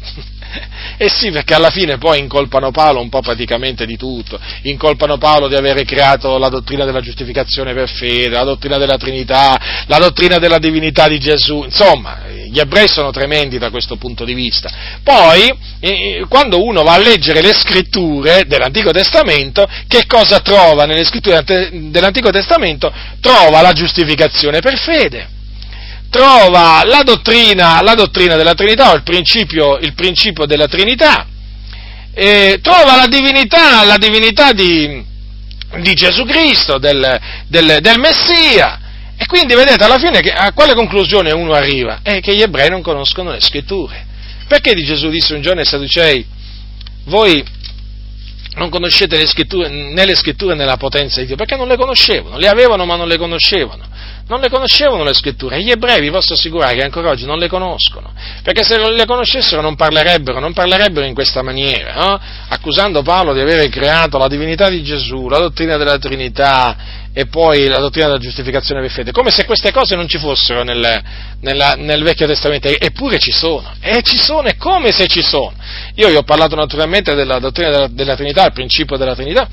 Eh 0.98 1.08
sì, 1.08 1.30
perché 1.30 1.54
alla 1.54 1.70
fine 1.70 1.98
poi 1.98 2.18
incolpano 2.18 2.70
Paolo 2.70 3.00
un 3.00 3.08
po' 3.08 3.20
praticamente 3.20 3.86
di 3.86 3.96
tutto, 3.96 4.38
incolpano 4.62 5.18
Paolo 5.18 5.48
di 5.48 5.54
avere 5.54 5.84
creato 5.84 6.38
la 6.38 6.48
dottrina 6.48 6.84
della 6.84 7.00
giustificazione 7.00 7.72
per 7.74 7.88
fede, 7.88 8.28
la 8.28 8.44
dottrina 8.44 8.78
della 8.78 8.96
Trinità, 8.96 9.58
la 9.86 9.98
dottrina 9.98 10.38
della 10.38 10.58
divinità 10.58 11.08
di 11.08 11.18
Gesù, 11.18 11.64
insomma, 11.64 12.20
gli 12.48 12.58
ebrei 12.58 12.86
sono 12.86 13.10
tremendi 13.10 13.58
da 13.58 13.70
questo 13.70 13.96
punto 13.96 14.24
di 14.24 14.34
vista. 14.34 14.70
Poi, 15.02 15.52
eh, 15.80 16.24
quando 16.28 16.62
uno 16.62 16.82
va 16.82 16.94
a 16.94 16.98
leggere 16.98 17.40
le 17.40 17.54
scritture 17.54 18.44
dell'Antico 18.46 18.90
Testamento, 18.90 19.66
che 19.88 20.04
cosa 20.06 20.40
trova 20.40 20.84
nelle 20.84 21.04
scritture 21.04 21.42
dell'Antico 21.44 22.30
Testamento? 22.30 22.92
Trova 23.20 23.62
la 23.62 23.72
giustificazione 23.72 24.60
per 24.60 24.78
fede 24.78 25.40
trova 26.12 26.84
la 26.84 27.02
dottrina, 27.02 27.80
la 27.80 27.94
dottrina 27.94 28.36
della 28.36 28.52
Trinità, 28.52 28.90
o 28.90 28.96
il 28.96 29.02
principio, 29.02 29.78
il 29.78 29.94
principio 29.94 30.44
della 30.44 30.68
Trinità, 30.68 31.26
trova 32.60 32.96
la 32.96 33.06
divinità, 33.08 33.82
la 33.84 33.96
divinità 33.96 34.52
di, 34.52 35.02
di 35.80 35.94
Gesù 35.94 36.24
Cristo, 36.24 36.76
del, 36.76 37.18
del, 37.46 37.78
del, 37.80 37.98
Messia, 37.98 38.78
e 39.16 39.24
quindi 39.24 39.54
vedete 39.54 39.82
alla 39.82 39.98
fine 39.98 40.18
a 40.18 40.52
quale 40.52 40.74
conclusione 40.74 41.32
uno 41.32 41.54
arriva? 41.54 42.00
È 42.02 42.20
che 42.20 42.34
gli 42.36 42.42
ebrei 42.42 42.68
non 42.68 42.82
conoscono 42.82 43.30
le 43.30 43.40
scritture. 43.40 44.10
Perché 44.46 44.74
di 44.74 44.84
Gesù 44.84 45.08
disse 45.08 45.32
un 45.32 45.40
giorno 45.40 45.60
ai 45.60 45.66
Sadducei, 45.66 46.26
voi 47.04 47.42
non 48.56 48.68
conoscete 48.68 49.16
le 49.16 49.26
scritture, 49.26 49.70
né 49.70 50.04
le 50.04 50.14
scritture 50.14 50.54
né 50.54 50.66
la 50.66 50.76
potenza 50.76 51.20
di 51.20 51.26
Dio? 51.28 51.36
Perché 51.36 51.56
non 51.56 51.68
le 51.68 51.76
conoscevano, 51.76 52.36
le 52.36 52.48
avevano 52.48 52.84
ma 52.84 52.96
non 52.96 53.08
le 53.08 53.16
conoscevano 53.16 53.88
non 54.28 54.40
le 54.40 54.48
conoscevano 54.48 55.04
le 55.04 55.12
scritture, 55.12 55.62
gli 55.62 55.70
ebrei 55.70 56.00
vi 56.00 56.10
posso 56.10 56.34
assicurare 56.34 56.74
che 56.74 56.82
ancora 56.82 57.10
oggi 57.10 57.26
non 57.26 57.38
le 57.38 57.48
conoscono, 57.48 58.12
perché 58.42 58.62
se 58.62 58.78
le 58.78 59.04
conoscessero 59.04 59.60
non 59.60 59.74
parlerebbero, 59.74 60.38
non 60.40 60.52
parlerebbero 60.52 61.04
in 61.04 61.14
questa 61.14 61.42
maniera, 61.42 61.94
no? 61.94 62.20
accusando 62.48 63.02
Paolo 63.02 63.32
di 63.32 63.40
avere 63.40 63.68
creato 63.68 64.18
la 64.18 64.28
divinità 64.28 64.68
di 64.68 64.82
Gesù, 64.82 65.28
la 65.28 65.38
dottrina 65.38 65.76
della 65.76 65.98
Trinità 65.98 67.00
e 67.14 67.26
poi 67.26 67.66
la 67.66 67.78
dottrina 67.78 68.06
della 68.06 68.18
giustificazione 68.18 68.80
per 68.80 68.90
fede, 68.90 69.12
come 69.12 69.30
se 69.30 69.44
queste 69.44 69.70
cose 69.70 69.96
non 69.96 70.08
ci 70.08 70.18
fossero 70.18 70.62
nel, 70.62 71.02
nella, 71.40 71.74
nel 71.76 72.02
Vecchio 72.02 72.26
Testamento, 72.26 72.68
eppure 72.68 73.18
ci 73.18 73.32
sono, 73.32 73.74
e 73.80 74.02
ci 74.02 74.16
sono, 74.16 74.48
e 74.48 74.56
come 74.56 74.92
se 74.92 75.06
ci 75.08 75.22
sono. 75.22 75.52
Io 75.96 76.08
vi 76.08 76.16
ho 76.16 76.22
parlato 76.22 76.54
naturalmente 76.54 77.14
della 77.14 77.38
dottrina 77.38 77.70
della, 77.70 77.88
della 77.88 78.14
Trinità, 78.14 78.46
il 78.46 78.52
principio 78.52 78.96
della 78.96 79.14
Trinità, 79.14 79.46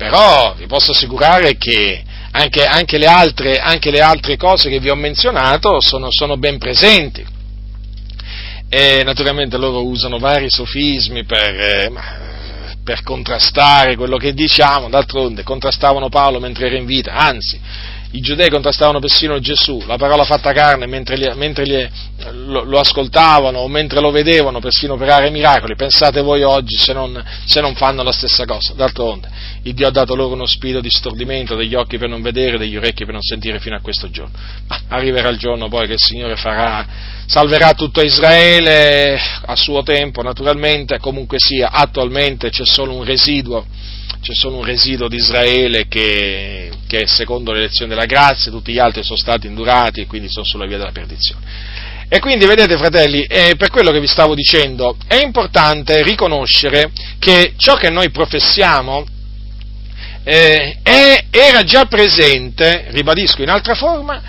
però 0.00 0.54
vi 0.54 0.66
posso 0.66 0.92
assicurare 0.92 1.58
che 1.58 2.02
anche, 2.30 2.64
anche, 2.64 2.96
le, 2.96 3.04
altre, 3.04 3.58
anche 3.58 3.90
le, 3.90 4.00
altre, 4.00 4.38
cose 4.38 4.70
che 4.70 4.78
vi 4.78 4.88
ho 4.88 4.94
menzionato 4.94 5.78
sono, 5.82 6.10
sono 6.10 6.38
ben 6.38 6.56
presenti. 6.56 7.22
E 8.70 9.02
naturalmente 9.04 9.58
loro 9.58 9.84
usano 9.84 10.18
vari 10.18 10.48
sofismi 10.48 11.24
per, 11.24 11.60
eh, 11.60 11.92
per, 12.82 13.02
contrastare 13.02 13.94
quello 13.96 14.16
che 14.16 14.32
diciamo, 14.32 14.88
d'altronde 14.88 15.42
contrastavano 15.42 16.08
Paolo 16.08 16.40
mentre 16.40 16.68
era 16.68 16.78
in 16.78 16.86
vita, 16.86 17.12
anzi 17.12 17.60
i 18.12 18.20
giudei 18.20 18.50
contrastavano 18.50 18.98
persino 18.98 19.38
Gesù, 19.38 19.84
la 19.86 19.96
parola 19.96 20.24
fatta 20.24 20.52
carne, 20.52 20.86
mentre, 20.86 21.16
gli, 21.16 21.30
mentre 21.36 21.64
gli, 21.64 21.88
lo, 22.32 22.64
lo, 22.64 22.80
ascoltavano 22.80 23.58
o 23.58 23.68
mentre 23.68 24.00
lo 24.00 24.10
vedevano 24.10 24.58
persino 24.58 24.94
operare 24.94 25.30
miracoli. 25.30 25.76
Pensate 25.76 26.20
voi 26.20 26.42
oggi 26.42 26.76
se 26.76 26.92
non, 26.92 27.22
se 27.44 27.60
non, 27.60 27.76
fanno 27.76 28.02
la 28.02 28.10
stessa 28.10 28.44
cosa. 28.46 28.72
D'altronde, 28.72 29.28
il 29.62 29.74
Dio 29.74 29.86
ha 29.86 29.92
dato 29.92 30.16
loro 30.16 30.34
uno 30.34 30.46
spirito 30.46 30.80
di 30.80 30.90
stordimento, 30.90 31.54
degli 31.54 31.76
occhi 31.76 31.98
per 31.98 32.08
non 32.08 32.20
vedere, 32.20 32.58
degli 32.58 32.76
orecchi 32.76 33.04
per 33.04 33.12
non 33.12 33.22
sentire 33.22 33.60
fino 33.60 33.76
a 33.76 33.80
questo 33.80 34.10
giorno. 34.10 34.36
Ma 34.66 34.80
arriverà 34.88 35.28
il 35.28 35.38
giorno 35.38 35.68
poi 35.68 35.86
che 35.86 35.92
il 35.92 36.00
Signore 36.00 36.34
farà, 36.34 36.84
salverà 37.26 37.74
tutto 37.74 38.02
Israele 38.02 39.20
a 39.46 39.54
suo 39.54 39.84
tempo, 39.84 40.20
naturalmente, 40.22 40.98
comunque 40.98 41.36
sia, 41.38 41.70
attualmente 41.70 42.50
c'è 42.50 42.64
solo 42.66 42.92
un 42.92 43.04
residuo 43.04 43.64
c'è 44.20 44.34
solo 44.34 44.56
un 44.56 44.64
residuo 44.64 45.08
di 45.08 45.16
Israele 45.16 45.88
che, 45.88 46.70
che 46.86 47.06
secondo 47.06 47.52
l'elezione 47.52 47.94
della 47.94 48.06
grazia, 48.06 48.50
tutti 48.50 48.72
gli 48.72 48.78
altri 48.78 49.02
sono 49.02 49.16
stati 49.16 49.46
indurati 49.46 50.00
e 50.00 50.06
quindi 50.06 50.28
sono 50.30 50.44
sulla 50.44 50.66
via 50.66 50.76
della 50.76 50.92
perdizione. 50.92 51.44
E 52.08 52.18
quindi 52.18 52.44
vedete 52.44 52.76
fratelli, 52.76 53.22
eh, 53.22 53.54
per 53.56 53.70
quello 53.70 53.92
che 53.92 54.00
vi 54.00 54.08
stavo 54.08 54.34
dicendo, 54.34 54.96
è 55.06 55.22
importante 55.22 56.02
riconoscere 56.02 56.90
che 57.18 57.54
ciò 57.56 57.76
che 57.76 57.88
noi 57.88 58.10
professiamo 58.10 59.06
eh, 60.24 60.78
è, 60.82 61.24
era 61.30 61.62
già 61.62 61.86
presente, 61.86 62.86
ribadisco 62.88 63.42
in 63.42 63.48
altra 63.48 63.74
forma, 63.74 64.20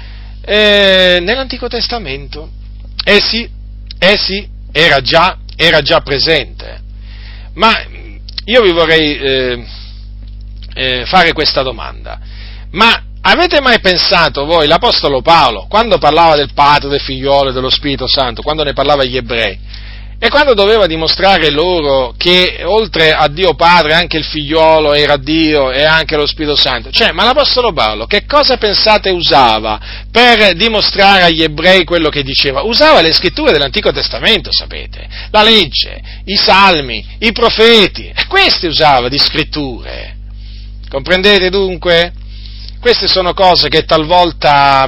eh, 0.41 1.17
nell'Antico 1.21 1.67
Testamento. 1.67 2.49
Eh 3.03 3.19
sì, 3.19 3.49
eh 3.99 4.17
sì, 4.17 4.47
era 4.71 5.01
già, 5.01 5.39
era 5.55 5.81
già 5.81 6.01
presente. 6.01 6.79
Ma 7.55 7.83
io 8.45 8.61
vi 8.61 8.71
vorrei 8.71 9.69
eh, 10.73 11.05
fare 11.05 11.33
questa 11.33 11.61
domanda. 11.61 12.19
Ma 12.71 13.03
avete 13.21 13.61
mai 13.61 13.79
pensato 13.79 14.45
voi, 14.45 14.67
l'Apostolo 14.67 15.21
Paolo, 15.21 15.67
quando 15.69 15.97
parlava 15.97 16.35
del 16.35 16.53
Padre, 16.53 16.89
del 16.89 17.01
Figliolo 17.01 17.49
e 17.49 17.53
dello 17.53 17.69
Spirito 17.69 18.07
Santo, 18.07 18.41
quando 18.41 18.63
ne 18.63 18.73
parlava 18.73 19.03
agli 19.03 19.17
ebrei, 19.17 19.59
e 20.23 20.29
quando 20.29 20.53
doveva 20.53 20.85
dimostrare 20.85 21.49
loro 21.49 22.13
che 22.15 22.61
oltre 22.63 23.11
a 23.11 23.27
Dio 23.27 23.55
Padre 23.55 23.95
anche 23.95 24.17
il 24.17 24.23
figliolo 24.23 24.93
era 24.93 25.17
Dio 25.17 25.71
e 25.71 25.83
anche 25.83 26.15
lo 26.15 26.27
Spirito 26.27 26.55
Santo, 26.55 26.91
cioè, 26.91 27.11
ma 27.11 27.23
l'Apostolo 27.23 27.73
Paolo 27.73 28.05
che 28.05 28.25
cosa 28.27 28.57
pensate 28.57 29.09
usava 29.09 29.79
per 30.11 30.53
dimostrare 30.53 31.23
agli 31.23 31.41
ebrei 31.41 31.83
quello 31.85 32.09
che 32.09 32.21
diceva? 32.21 32.61
Usava 32.61 33.01
le 33.01 33.13
scritture 33.13 33.51
dell'Antico 33.51 33.91
Testamento, 33.91 34.51
sapete, 34.53 35.09
la 35.31 35.41
legge, 35.41 35.99
i 36.25 36.35
salmi, 36.35 37.03
i 37.17 37.31
profeti, 37.31 38.13
queste 38.27 38.67
usava 38.67 39.09
di 39.09 39.17
scritture. 39.17 40.19
Comprendete 40.91 41.49
dunque? 41.49 42.11
Queste 42.81 43.07
sono 43.07 43.33
cose 43.33 43.69
che 43.69 43.85
talvolta, 43.85 44.85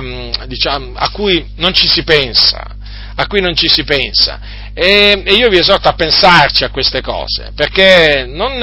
diciamo, 0.47 0.91
a 0.95 1.09
cui 1.11 1.45
non 1.55 1.73
ci 1.73 1.87
si 1.87 2.03
pensa, 2.03 2.75
a 3.15 3.25
cui 3.25 3.39
non 3.39 3.55
ci 3.55 3.69
si 3.69 3.85
pensa. 3.85 4.37
E, 4.73 5.23
e 5.23 5.33
io 5.33 5.47
vi 5.47 5.59
esorto 5.59 5.87
a 5.87 5.93
pensarci 5.93 6.65
a 6.65 6.71
queste 6.71 6.99
cose, 6.99 7.53
perché 7.55 8.25
non, 8.27 8.57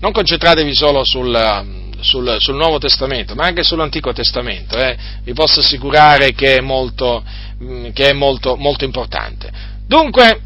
non 0.00 0.10
concentratevi 0.10 0.74
solo 0.74 1.04
sul, 1.04 1.94
sul, 2.00 2.36
sul, 2.40 2.56
Nuovo 2.56 2.78
Testamento, 2.78 3.36
ma 3.36 3.44
anche 3.44 3.62
sull'Antico 3.62 4.12
Testamento. 4.12 4.76
Eh. 4.76 4.96
Vi 5.22 5.34
posso 5.34 5.60
assicurare 5.60 6.32
che 6.32 6.56
è 6.56 6.60
molto, 6.60 7.22
che 7.92 8.08
è 8.08 8.12
molto, 8.12 8.56
molto 8.56 8.82
importante. 8.82 9.52
Dunque, 9.86 10.40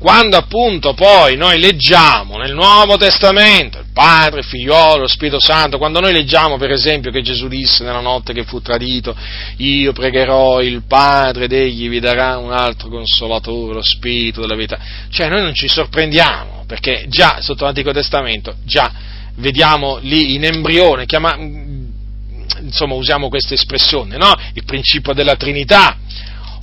quando 0.00 0.38
appunto 0.38 0.94
poi 0.94 1.36
noi 1.36 1.58
leggiamo 1.58 2.38
nel 2.38 2.54
Nuovo 2.54 2.96
Testamento 2.96 3.80
il 3.80 3.88
Padre, 3.92 4.40
il 4.40 4.46
Figliolo, 4.46 5.02
lo 5.02 5.06
Spirito 5.06 5.38
Santo, 5.38 5.76
quando 5.76 6.00
noi 6.00 6.14
leggiamo 6.14 6.56
per 6.56 6.70
esempio 6.70 7.10
che 7.10 7.20
Gesù 7.20 7.48
disse 7.48 7.84
nella 7.84 8.00
notte 8.00 8.32
che 8.32 8.44
fu 8.44 8.62
tradito, 8.62 9.14
io 9.58 9.92
pregherò 9.92 10.62
il 10.62 10.84
Padre 10.88 11.44
ed 11.44 11.52
egli 11.52 11.90
vi 11.90 12.00
darà 12.00 12.38
un 12.38 12.50
altro 12.50 12.88
consolatore, 12.88 13.74
lo 13.74 13.82
Spirito 13.82 14.40
della 14.40 14.54
verità, 14.54 14.78
cioè 15.10 15.28
noi 15.28 15.42
non 15.42 15.52
ci 15.52 15.68
sorprendiamo, 15.68 16.64
perché 16.66 17.04
già 17.08 17.42
sotto 17.42 17.66
l'Antico 17.66 17.92
Testamento, 17.92 18.54
già 18.64 18.90
vediamo 19.34 19.98
lì 20.00 20.32
in 20.32 20.44
embrione, 20.46 21.04
chiama, 21.04 21.36
insomma 21.36 22.94
usiamo 22.94 23.28
questa 23.28 23.52
espressione, 23.52 24.16
no? 24.16 24.32
il 24.54 24.64
principio 24.64 25.12
della 25.12 25.36
Trinità, 25.36 25.98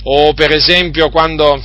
o 0.02 0.34
per 0.34 0.50
esempio 0.50 1.08
quando 1.10 1.62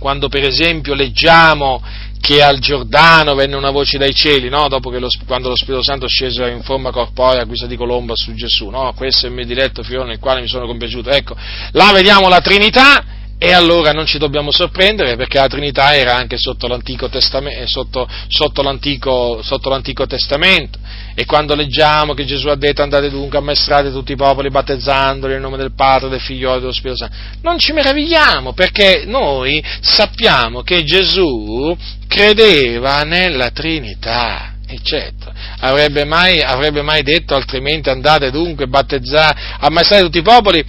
quando 0.00 0.28
per 0.28 0.42
esempio 0.44 0.94
leggiamo 0.94 1.80
che 2.20 2.42
al 2.42 2.58
Giordano 2.58 3.34
venne 3.34 3.54
una 3.54 3.70
voce 3.70 3.98
dai 3.98 4.12
cieli, 4.12 4.48
no? 4.48 4.66
lo, 4.68 5.08
quando 5.26 5.48
lo 5.48 5.56
Spirito 5.56 5.82
Santo 5.82 6.08
scese 6.08 6.48
in 6.48 6.62
forma 6.62 6.90
corporea 6.90 7.42
a 7.42 7.44
guisa 7.44 7.66
di 7.66 7.76
colomba 7.76 8.14
su 8.16 8.34
Gesù, 8.34 8.68
no? 8.68 8.92
questo 8.96 9.26
è 9.26 9.28
il 9.28 9.34
mio 9.34 9.44
diletto 9.44 9.82
figlio 9.82 10.04
nel 10.04 10.18
quale 10.18 10.40
mi 10.40 10.48
sono 10.48 10.66
compiaciuto. 10.66 11.10
Ecco, 11.10 11.36
là 11.72 11.92
vediamo 11.92 12.28
la 12.28 12.40
Trinità 12.40 13.04
e 13.42 13.54
allora 13.54 13.92
non 13.92 14.04
ci 14.04 14.18
dobbiamo 14.18 14.50
sorprendere 14.50 15.16
perché 15.16 15.38
la 15.38 15.46
Trinità 15.46 15.96
era 15.96 16.14
anche 16.14 16.36
sotto 16.36 16.66
l'Antico, 16.66 17.08
Testamento, 17.08 17.66
sotto, 17.66 18.06
sotto, 18.28 18.60
l'Antico, 18.60 19.40
sotto 19.42 19.70
l'Antico 19.70 20.06
Testamento. 20.06 20.78
E 21.14 21.24
quando 21.24 21.54
leggiamo 21.54 22.12
che 22.12 22.26
Gesù 22.26 22.48
ha 22.48 22.54
detto 22.54 22.82
andate 22.82 23.08
dunque 23.08 23.38
ammaestrate 23.38 23.90
tutti 23.90 24.12
i 24.12 24.16
popoli 24.16 24.50
battezzandoli 24.50 25.32
nel 25.32 25.40
nome 25.40 25.56
del 25.56 25.72
Padre, 25.74 26.10
del 26.10 26.20
Figlio 26.20 26.54
e 26.54 26.60
dello 26.60 26.70
Spirito 26.70 26.98
Santo, 26.98 27.16
non 27.40 27.58
ci 27.58 27.72
meravigliamo 27.72 28.52
perché 28.52 29.04
noi 29.06 29.64
sappiamo 29.80 30.60
che 30.60 30.84
Gesù 30.84 31.74
credeva 32.06 33.04
nella 33.04 33.52
Trinità. 33.52 34.56
E 34.66 34.80
certo, 34.82 35.32
avrebbe 35.60 36.04
mai, 36.04 36.42
avrebbe 36.42 36.82
mai 36.82 37.02
detto 37.02 37.34
altrimenti 37.34 37.88
andate 37.88 38.30
dunque 38.30 38.64
a 38.64 38.68
battezzare, 38.68 39.36
ammaestrate 39.60 40.02
tutti 40.04 40.18
i 40.18 40.22
popoli? 40.22 40.62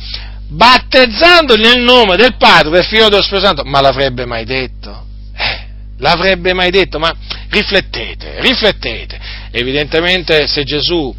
Battezzandoli 0.52 1.62
nel 1.62 1.82
nome 1.82 2.18
del 2.18 2.36
Padre, 2.36 2.72
del 2.72 2.84
Figlio 2.84 3.08
e 3.08 3.10
dello 3.10 3.22
Spirito 3.22 3.48
Santo, 3.48 3.64
ma 3.64 3.80
l'avrebbe 3.80 4.26
mai 4.26 4.44
detto? 4.44 5.06
Eh, 5.34 5.68
l'avrebbe 6.00 6.54
mai 6.54 6.70
detto? 6.72 7.00
Ma 7.00 7.16
riflettete, 7.50 8.42
riflettete. 8.42 9.20
Evidentemente 9.52 10.48
se 10.48 10.64
Gesù 10.64 11.14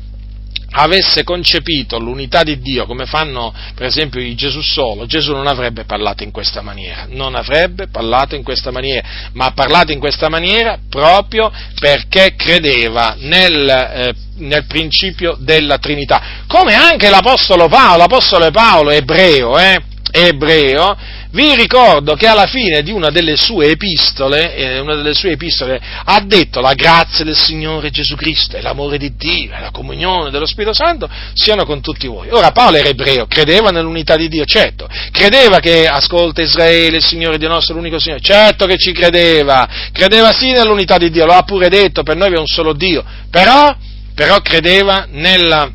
avesse 0.73 1.25
concepito 1.25 1.99
l'unità 1.99 2.43
di 2.43 2.61
Dio 2.61 2.87
come 2.87 3.07
fanno 3.07 3.53
per 3.75 3.87
esempio 3.87 4.21
i 4.21 4.35
Gesù 4.35 4.61
solo, 4.61 5.07
Gesù 5.07 5.33
non 5.33 5.47
avrebbe 5.47 5.85
parlato 5.85 6.23
in 6.23 6.31
questa 6.31 6.63
maniera, 6.63 7.07
non 7.09 7.35
avrebbe 7.35 7.89
parlato 7.89 8.35
in 8.35 8.43
questa 8.43 8.71
maniera, 8.71 9.07
ma 9.33 9.47
ha 9.47 9.53
parlato 9.53 9.93
in 9.93 9.99
questa 9.99 10.29
maniera 10.29 10.79
proprio 10.89 11.51
perché 11.79 12.35
credeva 12.37 13.17
nel, 13.19 13.69
eh, 13.69 14.15
nel 14.37 14.65
principio 14.67 15.37
della 15.39 15.79
Trinità, 15.79 16.43
come 16.47 16.75
anche 16.75 17.11
l'Apostolo 17.11 17.69
Paolo, 17.69 17.99
l'Apostolo 17.99 18.51
Paolo 18.51 18.91
ebreo, 18.91 19.59
eh, 19.59 19.91
ebreo, 20.13 20.97
vi 21.31 21.55
ricordo 21.55 22.15
che 22.15 22.27
alla 22.27 22.47
fine 22.47 22.83
di 22.83 22.93
una 22.93 23.09
delle 23.09 23.37
sue 23.37 23.71
epistole, 23.71 24.55
eh, 24.55 24.79
una 24.79 24.95
delle 24.95 25.15
sue 25.15 25.31
epistole 25.33 25.81
ha 26.05 26.21
detto 26.21 26.61
la 26.61 26.75
grazia 26.75 27.25
del 27.25 27.35
Signore 27.35 27.91
Gesù 27.91 28.15
Cristo 28.15 28.57
e 28.57 28.61
l'amore 28.61 28.99
di 28.99 29.17
Dio 29.17 29.55
e 29.55 29.61
la 29.61 29.71
comunione 29.71 30.31
dello 30.31 30.45
Spirito 30.45 30.75
Santo 30.75 31.09
siano 31.33 31.65
con 31.65 31.81
tutti 31.81 32.07
voi. 32.07 32.29
Ora 32.31 32.53
Paolo 32.53 32.77
era 32.77 32.89
ebreo, 32.89 33.27
credeva 33.27 33.71
nell'unità 33.71 34.17
di 34.17 34.29
Dio, 34.29 34.45
certo, 34.45 34.87
credeva 35.11 35.59
che 35.59 35.87
ascolta 35.87 36.43
Israele, 36.43 36.99
il 36.99 37.05
Signore 37.05 37.39
Dio 37.39 37.49
nostro, 37.49 37.75
l'unico 37.75 37.99
Signore, 37.99 38.21
certo 38.21 38.67
che 38.67 38.77
ci 38.77 38.93
credeva, 38.93 39.67
credeva 39.93 40.33
sì 40.33 40.51
nell'unità 40.51 40.99
di 40.99 41.11
Dio, 41.11 41.25
lo 41.25 41.33
ha 41.33 41.43
pure 41.43 41.71
detto, 41.71 42.03
per 42.03 42.17
noi 42.17 42.29
vi 42.29 42.37
è 42.37 42.39
un 42.39 42.47
solo 42.47 42.75
Dio, 42.75 43.03
però, 43.31 43.75
però 44.15 44.39
credeva 44.41 45.07
nella, 45.09 45.71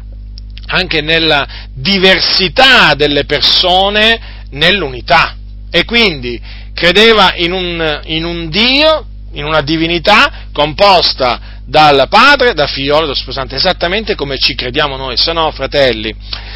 anche 0.67 1.01
nella 1.01 1.47
diversità 1.73 2.93
delle 2.95 3.25
persone 3.25 4.45
nell'unità. 4.51 5.35
E 5.69 5.85
quindi 5.85 6.39
credeva 6.73 7.33
in 7.35 7.51
un, 7.51 8.01
in 8.05 8.23
un 8.23 8.49
Dio, 8.49 9.05
in 9.33 9.43
una 9.43 9.61
divinità 9.61 10.45
composta 10.53 11.55
dal 11.65 12.07
Padre, 12.09 12.53
dal 12.53 12.69
Figlio 12.69 12.95
e 12.95 13.01
dallo 13.01 13.13
Spirito 13.13 13.55
esattamente 13.55 14.15
come 14.15 14.37
ci 14.37 14.55
crediamo 14.55 14.95
noi, 14.95 15.17
se 15.17 15.33
no, 15.33 15.51
fratelli, 15.51 16.15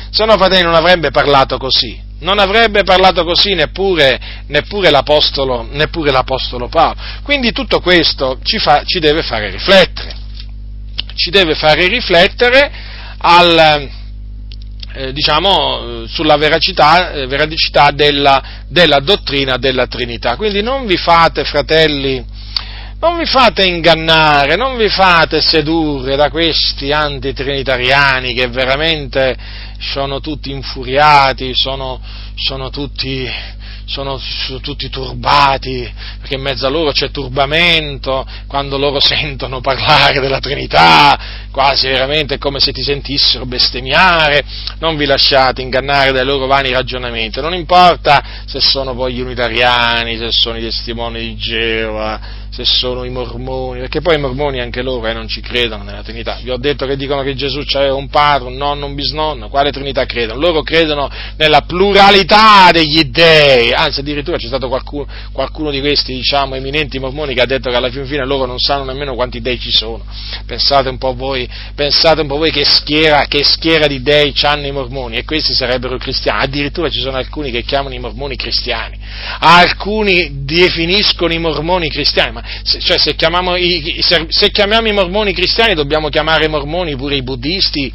se 0.09 0.25
no 0.25 0.37
fratelli 0.37 0.63
non 0.63 0.73
avrebbe 0.73 1.11
parlato 1.11 1.57
così, 1.57 1.99
non 2.19 2.39
avrebbe 2.39 2.83
parlato 2.83 3.25
così 3.25 3.53
neppure, 3.53 4.19
neppure, 4.47 4.89
l'apostolo, 4.89 5.67
neppure 5.69 6.11
l'Apostolo, 6.11 6.69
Paolo. 6.69 6.95
Quindi 7.23 7.51
tutto 7.51 7.81
questo 7.81 8.39
ci, 8.43 8.57
fa, 8.57 8.83
ci, 8.85 8.99
deve 8.99 9.21
fare 9.21 9.49
riflettere, 9.49 10.15
ci 11.15 11.29
deve 11.29 11.55
fare 11.55 11.87
riflettere 11.87 12.71
al, 13.17 13.89
eh, 14.93 15.13
diciamo, 15.13 16.05
sulla 16.07 16.37
veracità, 16.37 17.11
eh, 17.11 17.27
della, 17.93 18.43
della 18.67 18.99
dottrina 18.99 19.57
della 19.57 19.87
Trinità. 19.87 20.35
Quindi 20.35 20.61
non 20.61 20.85
vi 20.85 20.97
fate, 20.97 21.43
fratelli, 21.43 22.25
non 22.99 23.17
vi 23.17 23.25
fate 23.25 23.65
ingannare, 23.65 24.55
non 24.55 24.77
vi 24.77 24.87
fate 24.87 25.41
sedurre 25.41 26.15
da 26.15 26.29
questi 26.29 26.91
antitrinitariani 26.91 28.33
che 28.35 28.47
veramente 28.47 29.35
sono 29.79 30.19
tutti 30.19 30.51
infuriati, 30.51 31.51
sono, 31.53 31.99
sono 32.35 32.69
tutti 32.69 33.27
sono, 33.91 34.17
sono, 34.17 34.59
tutti 34.61 34.89
turbati, 34.89 35.91
perché 36.19 36.35
in 36.35 36.41
mezzo 36.41 36.65
a 36.65 36.69
loro 36.69 36.91
c'è 36.91 37.11
turbamento, 37.11 38.25
quando 38.47 38.77
loro 38.77 38.99
sentono 39.03 39.59
parlare 39.59 40.19
della 40.21 40.39
Trinità, 40.39 41.19
quasi 41.51 41.87
veramente 41.87 42.37
come 42.37 42.59
se 42.59 42.71
ti 42.71 42.81
sentissero 42.81 43.45
bestemmiare, 43.45 44.43
non 44.79 44.95
vi 44.95 45.05
lasciate 45.05 45.61
ingannare 45.61 46.13
dai 46.13 46.25
loro 46.25 46.47
vani 46.47 46.71
ragionamenti, 46.71 47.41
non 47.41 47.53
importa 47.53 48.23
se 48.45 48.61
sono 48.61 48.95
poi 48.95 49.13
gli 49.13 49.21
unitariani, 49.21 50.17
se 50.17 50.31
sono 50.31 50.57
i 50.57 50.61
testimoni 50.61 51.19
di 51.19 51.35
Geova, 51.35 52.19
se 52.65 52.77
sono 52.77 53.03
i 53.03 53.09
mormoni, 53.09 53.79
perché 53.79 54.01
poi 54.01 54.15
i 54.15 54.19
mormoni 54.19 54.59
anche 54.59 54.81
loro 54.81 55.07
eh, 55.07 55.13
non 55.13 55.27
ci 55.27 55.41
credono 55.41 55.83
nella 55.83 56.03
Trinità. 56.03 56.39
Vi 56.41 56.49
ho 56.49 56.57
detto 56.57 56.85
che 56.85 56.95
dicono 56.95 57.23
che 57.23 57.35
Gesù 57.35 57.63
c'è 57.63 57.89
un 57.89 58.07
padre, 58.09 58.47
un 58.47 58.55
nonno, 58.55 58.85
un 58.85 58.95
bisnonno, 58.95 59.49
quale 59.49 59.71
Trinità 59.71 60.05
credono? 60.05 60.39
Loro 60.39 60.61
credono 60.61 61.09
nella 61.37 61.61
pluralità 61.61 62.69
degli 62.71 63.03
dei, 63.03 63.71
anzi 63.71 64.01
addirittura 64.01 64.37
c'è 64.37 64.47
stato 64.47 64.67
qualcuno, 64.67 65.07
qualcuno 65.31 65.71
di 65.71 65.79
questi, 65.79 66.13
diciamo, 66.13 66.55
eminenti 66.55 66.99
mormoni 66.99 67.33
che 67.33 67.41
ha 67.41 67.45
detto 67.45 67.69
che 67.69 67.75
alla 67.75 67.89
fin 67.89 68.05
fine 68.05 68.25
loro 68.25 68.45
non 68.45 68.59
sanno 68.59 68.83
nemmeno 68.83 69.15
quanti 69.15 69.41
dei 69.41 69.59
ci 69.59 69.71
sono. 69.71 70.03
Pensate 70.45 70.89
un 70.89 70.97
po' 70.97 71.13
voi, 71.13 71.47
pensate 71.75 72.21
un 72.21 72.27
po' 72.27 72.37
voi 72.37 72.51
che 72.51 72.65
schiera, 72.65 73.25
che 73.27 73.43
schiera 73.43 73.87
di 73.87 74.01
dei 74.01 74.33
hanno 74.43 74.67
i 74.67 74.71
mormoni 74.71 75.17
e 75.17 75.23
questi 75.23 75.53
sarebbero 75.53 75.97
cristiani, 75.97 76.43
addirittura 76.43 76.89
ci 76.89 76.99
sono 76.99 77.17
alcuni 77.17 77.51
che 77.51 77.63
chiamano 77.63 77.93
i 77.93 77.99
mormoni 77.99 78.35
cristiani, 78.35 78.97
alcuni 79.39 80.43
definiscono 80.43 81.33
i 81.33 81.39
mormoni 81.39 81.89
cristiani, 81.89 82.39
se, 82.63 82.79
cioè 82.79 82.97
se, 82.97 83.15
i, 83.57 83.99
se, 84.01 84.25
se, 84.29 84.51
chiamiamo 84.51 84.87
i 84.87 84.93
mormoni 84.93 85.33
cristiani 85.33 85.73
dobbiamo 85.73 86.09
chiamare 86.09 86.47
mormoni 86.47 86.95
pure 86.95 87.15
i 87.15 87.23
buddisti, 87.23 87.91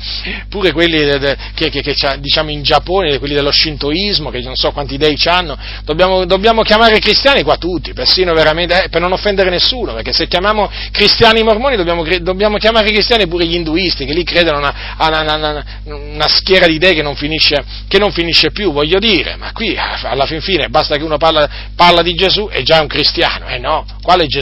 pure 0.49 0.73
quelli 0.73 0.99
de, 0.99 1.19
de, 1.19 1.37
che, 1.55 1.71
che, 1.71 1.83
che 1.83 1.95
diciamo 2.19 2.51
in 2.51 2.63
Giappone, 2.63 3.19
quelli 3.19 3.35
dello 3.35 3.53
shintoismo, 3.53 4.31
che 4.31 4.41
non 4.41 4.57
so 4.57 4.73
quanti 4.73 4.97
dei 4.97 5.17
hanno, 5.25 5.57
dobbiamo, 5.85 6.25
dobbiamo 6.25 6.63
chiamare 6.63 6.99
cristiani 6.99 7.43
qua 7.43 7.57
tutti, 7.57 7.93
persino 7.93 8.33
veramente, 8.33 8.85
eh, 8.85 8.89
per 8.89 9.01
non 9.01 9.13
offendere 9.13 9.51
nessuno, 9.51 9.95
perché 9.95 10.13
se 10.13 10.27
chiamiamo 10.29 10.71
cristiani 10.91 11.41
i 11.41 11.43
mormoni 11.43 11.77
dobbiamo, 11.77 12.05
dobbiamo 12.21 12.59
chiamare 12.59 12.91
cristiani 12.91 13.27
pure 13.27 13.47
gli 13.47 13.55
induisti, 13.55 14.05
che 14.05 14.13
lì 14.13 14.25
credono 14.25 14.59
a 14.59 15.09
una, 15.09 15.21
una, 15.21 15.35
una, 15.35 15.65
una, 15.85 16.29
schiera 16.29 16.67
di 16.67 16.79
dei 16.79 16.95
che 16.95 17.03
non, 17.03 17.17
finisce, 17.17 17.63
che 17.89 17.99
non 17.99 18.13
finisce 18.13 18.51
più, 18.51 18.73
voglio 18.73 18.99
dire, 18.99 19.37
ma 19.37 19.53
qui 19.53 19.77
alla 19.77 20.27
fin 20.27 20.41
fine 20.41 20.69
basta 20.69 20.97
che 20.97 21.03
uno 21.03 21.17
parla, 21.17 21.49
parla 21.75 22.03
di 22.03 22.15
Gesù 22.15 22.49
è 22.49 22.63
già 22.63 22.81
un 22.81 22.87
cristiano, 22.87 23.47
eh 23.49 23.59
no, 23.59 23.85
quale 24.03 24.27
Gesù? 24.27 24.36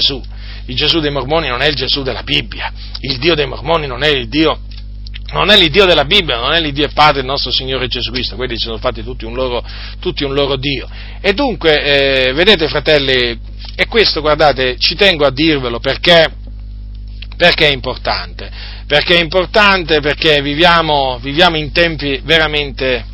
Il 0.66 0.77
Gesù 0.77 1.01
dei 1.01 1.11
mormoni 1.11 1.49
non 1.49 1.61
è 1.61 1.66
il 1.66 1.75
Gesù 1.75 2.03
della 2.03 2.23
Bibbia, 2.23 2.73
il 3.01 3.19
Dio 3.19 3.35
dei 3.35 3.47
mormoni 3.47 3.87
non 3.87 4.03
è 4.03 4.09
il 4.09 4.29
Dio 4.29 4.61
non 5.33 5.51
è 5.51 5.57
l'Iddio 5.57 5.85
della 5.85 6.05
Bibbia, 6.05 6.39
non 6.39 6.53
è 6.53 6.61
l'Iddio 6.61 6.85
e 6.85 6.91
Padre 6.91 7.21
del 7.21 7.25
nostro 7.25 7.51
Signore 7.51 7.89
Gesù 7.89 8.12
Cristo, 8.12 8.37
quelli 8.37 8.57
si 8.57 8.66
sono 8.66 8.79
fatti 8.79 9.03
tutti 9.03 9.25
un 9.25 9.35
loro, 9.35 9.65
tutti 9.99 10.23
un 10.23 10.33
loro 10.33 10.57
Dio. 10.57 10.89
E 11.21 11.33
dunque, 11.33 11.83
eh, 12.29 12.33
vedete 12.35 12.69
fratelli, 12.69 13.39
e 13.75 13.87
questo 13.89 14.21
guardate, 14.21 14.77
ci 14.79 14.95
tengo 14.95 15.25
a 15.27 15.31
dirvelo 15.31 15.81
perché, 15.81 16.33
perché 17.37 17.69
è 17.69 17.73
importante, 17.73 18.49
perché 18.87 19.16
è 19.16 19.21
importante 19.21 20.01
perché 20.01 20.41
viviamo, 20.41 21.19
viviamo 21.21 21.57
in 21.57 21.73
tempi 21.73 22.21
veramente, 22.23 23.05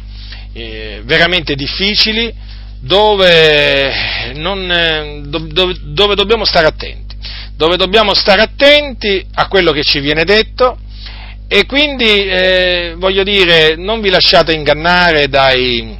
eh, 0.52 1.00
veramente 1.04 1.54
difficili, 1.54 2.30
dove, 2.80 4.32
non, 4.34 4.70
eh, 4.70 5.20
dove, 5.24 5.76
dove 5.82 6.14
dobbiamo 6.14 6.44
stare 6.44 6.66
attenti, 6.66 7.16
dove 7.54 7.76
dobbiamo 7.76 8.14
stare 8.14 8.42
attenti 8.42 9.24
a 9.34 9.48
quello 9.48 9.72
che 9.72 9.82
ci 9.82 10.00
viene 10.00 10.24
detto 10.24 10.78
e 11.46 11.66
quindi 11.66 12.04
eh, 12.04 12.94
voglio 12.96 13.22
dire 13.22 13.74
non 13.76 14.00
vi 14.00 14.08
lasciate 14.08 14.52
ingannare 14.52 15.28
dai, 15.28 15.98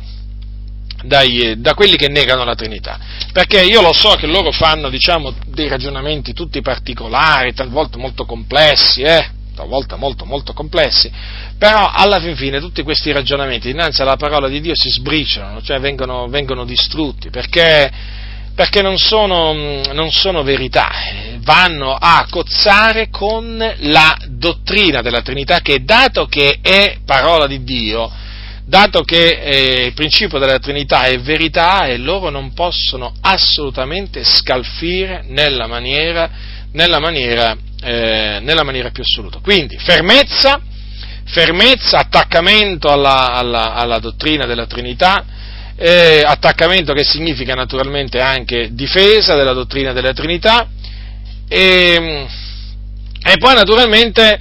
dai, 1.02 1.60
da 1.60 1.74
quelli 1.74 1.96
che 1.96 2.08
negano 2.08 2.44
la 2.44 2.54
Trinità, 2.54 2.98
perché 3.32 3.60
io 3.62 3.82
lo 3.82 3.92
so 3.92 4.10
che 4.14 4.26
loro 4.26 4.52
fanno 4.52 4.88
diciamo, 4.88 5.34
dei 5.46 5.68
ragionamenti 5.68 6.32
tutti 6.32 6.62
particolari, 6.62 7.52
talvolta 7.52 7.98
molto 7.98 8.24
complessi, 8.24 9.02
eh? 9.02 9.38
Talvolta 9.60 9.96
molto 9.96 10.24
molto 10.24 10.52
complessi, 10.52 11.10
però 11.58 11.90
alla 11.92 12.18
fin 12.20 12.34
fine 12.34 12.60
tutti 12.60 12.82
questi 12.82 13.12
ragionamenti 13.12 13.70
dinanzi 13.70 14.00
alla 14.00 14.16
parola 14.16 14.48
di 14.48 14.60
Dio 14.60 14.74
si 14.74 14.88
sbriciolano, 14.88 15.60
cioè 15.62 15.78
vengono, 15.78 16.28
vengono 16.28 16.64
distrutti, 16.64 17.28
perché, 17.28 17.90
perché 18.54 18.80
non, 18.80 18.96
sono, 18.96 19.52
non 19.92 20.10
sono 20.10 20.42
verità, 20.42 20.88
vanno 21.40 21.94
a 21.94 22.26
cozzare 22.30 23.08
con 23.10 23.56
la 23.78 24.16
dottrina 24.28 25.02
della 25.02 25.22
Trinità 25.22 25.60
che 25.60 25.84
dato 25.84 26.26
che 26.26 26.58
è 26.62 26.98
parola 27.04 27.46
di 27.46 27.62
Dio, 27.62 28.10
dato 28.64 29.02
che 29.02 29.40
eh, 29.42 29.86
il 29.86 29.92
principio 29.92 30.38
della 30.38 30.58
Trinità 30.58 31.02
è 31.02 31.18
verità 31.18 31.86
e 31.86 31.98
loro 31.98 32.30
non 32.30 32.54
possono 32.54 33.12
assolutamente 33.20 34.24
scalfire 34.24 35.24
nella 35.26 35.66
maniera, 35.66 36.30
nella 36.72 36.98
maniera, 36.98 37.56
eh, 37.82 38.38
nella 38.42 38.62
maniera 38.62 38.90
più 38.90 39.02
assoluta. 39.02 39.38
Quindi 39.40 39.78
fermezza, 39.78 40.60
fermezza, 41.24 41.98
attaccamento 41.98 42.88
alla, 42.88 43.32
alla, 43.32 43.74
alla 43.74 43.98
dottrina 43.98 44.46
della 44.46 44.66
Trinità, 44.66 45.24
eh, 45.76 46.22
attaccamento 46.24 46.92
che 46.92 47.04
significa 47.04 47.54
naturalmente 47.54 48.20
anche 48.20 48.70
difesa 48.72 49.34
della 49.34 49.52
dottrina 49.52 49.92
della 49.92 50.12
Trinità 50.12 50.68
e, 51.48 52.26
e 53.22 53.36
poi 53.38 53.54
naturalmente 53.54 54.38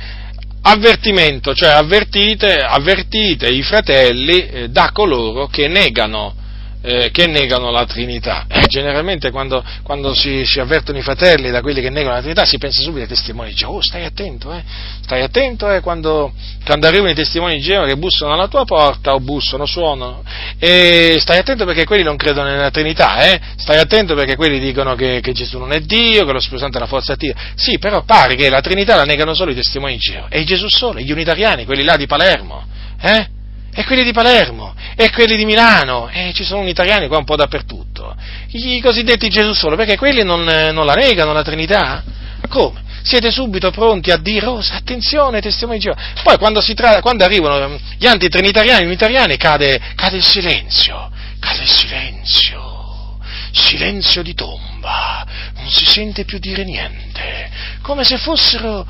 avvertimento, 0.62 1.54
cioè 1.54 1.70
avvertite, 1.70 2.58
avvertite 2.58 3.48
i 3.48 3.64
fratelli 3.64 4.48
eh, 4.48 4.70
da 4.70 4.92
coloro 4.92 5.48
che 5.48 5.68
negano 5.68 6.36
eh, 6.82 7.10
che 7.12 7.28
negano 7.28 7.72
la 7.72 7.86
Trinità. 7.86 8.46
Eh, 8.48 8.68
generalmente 8.68 9.32
quando, 9.32 9.64
quando 9.84 10.14
si, 10.14 10.46
si, 10.46 10.60
avvertono 10.60 10.98
i 10.98 11.02
fratelli 11.02 11.50
da 11.52 11.62
quelli 11.62 11.82
che 11.82 11.90
negano 11.90 12.14
la 12.14 12.20
Trinità 12.20 12.46
si 12.46 12.58
pensa 12.58 12.82
subito 12.82 13.02
ai 13.02 13.08
testimoni 13.08 13.50
di 13.50 13.56
Geova, 13.56 13.78
oh 13.78 13.82
stai 13.82 14.06
attento, 14.06 14.54
eh, 14.54 14.64
stai 15.02 15.22
attento 15.22 15.70
eh, 15.70 15.82
quando, 15.82 16.32
quando, 16.66 16.88
arrivano 16.88 17.10
i 17.10 17.16
testimoni 17.16 17.56
di 17.56 17.62
Geova 17.62 17.86
che 17.86 17.98
bussano 17.98 18.34
alla 18.34 18.48
tua 18.48 18.64
porta 18.66 19.14
o 19.14 19.20
bussano, 19.20 19.66
suonano, 19.66 20.24
e 20.58 21.18
stai 21.20 21.40
attento 21.40 21.66
perché 21.66 21.86
quelli 21.86 22.04
non 22.04 22.16
credono 22.16 22.50
nella 22.50 22.72
Trinità, 22.72 23.20
eh, 23.22 23.40
stai 23.58 23.78
attento 23.78 24.16
perché 24.16 24.36
quelli 24.36 24.60
dicono 24.60 24.96
che, 24.96 25.20
che 25.22 25.34
Gesù 25.34 25.58
non 25.58 25.72
è 25.74 25.82
Dio, 25.82 26.26
che 26.26 26.32
lo 26.32 26.40
Spirito 26.40 26.64
Santo 26.64 26.78
è 26.78 26.82
la 26.82 26.88
forza 26.88 27.14
attiva. 27.14 27.34
Sì, 27.56 27.78
però 27.78 28.04
pare 28.04 28.36
che 28.36 28.50
la 28.50 28.62
Trinità 28.62 28.96
la 28.96 29.04
negano 29.04 29.34
solo 29.34 29.52
i 29.52 29.56
testimoni 29.56 29.94
di 29.94 30.00
Geova, 30.00 30.28
e 30.30 30.44
Gesù 30.44 30.68
solo, 30.70 31.00
gli 31.00 31.12
unitariani, 31.12 31.66
quelli 31.66 31.84
là 31.84 31.98
di 31.98 32.08
Palermo, 32.08 32.66
eh? 33.02 33.38
E 33.80 33.86
quelli 33.86 34.04
di 34.04 34.12
Palermo, 34.12 34.76
e 34.94 35.10
quelli 35.10 35.38
di 35.38 35.46
Milano, 35.46 36.10
e 36.10 36.34
ci 36.34 36.44
sono 36.44 36.68
italiani 36.68 37.08
qua 37.08 37.18
un 37.18 37.24
po' 37.24 37.38
dappertutto. 37.38 38.14
I 38.50 38.82
cosiddetti 38.82 39.30
Gesù 39.30 39.54
solo, 39.54 39.78
perché 39.78 39.96
quelli 39.96 40.22
non, 40.22 40.44
non 40.44 40.86
la 40.86 40.96
negano 40.96 41.32
la 41.32 41.44
Trinità? 41.44 42.04
Come? 42.50 42.84
Siete 43.04 43.32
subito 43.32 43.72
pronti 43.72 44.12
a 44.12 44.18
dire, 44.18 44.48
oh, 44.48 44.62
attenzione, 44.70 45.40
testimoni 45.40 45.78
di 45.78 45.86
Geova. 45.86 46.02
Poi 46.22 46.38
quando, 46.38 46.62
tra- 46.76 47.00
quando 47.00 47.24
arrivano 47.24 47.80
gli 47.98 48.06
antitrinitariani, 48.06 48.84
unitariani, 48.84 49.38
cade, 49.38 49.80
cade 49.96 50.18
il 50.18 50.26
silenzio, 50.26 51.10
cade 51.40 51.62
il 51.62 51.70
silenzio, 51.70 53.18
silenzio 53.54 54.22
di 54.24 54.34
tomba, 54.34 55.26
non 55.56 55.70
si 55.70 55.86
sente 55.86 56.26
più 56.26 56.38
dire 56.38 56.66
niente, 56.66 57.50
come 57.82 58.04
se 58.04 58.18
fossero 58.18 58.86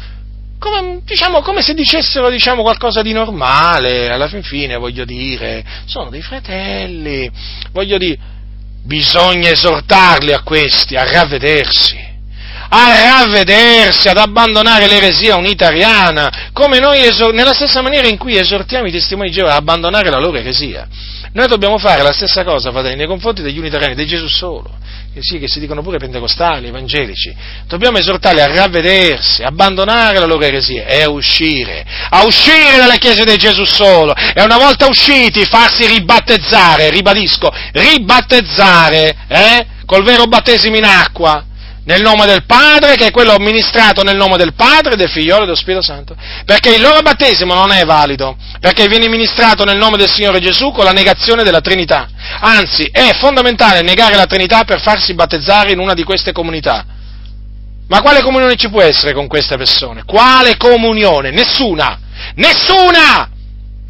come, 0.60 1.02
diciamo, 1.06 1.41
come 1.41 1.61
se 1.61 1.73
dicessero 1.73 2.30
diciamo, 2.30 2.61
qualcosa 2.61 3.02
di 3.02 3.14
normale, 3.14 4.11
alla 4.11 4.27
fin 4.27 4.44
fine 4.44 4.76
voglio 4.76 5.06
dire, 5.06 5.64
sono 5.86 6.10
dei 6.10 6.22
fratelli, 6.22 7.31
voglio 7.72 7.98
dire, 7.98 8.18
bisogna 8.84 9.49
esortarli 9.49 10.34
a 10.34 10.41
questi 10.41 10.95
a 10.95 11.10
ravvedersi, 11.10 11.98
a 12.69 13.23
ravvedersi, 13.23 14.10
ad 14.10 14.18
abbandonare 14.18 14.88
l'eresia 14.88 15.38
unitariana, 15.38 16.49
come 16.53 16.80
noi 16.80 17.03
esor- 17.03 17.34
nella 17.34 17.53
stessa 17.53 17.81
maniera 17.81 18.07
in 18.07 18.18
cui 18.18 18.38
esortiamo 18.38 18.88
i 18.88 18.91
testimoni 18.91 19.30
di 19.30 19.36
Geova 19.36 19.52
ad 19.52 19.57
abbandonare 19.57 20.10
la 20.10 20.19
loro 20.19 20.38
eresia. 20.38 20.88
Noi 21.31 21.48
dobbiamo 21.48 21.77
fare 21.77 22.03
la 22.03 22.11
stessa 22.11 22.44
cosa, 22.44 22.72
fratelli, 22.72 22.95
nei 22.95 23.07
confronti 23.07 23.41
degli 23.41 23.60
unitariani, 23.60 23.95
di 23.95 24.06
Gesù 24.06 24.27
solo, 24.27 24.77
che 25.11 25.22
sì, 25.22 25.40
che 25.40 25.48
si 25.48 25.60
dicono 25.60 25.81
pure 25.81 25.98
pentecostali, 25.98 26.68
evangelici. 26.68 27.36
Dobbiamo 27.68 27.98
esortarli 27.98 28.41
a 28.41 28.53
ravvedersi, 28.53 29.41
abbandonare 29.41 30.19
la 30.19 30.26
loro 30.26 30.44
eresia 30.44 30.86
e 30.86 31.02
a 31.02 31.10
uscire, 31.10 31.84
a 32.10 32.23
uscire 32.26 32.77
dalla 32.77 32.98
Chiesa 32.98 33.23
di 33.23 33.36
Gesù 33.38 33.65
solo. 33.65 34.14
E 34.14 34.41
una 34.44 34.57
volta 34.57 34.88
usciti, 34.88 35.44
farsi 35.45 35.88
ribattezzare, 35.88 36.90
ribadisco, 36.91 37.52
ribattezzare, 37.72 39.15
eh? 39.27 39.65
Col 39.86 40.03
vero 40.03 40.26
battesimo 40.26 40.77
in 40.77 40.86
acqua, 40.86 41.45
nel 41.90 42.03
nome 42.03 42.28
del 42.28 42.45
Padre, 42.45 42.95
che 42.95 43.07
è 43.07 43.11
quello 43.11 43.34
amministrato 43.34 44.03
nel 44.03 44.16
nome 44.16 44.38
del 44.38 44.53
Padre, 44.53 44.95
del 44.95 45.10
Figliolo 45.10 45.41
e 45.41 45.45
dello 45.45 45.56
Spirito 45.56 45.82
Santo. 45.82 46.16
Perché 46.45 46.76
il 46.76 46.82
loro 46.82 47.02
battesimo 47.02 47.56
non 47.56 47.72
è 47.72 47.84
valido, 47.84 48.38
perché 48.60 48.88
viene 48.88 49.10
ministrato 49.10 49.64
nel 49.64 49.78
nome 49.78 49.98
del 49.98 50.07
Signore 50.07 50.40
Gesù 50.40 50.72
con 50.72 50.86
la 50.86 50.91
negazione 50.91 51.41
della 51.41 51.61
Trinità. 51.61 52.07
Anzi, 52.41 52.88
è 52.91 53.16
fondamentale 53.16 53.82
negare 53.82 54.16
la 54.16 54.28
Trinità 54.28 54.66
per 54.66 54.80
farsi 54.80 55.16
battezzare 55.16 55.72
in 55.72 55.80
una 55.80 55.95
di 55.95 56.03
queste 56.03 56.32
comunità. 56.32 56.86
Ma 57.88 58.02
quale 58.02 58.22
comunione 58.22 58.56
ci 58.56 58.70
può 58.70 58.84
essere 58.84 59.14
con 59.14 59.26
queste 59.26 59.57
persone? 59.57 60.03
Quale 60.06 60.57
comunione? 60.57 61.32
Nessuna! 61.32 61.99
Nessuna! 62.36 63.30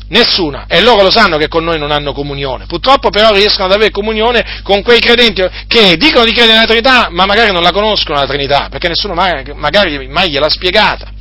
Nessuna. 0.09 0.65
E 0.67 0.81
loro 0.81 1.03
lo 1.03 1.11
sanno 1.11 1.37
che 1.37 1.47
con 1.47 1.63
noi 1.63 1.77
non 1.77 1.91
hanno 1.91 2.13
comunione. 2.13 2.65
Purtroppo 2.65 3.09
però 3.09 3.31
riescono 3.33 3.65
ad 3.65 3.73
avere 3.73 3.91
comunione 3.91 4.61
con 4.63 4.81
quei 4.81 4.99
credenti 4.99 5.43
che 5.67 5.97
dicono 5.97 6.25
di 6.25 6.31
credere 6.31 6.53
nella 6.53 6.65
Trinità, 6.65 7.09
ma 7.11 7.25
magari 7.25 7.51
non 7.51 7.61
la 7.61 7.71
conoscono 7.71 8.19
la 8.19 8.25
Trinità, 8.25 8.67
perché 8.69 8.87
nessuno 8.87 9.13
mai, 9.13 9.43
magari 9.55 10.07
mai 10.07 10.29
gliel'ha 10.29 10.49
spiegata. 10.49 11.11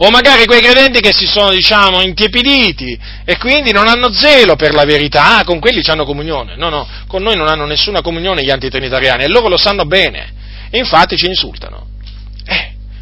O 0.00 0.10
magari 0.10 0.44
quei 0.44 0.60
credenti 0.60 1.00
che 1.00 1.12
si 1.12 1.26
sono, 1.26 1.50
diciamo, 1.50 2.02
intiepiditi 2.02 2.98
e 3.24 3.36
quindi 3.38 3.72
non 3.72 3.88
hanno 3.88 4.12
zelo 4.12 4.54
per 4.54 4.72
la 4.74 4.84
verità, 4.84 5.38
ah, 5.38 5.44
con 5.44 5.58
quelli 5.58 5.82
hanno 5.86 6.04
comunione. 6.04 6.56
No, 6.56 6.68
no, 6.68 6.86
con 7.08 7.22
noi 7.22 7.36
non 7.36 7.48
hanno 7.48 7.64
nessuna 7.64 8.00
comunione 8.00 8.44
gli 8.44 8.50
antitrinitariani 8.50 9.24
e 9.24 9.28
loro 9.28 9.48
lo 9.48 9.56
sanno 9.56 9.86
bene. 9.86 10.34
E 10.70 10.78
infatti 10.78 11.16
ci 11.16 11.26
insultano. 11.26 11.86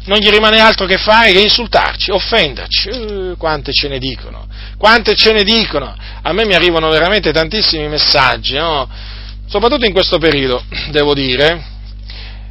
Eh, 0.07 0.09
non 0.09 0.19
gli 0.19 0.29
rimane 0.29 0.59
altro 0.59 0.85
che 0.85 0.97
fare 0.97 1.33
che 1.33 1.41
insultarci, 1.41 2.11
offenderci. 2.11 2.89
Uh, 2.89 3.37
quante 3.37 3.71
ce 3.73 3.87
ne 3.87 3.99
dicono, 3.99 4.47
quante 4.77 5.15
ce 5.15 5.33
ne 5.33 5.43
dicono. 5.43 5.95
A 6.21 6.33
me 6.33 6.45
mi 6.45 6.53
arrivano 6.53 6.89
veramente 6.89 7.31
tantissimi 7.31 7.87
messaggi, 7.87 8.55
no? 8.55 8.89
soprattutto 9.47 9.85
in 9.85 9.93
questo 9.93 10.17
periodo, 10.17 10.63
devo 10.91 11.13
dire. 11.13 11.75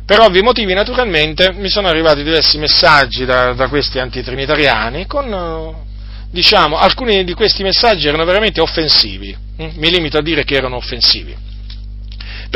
Per 0.05 0.21
ovvi 0.21 0.41
motivi, 0.41 0.73
naturalmente, 0.73 1.53
mi 1.55 1.69
sono 1.69 1.89
arrivati 1.89 2.23
diversi 2.23 2.59
messaggi 2.59 3.25
da, 3.25 3.55
da 3.55 3.67
questi 3.67 3.99
antitrinitariani 3.99 5.05
con, 5.07 5.75
diciamo, 6.31 6.79
alcuni 6.79 7.25
di 7.25 7.35
questi 7.35 7.65
messaggi 7.65 8.07
erano 8.07 8.25
veramente 8.25 8.61
offensivi. 8.61 9.37
Mm? 9.61 9.71
Mi 9.75 9.91
limito 9.91 10.17
a 10.17 10.23
dire 10.23 10.45
che 10.45 10.55
erano 10.55 10.77
offensivi. 10.77 11.35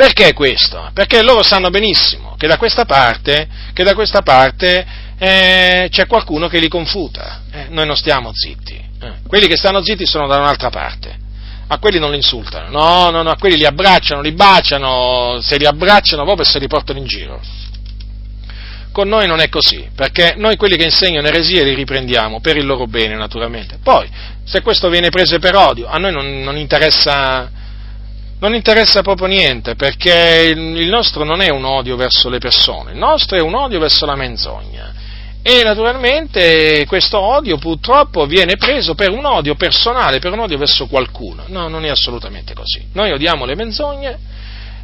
Perché 0.01 0.33
questo? 0.33 0.89
Perché 0.95 1.21
loro 1.21 1.43
sanno 1.43 1.69
benissimo 1.69 2.33
che 2.35 2.47
da 2.47 2.57
questa 2.57 2.85
parte, 2.85 3.47
da 3.71 3.93
questa 3.93 4.23
parte 4.23 4.83
eh, 5.19 5.89
c'è 5.91 6.07
qualcuno 6.07 6.47
che 6.47 6.57
li 6.57 6.69
confuta. 6.69 7.41
Eh, 7.51 7.67
noi 7.69 7.85
non 7.85 7.95
stiamo 7.95 8.31
zitti. 8.33 8.73
Eh. 8.99 9.13
Quelli 9.27 9.45
che 9.45 9.57
stanno 9.57 9.83
zitti 9.83 10.07
sono 10.07 10.25
da 10.25 10.39
un'altra 10.39 10.71
parte. 10.71 11.15
A 11.67 11.77
quelli 11.77 11.99
non 11.99 12.09
li 12.09 12.15
insultano, 12.15 12.69
no, 12.69 13.11
no, 13.11 13.21
no, 13.21 13.29
a 13.29 13.37
quelli 13.37 13.57
li 13.57 13.65
abbracciano, 13.65 14.21
li 14.21 14.31
baciano, 14.31 15.37
se 15.39 15.57
li 15.57 15.67
abbracciano 15.67 16.23
proprio 16.23 16.45
se 16.45 16.57
li 16.57 16.67
portano 16.67 16.97
in 16.97 17.05
giro. 17.05 17.39
Con 18.91 19.07
noi 19.07 19.27
non 19.27 19.39
è 19.39 19.49
così, 19.49 19.87
perché 19.95 20.33
noi 20.35 20.55
quelli 20.55 20.77
che 20.77 20.85
insegnano 20.85 21.27
eresie 21.27 21.63
li 21.63 21.75
riprendiamo 21.75 22.41
per 22.41 22.57
il 22.57 22.65
loro 22.65 22.87
bene, 22.87 23.15
naturalmente. 23.15 23.77
Poi, 23.83 24.09
se 24.45 24.61
questo 24.61 24.89
viene 24.89 25.09
preso 25.09 25.37
per 25.37 25.55
odio, 25.55 25.85
a 25.85 25.97
noi 25.97 26.11
non, 26.11 26.41
non 26.41 26.57
interessa 26.57 27.59
non 28.41 28.55
interessa 28.55 29.03
proprio 29.03 29.27
niente, 29.27 29.75
perché 29.75 30.51
il 30.55 30.89
nostro 30.89 31.23
non 31.23 31.41
è 31.41 31.51
un 31.51 31.63
odio 31.63 31.95
verso 31.95 32.27
le 32.27 32.39
persone, 32.39 32.91
il 32.91 32.97
nostro 32.97 33.37
è 33.37 33.41
un 33.41 33.53
odio 33.53 33.79
verso 33.79 34.05
la 34.07 34.15
menzogna. 34.15 34.93
E 35.43 35.61
naturalmente 35.63 36.85
questo 36.87 37.19
odio 37.19 37.57
purtroppo 37.57 38.25
viene 38.25 38.57
preso 38.57 38.95
per 38.95 39.11
un 39.11 39.25
odio 39.25 39.53
personale, 39.55 40.19
per 40.19 40.31
un 40.31 40.39
odio 40.39 40.57
verso 40.57 40.87
qualcuno. 40.87 41.43
No, 41.47 41.67
non 41.67 41.85
è 41.85 41.89
assolutamente 41.89 42.53
così. 42.53 42.87
Noi 42.93 43.11
odiamo 43.11 43.45
le 43.45 43.55
menzogne, 43.55 44.19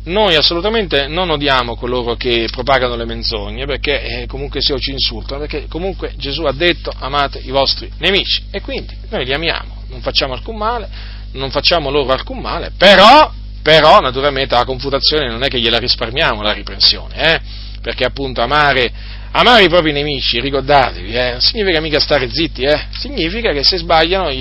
noi 0.04 0.36
assolutamente 0.36 1.08
non 1.08 1.32
odiamo 1.32 1.76
coloro 1.76 2.16
che 2.16 2.48
propagano 2.52 2.96
le 2.96 3.06
menzogne, 3.06 3.66
perché 3.66 4.22
eh, 4.22 4.26
comunque 4.28 4.62
se 4.62 4.78
ci 4.80 4.92
insultano, 4.92 5.42
perché 5.42 5.66
comunque 5.68 6.14
Gesù 6.16 6.44
ha 6.44 6.54
detto 6.54 6.92
amate 7.00 7.40
i 7.40 7.50
vostri 7.50 7.92
nemici 7.98 8.44
e 8.52 8.62
quindi 8.62 8.96
noi 9.10 9.26
li 9.26 9.34
amiamo, 9.34 9.84
non 9.88 10.02
facciamo 10.02 10.34
alcun 10.34 10.58
male, 10.58 10.90
non 11.32 11.50
facciamo 11.50 11.90
loro 11.90 12.12
alcun 12.12 12.40
male, 12.40 12.72
però 12.78 13.32
però 13.68 14.00
naturalmente 14.00 14.56
la 14.56 14.64
confutazione 14.64 15.28
non 15.28 15.44
è 15.44 15.50
che 15.50 15.60
gliela 15.60 15.78
risparmiamo 15.78 16.42
la 16.42 16.54
riprensione, 16.54 17.34
eh? 17.34 17.42
perché 17.82 18.06
appunto 18.06 18.40
amare, 18.40 18.90
amare, 19.32 19.66
i 19.66 19.68
propri 19.68 19.92
nemici, 19.92 20.40
ricordatevi, 20.40 21.14
eh? 21.14 21.36
significa 21.40 21.82
mica 21.82 22.00
stare 22.00 22.30
zitti, 22.32 22.62
eh? 22.62 22.88
significa 22.92 23.52
che 23.52 23.66
se 23.66 23.76
sbagliano 23.76 24.34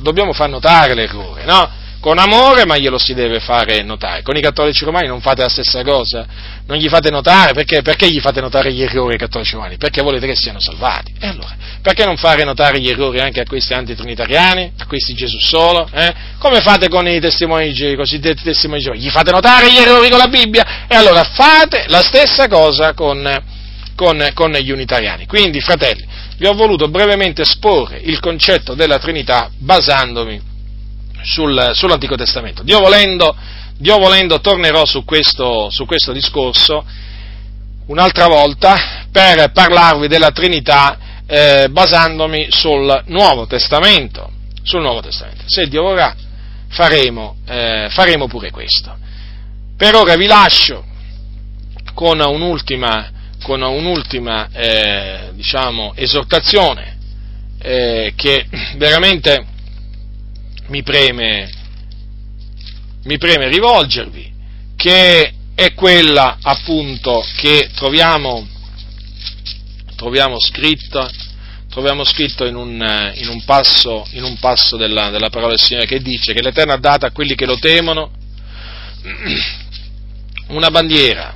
dobbiamo 0.00 0.34
far 0.34 0.50
notare 0.50 0.92
l'errore, 0.92 1.44
no? 1.46 1.66
Con 2.04 2.18
amore, 2.18 2.66
ma 2.66 2.76
glielo 2.76 2.98
si 2.98 3.14
deve 3.14 3.40
fare 3.40 3.82
notare. 3.82 4.20
Con 4.20 4.36
i 4.36 4.42
cattolici 4.42 4.84
romani 4.84 5.06
non 5.06 5.22
fate 5.22 5.40
la 5.40 5.48
stessa 5.48 5.82
cosa, 5.82 6.26
non 6.66 6.76
gli 6.76 6.86
fate 6.86 7.08
notare, 7.08 7.54
perché, 7.54 7.80
perché 7.80 8.10
gli 8.10 8.20
fate 8.20 8.42
notare 8.42 8.70
gli 8.74 8.82
errori 8.82 9.14
ai 9.14 9.18
cattolici 9.18 9.54
romani? 9.54 9.78
Perché 9.78 10.02
volete 10.02 10.26
che 10.26 10.36
siano 10.36 10.60
salvati. 10.60 11.14
E 11.18 11.28
allora, 11.28 11.56
perché 11.80 12.04
non 12.04 12.18
fare 12.18 12.44
notare 12.44 12.78
gli 12.78 12.90
errori 12.90 13.20
anche 13.20 13.40
a 13.40 13.44
questi 13.46 13.72
antitrinitariani, 13.72 14.72
a 14.80 14.86
questi 14.86 15.14
Gesù 15.14 15.38
solo? 15.38 15.88
Eh? 15.90 16.12
Come 16.36 16.60
fate 16.60 16.90
con 16.90 17.08
i 17.08 17.18
testimoni, 17.20 17.72
i 17.74 17.96
cosiddetti 17.96 18.42
testimoni 18.42 18.80
di 18.80 18.84
Geova? 18.84 18.98
Gli 18.98 19.08
fate 19.08 19.30
notare 19.30 19.72
gli 19.72 19.78
errori 19.78 20.10
con 20.10 20.18
la 20.18 20.28
Bibbia? 20.28 20.86
E 20.86 20.94
allora 20.94 21.24
fate 21.24 21.86
la 21.88 22.02
stessa 22.02 22.48
cosa 22.48 22.92
con, 22.92 23.42
con, 23.96 24.30
con 24.34 24.52
gli 24.52 24.70
unitariani. 24.70 25.24
Quindi, 25.24 25.58
fratelli, 25.62 26.04
vi 26.36 26.44
ho 26.44 26.52
voluto 26.52 26.86
brevemente 26.88 27.40
esporre 27.40 27.96
il 27.96 28.20
concetto 28.20 28.74
della 28.74 28.98
Trinità 28.98 29.48
basandomi 29.56 30.52
sul, 31.24 31.70
sull'Antico 31.72 32.16
Testamento. 32.16 32.62
Dio 32.62 32.78
volendo, 32.80 33.34
Dio 33.76 33.98
volendo 33.98 34.40
tornerò 34.40 34.84
su 34.84 35.04
questo, 35.04 35.70
su 35.70 35.86
questo 35.86 36.12
discorso 36.12 36.84
un'altra 37.86 38.26
volta 38.26 39.06
per 39.10 39.50
parlarvi 39.52 40.08
della 40.08 40.30
Trinità 40.30 40.98
eh, 41.26 41.68
basandomi 41.70 42.46
sul 42.50 43.02
Nuovo 43.06 43.46
Testamento. 43.46 44.30
Sul 44.62 44.80
Nuovo 44.80 45.00
Testamento. 45.00 45.42
Se 45.46 45.68
Dio 45.68 45.82
vorrà, 45.82 46.14
faremo, 46.68 47.36
eh, 47.46 47.88
faremo 47.90 48.26
pure 48.26 48.50
questo. 48.50 48.96
Per 49.76 49.94
ora 49.94 50.16
vi 50.16 50.26
lascio 50.26 50.84
con 51.94 52.20
un'ultima, 52.20 53.10
con 53.42 53.60
un'ultima 53.60 54.48
eh, 54.52 55.30
diciamo, 55.34 55.92
esortazione 55.96 56.96
eh, 57.58 58.12
che 58.16 58.46
veramente 58.76 59.52
mi 60.68 60.82
preme, 60.82 61.50
mi 63.04 63.18
preme 63.18 63.48
rivolgervi, 63.48 64.32
che 64.76 65.32
è 65.54 65.74
quella 65.74 66.38
appunto 66.40 67.24
che 67.36 67.70
troviamo, 67.74 68.46
troviamo 69.96 70.40
scritta 70.40 71.10
troviamo 71.74 72.04
scritto 72.04 72.46
in 72.46 72.54
un, 72.54 73.12
in 73.16 73.26
un 73.26 73.42
passo, 73.42 74.06
in 74.12 74.22
un 74.22 74.38
passo 74.38 74.76
della, 74.76 75.10
della, 75.10 75.28
parola 75.28 75.48
del 75.48 75.60
Signore 75.60 75.86
che 75.86 75.98
dice 75.98 76.32
che 76.32 76.40
l'Eterno 76.40 76.72
ha 76.72 76.78
dato 76.78 77.04
a 77.04 77.10
quelli 77.10 77.34
che 77.34 77.46
lo 77.46 77.58
temono 77.58 78.12
una 80.54 80.70
bandiera, 80.70 81.34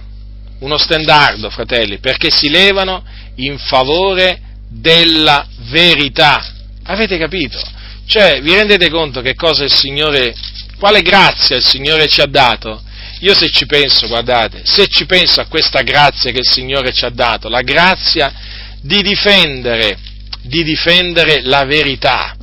uno 0.60 0.78
stendardo, 0.78 1.50
fratelli, 1.50 1.98
perché 1.98 2.30
si 2.30 2.50
levano 2.50 3.04
in 3.36 3.58
favore 3.58 4.40
della 4.68 5.44
verità. 5.70 6.54
Avete 6.84 7.18
capito? 7.18 7.58
Cioè, 8.08 8.40
vi 8.40 8.54
rendete 8.54 8.88
conto 8.88 9.20
che 9.20 9.34
cosa 9.34 9.64
il 9.64 9.72
Signore, 9.72 10.34
quale 10.78 11.02
grazia 11.02 11.56
il 11.56 11.62
Signore 11.62 12.08
ci 12.08 12.22
ha 12.22 12.26
dato? 12.26 12.82
Io 13.20 13.34
se 13.34 13.50
ci 13.50 13.66
penso, 13.66 14.06
guardate, 14.06 14.62
se 14.64 14.86
ci 14.86 15.04
penso 15.04 15.42
a 15.42 15.46
questa 15.46 15.82
grazia 15.82 16.32
che 16.32 16.38
il 16.38 16.48
Signore 16.48 16.90
ci 16.94 17.04
ha 17.04 17.10
dato, 17.10 17.50
la 17.50 17.60
grazia 17.60 18.32
di 18.80 19.02
difendere, 19.02 19.98
di 20.40 20.64
difendere 20.64 21.42
la 21.42 21.66
verità, 21.66 22.34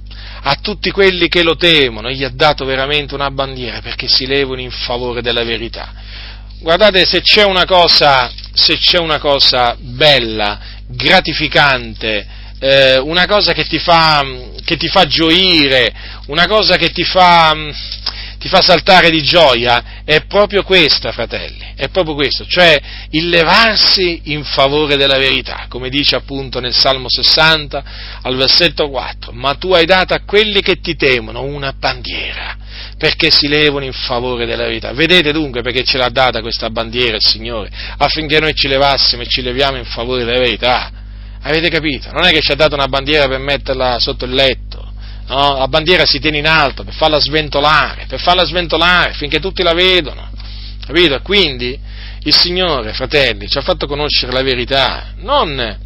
a 0.44 0.56
tutti 0.62 0.92
quelli 0.92 1.30
che 1.30 1.42
lo 1.42 1.56
temono, 1.56 2.12
gli 2.12 2.24
ha 2.24 2.32
dato 2.32 2.64
veramente 2.64 3.16
una 3.16 3.32
bandiera 3.32 3.82
perché 3.82 4.08
si 4.08 4.28
levano 4.28 4.62
in 4.62 4.70
favore 4.70 5.24
della 5.24 5.44
verità. 5.44 5.92
Guardate, 6.60 7.06
se 7.06 7.22
c'è 7.22 7.44
una 7.44 7.66
cosa, 7.66 8.32
se 8.54 8.78
c'è 8.78 9.00
una 9.00 9.18
cosa 9.18 9.76
bella, 9.80 10.60
gratificante, 10.86 12.28
eh, 12.60 12.98
una 12.98 13.26
cosa 13.26 13.54
che 13.54 13.66
ti, 13.66 13.80
fa, 13.80 14.26
che 14.64 14.78
ti 14.78 14.88
fa 14.88 15.06
gioire, 15.06 15.94
una 16.28 16.48
cosa 16.48 16.78
che 16.78 16.90
ti 16.90 17.04
fa, 17.04 17.56
ti 18.38 18.48
fa 18.48 18.62
saltare 18.62 19.10
di 19.10 19.22
gioia 19.22 20.02
è 20.06 20.26
proprio 20.26 20.64
questa, 20.64 21.12
fratelli, 21.12 21.74
è 21.76 21.90
proprio 21.90 22.16
questo, 22.16 22.46
cioè 22.46 22.80
il 23.12 23.30
levarsi 23.30 24.22
in 24.26 24.44
favore 24.44 24.98
della 24.98 25.18
verità, 25.18 25.66
come 25.68 25.90
dice 25.90 26.16
appunto 26.16 26.60
nel 26.60 26.74
Salmo 26.74 27.08
60 27.10 27.84
al 28.22 28.36
versetto 28.36 28.90
4, 28.90 29.32
ma 29.32 29.56
tu 29.56 29.74
hai 29.74 29.86
dato 29.86 30.14
a 30.14 30.22
quelli 30.26 30.62
che 30.62 30.80
ti 30.80 30.96
temono 30.96 31.44
una 31.44 31.74
bandiera 31.78 32.58
perché 32.98 33.30
si 33.30 33.48
levano 33.48 33.86
in 33.86 33.94
favore 33.94 34.46
della 34.46 34.66
verità. 34.66 34.94
Vedete 34.94 35.32
dunque 35.32 35.62
perché 35.62 35.84
ce 35.84 35.98
l'ha 35.98 36.10
data 36.10 36.42
questa 36.42 36.70
bandiera 36.70 37.18
il 37.18 37.24
Signore, 37.24 37.70
affinché 37.98 38.40
noi 38.40 38.54
ci 38.54 38.68
levassimo 38.68 39.22
e 39.22 39.28
ci 39.28 39.42
leviamo 39.42 39.78
in 39.78 39.86
favore 39.86 40.24
della 40.24 40.40
verità. 40.40 41.04
Avete 41.48 41.70
capito? 41.70 42.10
Non 42.12 42.26
è 42.26 42.32
che 42.32 42.42
ci 42.42 42.52
ha 42.52 42.56
dato 42.56 42.74
una 42.74 42.88
bandiera 42.88 43.28
per 43.28 43.38
metterla 43.38 44.00
sotto 44.00 44.26
il 44.26 44.34
letto, 44.34 44.94
no? 45.28 45.58
la 45.60 45.68
bandiera 45.68 46.04
si 46.04 46.20
tiene 46.20 46.40
in 46.40 46.48
alto 46.48 46.84
per 46.84 46.96
farla 46.96 47.20
sventolare, 47.20 48.06
per 48.08 48.20
farla 48.20 48.44
sventolare 48.44 49.14
finché 49.14 49.40
tutti 49.40 49.62
la 49.62 49.74
vedono, 49.74 50.32
capito? 50.84 51.22
Quindi 51.22 51.80
il 52.24 52.36
Signore, 52.36 52.94
fratelli, 52.94 53.48
ci 53.48 53.60
ha 53.60 53.62
fatto 53.62 53.86
conoscere 53.86 54.32
la 54.32 54.42
verità, 54.42 55.14
non 55.18 55.78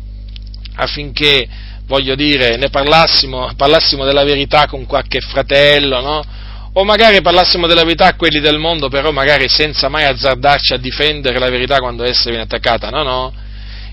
affinché, 0.75 1.45
voglio 1.87 2.15
dire, 2.15 2.55
ne 2.55 2.69
parlassimo, 2.69 3.51
parlassimo 3.57 4.05
della 4.05 4.23
verità 4.23 4.65
con 4.65 4.85
qualche 4.85 5.19
fratello, 5.19 5.99
no? 5.99 6.23
O 6.71 6.85
magari 6.85 7.21
parlassimo 7.21 7.67
della 7.67 7.83
verità 7.83 8.05
a 8.05 8.15
quelli 8.15 8.39
del 8.39 8.59
mondo, 8.59 8.87
però 8.87 9.11
magari 9.11 9.49
senza 9.49 9.89
mai 9.89 10.05
azzardarci 10.05 10.71
a 10.71 10.77
difendere 10.77 11.37
la 11.37 11.49
verità 11.49 11.79
quando 11.79 12.05
essa 12.05 12.29
viene 12.29 12.43
attaccata. 12.43 12.89
No, 12.89 13.03
no. 13.03 13.47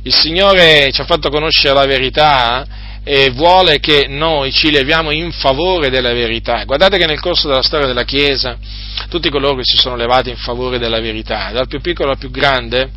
Il 0.06 0.14
Signore 0.14 0.92
ci 0.92 1.00
ha 1.00 1.04
fatto 1.04 1.30
conoscere 1.30 1.74
la 1.74 1.84
verità 1.84 2.64
e 3.02 3.30
vuole 3.30 3.80
che 3.80 4.06
noi 4.08 4.52
ci 4.52 4.70
leviamo 4.70 5.10
in 5.10 5.32
favore 5.32 5.90
della 5.90 6.12
verità. 6.12 6.62
Guardate 6.62 6.96
che 6.96 7.06
nel 7.06 7.18
corso 7.18 7.48
della 7.48 7.62
storia 7.62 7.88
della 7.88 8.04
Chiesa 8.04 8.56
tutti 9.08 9.28
coloro 9.30 9.56
che 9.56 9.64
si 9.64 9.76
sono 9.76 9.96
levati 9.96 10.30
in 10.30 10.36
favore 10.36 10.78
della 10.78 11.00
verità, 11.00 11.50
dal 11.50 11.66
più 11.66 11.80
piccolo 11.80 12.12
al 12.12 12.18
più 12.18 12.30
grande, 12.30 12.88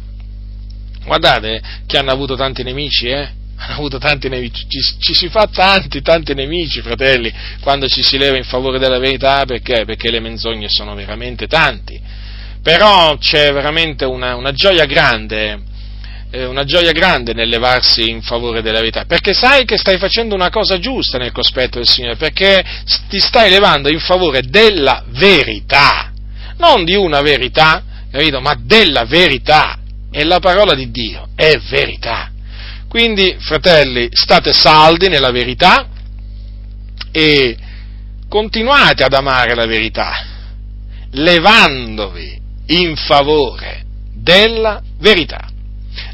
guardate 1.04 1.60
che 1.88 1.98
hanno 1.98 2.12
avuto 2.12 2.36
tanti 2.36 2.62
nemici, 2.62 3.08
eh? 3.08 3.38
Hanno 3.60 3.74
avuto 3.74 3.98
tanti 3.98 4.30
nemici, 4.30 4.68
ci, 4.70 4.80
ci, 5.00 5.14
si 5.16 5.30
fa 5.30 5.48
tanti, 5.48 6.02
tanti 6.04 6.36
nemici, 6.36 6.80
fratelli, 6.82 7.34
quando 7.60 7.88
ci 7.88 8.04
si 8.04 8.20
leva 8.20 8.38
in 8.38 8.46
favore 8.46 8.78
della 8.78 9.00
verità, 9.00 9.46
perché? 9.46 9.84
Perché 9.84 10.12
le 10.12 10.20
menzogne 10.20 10.70
sono 10.70 10.94
veramente 10.94 11.48
tanti. 11.48 12.00
Però 12.62 13.18
c'è 13.18 13.52
veramente 13.52 14.06
una, 14.06 14.36
una 14.36 14.52
gioia 14.52 14.86
grande 14.86 15.69
una 16.32 16.64
gioia 16.64 16.92
grande 16.92 17.34
nel 17.34 17.50
levarsi 17.50 18.10
in 18.10 18.22
favore 18.22 18.62
della 18.62 18.80
verità, 18.80 19.06
perché 19.06 19.34
sai 19.34 19.66
che 19.66 19.78
stai 19.78 19.98
facendo 19.98 20.36
una 20.36 20.50
cosa 20.50 20.78
giusta 20.78 21.18
nel 21.18 21.32
cospetto 21.32 21.78
del 21.78 21.88
Signore, 21.88 22.18
perché 22.18 22.64
ti 23.10 23.20
stai 23.20 23.50
levando 23.50 23.90
in 23.90 24.00
favore 24.00 24.42
della 24.42 25.04
verità, 25.08 26.12
non 26.58 26.84
di 26.86 26.96
una 26.96 27.22
verità, 27.22 27.84
capito, 28.12 28.40
ma 28.42 28.56
della 28.60 29.06
verità. 29.06 29.80
E 30.12 30.24
la 30.24 30.40
parola 30.40 30.74
di 30.74 30.90
Dio 30.90 31.30
è 31.36 31.58
verità. 31.70 32.32
Quindi, 32.88 33.36
fratelli, 33.40 34.10
state 34.12 34.54
saldi 34.54 35.08
nella 35.08 35.30
verità 35.30 35.88
e 37.12 37.56
continuate 38.28 39.04
ad 39.04 39.14
amare 39.14 39.54
la 39.54 39.68
verità, 39.68 40.14
levandovi 41.12 42.40
in 42.68 42.96
favore 42.96 43.84
della 44.14 44.82
verità. 44.98 45.49